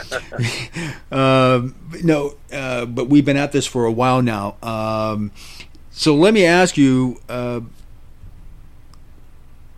uh, 1.11 1.61
no, 2.03 2.35
uh, 2.53 2.85
but 2.85 3.09
we've 3.09 3.25
been 3.25 3.37
at 3.37 3.51
this 3.51 3.65
for 3.65 3.85
a 3.85 3.91
while 3.91 4.21
now. 4.21 4.57
Um, 4.61 5.31
so 5.89 6.13
let 6.13 6.31
me 6.31 6.45
ask 6.45 6.77
you, 6.77 7.19
uh, 7.27 7.61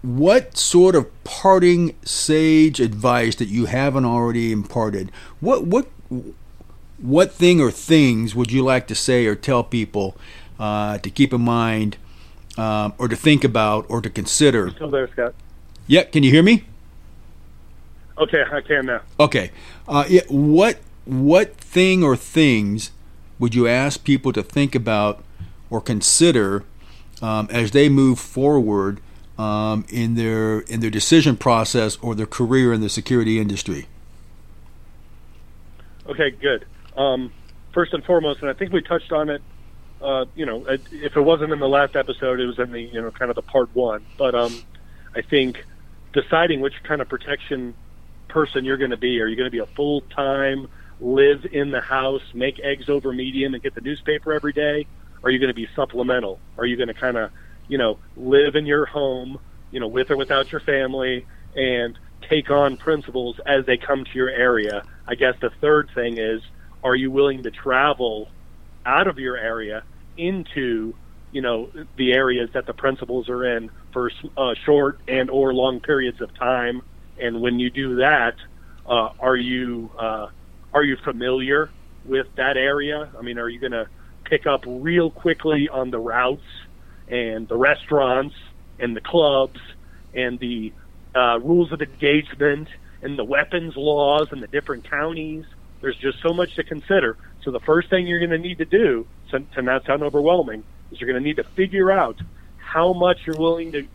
what 0.02 0.58
sort 0.58 0.96
of 0.96 1.24
parting 1.24 1.96
sage 2.04 2.82
advice 2.82 3.36
that 3.36 3.48
you 3.48 3.68
haven't 3.68 4.04
already 4.04 4.52
imparted? 4.52 5.14
What, 5.40 5.66
what, 5.66 5.88
what 6.98 7.32
thing 7.32 7.62
or 7.62 7.72
things 7.72 8.36
would 8.36 8.52
you 8.52 8.66
like 8.66 8.86
to 8.88 8.96
say 8.96 9.26
or 9.28 9.36
tell 9.36 9.64
people? 9.64 10.18
Uh, 10.62 11.00
to 11.00 11.10
keep 11.10 11.34
in 11.34 11.42
mind 11.42 11.98
um, 12.56 12.94
or 13.00 13.08
to 13.08 13.16
think 13.16 13.44
about 13.44 13.86
or 13.90 14.00
to 14.00 14.10
consider. 14.10 14.70
Still 14.70 14.92
there, 14.92 15.10
Scott? 15.12 15.34
Yeah, 15.88 16.04
can 16.04 16.22
you 16.22 16.30
hear 16.30 16.44
me? 16.44 16.66
Okay, 18.18 18.44
I 18.50 18.62
can 18.62 18.86
now. 18.86 19.02
Okay. 19.20 19.52
Uh, 19.88 20.06
yeah, 20.08 20.22
what 20.30 20.78
what 21.06 21.56
thing 21.56 22.04
or 22.04 22.16
things 22.16 22.92
would 23.40 23.56
you 23.56 23.68
ask 23.68 24.04
people 24.04 24.32
to 24.34 24.44
think 24.44 24.76
about 24.76 25.24
or 25.72 25.82
consider 25.82 26.64
um, 27.24 27.48
as 27.50 27.72
they 27.72 27.90
move 27.90 28.20
forward 28.20 29.02
um, 29.40 29.84
in 29.90 30.14
their 30.14 30.60
in 30.60 30.80
their 30.80 30.92
decision 30.92 31.36
process 31.36 31.98
or 32.04 32.14
their 32.14 32.28
career 32.28 32.72
in 32.72 32.82
the 32.82 32.90
security 32.90 33.40
industry? 33.40 33.88
Okay, 36.06 36.30
good. 36.30 36.66
Um, 36.96 37.34
first 37.74 37.94
and 37.94 38.04
foremost, 38.04 38.42
and 38.42 38.50
I 38.50 38.54
think 38.54 38.72
we 38.72 38.84
touched 38.84 39.12
on 39.12 39.30
it 39.30 39.42
uh, 40.02 40.26
you 40.36 40.46
know, 40.46 40.66
if 40.68 41.16
it 41.16 41.22
wasn't 41.22 41.52
in 41.52 41.60
the 41.60 41.68
last 41.68 41.96
episode, 41.96 42.40
it 42.40 42.48
was 42.48 42.60
in 42.60 42.72
the 42.72 42.82
you 42.82 43.02
know 43.02 43.12
kind 43.12 43.30
of 43.30 43.36
the 43.36 43.42
part 43.42 43.74
one. 43.76 44.06
But 44.18 44.36
um, 44.36 44.62
I 45.16 45.22
think 45.22 45.64
deciding 46.14 46.62
which 46.62 46.74
kind 46.84 47.02
of 47.02 47.10
protection 47.10 47.76
person 48.28 48.66
you're 48.66 48.78
going 48.78 48.92
to 48.92 48.98
be. 48.98 49.22
Are 49.22 49.28
you 49.28 49.36
going 49.36 49.48
to 49.48 49.52
be 49.52 49.60
a 49.60 49.68
full 49.68 50.02
time 50.02 50.68
live 51.00 51.46
in 51.52 51.72
the 51.72 51.82
house, 51.82 52.22
make 52.34 52.60
eggs 52.60 52.90
over 52.90 53.14
medium, 53.14 53.54
and 53.54 53.62
get 53.62 53.76
the 53.76 53.82
newspaper 53.82 54.34
every 54.34 54.54
day? 54.54 54.88
Or 55.22 55.28
are 55.28 55.32
you 55.32 55.40
going 55.40 55.50
to 55.50 55.56
be 55.56 55.68
supplemental? 55.76 56.40
Are 56.58 56.66
you 56.66 56.78
going 56.78 56.88
to 56.88 56.94
kind 56.94 57.18
of 57.18 57.32
you 57.68 57.78
know 57.78 58.00
live 58.18 58.56
in 58.56 58.66
your 58.66 58.86
home, 58.86 59.40
you 59.72 59.80
know, 59.80 59.88
with 59.88 60.10
or 60.10 60.18
without 60.18 60.52
your 60.52 60.62
family, 60.62 61.26
and 61.56 61.98
take 62.28 62.50
on 62.50 62.78
principals 62.78 63.40
as 63.46 63.66
they 63.66 63.78
come 63.78 64.04
to 64.04 64.12
your 64.14 64.30
area? 64.30 64.84
I 65.08 65.16
guess 65.16 65.36
the 65.42 65.52
third 65.62 65.90
thing 65.94 66.18
is, 66.18 66.42
are 66.84 66.96
you 66.96 67.12
willing 67.12 67.44
to 67.44 67.52
travel 67.52 68.30
out 68.86 69.08
of 69.08 69.20
your 69.20 69.38
area 69.38 69.84
into 70.18 70.96
you 71.32 71.42
know 71.42 71.72
the 71.98 72.14
areas 72.14 72.50
that 72.54 72.66
the 72.66 72.74
principals 72.74 73.30
are 73.30 73.58
in 73.58 73.70
for 73.94 74.12
uh, 74.38 74.54
short 74.66 75.00
and 75.08 75.30
or 75.30 75.54
long 75.54 75.80
periods 75.80 76.22
of 76.22 76.34
time. 76.36 76.82
And 77.18 77.42
when 77.42 77.60
you 77.60 77.70
do 77.70 77.98
that 77.98 78.36
uh, 78.86 79.10
are 79.20 79.36
you 79.36 79.92
uh, 79.98 80.28
are 80.74 80.84
you 80.84 80.98
familiar 81.04 81.72
with 82.04 82.28
that 82.36 82.58
area? 82.58 83.12
I 83.18 83.22
mean 83.22 83.38
are 83.38 83.50
you 83.50 83.60
going 83.60 83.72
to 83.72 83.88
pick 84.26 84.46
up 84.46 84.64
real 84.66 85.12
quickly 85.12 85.70
on 85.70 85.92
the 85.92 86.00
routes 86.00 86.44
and 87.08 87.48
the 87.48 87.58
restaurants 87.58 88.36
and 88.80 88.96
the 88.96 89.02
clubs 89.02 89.60
and 90.14 90.40
the 90.40 90.74
uh, 91.16 91.40
rules 91.40 91.72
of 91.72 91.82
engagement 91.82 92.70
and 93.02 93.18
the 93.18 93.24
weapons 93.24 93.74
laws 93.76 94.28
and 94.32 94.42
the 94.42 94.48
different 94.48 94.90
counties? 94.90 95.46
There's 95.82 95.98
just 95.98 96.22
so 96.22 96.34
much 96.34 96.56
to 96.56 96.64
consider. 96.64 97.18
So 97.44 97.52
the 97.52 97.60
first 97.60 97.90
thing 97.90 98.08
you're 98.08 98.20
going 98.20 98.32
to 98.32 98.38
need 98.38 98.60
to 98.60 98.66
do, 98.66 99.08
to, 99.32 99.40
to 99.40 99.62
not 99.62 99.86
sound 99.86 100.04
overwhelming, 100.04 100.64
is 100.92 101.00
you're 101.00 101.10
going 101.10 101.22
to 101.22 101.28
need 101.28 101.38
to 101.38 101.44
figure 101.44 101.92
out 101.92 102.20
how 102.58 102.94
much 102.94 103.26
you're 103.26 103.38
willing 103.38 103.72
to, 103.74 103.88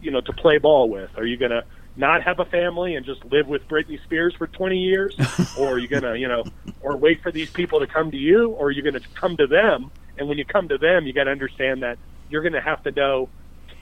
you 0.00 0.10
know, 0.10 0.20
to 0.20 0.32
play 0.32 0.58
ball 0.58 0.88
with. 0.88 1.16
Are 1.16 1.26
you 1.26 1.36
going 1.36 1.50
to 1.50 1.64
not 1.96 2.22
have 2.22 2.40
a 2.40 2.44
family 2.44 2.96
and 2.96 3.06
just 3.06 3.24
live 3.26 3.46
with 3.46 3.66
Britney 3.68 4.02
Spears 4.02 4.34
for 4.34 4.46
20 4.46 4.78
years, 4.78 5.16
or 5.58 5.74
are 5.74 5.78
you 5.78 5.88
going 5.88 6.02
to, 6.02 6.18
you 6.18 6.28
know, 6.28 6.44
or 6.80 6.96
wait 6.96 7.22
for 7.22 7.30
these 7.30 7.50
people 7.50 7.80
to 7.80 7.86
come 7.86 8.10
to 8.10 8.16
you, 8.16 8.50
or 8.50 8.66
are 8.66 8.70
you 8.70 8.82
going 8.82 8.94
to 8.94 9.08
come 9.14 9.36
to 9.36 9.46
them? 9.46 9.90
And 10.18 10.28
when 10.28 10.38
you 10.38 10.44
come 10.44 10.68
to 10.68 10.78
them, 10.78 11.06
you 11.06 11.12
got 11.12 11.24
to 11.24 11.30
understand 11.30 11.82
that 11.82 11.98
you're 12.28 12.42
going 12.42 12.54
to 12.54 12.60
have 12.60 12.82
to 12.84 12.90
know 12.90 13.28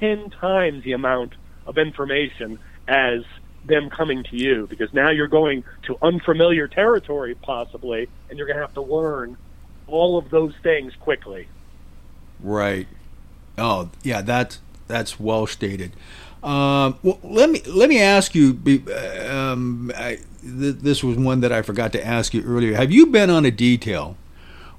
10 0.01 0.31
times 0.31 0.85
the 0.85 0.93
amount 0.93 1.35
of 1.67 1.79
information 1.79 2.59
as 2.89 3.23
them 3.65 3.91
coming 3.91 4.25
to 4.25 4.37
you 4.37 4.67
because 4.67 4.93
now 4.93 5.11
you're 5.11 5.29
going 5.29 5.63
to 5.85 5.97
unfamiliar 6.03 6.67
territory 6.67 7.35
possibly 7.37 8.09
and 8.29 8.37
you're 8.37 8.47
going 8.47 8.57
to 8.57 8.63
have 8.63 8.75
to 8.75 8.83
learn 8.83 9.37
all 9.93 10.19
of 10.19 10.31
those 10.31 10.55
things 10.63 10.93
quickly 10.97 11.47
right 12.41 12.89
oh 13.59 13.91
yeah 14.03 14.21
that's 14.23 14.61
that's 14.89 15.21
well 15.21 15.47
stated 15.47 15.93
um, 16.43 16.99
well, 17.05 17.21
let 17.23 17.51
me 17.51 17.63
let 17.67 17.89
me 17.89 18.01
ask 18.01 18.35
you. 18.35 18.59
Um, 19.31 19.93
I, 19.95 20.19
th- 20.43 20.75
this 20.75 21.05
was 21.05 21.17
one 21.17 21.39
that 21.43 21.53
I 21.53 21.63
forgot 21.63 21.93
to 21.93 22.05
ask 22.05 22.35
you 22.35 22.43
earlier. 22.43 22.75
Have 22.75 22.91
you 22.91 23.07
been 23.07 23.31
on 23.31 23.47
a 23.47 23.53
detail, 23.53 24.17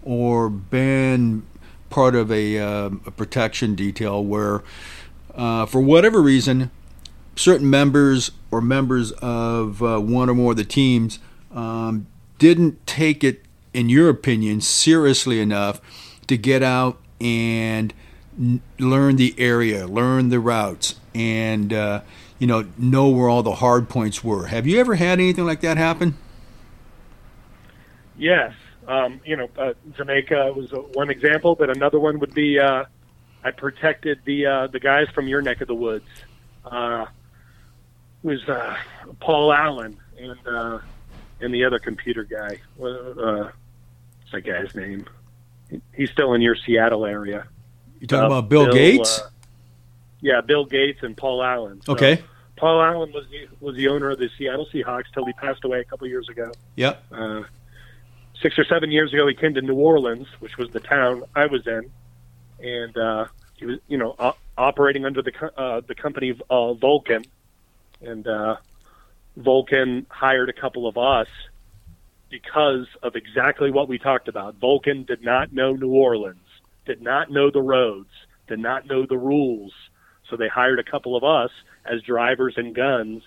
or 0.03 0.49
been 0.49 1.43
part 1.89 2.15
of 2.15 2.31
a, 2.31 2.57
uh, 2.57 2.89
a 3.05 3.11
protection 3.11 3.75
detail 3.75 4.23
where, 4.23 4.63
uh, 5.35 5.65
for 5.65 5.79
whatever 5.79 6.21
reason, 6.21 6.71
certain 7.35 7.69
members 7.69 8.31
or 8.51 8.61
members 8.61 9.11
of 9.13 9.81
uh, 9.81 9.99
one 9.99 10.29
or 10.29 10.33
more 10.33 10.51
of 10.51 10.57
the 10.57 10.65
teams 10.65 11.19
um, 11.53 12.07
didn't 12.39 12.85
take 12.87 13.23
it, 13.23 13.43
in 13.73 13.89
your 13.89 14.09
opinion, 14.09 14.61
seriously 14.61 15.39
enough 15.39 15.81
to 16.27 16.37
get 16.37 16.63
out 16.63 16.99
and 17.19 17.93
n- 18.39 18.61
learn 18.79 19.15
the 19.15 19.35
area, 19.37 19.87
learn 19.87 20.29
the 20.29 20.39
routes, 20.39 20.99
and 21.13 21.73
uh, 21.73 22.01
you 22.39 22.47
know 22.47 22.65
know 22.77 23.09
where 23.09 23.29
all 23.29 23.43
the 23.43 23.55
hard 23.55 23.89
points 23.89 24.23
were. 24.23 24.47
Have 24.47 24.67
you 24.67 24.79
ever 24.79 24.95
had 24.95 25.19
anything 25.19 25.45
like 25.45 25.61
that 25.61 25.77
happen? 25.77 26.17
Yes, 28.17 28.53
um, 28.87 29.19
you 29.25 29.35
know 29.35 29.49
uh, 29.57 29.73
Jamaica 29.95 30.53
was 30.53 30.71
one 30.93 31.09
example, 31.09 31.55
but 31.55 31.69
another 31.69 31.99
one 31.99 32.19
would 32.19 32.33
be 32.33 32.59
uh, 32.59 32.85
I 33.43 33.51
protected 33.51 34.21
the 34.25 34.45
uh, 34.45 34.67
the 34.67 34.79
guys 34.79 35.07
from 35.09 35.27
your 35.27 35.41
neck 35.41 35.61
of 35.61 35.67
the 35.67 35.75
woods. 35.75 36.07
Uh, 36.65 37.05
was 38.23 38.41
uh, 38.47 38.77
Paul 39.19 39.51
Allen 39.51 39.99
and 40.17 40.47
uh, 40.47 40.79
and 41.41 41.53
the 41.53 41.65
other 41.65 41.79
computer 41.79 42.23
guy. 42.23 42.59
Uh, 42.81 43.51
that 44.33 44.41
guy's 44.41 44.75
name? 44.75 45.05
He's 45.95 46.11
still 46.11 46.33
in 46.33 46.41
your 46.41 46.55
Seattle 46.55 47.05
area. 47.05 47.47
You 47.99 48.07
talking 48.07 48.23
uh, 48.23 48.27
about 48.27 48.49
Bill, 48.49 48.65
Bill 48.65 48.73
Gates? 48.73 49.19
Uh, 49.19 49.29
yeah, 50.21 50.41
Bill 50.41 50.65
Gates 50.65 51.03
and 51.03 51.15
Paul 51.15 51.41
Allen. 51.41 51.81
So 51.83 51.93
okay. 51.93 52.21
Paul 52.57 52.81
Allen 52.81 53.11
was 53.11 53.25
the 53.31 53.47
was 53.59 53.75
the 53.75 53.87
owner 53.87 54.11
of 54.11 54.19
the 54.19 54.29
Seattle 54.37 54.67
Seahawks 54.71 55.05
till 55.13 55.25
he 55.25 55.33
passed 55.33 55.63
away 55.63 55.79
a 55.79 55.83
couple 55.83 56.07
years 56.07 56.29
ago. 56.29 56.51
Yep. 56.75 57.03
Uh, 57.11 57.43
six 58.41 58.59
or 58.59 58.65
seven 58.65 58.91
years 58.91 59.13
ago, 59.13 59.27
he 59.27 59.33
came 59.33 59.53
to 59.55 59.61
New 59.61 59.75
Orleans, 59.75 60.27
which 60.39 60.57
was 60.57 60.69
the 60.69 60.79
town 60.79 61.23
I 61.35 61.47
was 61.47 61.65
in, 61.65 61.89
and 62.59 62.97
uh, 62.97 63.25
he 63.55 63.65
was, 63.65 63.79
you 63.87 63.97
know, 63.97 64.15
o- 64.19 64.37
operating 64.57 65.05
under 65.05 65.21
the 65.21 65.33
uh, 65.57 65.81
the 65.81 65.95
company 65.95 66.37
uh, 66.49 66.73
Vulcan, 66.73 67.25
and 68.01 68.27
uh, 68.27 68.57
Vulcan 69.35 70.05
hired 70.09 70.49
a 70.49 70.53
couple 70.53 70.87
of 70.87 70.97
us 70.97 71.27
because 72.33 72.87
of 73.03 73.15
exactly 73.15 73.69
what 73.69 73.87
we 73.87 73.99
talked 73.99 74.27
about. 74.27 74.55
Vulcan 74.55 75.03
did 75.03 75.21
not 75.21 75.53
know 75.53 75.73
New 75.73 75.91
Orleans, 75.91 76.39
did 76.83 76.99
not 76.99 77.29
know 77.29 77.51
the 77.51 77.61
roads, 77.61 78.09
did 78.47 78.57
not 78.57 78.87
know 78.87 79.05
the 79.05 79.19
rules. 79.19 79.71
So 80.27 80.35
they 80.35 80.47
hired 80.47 80.79
a 80.79 80.83
couple 80.83 81.15
of 81.15 81.23
us 81.23 81.51
as 81.85 82.01
drivers 82.01 82.55
and 82.57 82.73
guns 82.73 83.21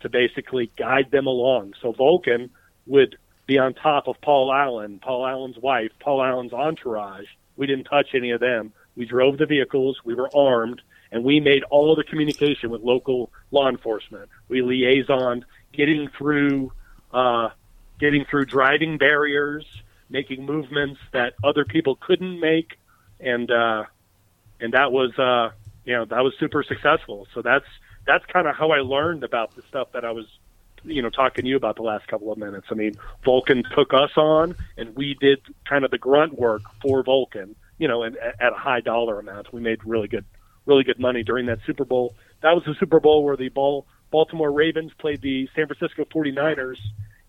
to 0.00 0.10
basically 0.10 0.70
guide 0.76 1.10
them 1.10 1.26
along. 1.26 1.72
So 1.80 1.92
Vulcan 1.92 2.50
would 2.86 3.16
be 3.46 3.56
on 3.56 3.72
top 3.72 4.08
of 4.08 4.20
Paul 4.20 4.52
Allen, 4.52 5.00
Paul 5.02 5.26
Allen's 5.26 5.56
wife, 5.56 5.92
Paul 5.98 6.22
Allen's 6.22 6.52
entourage. 6.52 7.28
We 7.56 7.66
didn't 7.66 7.84
touch 7.84 8.08
any 8.12 8.30
of 8.32 8.40
them. 8.40 8.74
We 8.94 9.06
drove 9.06 9.38
the 9.38 9.46
vehicles. 9.46 10.00
We 10.04 10.12
were 10.12 10.28
armed 10.36 10.82
and 11.10 11.24
we 11.24 11.40
made 11.40 11.62
all 11.70 11.96
the 11.96 12.04
communication 12.04 12.68
with 12.68 12.82
local 12.82 13.32
law 13.52 13.70
enforcement. 13.70 14.28
We 14.48 14.60
liaisoned, 14.60 15.44
getting 15.72 16.10
through, 16.18 16.72
uh, 17.10 17.48
getting 18.00 18.24
through 18.24 18.46
driving 18.46 18.98
barriers, 18.98 19.64
making 20.08 20.44
movements 20.44 20.98
that 21.12 21.34
other 21.44 21.64
people 21.64 21.96
couldn't 21.96 22.40
make, 22.40 22.78
and 23.20 23.50
uh, 23.50 23.84
and 24.60 24.72
that 24.72 24.90
was 24.90 25.16
uh, 25.18 25.50
you 25.84 25.94
know 25.94 26.04
that 26.06 26.24
was 26.24 26.34
super 26.40 26.62
successful. 26.62 27.28
So 27.34 27.42
that's 27.42 27.66
that's 28.06 28.24
kind 28.26 28.48
of 28.48 28.56
how 28.56 28.70
I 28.70 28.78
learned 28.78 29.22
about 29.22 29.54
the 29.54 29.62
stuff 29.62 29.92
that 29.92 30.04
I 30.04 30.10
was 30.10 30.26
you 30.82 31.02
know 31.02 31.10
talking 31.10 31.44
to 31.44 31.48
you 31.48 31.56
about 31.56 31.76
the 31.76 31.82
last 31.82 32.08
couple 32.08 32.32
of 32.32 32.38
minutes. 32.38 32.66
I 32.70 32.74
mean, 32.74 32.94
Vulcan 33.24 33.62
took 33.76 33.92
us 33.94 34.16
on, 34.16 34.56
and 34.76 34.96
we 34.96 35.14
did 35.20 35.40
kind 35.68 35.84
of 35.84 35.90
the 35.90 35.98
grunt 35.98 36.38
work 36.38 36.62
for 36.82 37.02
Vulcan. 37.02 37.54
You 37.78 37.88
know, 37.88 38.02
and 38.02 38.16
at 38.18 38.52
a 38.52 38.56
high 38.56 38.80
dollar 38.80 39.18
amount, 39.20 39.52
we 39.52 39.60
made 39.60 39.84
really 39.84 40.08
good 40.08 40.24
really 40.66 40.84
good 40.84 40.98
money 40.98 41.22
during 41.22 41.46
that 41.46 41.58
Super 41.66 41.84
Bowl. 41.84 42.14
That 42.42 42.54
was 42.54 42.64
the 42.64 42.74
Super 42.78 43.00
Bowl 43.00 43.24
where 43.24 43.36
the 43.36 43.48
ball, 43.48 43.86
Baltimore 44.10 44.52
Ravens 44.52 44.92
played 44.98 45.22
the 45.22 45.48
San 45.54 45.66
Francisco 45.66 46.04
49ers 46.04 46.78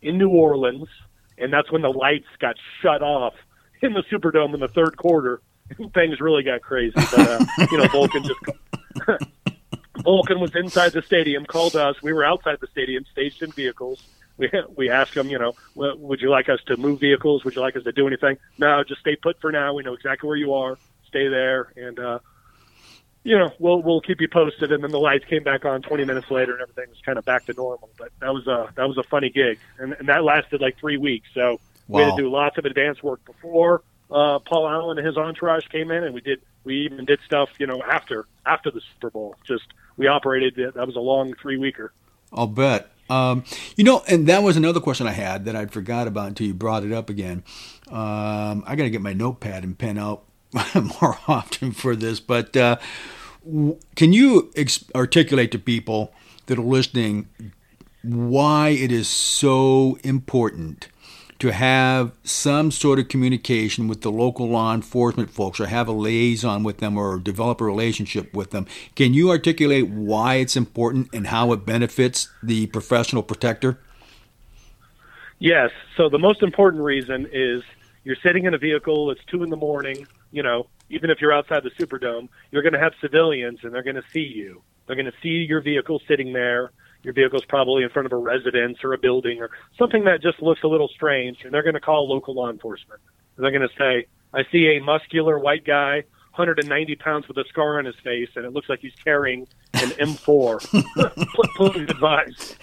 in 0.01 0.17
New 0.17 0.29
Orleans, 0.29 0.87
and 1.37 1.51
that's 1.51 1.71
when 1.71 1.81
the 1.81 1.91
lights 1.91 2.27
got 2.39 2.55
shut 2.81 3.01
off 3.01 3.33
in 3.81 3.93
the 3.93 4.03
Superdome 4.03 4.53
in 4.53 4.59
the 4.59 4.67
third 4.67 4.97
quarter, 4.97 5.41
things 5.93 6.19
really 6.19 6.43
got 6.43 6.61
crazy. 6.61 6.93
But 6.95 7.19
uh, 7.19 7.45
you 7.71 7.77
know, 7.77 7.87
Vulcan 7.87 8.23
just 8.23 8.39
Vulcan 10.03 10.39
was 10.39 10.55
inside 10.55 10.93
the 10.93 11.01
stadium, 11.01 11.45
called 11.45 11.75
us. 11.75 12.01
We 12.01 12.13
were 12.13 12.23
outside 12.23 12.57
the 12.59 12.67
stadium, 12.67 13.05
staged 13.11 13.41
in 13.41 13.51
vehicles. 13.51 14.03
We 14.37 14.49
we 14.75 14.89
asked 14.89 15.15
him, 15.15 15.29
you 15.29 15.39
know, 15.39 15.53
would 15.75 16.21
you 16.21 16.29
like 16.29 16.49
us 16.49 16.59
to 16.67 16.77
move 16.77 16.99
vehicles? 16.99 17.43
Would 17.43 17.55
you 17.55 17.61
like 17.61 17.75
us 17.75 17.83
to 17.83 17.91
do 17.91 18.07
anything? 18.07 18.37
No, 18.57 18.83
just 18.83 19.01
stay 19.01 19.15
put 19.15 19.39
for 19.39 19.51
now. 19.51 19.73
We 19.73 19.83
know 19.83 19.93
exactly 19.93 20.27
where 20.27 20.37
you 20.37 20.53
are. 20.53 20.77
Stay 21.07 21.27
there, 21.27 21.73
and 21.75 21.99
uh, 21.99 22.19
you 23.23 23.37
know, 23.37 23.51
we'll 23.59 23.81
we'll 23.81 24.01
keep 24.01 24.21
you 24.21 24.27
posted. 24.27 24.71
And 24.71 24.83
then 24.83 24.91
the 24.91 24.99
lights 24.99 25.25
came 25.25 25.43
back 25.43 25.65
on 25.65 25.81
20 25.81 26.05
minutes 26.05 26.31
later, 26.31 26.53
and 26.53 26.61
everything 26.61 26.89
was 26.89 26.99
kind 27.05 27.17
of 27.17 27.25
back 27.25 27.45
to 27.45 27.53
normal. 27.53 27.89
But 27.97 28.11
that 28.19 28.33
was 28.33 28.47
a 28.47 28.71
that 28.75 28.87
was 28.87 28.97
a 28.97 29.03
funny 29.03 29.29
gig, 29.29 29.59
and, 29.79 29.93
and 29.93 30.07
that 30.07 30.23
lasted 30.23 30.61
like 30.61 30.77
three 30.79 30.97
weeks. 30.97 31.27
So 31.33 31.59
wow. 31.87 31.99
we 31.99 32.03
had 32.03 32.15
to 32.15 32.21
do 32.23 32.29
lots 32.29 32.57
of 32.57 32.65
advance 32.65 33.03
work 33.03 33.23
before 33.25 33.83
uh, 34.11 34.39
Paul 34.39 34.67
Allen 34.67 34.97
and 34.97 35.07
his 35.07 35.17
entourage 35.17 35.67
came 35.69 35.89
in, 35.91 36.03
and 36.03 36.13
we 36.13 36.21
did 36.21 36.41
we 36.63 36.85
even 36.85 37.05
did 37.05 37.19
stuff, 37.25 37.49
you 37.59 37.65
know, 37.65 37.81
after 37.81 38.27
after 38.45 38.69
the 38.69 38.81
Super 38.93 39.09
Bowl. 39.09 39.35
Just 39.47 39.67
we 39.97 40.07
operated. 40.07 40.55
That 40.75 40.85
was 40.85 40.95
a 40.95 40.99
long 40.99 41.33
three 41.41 41.57
weeker. 41.57 41.93
I'll 42.33 42.47
bet. 42.47 42.91
Um, 43.09 43.43
you 43.75 43.83
know, 43.83 44.03
and 44.07 44.27
that 44.27 44.41
was 44.41 44.55
another 44.55 44.79
question 44.79 45.05
I 45.05 45.11
had 45.11 45.45
that 45.45 45.55
I'd 45.55 45.71
forgot 45.71 46.07
about 46.07 46.27
until 46.27 46.47
you 46.47 46.53
brought 46.53 46.83
it 46.83 46.93
up 46.93 47.09
again. 47.09 47.43
Um, 47.89 48.63
I 48.65 48.75
got 48.77 48.83
to 48.83 48.89
get 48.89 49.01
my 49.01 49.11
notepad 49.11 49.63
and 49.63 49.77
pen 49.77 49.97
out 49.97 50.23
more 51.01 51.17
often 51.27 51.71
for 51.71 51.95
this, 51.95 52.19
but 52.19 52.55
uh, 52.57 52.77
can 53.95 54.13
you 54.13 54.51
ex- 54.55 54.85
articulate 54.93 55.51
to 55.51 55.59
people 55.59 56.13
that 56.47 56.57
are 56.57 56.63
listening 56.63 57.27
why 58.03 58.69
it 58.69 58.91
is 58.91 59.07
so 59.07 59.97
important 60.03 60.89
to 61.39 61.51
have 61.51 62.11
some 62.23 62.69
sort 62.69 62.99
of 62.99 63.07
communication 63.07 63.87
with 63.87 64.01
the 64.01 64.11
local 64.11 64.47
law 64.47 64.75
enforcement 64.75 65.29
folks 65.31 65.59
or 65.59 65.65
have 65.65 65.87
a 65.87 65.91
liaison 65.91 66.61
with 66.63 66.77
them 66.77 66.97
or 66.97 67.17
develop 67.17 67.59
a 67.61 67.63
relationship 67.63 68.31
with 68.33 68.51
them. 68.51 68.67
Can 68.95 69.15
you 69.15 69.31
articulate 69.31 69.89
why 69.89 70.35
it's 70.35 70.55
important 70.55 71.09
and 71.13 71.27
how 71.27 71.51
it 71.51 71.65
benefits 71.65 72.29
the 72.43 72.67
professional 72.67 73.23
protector? 73.23 73.79
Yes. 75.39 75.71
So 75.97 76.09
the 76.09 76.19
most 76.19 76.43
important 76.43 76.83
reason 76.83 77.27
is 77.31 77.63
you're 78.03 78.17
sitting 78.21 78.45
in 78.45 78.53
a 78.53 78.59
vehicle, 78.59 79.09
it's 79.09 79.21
two 79.25 79.41
in 79.41 79.49
the 79.49 79.55
morning, 79.55 80.05
you 80.31 80.43
know, 80.43 80.67
even 80.89 81.09
if 81.09 81.21
you're 81.21 81.33
outside 81.33 81.63
the 81.63 81.71
Superdome, 81.71 82.29
you're 82.51 82.63
going 82.63 82.73
to 82.73 82.79
have 82.79 82.93
civilians 83.01 83.59
and 83.63 83.73
they're 83.73 83.83
going 83.83 83.95
to 83.95 84.03
see 84.11 84.19
you. 84.19 84.61
They're 84.87 84.95
going 84.95 85.05
to 85.05 85.17
see 85.21 85.45
your 85.47 85.61
vehicle 85.61 86.01
sitting 86.07 86.33
there 86.33 86.71
your 87.03 87.13
vehicle's 87.13 87.45
probably 87.45 87.83
in 87.83 87.89
front 87.89 88.05
of 88.05 88.11
a 88.11 88.17
residence 88.17 88.83
or 88.83 88.93
a 88.93 88.97
building 88.97 89.41
or 89.41 89.49
something 89.77 90.03
that 90.05 90.21
just 90.21 90.41
looks 90.41 90.63
a 90.63 90.67
little 90.67 90.87
strange, 90.87 91.43
and 91.43 91.53
they're 91.53 91.63
going 91.63 91.75
to 91.75 91.79
call 91.81 92.07
local 92.07 92.33
law 92.33 92.49
enforcement. 92.49 92.99
And 93.35 93.43
they're 93.43 93.51
going 93.51 93.67
to 93.67 93.75
say, 93.77 94.07
I 94.33 94.43
see 94.51 94.77
a 94.77 94.79
muscular 94.81 95.39
white 95.39 95.65
guy, 95.65 96.03
190 96.35 96.95
pounds 96.95 97.27
with 97.27 97.37
a 97.37 97.45
scar 97.49 97.79
on 97.79 97.85
his 97.85 97.95
face, 98.03 98.29
and 98.35 98.45
it 98.45 98.53
looks 98.53 98.69
like 98.69 98.79
he's 98.79 98.95
carrying 99.03 99.47
an 99.73 99.89
M4. 99.89 100.59
Please 101.55 101.89
advise. 101.89 102.55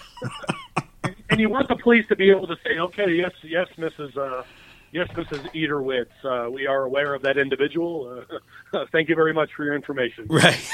and 1.30 1.40
you 1.40 1.48
want 1.48 1.68
the 1.68 1.76
police 1.76 2.06
to 2.08 2.16
be 2.16 2.30
able 2.30 2.46
to 2.46 2.56
say, 2.64 2.78
okay, 2.78 3.10
yes, 3.10 3.32
yes, 3.42 3.66
Mrs. 3.76 4.16
Uh, 4.16 4.44
Yes, 4.90 5.08
this 5.14 5.26
is 5.32 5.40
Eaterwitz. 5.48 6.06
Uh, 6.24 6.50
we 6.50 6.66
are 6.66 6.84
aware 6.84 7.14
of 7.14 7.22
that 7.22 7.36
individual. 7.36 8.24
Uh, 8.72 8.86
thank 8.92 9.08
you 9.08 9.14
very 9.14 9.34
much 9.34 9.50
for 9.54 9.64
your 9.64 9.74
information. 9.74 10.26
Right. 10.28 10.70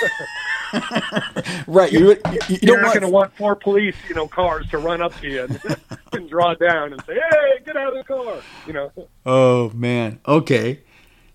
right. 1.66 1.92
You, 1.92 2.10
you, 2.10 2.16
you 2.48 2.58
You're 2.62 2.80
not 2.80 2.94
going 2.94 3.02
to 3.02 3.08
want 3.08 3.36
four 3.36 3.56
police, 3.56 3.96
you 4.08 4.14
know, 4.14 4.28
cars 4.28 4.68
to 4.68 4.78
run 4.78 5.02
up 5.02 5.18
to 5.20 5.28
you 5.28 5.42
and, 5.42 5.60
and 6.12 6.28
draw 6.28 6.54
down 6.54 6.92
and 6.92 7.02
say, 7.04 7.14
"Hey, 7.14 7.64
get 7.64 7.76
out 7.76 7.96
of 7.96 7.98
the 7.98 8.04
car!" 8.04 8.36
You 8.66 8.72
know. 8.72 8.92
Oh 9.26 9.70
man. 9.70 10.20
Okay. 10.26 10.80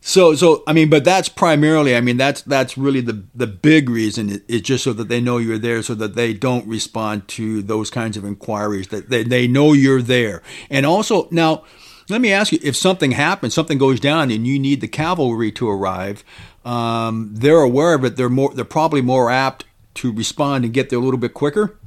So, 0.02 0.34
so 0.34 0.64
I 0.66 0.72
mean, 0.72 0.90
but 0.90 1.04
that's 1.04 1.28
primarily. 1.28 1.96
I 1.96 2.02
mean, 2.02 2.16
that's 2.16 2.42
that's 2.44 2.78
really 2.78 3.02
the 3.02 3.26
the 3.36 3.48
big 3.48 3.90
reason 3.90 4.42
is 4.48 4.62
just 4.62 4.86
so 4.86 4.94
that 4.94 5.10
they 5.10 5.20
know 5.20 5.38
you're 5.38 5.58
there, 5.58 5.84
so 5.84 5.94
that 5.96 6.16
they 6.16 6.34
don't 6.34 6.66
respond 6.66 7.28
to 7.30 7.62
those 7.62 7.90
kinds 7.90 8.16
of 8.16 8.24
inquiries. 8.24 8.88
That 8.88 9.10
they 9.10 9.24
they 9.24 9.48
know 9.48 9.74
you're 9.74 10.02
there, 10.02 10.42
and 10.70 10.86
also 10.86 11.28
now 11.32 11.64
let 12.10 12.22
me 12.22 12.32
ask 12.32 12.52
you: 12.52 12.60
if 12.62 12.76
something 12.76 13.12
happens, 13.12 13.54
something 13.54 13.78
goes 13.78 14.00
down, 14.00 14.32
and 14.32 14.46
you 14.46 14.60
need 14.60 14.82
the 14.82 14.88
cavalry 14.88 15.52
to 15.54 15.70
arrive, 15.70 16.24
um, 16.66 17.30
they're 17.34 17.62
aware 17.62 17.94
of 17.94 18.04
it. 18.04 18.16
They're 18.16 18.30
more. 18.30 18.54
They're 18.54 18.66
probably 18.66 19.02
more 19.02 19.30
apt 19.30 19.66
to 19.96 20.12
respond 20.12 20.66
and 20.66 20.74
get 20.74 20.90
there 20.90 21.00
a 21.00 21.02
little 21.02 21.20
bit 21.20 21.34
quicker. 21.34 21.78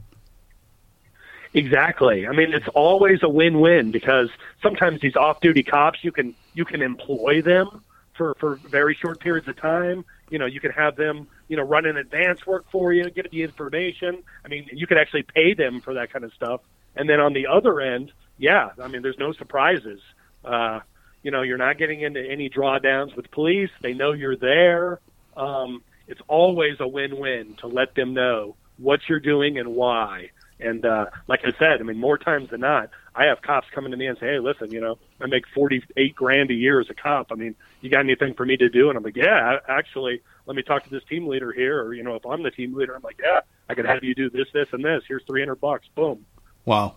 Exactly. 1.54 2.26
I 2.26 2.32
mean, 2.32 2.54
it's 2.54 2.68
always 2.68 3.22
a 3.22 3.28
win-win 3.28 3.90
because 3.90 4.30
sometimes 4.62 5.00
these 5.02 5.16
off-duty 5.16 5.62
cops, 5.64 5.98
you 6.02 6.10
can 6.10 6.34
you 6.54 6.64
can 6.64 6.80
employ 6.80 7.42
them 7.42 7.82
for 8.14 8.34
for 8.40 8.56
very 8.56 8.94
short 8.94 9.20
periods 9.20 9.48
of 9.48 9.56
time. 9.56 10.04
You 10.30 10.38
know, 10.38 10.46
you 10.46 10.60
can 10.60 10.70
have 10.70 10.96
them, 10.96 11.26
you 11.48 11.58
know, 11.58 11.62
run 11.62 11.84
an 11.84 11.98
advance 11.98 12.46
work 12.46 12.64
for 12.72 12.92
you, 12.94 13.10
get 13.10 13.30
the 13.30 13.42
information. 13.42 14.22
I 14.44 14.48
mean, 14.48 14.66
you 14.72 14.86
can 14.86 14.96
actually 14.96 15.24
pay 15.24 15.52
them 15.52 15.82
for 15.82 15.92
that 15.94 16.10
kind 16.10 16.24
of 16.24 16.32
stuff. 16.32 16.62
And 16.96 17.08
then 17.08 17.20
on 17.20 17.34
the 17.34 17.46
other 17.46 17.80
end, 17.80 18.12
yeah, 18.42 18.70
I 18.82 18.88
mean, 18.88 19.02
there's 19.02 19.18
no 19.18 19.32
surprises. 19.32 20.00
Uh, 20.44 20.80
you 21.22 21.30
know, 21.30 21.42
you're 21.42 21.58
not 21.58 21.78
getting 21.78 22.00
into 22.00 22.20
any 22.20 22.50
drawdowns 22.50 23.14
with 23.14 23.30
police. 23.30 23.70
They 23.80 23.94
know 23.94 24.10
you're 24.10 24.36
there. 24.36 24.98
Um, 25.36 25.82
it's 26.08 26.20
always 26.26 26.78
a 26.80 26.88
win-win 26.88 27.54
to 27.60 27.68
let 27.68 27.94
them 27.94 28.14
know 28.14 28.56
what 28.78 28.98
you're 29.08 29.20
doing 29.20 29.58
and 29.58 29.76
why. 29.76 30.30
And 30.58 30.84
uh, 30.84 31.06
like 31.28 31.44
I 31.44 31.52
said, 31.56 31.80
I 31.80 31.84
mean, 31.84 31.98
more 31.98 32.18
times 32.18 32.50
than 32.50 32.60
not, 32.62 32.90
I 33.14 33.26
have 33.26 33.42
cops 33.42 33.68
coming 33.72 33.92
to 33.92 33.96
me 33.96 34.08
and 34.08 34.18
say, 34.18 34.26
"Hey, 34.26 34.38
listen, 34.40 34.72
you 34.72 34.80
know, 34.80 34.98
I 35.20 35.26
make 35.26 35.44
forty-eight 35.54 36.16
grand 36.16 36.50
a 36.50 36.54
year 36.54 36.80
as 36.80 36.90
a 36.90 36.94
cop. 36.94 37.30
I 37.30 37.36
mean, 37.36 37.54
you 37.80 37.90
got 37.90 38.00
anything 38.00 38.34
for 38.34 38.44
me 38.44 38.56
to 38.56 38.68
do?" 38.68 38.88
And 38.88 38.96
I'm 38.96 39.04
like, 39.04 39.16
"Yeah, 39.16 39.58
actually, 39.68 40.20
let 40.46 40.56
me 40.56 40.62
talk 40.62 40.82
to 40.84 40.90
this 40.90 41.04
team 41.04 41.28
leader 41.28 41.52
here." 41.52 41.80
Or 41.80 41.94
you 41.94 42.02
know, 42.02 42.16
if 42.16 42.26
I'm 42.26 42.42
the 42.42 42.50
team 42.50 42.74
leader, 42.74 42.94
I'm 42.94 43.02
like, 43.02 43.20
"Yeah, 43.22 43.40
I 43.68 43.74
could 43.74 43.86
have 43.86 44.02
you 44.02 44.14
do 44.14 44.30
this, 44.30 44.48
this, 44.52 44.68
and 44.72 44.84
this. 44.84 45.02
Here's 45.06 45.22
three 45.24 45.42
hundred 45.42 45.60
bucks. 45.60 45.86
Boom." 45.94 46.26
Wow. 46.64 46.94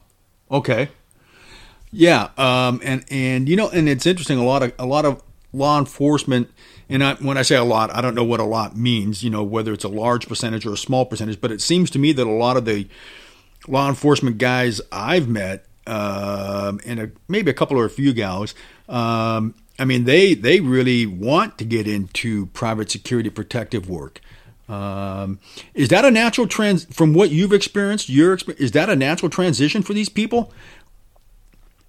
Okay. 0.50 0.90
Yeah, 1.98 2.30
um, 2.38 2.82
and 2.84 3.06
and 3.10 3.48
you 3.48 3.56
know, 3.56 3.70
and 3.70 3.88
it's 3.88 4.06
interesting. 4.06 4.38
A 4.38 4.44
lot 4.44 4.64
of 4.64 4.74
a 4.78 4.86
lot 4.86 5.06
of 5.06 5.24
law 5.54 5.80
enforcement, 5.80 6.52
and 6.90 7.02
I, 7.02 7.14
when 7.16 7.38
I 7.38 7.42
say 7.42 7.56
a 7.56 7.64
lot, 7.64 7.90
I 7.96 8.02
don't 8.02 8.16
know 8.16 8.24
what 8.26 8.42
a 8.42 8.44
lot 8.44 8.76
means. 8.76 9.24
You 9.24 9.30
know, 9.30 9.44
whether 9.44 9.72
it's 9.72 9.86
a 9.86 9.90
large 9.90 10.28
percentage 10.28 10.66
or 10.66 10.74
a 10.74 10.78
small 10.78 11.06
percentage, 11.06 11.40
but 11.40 11.54
it 11.54 11.62
seems 11.62 11.90
to 11.92 12.00
me 12.00 12.12
that 12.12 12.28
a 12.28 12.30
lot 12.30 12.58
of 12.58 12.66
the 12.66 12.90
law 13.66 13.88
enforcement 13.88 14.40
guys 14.40 14.82
I've 14.92 15.30
met, 15.30 15.68
um, 15.88 16.82
and 16.86 17.00
a, 17.00 17.12
maybe 17.30 17.50
a 17.50 17.54
couple 17.54 17.78
or 17.78 17.86
a 17.86 17.90
few 17.90 18.12
gals, 18.12 18.56
um, 18.90 19.56
I 19.80 19.86
mean, 19.86 20.04
they 20.04 20.34
they 20.34 20.60
really 20.60 21.06
want 21.06 21.58
to 21.60 21.64
get 21.64 21.88
into 21.88 22.48
private 22.48 22.92
security 22.92 23.30
protective 23.30 23.90
work. 23.90 24.20
Um, 24.68 25.40
is 25.74 25.88
that 25.90 26.04
a 26.04 26.12
natural 26.12 26.48
trans 26.48 26.84
from 26.94 27.14
what 27.14 27.30
you've 27.32 27.54
experienced? 27.54 28.10
Your 28.10 28.38
is 28.58 28.72
that 28.72 28.90
a 28.90 28.98
natural 28.98 29.30
transition 29.30 29.82
for 29.82 29.94
these 29.94 30.10
people? 30.10 30.52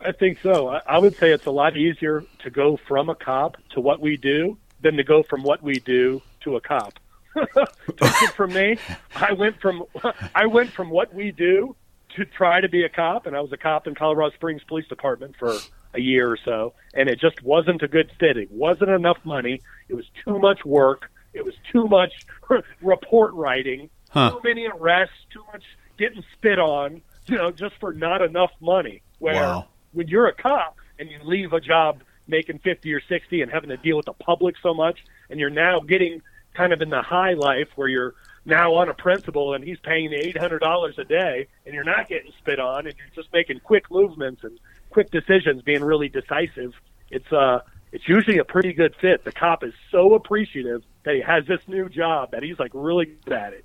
I 0.01 0.12
think 0.12 0.39
so. 0.43 0.68
I, 0.68 0.82
I 0.86 0.98
would 0.98 1.16
say 1.16 1.32
it's 1.32 1.47
a 1.47 1.51
lot 1.51 1.77
easier 1.77 2.24
to 2.40 2.51
go 2.51 2.77
from 2.77 3.09
a 3.09 3.14
cop 3.14 3.56
to 3.70 3.81
what 3.81 4.01
we 4.01 4.16
do 4.16 4.59
than 4.81 4.97
to 4.97 5.05
go 5.05 5.23
from 5.23 5.43
what 5.43 5.62
we 5.62 5.78
do 5.81 6.23
to 6.43 6.56
a 6.56 6.60
cop. 6.60 6.98
Take 7.35 8.23
it 8.23 8.32
from 8.32 8.52
me. 8.52 8.78
I 9.14 9.32
went 9.32 9.60
from 9.60 9.85
I 10.35 10.47
went 10.47 10.70
from 10.70 10.90
what 10.90 11.12
we 11.14 11.32
do 11.32 11.77
to 12.16 12.24
try 12.24 12.60
to 12.60 12.68
be 12.68 12.85
a 12.85 12.89
cop, 12.89 13.27
and 13.27 13.36
I 13.36 13.40
was 13.40 13.52
a 13.52 13.56
cop 13.56 13.86
in 13.86 13.94
Colorado 13.94 14.35
Springs 14.35 14.62
Police 14.64 14.86
Department 14.86 15.36
for 15.39 15.55
a 15.93 16.01
year 16.01 16.31
or 16.31 16.39
so, 16.43 16.74
and 16.94 17.09
it 17.09 17.20
just 17.20 17.43
wasn't 17.43 17.82
a 17.82 17.89
good 17.89 18.10
fit. 18.18 18.36
It 18.36 18.51
wasn't 18.51 18.90
enough 18.90 19.18
money. 19.24 19.60
It 19.89 19.94
was 19.94 20.06
too 20.24 20.39
much 20.39 20.64
work. 20.64 21.10
It 21.35 21.44
was 21.44 21.55
too 21.70 21.86
much 21.89 22.12
report 22.81 23.35
writing. 23.35 23.90
Huh. 24.10 24.31
Too 24.31 24.40
many 24.44 24.66
arrests. 24.66 25.16
Too 25.31 25.44
much 25.52 25.64
getting 25.98 26.24
spit 26.32 26.59
on. 26.59 27.02
You 27.27 27.36
know, 27.36 27.51
just 27.51 27.74
for 27.81 27.93
not 27.93 28.23
enough 28.23 28.52
money. 28.60 29.02
Where 29.18 29.35
wow 29.35 29.66
when 29.97 30.09
you're 30.09 30.28
a 30.28 30.35
cop 30.35 30.77
and 30.98 31.10
you 31.10 31.18
leave 31.24 31.55
a 31.55 31.60
job 31.60 32.02
making 32.28 32.59
50 32.59 32.93
or 32.93 33.01
60 33.01 33.40
and 33.40 33.51
having 33.51 33.70
to 33.70 33.78
deal 33.78 33.97
with 33.97 34.06
the 34.06 34.12
public 34.12 34.56
so 34.62 34.74
much, 34.74 34.98
and 35.31 35.40
you're 35.40 35.51
now 35.51 35.81
getting 35.81 36.20
kind 36.55 36.73
of 36.73 36.82
in 36.82 36.90
the 36.90 37.01
high 37.01 37.32
life 37.32 37.68
where 37.77 37.89
you're 37.89 38.14
now 38.44 38.74
on 38.74 38.89
a 38.89 38.94
principal 38.94 39.55
and 39.55 39.64
he's 39.64 39.78
paying 39.81 40.10
the 40.10 40.32
$800 40.35 40.98
a 40.98 41.05
day 41.05 41.48
and 41.64 41.74
you're 41.74 41.85
not 41.85 42.09
getting 42.09 42.31
spit 42.39 42.60
on 42.60 42.86
and 42.86 42.94
you're 42.97 43.06
just 43.14 43.32
making 43.32 43.59
quick 43.60 43.90
movements 43.90 44.44
and 44.44 44.59
quick 44.90 45.10
decisions, 45.10 45.62
being 45.62 45.82
really 45.82 46.09
decisive. 46.09 46.74
It's, 47.10 47.32
uh, 47.32 47.60
it's 47.93 48.06
usually 48.06 48.39
a 48.39 48.44
pretty 48.44 48.74
good 48.74 48.94
fit. 49.01 49.24
The 49.24 49.32
cop 49.32 49.64
is 49.64 49.73
so 49.90 50.14
appreciative 50.14 50.82
that 51.05 51.14
he 51.14 51.23
has 51.23 51.47
this 51.47 51.60
new 51.66 51.89
job 51.89 52.32
that 52.32 52.43
he's 52.43 52.59
like 52.59 52.73
really 52.74 53.06
good 53.24 53.32
at 53.32 53.52
it. 53.55 53.64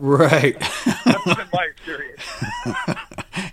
Right. 0.00 0.58
That's 1.04 1.34
been 1.36 1.48
my 1.52 1.66
experience. 1.70 2.22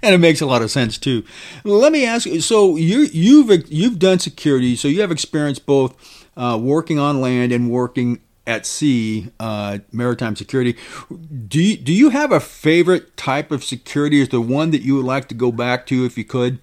And 0.01 0.15
it 0.15 0.19
makes 0.19 0.41
a 0.41 0.45
lot 0.45 0.61
of 0.61 0.71
sense 0.71 0.97
too. 0.97 1.23
Let 1.63 1.91
me 1.91 2.05
ask 2.05 2.25
you. 2.25 2.41
So 2.41 2.75
you 2.75 3.01
you've 3.11 3.71
you've 3.71 3.99
done 3.99 4.19
security, 4.19 4.75
so 4.75 4.87
you 4.87 5.01
have 5.01 5.11
experience 5.11 5.59
both 5.59 5.95
uh, 6.35 6.57
working 6.61 6.99
on 6.99 7.21
land 7.21 7.51
and 7.51 7.69
working 7.69 8.21
at 8.47 8.65
sea, 8.65 9.29
uh, 9.39 9.79
maritime 9.91 10.35
security. 10.35 10.77
Do 11.47 11.61
you, 11.61 11.77
do 11.77 11.93
you 11.93 12.09
have 12.09 12.31
a 12.31 12.39
favorite 12.39 13.17
type 13.17 13.51
of 13.51 13.63
security? 13.63 14.21
Is 14.21 14.29
the 14.29 14.39
one 14.39 14.71
that 14.71 14.81
you 14.81 14.95
would 14.95 15.05
like 15.05 15.27
to 15.27 15.35
go 15.35 15.51
back 15.51 15.85
to 15.87 16.05
if 16.05 16.17
you 16.17 16.23
could? 16.23 16.59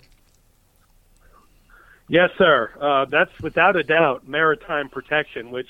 Yes, 2.08 2.30
sir. 2.38 2.70
Uh, 2.80 3.04
that's 3.04 3.38
without 3.40 3.76
a 3.76 3.82
doubt 3.82 4.26
maritime 4.26 4.88
protection, 4.88 5.50
which 5.50 5.68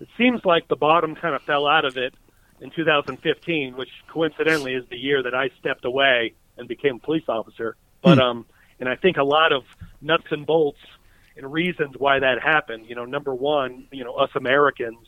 it 0.00 0.08
seems 0.18 0.44
like 0.44 0.66
the 0.68 0.76
bottom 0.76 1.14
kind 1.14 1.34
of 1.34 1.42
fell 1.42 1.66
out 1.66 1.84
of 1.84 1.96
it 1.96 2.14
in 2.60 2.70
2015, 2.70 3.76
which 3.76 3.90
coincidentally 4.08 4.74
is 4.74 4.84
the 4.88 4.96
year 4.96 5.22
that 5.22 5.34
I 5.34 5.50
stepped 5.60 5.84
away 5.84 6.34
and 6.56 6.68
became 6.68 6.96
a 6.96 7.00
police 7.00 7.24
officer. 7.28 7.76
But 8.02 8.18
Hmm. 8.18 8.18
um, 8.18 8.46
and 8.80 8.88
I 8.88 8.96
think 8.96 9.16
a 9.16 9.24
lot 9.24 9.52
of 9.52 9.62
nuts 10.00 10.26
and 10.30 10.46
bolts 10.46 10.78
and 11.36 11.50
reasons 11.52 11.94
why 11.98 12.18
that 12.20 12.40
happened. 12.42 12.86
You 12.88 12.94
know, 12.94 13.04
number 13.04 13.34
one, 13.34 13.86
you 13.92 14.04
know, 14.04 14.14
us 14.14 14.30
Americans, 14.34 15.06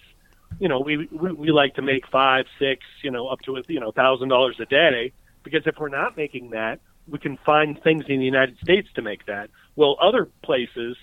you 0.59 0.69
know, 0.69 0.81
we 0.81 1.09
we, 1.11 1.33
we 1.33 1.51
like 1.51 1.75
to 1.75 1.83
make 1.83 2.07
five, 2.11 2.47
six, 2.59 2.83
you 3.03 3.11
know, 3.11 3.29
up 3.29 3.41
to 3.43 3.63
you 3.69 3.81
know 3.81 3.93
thousand 3.93 4.29
dollars 4.29 4.57
a 4.61 4.67
day 4.67 5.13
because 5.43 5.63
if 5.67 5.77
we're 5.79 5.89
not 5.89 6.17
making 6.17 6.51
that, 6.51 6.81
we 7.07 7.19
can 7.19 7.37
find 7.45 7.81
things 7.83 8.05
in 8.09 8.19
the 8.19 8.25
United 8.25 8.57
States 8.63 8.89
to 8.95 9.03
make 9.03 9.27
that. 9.27 9.51
Well, 9.77 9.97
other 10.01 10.31
places 10.45 10.97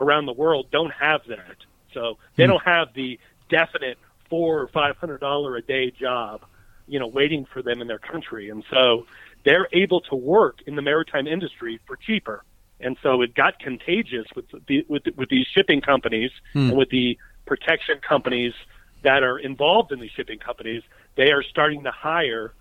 around 0.00 0.26
the 0.26 0.32
world 0.32 0.66
don't 0.72 0.92
have 0.98 1.20
that, 1.28 1.56
so 1.92 2.18
they 2.36 2.46
Hmm. 2.46 2.46
don't 2.46 2.64
have 2.64 2.88
the 2.94 3.18
definite 3.48 3.98
four 4.30 4.60
or 4.60 4.68
five 4.68 4.96
hundred 4.96 5.20
dollar 5.20 5.56
a 5.56 5.62
day 5.62 5.90
job, 5.90 6.42
you 6.86 6.98
know, 6.98 7.06
waiting 7.06 7.46
for 7.52 7.62
them 7.62 7.80
in 7.80 7.86
their 7.86 7.98
country, 7.98 8.48
and 8.50 8.64
so 8.70 9.04
they're 9.44 9.68
able 9.72 10.00
to 10.02 10.14
work 10.14 10.58
in 10.66 10.76
the 10.76 10.82
maritime 10.82 11.26
industry 11.26 11.78
for 11.86 11.96
cheaper. 11.96 12.44
And 12.80 12.96
so 13.02 13.22
it 13.22 13.34
got 13.34 13.58
contagious 13.58 14.26
with 14.34 14.46
the, 14.66 14.84
with 14.88 15.02
with 15.16 15.28
these 15.28 15.46
shipping 15.46 15.80
companies 15.80 16.30
Hmm. 16.52 16.70
and 16.70 16.76
with 16.76 16.90
the 16.90 17.18
protection 17.46 17.96
companies 18.06 18.54
that 19.02 19.22
are 19.22 19.38
involved 19.38 19.92
in 19.92 20.00
these 20.00 20.10
shipping 20.10 20.38
companies. 20.38 20.82
They 21.16 21.30
are 21.30 21.42
starting 21.42 21.84
to 21.84 21.90
hire 21.90 22.52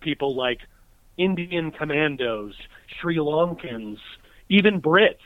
people 0.00 0.34
like 0.34 0.60
Indian 1.16 1.70
commandos, 1.70 2.54
Sri 3.00 3.16
Lankans, 3.16 3.98
even 4.48 4.80
Brits 4.80 5.16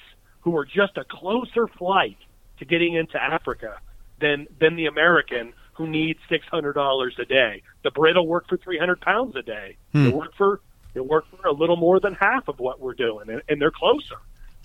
who 0.40 0.56
are 0.56 0.64
just 0.64 0.96
a 0.96 1.04
closer 1.04 1.66
flight 1.66 2.18
to 2.58 2.64
getting 2.64 2.94
into 2.94 3.20
Africa 3.22 3.78
than 4.20 4.46
than 4.60 4.76
the 4.76 4.86
American 4.86 5.52
who 5.74 5.86
needs 5.86 6.18
six 6.28 6.46
hundred 6.46 6.74
dollars 6.74 7.14
a 7.18 7.24
day. 7.24 7.62
The 7.82 7.90
Brit 7.90 8.16
will 8.16 8.26
work 8.26 8.48
for 8.48 8.56
three 8.56 8.78
hundred 8.78 9.00
pounds 9.00 9.34
a 9.36 9.42
day. 9.42 9.76
They 9.92 10.08
work 10.10 10.34
for 10.36 10.60
they 10.96 11.02
work 11.02 11.26
for 11.28 11.46
a 11.46 11.52
little 11.52 11.76
more 11.76 12.00
than 12.00 12.14
half 12.14 12.48
of 12.48 12.58
what 12.58 12.80
we're 12.80 12.94
doing, 12.94 13.28
and, 13.28 13.42
and 13.50 13.60
they're 13.60 13.70
closer. 13.70 14.16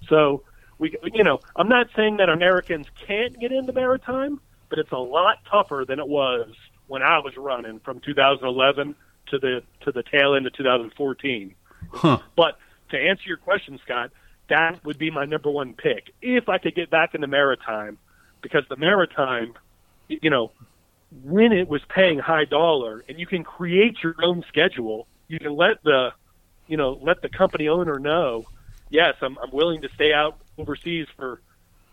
So 0.07 0.43
we, 0.77 0.95
you 1.13 1.25
know, 1.25 1.41
I'm 1.57 1.67
not 1.67 1.87
saying 1.93 2.17
that 2.17 2.29
Americans 2.29 2.87
can't 3.05 3.37
get 3.37 3.51
into 3.51 3.73
maritime, 3.73 4.39
but 4.69 4.79
it's 4.79 4.93
a 4.93 4.97
lot 4.97 5.39
tougher 5.51 5.83
than 5.85 5.99
it 5.99 6.07
was 6.07 6.47
when 6.87 7.03
I 7.03 7.19
was 7.19 7.35
running 7.35 7.79
from 7.79 7.99
2011 7.99 8.95
to 9.27 9.39
the 9.39 9.61
to 9.81 9.91
the 9.91 10.03
tail 10.03 10.33
end 10.33 10.47
of 10.47 10.53
2014. 10.53 11.53
Huh. 11.91 12.19
But 12.37 12.57
to 12.91 12.97
answer 12.97 13.23
your 13.27 13.35
question, 13.35 13.77
Scott, 13.83 14.11
that 14.47 14.83
would 14.85 14.97
be 14.97 15.11
my 15.11 15.25
number 15.25 15.51
one 15.51 15.73
pick 15.73 16.13
if 16.21 16.47
I 16.47 16.59
could 16.59 16.75
get 16.75 16.89
back 16.89 17.13
into 17.13 17.27
maritime, 17.27 17.97
because 18.41 18.63
the 18.69 18.77
maritime, 18.77 19.53
you 20.07 20.29
know, 20.29 20.53
when 21.25 21.51
it 21.51 21.67
was 21.67 21.81
paying 21.89 22.19
high 22.19 22.45
dollar 22.45 23.03
and 23.09 23.19
you 23.19 23.27
can 23.27 23.43
create 23.43 23.97
your 24.01 24.15
own 24.23 24.45
schedule, 24.47 25.07
you 25.27 25.39
can 25.39 25.55
let 25.55 25.83
the, 25.83 26.11
you 26.72 26.77
know, 26.77 26.98
let 27.02 27.22
the 27.22 27.27
company 27.27 27.68
owner 27.68 27.99
know, 27.99 28.45
yes, 28.89 29.15
I'm 29.22 29.38
I'm 29.39 29.52
willing 29.52 29.81
to 29.81 29.89
stay 29.93 30.14
out 30.14 30.38
overseas 30.57 31.07
for 31.18 31.41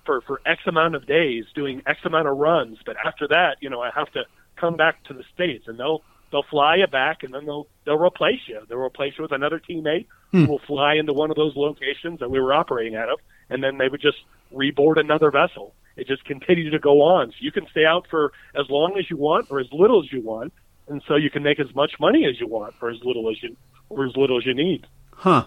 for 0.07 0.21
for 0.21 0.41
X 0.47 0.63
amount 0.67 0.95
of 0.95 1.05
days 1.05 1.47
doing 1.53 1.83
X 1.85 1.99
amount 2.05 2.29
of 2.29 2.37
runs, 2.37 2.79
but 2.87 2.97
after 3.05 3.27
that, 3.27 3.57
you 3.61 3.71
know, 3.71 3.81
I 3.81 3.91
have 3.91 4.11
to 4.13 4.23
come 4.55 4.77
back 4.77 5.03
to 5.05 5.15
the 5.15 5.25
states, 5.35 5.67
and 5.67 5.81
they'll 5.81 6.03
they'll 6.31 6.45
fly 6.45 6.77
you 6.77 6.87
back, 6.87 7.25
and 7.25 7.35
then 7.35 7.45
they'll 7.45 7.67
they'll 7.85 7.99
replace 7.99 8.43
you. 8.47 8.61
They'll 8.69 8.79
replace 8.79 9.15
you 9.19 9.23
with 9.23 9.33
another 9.33 9.59
teammate 9.59 10.07
who 10.31 10.45
hmm. 10.45 10.47
will 10.49 10.61
fly 10.61 10.95
into 10.95 11.13
one 11.13 11.31
of 11.31 11.37
those 11.37 11.57
locations 11.57 12.21
that 12.21 12.31
we 12.31 12.39
were 12.39 12.55
operating 12.55 12.95
out 12.95 13.09
of, 13.09 13.19
and 13.51 13.65
then 13.65 13.79
they 13.79 13.89
would 13.89 14.01
just 14.01 14.19
reboard 14.55 15.01
another 15.01 15.33
vessel. 15.33 15.75
It 15.97 16.07
just 16.07 16.25
continued 16.25 16.71
to 16.71 16.79
go 16.79 17.03
on. 17.03 17.31
So 17.33 17.37
you 17.41 17.51
can 17.51 17.67
stay 17.73 17.85
out 17.85 18.07
for 18.09 18.33
as 18.55 18.71
long 18.71 18.97
as 18.97 19.11
you 19.11 19.17
want 19.17 19.49
or 19.51 19.59
as 19.59 19.67
little 19.73 20.05
as 20.05 20.13
you 20.13 20.23
want, 20.23 20.53
and 20.89 21.02
so 21.06 21.16
you 21.16 21.31
can 21.31 21.43
make 21.43 21.60
as 21.60 21.74
much 21.74 21.98
money 22.01 22.27
as 22.27 22.40
you 22.40 22.47
want 22.47 22.74
for 22.74 22.90
as 22.90 23.02
little 23.02 23.31
as 23.31 23.43
you 23.43 23.56
or 23.89 24.06
as 24.06 24.16
little 24.16 24.39
as 24.39 24.47
you 24.47 24.55
need. 24.55 24.86
Huh. 25.12 25.47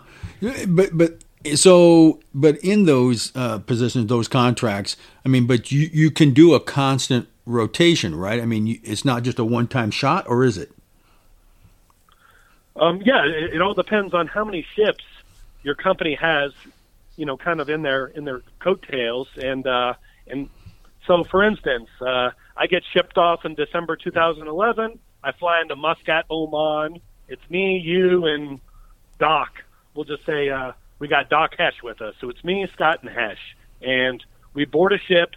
But 0.67 0.97
but 0.97 1.23
so 1.55 2.19
but 2.33 2.57
in 2.57 2.85
those 2.85 3.31
uh, 3.35 3.59
positions, 3.59 4.07
those 4.07 4.27
contracts, 4.27 4.97
I 5.25 5.29
mean, 5.29 5.47
but 5.47 5.71
you 5.71 5.89
you 5.91 6.11
can 6.11 6.33
do 6.33 6.53
a 6.53 6.59
constant 6.59 7.27
rotation, 7.45 8.15
right? 8.15 8.39
I 8.41 8.45
mean, 8.45 8.79
it's 8.83 9.05
not 9.05 9.23
just 9.23 9.39
a 9.39 9.45
one 9.45 9.67
time 9.67 9.91
shot, 9.91 10.27
or 10.27 10.43
is 10.43 10.57
it? 10.57 10.71
Um, 12.75 13.01
yeah, 13.03 13.25
it, 13.25 13.55
it 13.55 13.61
all 13.61 13.73
depends 13.73 14.13
on 14.13 14.27
how 14.27 14.45
many 14.45 14.65
ships 14.75 15.03
your 15.63 15.75
company 15.75 16.15
has, 16.15 16.53
you 17.17 17.25
know, 17.25 17.37
kind 17.37 17.59
of 17.59 17.69
in 17.69 17.81
their 17.81 18.07
in 18.07 18.25
their 18.25 18.41
coattails, 18.59 19.27
and 19.37 19.65
uh, 19.67 19.93
and 20.27 20.49
so, 21.07 21.23
for 21.23 21.43
instance, 21.43 21.89
uh, 21.99 22.31
I 22.55 22.67
get 22.67 22.83
shipped 22.93 23.17
off 23.17 23.45
in 23.45 23.55
December 23.55 23.95
2011. 23.95 24.99
I 25.23 25.31
fly 25.33 25.61
into 25.61 25.75
Muscat, 25.75 26.25
Oman. 26.29 26.99
It's 27.27 27.47
me, 27.49 27.77
you, 27.77 28.25
and 28.25 28.59
Doc. 29.19 29.63
We'll 29.93 30.05
just 30.05 30.25
say 30.25 30.49
uh, 30.49 30.71
we 30.99 31.07
got 31.07 31.29
Doc 31.29 31.55
Hesh 31.57 31.81
with 31.83 32.01
us, 32.01 32.15
so 32.19 32.29
it's 32.29 32.43
me, 32.43 32.67
Scott, 32.73 32.99
and 33.01 33.09
Hesh, 33.09 33.55
and 33.81 34.23
we 34.53 34.65
board 34.65 34.93
a 34.93 34.99
ship. 34.99 35.35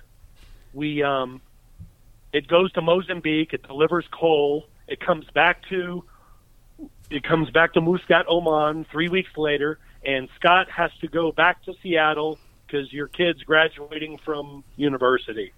We 0.72 1.02
um, 1.02 1.40
it 2.32 2.48
goes 2.48 2.72
to 2.72 2.82
Mozambique. 2.82 3.52
It 3.52 3.62
delivers 3.62 4.06
coal. 4.10 4.66
It 4.88 5.00
comes 5.00 5.26
back 5.30 5.68
to 5.68 6.04
it 7.10 7.22
comes 7.22 7.50
back 7.50 7.74
to 7.74 7.80
Muscat, 7.80 8.26
Oman, 8.28 8.86
three 8.90 9.08
weeks 9.08 9.36
later, 9.36 9.78
and 10.04 10.28
Scott 10.36 10.70
has 10.70 10.90
to 11.00 11.08
go 11.08 11.30
back 11.30 11.62
to 11.64 11.74
Seattle 11.82 12.38
because 12.66 12.92
your 12.92 13.08
kid's 13.08 13.42
graduating 13.42 14.18
from 14.18 14.64
university. 14.76 15.52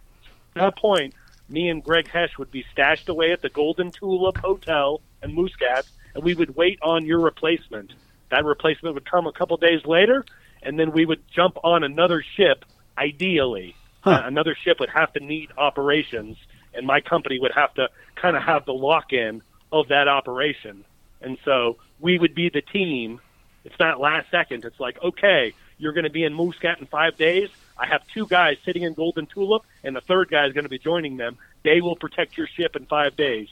At 0.55 0.63
that 0.63 0.77
point, 0.77 1.15
me 1.49 1.69
and 1.69 1.83
Greg 1.83 2.09
Hesh 2.09 2.37
would 2.39 2.51
be 2.51 2.65
stashed 2.73 3.09
away 3.09 3.33
at 3.33 3.43
the 3.43 3.49
Golden 3.49 3.91
Tulip 3.91 4.39
Hotel 4.39 5.01
in 5.23 5.35
Muscat, 5.35 5.87
and 6.15 6.25
we 6.25 6.35
would 6.35 6.57
wait 6.57 6.79
on 6.83 7.05
your 7.05 7.21
replacement. 7.21 7.93
That 8.31 8.45
replacement 8.45 8.95
would 8.95 9.09
come 9.09 9.27
a 9.27 9.33
couple 9.33 9.57
days 9.57 9.85
later, 9.85 10.25
and 10.63 10.79
then 10.79 10.93
we 10.93 11.07
would 11.07 11.23
jump 11.31 11.59
on 11.63 11.85
another 11.85 12.25
ship, 12.37 12.65
ideally. 12.99 13.77
Huh. 14.01 14.11
Uh, 14.11 14.23
another 14.27 14.57
ship 14.65 14.81
would 14.81 14.91
have 14.91 15.13
to 15.13 15.21
need 15.21 15.51
operations, 15.57 16.37
and 16.75 16.87
my 16.87 17.01
company 17.01 17.39
would 17.39 17.53
have 17.55 17.75
to 17.75 17.89
kind 18.17 18.37
of 18.37 18.43
have 18.43 18.65
the 18.65 18.75
lock 18.75 19.13
in 19.13 19.43
of 19.73 19.89
that 19.89 20.09
operation. 20.09 20.85
And 21.21 21.39
so 21.45 21.77
we 22.01 22.19
would 22.19 22.35
be 22.35 22.49
the 22.49 22.63
team. 22.63 23.21
It's 23.65 23.79
not 23.79 24.01
last 24.01 24.31
second. 24.31 24.65
It's 24.65 24.79
like, 24.79 25.03
okay, 25.03 25.55
you're 25.79 25.93
going 25.93 26.05
to 26.05 26.11
be 26.11 26.25
in 26.25 26.35
Muscat 26.35 26.81
in 26.81 26.87
five 26.87 27.17
days. 27.17 27.51
I 27.79 27.87
have 27.87 28.03
two 28.15 28.27
guys 28.27 28.57
sitting 28.65 28.83
in 28.83 28.95
Golden 28.95 29.27
Tulip, 29.27 29.63
and 29.85 29.95
the 29.95 30.01
third 30.01 30.31
guy 30.31 30.47
is 30.47 30.53
going 30.53 30.65
to 30.65 30.71
be 30.71 30.79
joining 30.79 31.17
them. 31.17 31.37
They 31.63 31.81
will 31.81 31.97
protect 31.97 32.37
your 32.37 32.47
ship 32.47 32.77
in 32.77 32.87
five 32.87 33.17
days. 33.17 33.49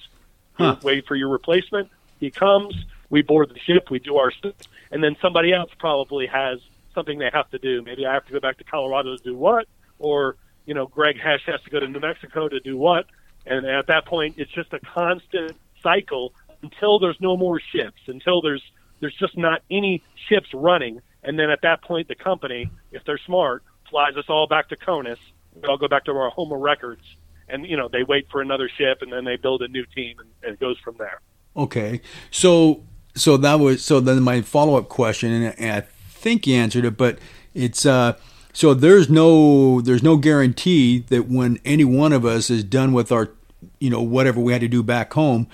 Huh. 0.55 0.77
Wait 0.83 1.07
for 1.07 1.15
your 1.15 1.29
replacement. 1.29 1.91
He 2.21 2.31
comes. 2.31 2.75
We 3.11 3.23
board 3.23 3.51
the 3.51 3.59
ship. 3.59 3.91
We 3.91 3.99
do 3.99 4.17
our 4.17 4.31
stuff, 4.31 4.55
and 4.91 5.03
then 5.03 5.17
somebody 5.21 5.53
else 5.53 5.71
probably 5.79 6.27
has 6.27 6.61
something 6.95 7.19
they 7.19 7.31
have 7.33 7.51
to 7.51 7.59
do. 7.59 7.83
Maybe 7.83 8.07
I 8.07 8.15
have 8.15 8.25
to 8.27 8.33
go 8.33 8.41
back 8.41 8.59
to 8.59 8.65
Colorado 8.65 9.17
to 9.17 9.23
do 9.23 9.37
what, 9.37 9.67
or 9.99 10.37
you 10.67 10.75
know, 10.75 10.87
Greg 10.87 11.21
Hesh 11.21 11.45
has 11.47 11.61
to 11.63 11.71
go 11.71 11.81
to 11.81 11.89
New 11.89 12.01
Mexico 12.01 12.49
to 12.49 12.61
do 12.61 12.77
what. 12.77 13.07
And 13.47 13.67
at 13.67 13.89
that 13.89 14.07
point, 14.07 14.37
it's 14.39 14.51
just 14.51 14.73
a 14.73 14.81
constant 14.81 15.57
cycle 15.83 16.33
until 16.63 16.99
there's 16.99 17.21
no 17.21 17.37
more 17.37 17.61
ships, 17.61 18.01
until 18.07 18.41
there's 18.41 18.63
there's 19.01 19.15
just 19.17 19.37
not 19.37 19.61
any 19.71 20.03
ships 20.29 20.49
running. 20.55 21.03
And 21.23 21.39
then 21.39 21.51
at 21.51 21.63
that 21.63 21.83
point, 21.83 22.09
the 22.09 22.15
company, 22.15 22.71
if 22.93 23.05
they're 23.05 23.19
smart, 23.19 23.63
flies 23.95 24.17
us 24.17 24.25
all 24.29 24.49
back 24.49 24.69
to 24.69 24.77
Conus. 24.77 25.19
We 25.55 25.69
all 25.69 25.79
go 25.79 25.87
back 25.87 26.05
to 26.07 26.11
our 26.11 26.29
home 26.29 26.51
of 26.51 26.59
records, 26.59 27.03
and 27.49 27.65
you 27.65 27.77
know 27.77 27.87
they 27.87 28.03
wait 28.03 28.27
for 28.29 28.43
another 28.43 28.69
ship, 28.69 29.03
and 29.03 29.13
then 29.13 29.25
they 29.25 29.37
build 29.37 29.63
a 29.63 29.69
new 29.69 29.87
team, 29.95 30.19
and, 30.19 30.29
and 30.43 30.55
it 30.55 30.61
goes 30.61 30.77
from 30.81 30.97
there. 30.99 31.21
Okay. 31.57 32.01
So 32.33 32.83
so 33.15 33.37
that 33.37 33.61
was 33.61 33.85
so 33.85 34.01
then 34.01 34.21
my 34.25 34.43
follow 34.43 34.77
up 34.77 34.89
question, 34.89 35.31
and, 35.31 35.55
and 35.61 35.71
I 35.71 35.81
think 36.09 36.45
you 36.45 36.57
answered 36.57 36.85
it, 36.85 36.97
but 36.97 37.21
it's 37.55 37.87
uh 37.87 38.19
so 38.53 38.75
there's 38.75 39.09
no 39.09 39.81
there's 39.81 40.03
no 40.03 40.17
guarantee 40.17 40.99
that 40.99 41.29
when 41.29 41.61
any 41.65 41.85
one 41.85 42.13
of 42.13 42.25
us 42.25 42.51
is 42.51 42.65
done 42.65 42.93
with 42.93 43.13
our 43.13 43.31
you 43.79 43.91
know 43.91 44.03
whatever 44.03 44.41
we 44.41 44.53
had 44.53 44.61
to 44.61 44.69
do 44.69 44.83
back 44.83 45.13
home 45.13 45.47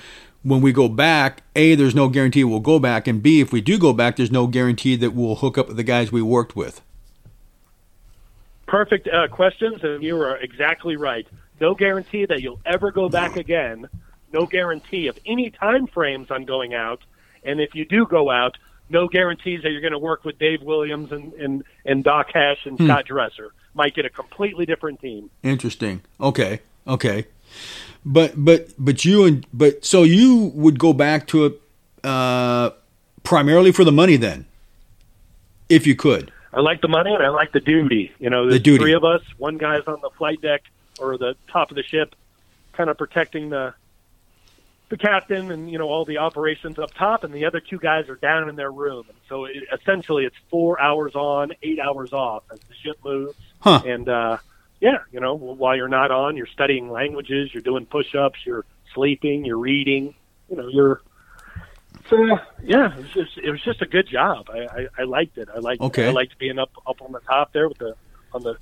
when 0.42 0.62
we 0.62 0.72
go 0.72 0.88
back 0.88 1.42
a 1.54 1.74
there's 1.74 1.94
no 1.94 2.08
guarantee 2.08 2.42
we'll 2.42 2.58
go 2.58 2.78
back 2.78 3.06
and 3.06 3.22
b 3.22 3.40
if 3.40 3.52
we 3.52 3.60
do 3.60 3.78
go 3.78 3.92
back 3.92 4.16
there's 4.16 4.30
no 4.32 4.46
guarantee 4.46 4.96
that 4.96 5.12
we'll 5.12 5.36
hook 5.36 5.56
up 5.58 5.68
with 5.68 5.76
the 5.76 5.82
guys 5.82 6.10
we 6.10 6.22
worked 6.22 6.56
with 6.56 6.80
Perfect 8.70 9.08
uh, 9.08 9.26
questions, 9.26 9.82
and 9.82 10.00
you 10.00 10.16
are 10.22 10.36
exactly 10.36 10.94
right. 10.94 11.26
No 11.60 11.74
guarantee 11.74 12.24
that 12.26 12.40
you'll 12.40 12.60
ever 12.64 12.92
go 12.92 13.08
back 13.08 13.34
again. 13.36 13.88
No 14.32 14.46
guarantee 14.46 15.08
of 15.08 15.18
any 15.26 15.50
time 15.50 15.88
frames 15.88 16.30
on 16.30 16.44
going 16.44 16.72
out. 16.72 17.00
And 17.42 17.60
if 17.60 17.74
you 17.74 17.84
do 17.84 18.06
go 18.06 18.30
out, 18.30 18.56
no 18.88 19.08
guarantees 19.08 19.64
that 19.64 19.72
you're 19.72 19.80
going 19.80 19.92
to 19.92 19.98
work 19.98 20.24
with 20.24 20.38
Dave 20.38 20.62
Williams 20.62 21.10
and, 21.10 21.32
and, 21.32 21.64
and 21.84 22.04
Doc 22.04 22.28
Hesh 22.32 22.64
and 22.64 22.78
Scott 22.78 23.06
Dresser. 23.06 23.50
Might 23.74 23.96
get 23.96 24.06
a 24.06 24.08
completely 24.08 24.66
different 24.66 25.00
team. 25.00 25.30
Interesting. 25.42 26.02
Okay. 26.20 26.60
Okay. 26.86 27.26
But 28.04 28.34
but 28.36 28.68
but 28.78 29.04
you 29.04 29.24
and 29.24 29.44
but 29.52 29.84
so 29.84 30.04
you 30.04 30.52
would 30.54 30.78
go 30.78 30.92
back 30.92 31.26
to 31.28 31.46
it 31.46 31.60
uh, 32.04 32.70
primarily 33.24 33.72
for 33.72 33.82
the 33.82 33.90
money 33.90 34.14
then, 34.16 34.46
if 35.68 35.88
you 35.88 35.96
could. 35.96 36.32
I 36.52 36.60
like 36.60 36.80
the 36.80 36.88
money 36.88 37.14
and 37.14 37.22
I 37.22 37.28
like 37.28 37.52
the 37.52 37.60
duty. 37.60 38.12
You 38.18 38.30
know, 38.30 38.48
The 38.50 38.58
duty. 38.58 38.78
three 38.82 38.92
of 38.94 39.04
us. 39.04 39.22
One 39.38 39.56
guy's 39.58 39.84
on 39.86 40.00
the 40.00 40.10
flight 40.18 40.40
deck 40.40 40.62
or 40.98 41.16
the 41.16 41.34
top 41.52 41.70
of 41.70 41.76
the 41.76 41.82
ship, 41.82 42.14
kind 42.72 42.90
of 42.90 42.98
protecting 42.98 43.50
the 43.50 43.74
the 44.88 44.96
captain 44.96 45.52
and 45.52 45.70
you 45.70 45.78
know 45.78 45.88
all 45.88 46.04
the 46.04 46.18
operations 46.18 46.76
up 46.78 46.92
top, 46.94 47.22
and 47.22 47.32
the 47.32 47.44
other 47.44 47.60
two 47.60 47.78
guys 47.78 48.08
are 48.08 48.16
down 48.16 48.48
in 48.48 48.56
their 48.56 48.72
room. 48.72 49.04
And 49.08 49.16
so 49.28 49.44
it, 49.44 49.62
essentially, 49.72 50.24
it's 50.24 50.34
four 50.50 50.80
hours 50.80 51.14
on, 51.14 51.52
eight 51.62 51.78
hours 51.78 52.12
off 52.12 52.42
as 52.52 52.58
the 52.60 52.74
ship 52.74 52.96
moves. 53.04 53.36
Huh. 53.60 53.82
And 53.86 54.08
uh, 54.08 54.38
yeah, 54.80 54.98
you 55.12 55.20
know, 55.20 55.34
while 55.36 55.76
you're 55.76 55.86
not 55.88 56.10
on, 56.10 56.36
you're 56.36 56.46
studying 56.48 56.90
languages, 56.90 57.54
you're 57.54 57.62
doing 57.62 57.86
push-ups, 57.86 58.40
you're 58.44 58.64
sleeping, 58.92 59.44
you're 59.44 59.58
reading. 59.58 60.14
You 60.50 60.56
know, 60.56 60.66
you're. 60.68 61.00
So 62.10 62.16
yeah, 62.64 62.92
it 62.92 62.96
was 62.98 63.12
just 63.14 63.38
it 63.42 63.50
was 63.50 63.62
just 63.62 63.80
a 63.82 63.86
good 63.86 64.08
job. 64.08 64.48
I, 64.50 64.58
I, 64.58 64.86
I 64.98 65.04
liked 65.04 65.38
it. 65.38 65.48
I 65.54 65.60
liked 65.60 65.80
Okay. 65.82 66.08
I 66.08 66.10
liked 66.10 66.38
being 66.38 66.58
up 66.58 66.70
up 66.86 67.00
on 67.00 67.12
the 67.12 67.20
top 67.20 67.52
there 67.52 67.68
with 67.68 67.78
the 67.78 67.94
on 68.32 68.42
the 68.42 68.56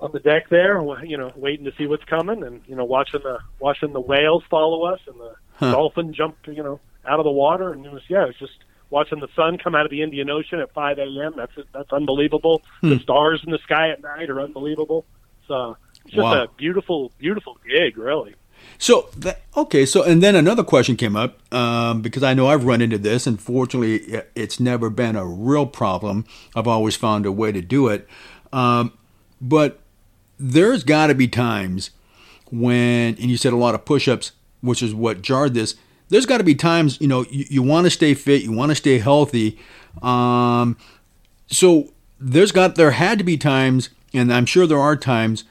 on 0.00 0.12
the 0.12 0.20
deck 0.20 0.48
there, 0.48 0.80
you 1.04 1.16
know, 1.18 1.32
waiting 1.36 1.64
to 1.64 1.72
see 1.76 1.86
what's 1.86 2.04
coming, 2.04 2.42
and 2.44 2.62
you 2.66 2.74
know, 2.76 2.84
watching 2.84 3.20
the 3.22 3.38
watching 3.60 3.92
the 3.92 4.00
whales 4.00 4.42
follow 4.50 4.84
us 4.84 5.00
and 5.06 5.18
the 5.20 5.34
Huh. 5.54 5.72
dolphin 5.72 6.14
jump, 6.14 6.36
you 6.46 6.62
know, 6.62 6.80
out 7.04 7.18
of 7.18 7.24
the 7.24 7.32
water, 7.32 7.72
and 7.72 7.84
it 7.84 7.90
was 7.92 8.02
yeah, 8.08 8.22
it 8.22 8.26
was 8.28 8.36
just 8.38 8.52
watching 8.90 9.18
the 9.18 9.26
sun 9.34 9.58
come 9.58 9.74
out 9.74 9.84
of 9.84 9.90
the 9.90 10.02
Indian 10.02 10.30
Ocean 10.30 10.60
at 10.60 10.72
5 10.72 10.98
a.m. 10.98 11.34
That's 11.36 11.52
that's 11.74 11.92
unbelievable. 11.92 12.62
Hmm. 12.80 12.90
The 12.90 13.00
stars 13.00 13.42
in 13.44 13.50
the 13.50 13.58
sky 13.58 13.90
at 13.90 14.00
night 14.00 14.30
are 14.30 14.40
unbelievable. 14.40 15.04
So 15.48 15.76
it's 16.04 16.14
just 16.14 16.22
Wow. 16.24 16.44
a 16.44 16.48
beautiful, 16.56 17.10
beautiful 17.18 17.58
gig, 17.68 17.98
really. 17.98 18.36
So 18.76 19.08
that, 19.16 19.40
okay, 19.56 19.86
so 19.86 20.02
and 20.02 20.22
then 20.22 20.36
another 20.36 20.62
question 20.62 20.96
came 20.96 21.16
up 21.16 21.38
um, 21.52 22.02
because 22.02 22.22
I 22.22 22.34
know 22.34 22.48
I've 22.48 22.64
run 22.64 22.80
into 22.80 22.98
this, 22.98 23.26
and 23.26 23.40
fortunately, 23.40 24.22
it's 24.34 24.60
never 24.60 24.90
been 24.90 25.16
a 25.16 25.26
real 25.26 25.66
problem. 25.66 26.26
I've 26.54 26.68
always 26.68 26.94
found 26.94 27.26
a 27.26 27.32
way 27.32 27.50
to 27.52 27.62
do 27.62 27.88
it, 27.88 28.06
um, 28.52 28.92
but 29.40 29.80
there's 30.38 30.84
got 30.84 31.08
to 31.08 31.14
be 31.14 31.26
times 31.26 31.90
when, 32.50 33.16
and 33.16 33.24
you 33.24 33.36
said 33.36 33.52
a 33.52 33.56
lot 33.56 33.74
of 33.74 33.84
push-ups, 33.84 34.32
which 34.60 34.82
is 34.82 34.94
what 34.94 35.22
jarred 35.22 35.54
this. 35.54 35.74
There's 36.08 36.26
got 36.26 36.38
to 36.38 36.44
be 36.44 36.54
times, 36.54 37.00
you 37.00 37.08
know, 37.08 37.24
you, 37.30 37.44
you 37.50 37.62
want 37.62 37.86
to 37.86 37.90
stay 37.90 38.14
fit, 38.14 38.42
you 38.42 38.52
want 38.52 38.70
to 38.70 38.76
stay 38.76 38.98
healthy. 38.98 39.58
Um, 40.00 40.76
so 41.48 41.92
there's 42.20 42.52
got 42.52 42.76
there 42.76 42.92
had 42.92 43.18
to 43.18 43.24
be 43.24 43.36
times, 43.36 43.90
and 44.14 44.32
I'm 44.32 44.46
sure 44.46 44.66
there 44.66 44.78
are 44.78 44.96
times 44.96 45.44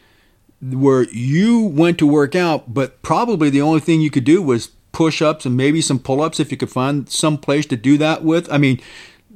where 0.62 1.04
you 1.04 1.62
went 1.62 1.98
to 2.00 2.08
work 2.08 2.36
out, 2.36 2.74
but 2.74 3.02
probably 3.02 3.50
the 3.50 3.62
only 3.62 3.80
thing 3.80 4.02
you 4.02 4.10
could 4.10 4.24
do 4.24 4.42
was 4.42 4.72
push 4.92 5.22
ups 5.22 5.46
and 5.46 5.56
maybe 5.56 5.82
some 5.82 6.00
pull 6.00 6.22
ups 6.22 6.40
if 6.40 6.52
you 6.52 6.58
could 6.58 6.72
find 6.72 7.10
some 7.10 7.38
place 7.38 7.66
to 7.68 7.78
do 7.78 7.98
that 7.98 8.24
with. 8.24 8.52
I 8.52 8.58
mean, 8.58 8.82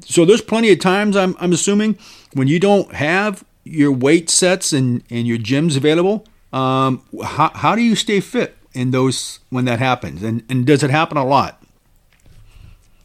so 0.04 0.26
there's 0.26 0.42
plenty 0.42 0.72
of 0.72 0.80
times 0.80 1.16
I'm, 1.16 1.36
I'm 1.40 1.52
assuming 1.52 1.98
when 2.34 2.48
you 2.48 2.60
don't 2.60 2.94
have 2.94 3.44
your 3.64 3.92
weight 3.92 4.30
sets 4.30 4.74
and, 4.74 5.04
and 5.10 5.28
your 5.28 5.38
gyms 5.38 5.78
available. 5.78 6.26
Um, 6.52 7.04
how, 7.24 7.52
how 7.54 7.76
do 7.76 7.82
you 7.82 7.96
stay 7.96 8.20
fit 8.20 8.58
in 8.74 8.92
those 8.92 9.40
when 9.50 9.66
that 9.66 9.80
happens? 9.80 10.24
And, 10.24 10.44
and 10.50 10.66
does 10.66 10.82
it 10.82 10.90
happen 10.90 11.18
a 11.18 11.26
lot? 11.26 11.64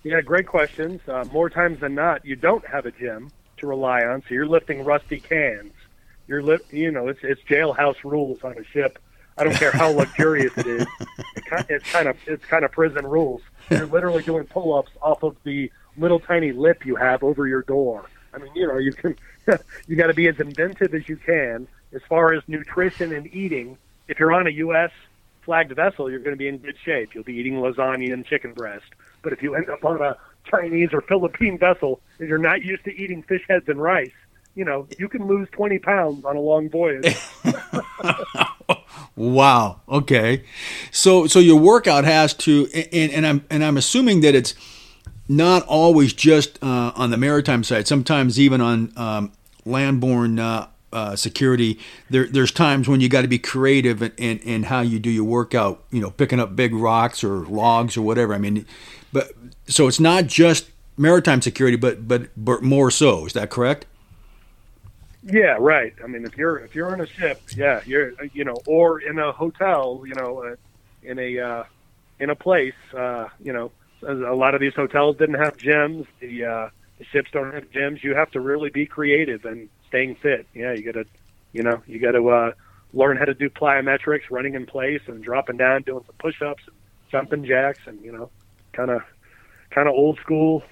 Yeah, 0.02 0.20
great 0.20 0.46
questions. 0.46 1.00
Uh, 1.06 1.24
more 1.32 1.50
times 1.50 1.80
than 1.80 1.94
not, 1.94 2.24
you 2.24 2.36
don't 2.36 2.64
have 2.66 2.86
a 2.86 2.92
gym 2.92 3.30
to 3.58 3.66
rely 3.66 4.02
on, 4.02 4.22
so 4.22 4.34
you're 4.34 4.46
lifting 4.46 4.84
rusty 4.84 5.20
cans. 5.20 5.72
You're 6.28 6.42
li- 6.42 6.58
you 6.70 6.90
know, 6.90 7.08
it's 7.08 7.20
it's 7.22 7.40
jailhouse 7.42 8.02
rules 8.04 8.42
on 8.42 8.56
a 8.58 8.64
ship. 8.64 8.98
I 9.38 9.44
don't 9.44 9.54
care 9.54 9.70
how 9.70 9.90
luxurious 9.90 10.52
it 10.56 10.66
is. 10.66 10.86
It's 11.68 11.90
kind 11.90 12.08
of 12.08 12.16
it's 12.26 12.44
kind 12.46 12.64
of 12.64 12.72
prison 12.72 13.06
rules. 13.06 13.42
You're 13.70 13.86
literally 13.86 14.22
doing 14.22 14.44
pull-ups 14.44 14.90
off 15.02 15.22
of 15.22 15.36
the 15.44 15.70
little 15.96 16.20
tiny 16.20 16.52
lip 16.52 16.84
you 16.84 16.96
have 16.96 17.22
over 17.22 17.46
your 17.46 17.62
door. 17.62 18.06
I 18.34 18.38
mean, 18.38 18.50
you 18.54 18.66
know, 18.66 18.78
you 18.78 18.92
can 18.92 19.16
you 19.86 19.96
got 19.96 20.08
to 20.08 20.14
be 20.14 20.28
as 20.28 20.38
inventive 20.40 20.94
as 20.94 21.08
you 21.08 21.16
can 21.16 21.68
as 21.92 22.02
far 22.08 22.32
as 22.32 22.42
nutrition 22.48 23.12
and 23.12 23.32
eating. 23.34 23.78
If 24.08 24.18
you're 24.18 24.32
on 24.32 24.46
a 24.46 24.50
U.S. 24.50 24.90
flagged 25.42 25.74
vessel, 25.74 26.10
you're 26.10 26.20
going 26.20 26.34
to 26.34 26.38
be 26.38 26.48
in 26.48 26.58
good 26.58 26.76
shape. 26.84 27.14
You'll 27.14 27.24
be 27.24 27.34
eating 27.34 27.54
lasagna 27.54 28.12
and 28.12 28.24
chicken 28.24 28.52
breast. 28.52 28.86
But 29.22 29.32
if 29.32 29.42
you 29.42 29.54
end 29.54 29.68
up 29.68 29.84
on 29.84 30.00
a 30.00 30.16
Chinese 30.44 30.90
or 30.92 31.00
Philippine 31.00 31.58
vessel 31.58 32.00
and 32.18 32.28
you're 32.28 32.38
not 32.38 32.62
used 32.62 32.84
to 32.84 32.94
eating 32.94 33.22
fish 33.22 33.42
heads 33.48 33.68
and 33.68 33.80
rice, 33.80 34.12
you 34.56 34.64
know, 34.64 34.88
you 34.98 35.08
can 35.08 35.26
lose 35.28 35.48
20 35.52 35.78
pounds 35.78 36.24
on 36.24 36.34
a 36.34 36.40
long 36.40 36.68
voyage. 36.68 37.16
Wow. 39.16 39.80
Okay. 39.88 40.44
So 40.90 41.26
so 41.26 41.38
your 41.38 41.58
workout 41.58 42.04
has 42.04 42.34
to, 42.34 42.68
and, 42.92 43.10
and 43.10 43.26
I'm 43.26 43.44
and 43.48 43.64
I'm 43.64 43.78
assuming 43.78 44.20
that 44.20 44.34
it's 44.34 44.54
not 45.26 45.62
always 45.66 46.12
just 46.12 46.62
uh, 46.62 46.92
on 46.94 47.10
the 47.10 47.16
maritime 47.16 47.64
side. 47.64 47.88
Sometimes 47.88 48.38
even 48.38 48.60
on 48.60 48.92
um, 48.94 49.32
landborne 49.64 50.38
uh, 50.38 50.66
uh, 50.92 51.16
security, 51.16 51.78
there 52.10 52.26
there's 52.26 52.52
times 52.52 52.88
when 52.88 53.00
you 53.00 53.08
got 53.08 53.22
to 53.22 53.28
be 53.28 53.38
creative 53.38 54.02
in, 54.02 54.12
in, 54.18 54.38
in 54.40 54.62
how 54.64 54.82
you 54.82 54.98
do 54.98 55.10
your 55.10 55.24
workout. 55.24 55.82
You 55.90 56.02
know, 56.02 56.10
picking 56.10 56.38
up 56.38 56.54
big 56.54 56.74
rocks 56.74 57.24
or 57.24 57.46
logs 57.46 57.96
or 57.96 58.02
whatever. 58.02 58.34
I 58.34 58.38
mean, 58.38 58.66
but 59.14 59.32
so 59.66 59.88
it's 59.88 59.98
not 59.98 60.26
just 60.26 60.68
maritime 60.98 61.40
security, 61.40 61.78
but 61.78 62.06
but 62.06 62.28
but 62.36 62.62
more 62.62 62.90
so. 62.90 63.24
Is 63.24 63.32
that 63.32 63.48
correct? 63.48 63.86
Yeah, 65.28 65.56
right. 65.58 65.92
I 66.02 66.06
mean, 66.06 66.24
if 66.24 66.36
you're 66.36 66.58
if 66.58 66.74
you're 66.74 66.92
on 66.92 67.00
a 67.00 67.06
ship, 67.06 67.42
yeah, 67.56 67.80
you're 67.84 68.12
you 68.32 68.44
know, 68.44 68.62
or 68.64 69.00
in 69.00 69.18
a 69.18 69.32
hotel, 69.32 70.04
you 70.06 70.14
know, 70.14 70.44
uh, 70.44 70.56
in 71.02 71.18
a 71.18 71.38
uh, 71.40 71.64
in 72.20 72.30
a 72.30 72.36
place, 72.36 72.74
uh, 72.96 73.26
you 73.42 73.52
know, 73.52 73.72
a 74.06 74.34
lot 74.34 74.54
of 74.54 74.60
these 74.60 74.74
hotels 74.74 75.16
didn't 75.16 75.34
have 75.42 75.56
gyms. 75.56 76.06
The 76.20 76.44
uh, 76.44 76.68
the 76.98 77.04
ships 77.06 77.30
don't 77.32 77.52
have 77.52 77.68
gyms. 77.72 78.04
You 78.04 78.14
have 78.14 78.30
to 78.32 78.40
really 78.40 78.70
be 78.70 78.86
creative 78.86 79.44
and 79.44 79.68
staying 79.88 80.14
fit. 80.16 80.46
Yeah, 80.54 80.74
you 80.74 80.84
got 80.84 80.94
to, 81.00 81.06
you 81.52 81.64
know, 81.64 81.82
you 81.88 81.98
got 81.98 82.12
to 82.12 82.28
uh, 82.28 82.52
learn 82.92 83.16
how 83.16 83.24
to 83.24 83.34
do 83.34 83.50
plyometrics, 83.50 84.30
running 84.30 84.54
in 84.54 84.64
place 84.64 85.02
and 85.08 85.24
dropping 85.24 85.56
down, 85.56 85.82
doing 85.82 86.04
some 86.06 86.14
push-ups, 86.20 86.62
and 86.68 86.76
jumping 87.10 87.44
jacks, 87.44 87.80
and 87.86 88.00
you 88.00 88.12
know, 88.12 88.30
kind 88.72 88.90
of 88.92 89.02
kind 89.70 89.88
of 89.88 89.94
old 89.94 90.20
school 90.20 90.62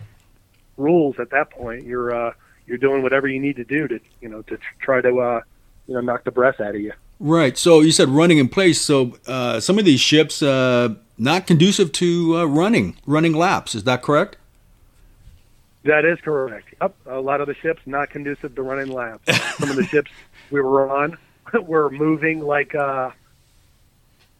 rules 0.76 1.16
at 1.18 1.30
that 1.30 1.50
point. 1.50 1.84
You're 1.84 2.14
uh, 2.14 2.34
you're 2.66 2.78
doing 2.78 3.02
whatever 3.02 3.28
you 3.28 3.40
need 3.40 3.56
to 3.56 3.64
do 3.64 3.88
to 3.88 4.00
you 4.20 4.28
know 4.28 4.42
to 4.42 4.58
try 4.80 5.00
to 5.00 5.18
uh, 5.20 5.40
you 5.86 5.94
know 5.94 6.00
knock 6.00 6.24
the 6.24 6.30
breath 6.30 6.60
out 6.60 6.74
of 6.74 6.80
you. 6.80 6.92
Right. 7.20 7.56
So 7.56 7.80
you 7.80 7.92
said 7.92 8.08
running 8.08 8.38
in 8.38 8.48
place. 8.48 8.80
So 8.80 9.16
uh, 9.26 9.60
some 9.60 9.78
of 9.78 9.84
these 9.84 10.00
ships 10.00 10.42
uh, 10.42 10.94
not 11.16 11.46
conducive 11.46 11.92
to 11.92 12.38
uh, 12.38 12.44
running, 12.44 12.96
running 13.06 13.32
laps. 13.34 13.74
Is 13.74 13.84
that 13.84 14.02
correct? 14.02 14.36
That 15.84 16.04
is 16.04 16.18
correct. 16.20 16.74
Yep. 16.80 16.94
A 17.06 17.20
lot 17.20 17.40
of 17.40 17.46
the 17.46 17.54
ships 17.54 17.82
not 17.86 18.10
conducive 18.10 18.54
to 18.54 18.62
running 18.62 18.90
laps. 18.92 19.24
Some 19.58 19.70
of 19.70 19.76
the 19.76 19.84
ships 19.84 20.10
we 20.50 20.60
were 20.60 20.90
on 20.90 21.16
were 21.62 21.90
moving 21.90 22.40
like 22.40 22.74
uh, 22.74 23.10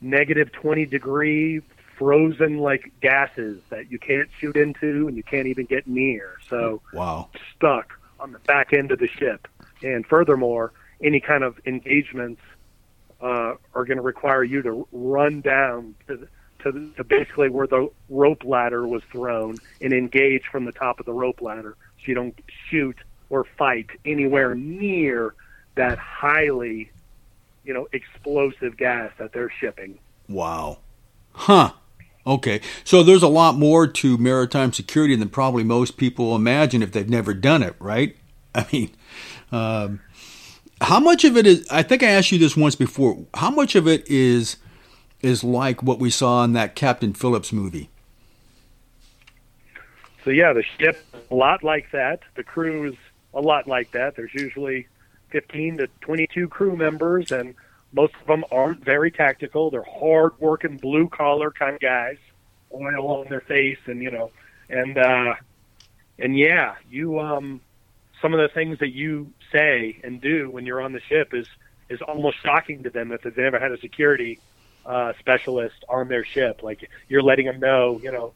negative 0.01 0.51
twenty 0.53 0.87
degree 0.87 1.61
frozen 1.97 2.59
like 2.59 2.91
gases 3.01 3.61
that 3.69 3.91
you 3.91 3.99
can't 4.01 4.29
shoot 4.41 4.57
into 4.57 5.07
and 5.07 5.17
you 5.17 5.23
can't 5.23 5.47
even 5.47 5.65
get 5.65 5.87
near. 5.87 6.39
So 6.49 6.81
Wow. 6.93 7.29
stuck 7.57 7.93
on 8.21 8.33
the 8.33 8.39
back 8.41 8.73
end 8.73 8.93
of 8.93 8.99
the 8.99 9.09
ship. 9.09 9.49
And 9.83 10.07
furthermore, 10.07 10.73
any 11.03 11.21
kind 11.21 11.45
of 11.45 11.59
engagements 11.67 12.41
uh, 13.21 13.55
are 13.75 13.85
going 13.85 13.97
to 13.97 14.03
require 14.03 14.45
you 14.45 14.63
to 14.63 14.87
run 14.93 15.41
down 15.41 15.95
to, 16.09 16.29
to, 16.61 16.93
to 16.97 17.05
basically 17.05 17.49
where 17.49 17.67
the 17.67 17.91
rope 18.09 18.45
ladder 18.45 18.87
was 18.87 19.03
thrown 19.11 19.57
and 19.81 19.93
engage 19.93 20.45
from 20.51 20.65
the 20.65 20.73
top 20.73 21.01
of 21.01 21.07
the 21.07 21.13
rope 21.13 21.41
ladder 21.41 21.77
so 21.99 22.05
you 22.07 22.15
don't 22.15 22.39
shoot 22.69 22.97
or 23.31 23.45
fight 23.57 23.89
anywhere 24.05 24.55
near 24.55 25.35
that 25.75 25.99
highly, 25.99 26.91
you 27.65 27.75
know, 27.75 27.89
explosive 27.93 28.77
gas 28.77 29.11
that 29.19 29.33
they're 29.33 29.53
shipping. 29.61 29.99
Wow. 30.29 30.79
Huh. 31.33 31.73
Okay. 32.27 32.61
So 32.85 33.03
there's 33.03 33.23
a 33.23 33.29
lot 33.29 33.57
more 33.57 33.87
to 33.87 34.17
maritime 34.17 34.73
security 34.73 35.15
than 35.17 35.29
probably 35.29 35.65
most 35.65 35.97
people 35.97 36.35
imagine 36.35 36.83
if 36.83 36.93
they've 36.93 37.09
never 37.09 37.35
done 37.35 37.63
it, 37.63 37.77
right? 37.79 38.17
I 38.55 38.67
mean, 38.73 38.91
um, 39.53 40.01
how 40.81 41.01
much 41.01 41.25
of 41.25 41.37
it 41.37 41.47
is? 41.47 41.67
I 41.71 41.83
think 41.83 42.03
I 42.03 42.09
asked 42.09 42.33
you 42.33 42.39
this 42.39 42.57
once 42.57 42.75
before. 42.75 43.27
How 43.35 43.51
much 43.51 43.75
of 43.75 43.89
it 43.89 44.09
is 44.09 44.57
is 45.23 45.43
like 45.43 45.83
what 45.83 45.99
we 45.99 46.11
saw 46.11 46.45
in 46.45 46.53
that 46.53 46.75
Captain 46.75 47.15
Phillips 47.15 47.53
movie? 47.53 47.89
So 50.25 50.31
yeah, 50.31 50.53
the 50.53 50.63
ship 50.79 50.99
a 51.31 51.35
lot 51.35 51.63
like 51.63 51.91
that. 51.93 52.21
The 52.35 52.45
crew 52.45 52.91
is 52.91 52.95
a 53.35 53.41
lot 53.41 53.67
like 53.67 53.91
that. 53.93 54.17
There's 54.17 54.33
usually 54.35 54.87
15 55.31 55.79
to 55.79 55.89
22 56.03 56.49
crew 56.49 56.77
members, 56.77 57.33
and 57.33 57.55
most 57.95 58.15
of 58.21 58.27
them 58.27 58.45
aren't 58.51 58.85
very 58.85 59.11
tactical. 59.11 59.71
They're 59.71 59.85
hard-working, 59.85 60.79
blue-collar 60.79 61.53
kind 61.53 61.77
of 61.77 61.81
guys, 61.81 62.17
oil 62.73 63.21
on 63.21 63.29
their 63.29 63.41
face, 63.41 63.79
and 63.87 64.03
you 64.03 64.11
know, 64.11 64.31
and 64.69 64.99
uh, 64.99 65.35
and 66.19 66.37
yeah, 66.37 66.75
you 66.91 67.21
um, 67.21 67.61
some 68.21 68.35
of 68.35 68.41
the 68.41 68.49
things 68.53 68.81
that 68.81 68.93
you 68.93 69.33
say 69.53 70.01
and 70.03 70.21
do 70.21 70.51
when 70.51 70.67
you're 70.67 70.81
on 70.81 70.93
the 70.93 71.01
ship 71.09 71.33
is 71.33 71.47
is 71.89 72.01
almost 72.03 72.39
shocking 72.43 72.83
to 72.83 72.91
them 72.91 73.13
if 73.13 73.23
they've 73.23 73.37
never 73.37 73.61
had 73.61 73.71
a 73.71 73.79
security 73.79 74.41
uh, 74.85 75.13
specialist 75.21 75.85
on 75.89 76.09
their 76.09 76.25
ship. 76.25 76.63
Like 76.63 76.91
you're 77.09 77.23
letting 77.23 77.47
them 77.47 77.61
know, 77.61 78.01
you 78.03 78.11
know, 78.11 78.33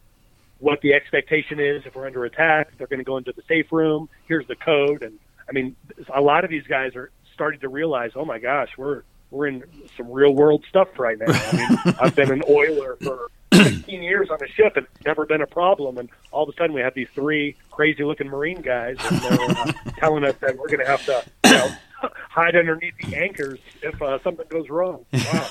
what 0.61 0.81
the 0.83 0.95
expectation 0.95 1.59
is 1.59 1.85
if 1.85 1.97
we're 1.97 2.07
under 2.07 2.25
attack. 2.25 2.77
They're 2.79 2.87
going 2.87 2.99
to 2.99 3.05
go 3.05 3.17
into 3.17 3.33
the 3.33 3.43
safe 3.49 3.73
room. 3.73 4.09
Here's 4.27 4.47
the 4.47 4.57
code, 4.57 5.03
and 5.03 5.19
I 5.49 5.53
mean, 5.53 5.75
a 6.15 6.21
lot 6.21 6.45
of 6.45 6.51
these 6.51 6.67
guys 6.67 6.95
are 6.95 7.11
starting 7.35 7.61
to 7.61 7.69
realize, 7.69 8.13
oh 8.15 8.25
my 8.25 8.39
gosh, 8.39 8.71
we're 8.77 9.03
we're 9.31 9.47
in 9.47 9.65
some 9.97 10.11
real 10.11 10.35
world 10.35 10.65
stuff 10.69 10.89
right 10.99 11.19
now. 11.19 11.27
I 11.29 11.57
mean, 11.57 11.95
I've 12.01 12.15
been 12.15 12.31
an 12.31 12.43
oiler 12.49 12.97
for 13.03 13.31
15 13.53 14.03
years 14.03 14.31
on 14.31 14.39
a 14.43 14.49
ship 14.49 14.77
and 14.77 14.87
it's 14.95 15.05
never 15.05 15.27
been 15.27 15.43
a 15.43 15.47
problem. 15.47 15.99
And 15.99 16.09
all 16.31 16.45
of 16.45 16.49
a 16.49 16.53
sudden 16.57 16.73
we 16.73 16.81
have 16.81 16.95
these 16.95 17.09
three 17.15 17.57
crazy 17.71 18.05
looking 18.05 18.29
Marine 18.29 18.63
guys 18.63 18.97
and 19.11 19.21
they're 19.21 19.51
uh, 19.51 19.73
telling 19.99 20.25
us 20.25 20.37
that 20.41 20.57
we're 20.57 20.69
going 20.69 20.81
to 20.81 20.87
have 20.87 21.05
to, 21.07 21.25
you 21.45 21.53
know, 21.53 21.69
hide 22.31 22.57
underneath 22.57 22.95
the 23.03 23.17
anchors 23.17 23.59
if 23.83 24.01
uh, 24.01 24.19
something 24.23 24.47
goes 24.49 24.69
wrong. 24.69 25.05
Wow. 25.13 25.49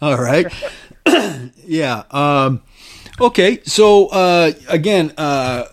all 0.00 0.18
right. 0.18 0.46
yeah. 1.64 2.04
Um, 2.10 2.62
okay. 3.20 3.60
So, 3.64 4.08
uh, 4.08 4.52
again, 4.68 5.12
uh, 5.16 5.66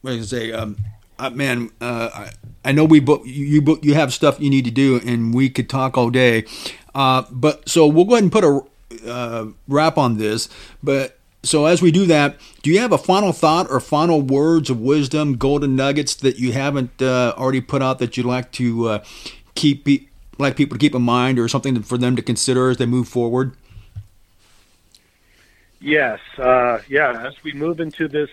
what 0.00 0.12
did 0.12 0.20
I 0.20 0.24
say? 0.24 0.52
Um, 0.52 0.76
uh, 1.18 1.30
man, 1.30 1.70
uh, 1.80 2.10
I, 2.14 2.30
I 2.68 2.72
know 2.72 2.84
we 2.84 3.00
book 3.00 3.22
you 3.24 3.60
book 3.62 3.80
you 3.82 3.94
have 3.94 4.12
stuff 4.12 4.40
you 4.40 4.50
need 4.50 4.64
to 4.64 4.70
do, 4.70 5.00
and 5.04 5.34
we 5.34 5.50
could 5.50 5.68
talk 5.68 5.98
all 5.98 6.10
day. 6.10 6.44
Uh, 6.94 7.24
but 7.30 7.68
so 7.68 7.86
we'll 7.86 8.04
go 8.04 8.14
ahead 8.14 8.24
and 8.24 8.32
put 8.32 8.44
a 8.44 8.60
uh, 9.06 9.46
wrap 9.66 9.98
on 9.98 10.18
this. 10.18 10.48
But 10.82 11.18
so 11.42 11.66
as 11.66 11.80
we 11.82 11.90
do 11.90 12.06
that, 12.06 12.36
do 12.62 12.70
you 12.70 12.78
have 12.80 12.92
a 12.92 12.98
final 12.98 13.32
thought 13.32 13.70
or 13.70 13.80
final 13.80 14.20
words 14.20 14.70
of 14.70 14.80
wisdom, 14.80 15.36
golden 15.36 15.76
nuggets 15.76 16.14
that 16.16 16.38
you 16.38 16.52
haven't 16.52 17.00
uh, 17.00 17.34
already 17.36 17.60
put 17.60 17.82
out 17.82 17.98
that 18.00 18.16
you'd 18.16 18.26
like 18.26 18.50
to 18.52 18.88
uh, 18.88 19.04
keep 19.54 19.88
like 20.38 20.56
people 20.56 20.76
to 20.76 20.80
keep 20.80 20.94
in 20.94 21.02
mind, 21.02 21.38
or 21.38 21.48
something 21.48 21.82
for 21.82 21.98
them 21.98 22.16
to 22.16 22.22
consider 22.22 22.70
as 22.70 22.76
they 22.76 22.86
move 22.86 23.08
forward? 23.08 23.52
Yes, 25.80 26.20
yeah. 26.36 27.26
As 27.26 27.34
we 27.42 27.52
move 27.52 27.80
into 27.80 28.08
this, 28.08 28.30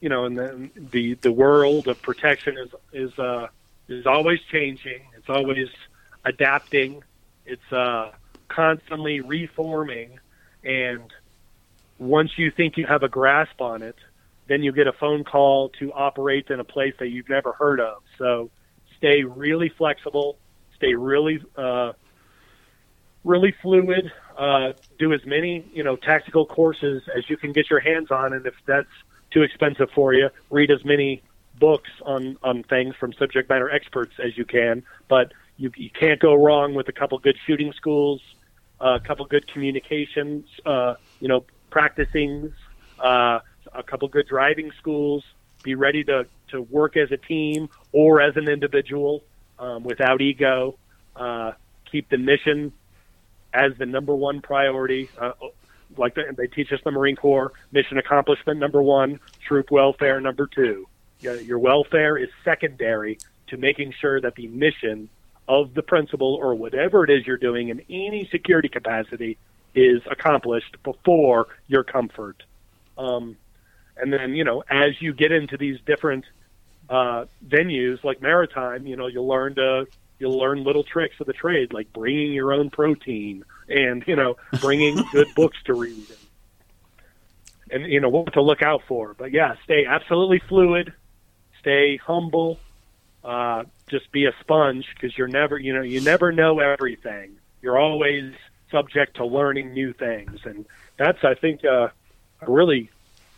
you 0.00 0.08
know, 0.08 0.24
and 0.24 0.36
the, 0.36 0.70
the 0.76 1.14
the 1.14 1.32
world 1.32 1.88
of 1.88 2.00
protection 2.02 2.56
is 2.58 2.70
is 2.92 3.18
uh, 3.18 3.48
is 3.88 4.06
always 4.06 4.40
changing. 4.50 5.02
It's 5.16 5.28
always 5.28 5.68
adapting. 6.24 7.02
It's 7.44 7.72
uh, 7.72 8.12
constantly 8.48 9.20
reforming, 9.20 10.18
and 10.64 11.12
once 11.98 12.38
you 12.38 12.50
think 12.50 12.76
you 12.76 12.86
have 12.86 13.02
a 13.02 13.08
grasp 13.08 13.60
on 13.60 13.82
it, 13.82 13.96
then 14.46 14.62
you 14.62 14.72
get 14.72 14.86
a 14.86 14.92
phone 14.92 15.22
call 15.22 15.68
to 15.80 15.92
operate 15.92 16.48
in 16.48 16.60
a 16.60 16.64
place 16.64 16.94
that 16.98 17.08
you've 17.08 17.28
never 17.28 17.52
heard 17.52 17.78
of. 17.78 18.02
So 18.16 18.50
stay 18.96 19.22
really 19.22 19.68
flexible, 19.68 20.38
stay 20.76 20.94
really 20.94 21.42
uh, 21.56 21.92
really 23.24 23.54
fluid. 23.62 24.10
Uh, 24.36 24.72
do 24.98 25.12
as 25.12 25.26
many 25.26 25.66
you 25.74 25.84
know 25.84 25.96
tactical 25.96 26.46
courses 26.46 27.02
as 27.14 27.28
you 27.28 27.36
can 27.36 27.52
get 27.52 27.68
your 27.68 27.80
hands 27.80 28.10
on, 28.10 28.32
and 28.32 28.46
if 28.46 28.54
that's 28.66 28.88
too 29.30 29.42
expensive 29.42 29.90
for 29.94 30.12
you, 30.12 30.30
read 30.50 30.70
as 30.70 30.84
many 30.84 31.22
books 31.58 31.90
on 32.02 32.36
on 32.42 32.62
things 32.64 32.96
from 32.96 33.12
subject 33.12 33.48
matter 33.48 33.70
experts 33.70 34.14
as 34.22 34.36
you 34.36 34.44
can. 34.44 34.82
But 35.08 35.32
you, 35.56 35.70
you 35.76 35.90
can't 35.90 36.18
go 36.18 36.34
wrong 36.34 36.74
with 36.74 36.88
a 36.88 36.92
couple 36.92 37.18
good 37.18 37.36
shooting 37.46 37.72
schools, 37.74 38.20
uh, 38.80 38.98
a 39.02 39.06
couple 39.06 39.26
good 39.26 39.46
communications, 39.52 40.46
uh, 40.64 40.94
you 41.20 41.28
know, 41.28 41.44
practicing, 41.68 42.52
uh, 42.98 43.40
a 43.72 43.82
couple 43.82 44.08
good 44.08 44.26
driving 44.26 44.72
schools. 44.78 45.22
Be 45.62 45.74
ready 45.74 46.02
to 46.04 46.26
to 46.48 46.62
work 46.62 46.96
as 46.96 47.12
a 47.12 47.18
team 47.18 47.68
or 47.92 48.20
as 48.20 48.36
an 48.36 48.48
individual 48.48 49.22
um, 49.58 49.84
without 49.84 50.20
ego. 50.22 50.76
Uh, 51.14 51.52
keep 51.90 52.08
the 52.08 52.16
mission 52.16 52.72
as 53.52 53.72
the 53.78 53.86
number 53.86 54.14
one 54.14 54.40
priority. 54.40 55.10
Like 55.96 56.14
the, 56.14 56.34
they 56.36 56.46
teach 56.46 56.72
us 56.72 56.80
the 56.84 56.90
Marine 56.90 57.16
Corps, 57.16 57.52
mission 57.72 57.98
accomplishment 57.98 58.58
number 58.58 58.82
one, 58.82 59.20
troop 59.46 59.70
welfare 59.70 60.20
number 60.20 60.46
two. 60.46 60.86
Your 61.20 61.58
welfare 61.58 62.16
is 62.16 62.30
secondary 62.44 63.18
to 63.48 63.56
making 63.56 63.92
sure 64.00 64.20
that 64.20 64.36
the 64.36 64.46
mission 64.48 65.10
of 65.48 65.74
the 65.74 65.82
principal 65.82 66.34
or 66.34 66.54
whatever 66.54 67.04
it 67.04 67.10
is 67.10 67.26
you're 67.26 67.36
doing 67.36 67.68
in 67.68 67.82
any 67.90 68.26
security 68.30 68.68
capacity 68.68 69.36
is 69.74 70.00
accomplished 70.10 70.76
before 70.82 71.48
your 71.66 71.84
comfort. 71.84 72.42
Um, 72.96 73.36
and 73.96 74.12
then, 74.12 74.34
you 74.34 74.44
know, 74.44 74.62
as 74.70 75.00
you 75.00 75.12
get 75.12 75.32
into 75.32 75.56
these 75.56 75.78
different 75.84 76.24
uh, 76.88 77.26
venues 77.46 78.02
like 78.02 78.22
maritime, 78.22 78.86
you 78.86 78.96
know, 78.96 79.08
you'll 79.08 79.28
learn 79.28 79.54
to 79.56 79.86
you'll 80.18 80.38
learn 80.38 80.64
little 80.64 80.84
tricks 80.84 81.16
of 81.20 81.26
the 81.26 81.32
trade, 81.32 81.72
like 81.72 81.92
bringing 81.92 82.32
your 82.32 82.52
own 82.52 82.70
protein 82.70 83.44
and 83.70 84.04
you 84.06 84.16
know 84.16 84.36
bringing 84.60 84.96
good 85.12 85.28
books 85.36 85.58
to 85.64 85.74
read 85.74 86.06
and, 87.70 87.82
and 87.82 87.92
you 87.92 88.00
know 88.00 88.08
what 88.08 88.32
to 88.34 88.42
look 88.42 88.62
out 88.62 88.82
for. 88.86 89.14
But 89.14 89.32
yeah, 89.32 89.54
stay 89.64 89.86
absolutely 89.86 90.40
fluid, 90.48 90.92
stay 91.60 91.96
humble, 91.96 92.58
uh, 93.24 93.64
just 93.88 94.10
be 94.12 94.26
a 94.26 94.32
sponge 94.40 94.86
because 94.94 95.16
you're 95.16 95.28
never, 95.28 95.58
you 95.58 95.74
know, 95.74 95.82
you 95.82 96.00
never 96.00 96.32
know 96.32 96.60
everything. 96.60 97.36
You're 97.62 97.78
always 97.78 98.32
subject 98.70 99.16
to 99.16 99.26
learning 99.26 99.72
new 99.72 99.92
things, 99.92 100.40
and 100.44 100.64
that's, 100.96 101.22
I 101.22 101.34
think, 101.34 101.64
uh, 101.64 101.88
a 102.40 102.50
really 102.50 102.90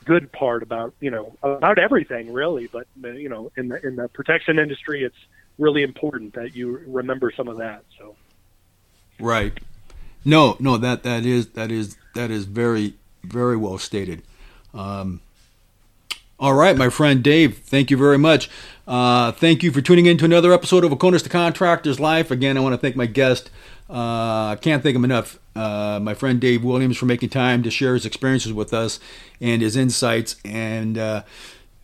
good 0.05 0.31
part 0.31 0.63
about, 0.63 0.95
you 1.01 1.11
know, 1.11 1.37
about 1.43 1.79
everything 1.79 2.33
really. 2.33 2.69
But 2.69 2.87
you 3.03 3.29
know, 3.29 3.51
in 3.57 3.69
the 3.69 3.85
in 3.85 3.97
the 3.97 4.09
protection 4.09 4.59
industry, 4.59 5.05
it's 5.05 5.17
really 5.59 5.83
important 5.83 6.35
that 6.35 6.55
you 6.55 6.81
remember 6.87 7.33
some 7.37 7.49
of 7.49 7.59
that. 7.59 7.85
So, 7.99 8.15
right. 9.19 9.59
No, 10.25 10.57
no, 10.61 10.77
that 10.79 11.03
that 11.03 11.25
is 11.27 11.49
that 11.49 11.71
is 11.71 11.97
that 12.15 12.31
is 12.31 12.45
very 12.45 12.95
very 13.25 13.57
well 13.57 13.79
stated. 13.79 14.23
Um, 14.75 15.21
all 16.39 16.55
right, 16.55 16.77
my 16.77 16.89
friend 16.89 17.23
Dave, 17.23 17.59
thank 17.59 17.91
you 17.91 17.97
very 17.97 18.19
much. 18.19 18.51
Uh, 18.87 19.33
thank 19.33 19.63
you 19.63 19.71
for 19.71 19.81
tuning 19.81 20.07
in 20.07 20.19
to 20.19 20.25
another 20.25 20.53
episode 20.53 20.85
of 20.85 20.91
Oconus 20.91 21.23
the 21.23 21.29
Contractor's 21.29 22.01
Life. 22.01 22.31
Again, 22.31 22.57
I 22.57 22.61
want 22.61 22.73
to 22.73 22.79
thank 22.79 22.97
my 22.97 23.07
guest. 23.07 23.51
Uh, 23.89 24.53
I 24.53 24.59
can't 24.61 24.83
thank 24.83 24.97
him 24.97 25.05
enough. 25.05 25.39
Uh, 25.55 26.01
my 26.03 26.15
friend 26.15 26.41
Dave 26.41 26.65
Williams 26.65 26.97
for 26.97 27.07
making 27.07 27.29
time 27.29 27.63
to 27.63 27.71
share 27.71 27.95
his 27.95 28.07
experiences 28.07 28.53
with 28.53 28.73
us 28.73 28.99
and 29.41 29.61
his 29.61 29.77
insights 29.77 30.37
and 30.45 30.97
uh, 30.97 31.23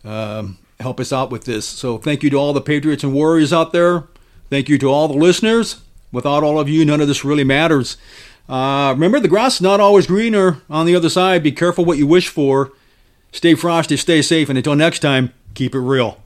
um, 0.04 0.58
help 0.80 0.98
us 1.00 1.12
out 1.12 1.30
with 1.30 1.44
this. 1.44 1.66
So, 1.66 1.98
thank 1.98 2.22
you 2.22 2.30
to 2.30 2.36
all 2.36 2.52
the 2.52 2.60
Patriots 2.60 3.04
and 3.04 3.12
Warriors 3.12 3.52
out 3.52 3.72
there. 3.72 4.04
Thank 4.48 4.68
you 4.68 4.78
to 4.78 4.86
all 4.88 5.06
the 5.06 5.14
listeners. 5.14 5.82
Without 6.10 6.42
all 6.42 6.58
of 6.58 6.68
you, 6.68 6.84
none 6.86 7.02
of 7.02 7.08
this 7.08 7.24
really 7.24 7.44
matters. 7.44 7.98
Uh, 8.48 8.92
remember, 8.94 9.20
the 9.20 9.28
grass 9.28 9.56
is 9.56 9.60
not 9.60 9.80
always 9.80 10.06
greener 10.06 10.62
on 10.70 10.86
the 10.86 10.96
other 10.96 11.10
side. 11.10 11.42
Be 11.42 11.52
careful 11.52 11.84
what 11.84 11.98
you 11.98 12.06
wish 12.06 12.28
for. 12.28 12.72
Stay 13.32 13.54
frosty, 13.54 13.96
stay 13.96 14.22
safe, 14.22 14.48
and 14.48 14.56
until 14.56 14.74
next 14.74 15.00
time, 15.00 15.32
keep 15.54 15.74
it 15.74 15.80
real. 15.80 16.18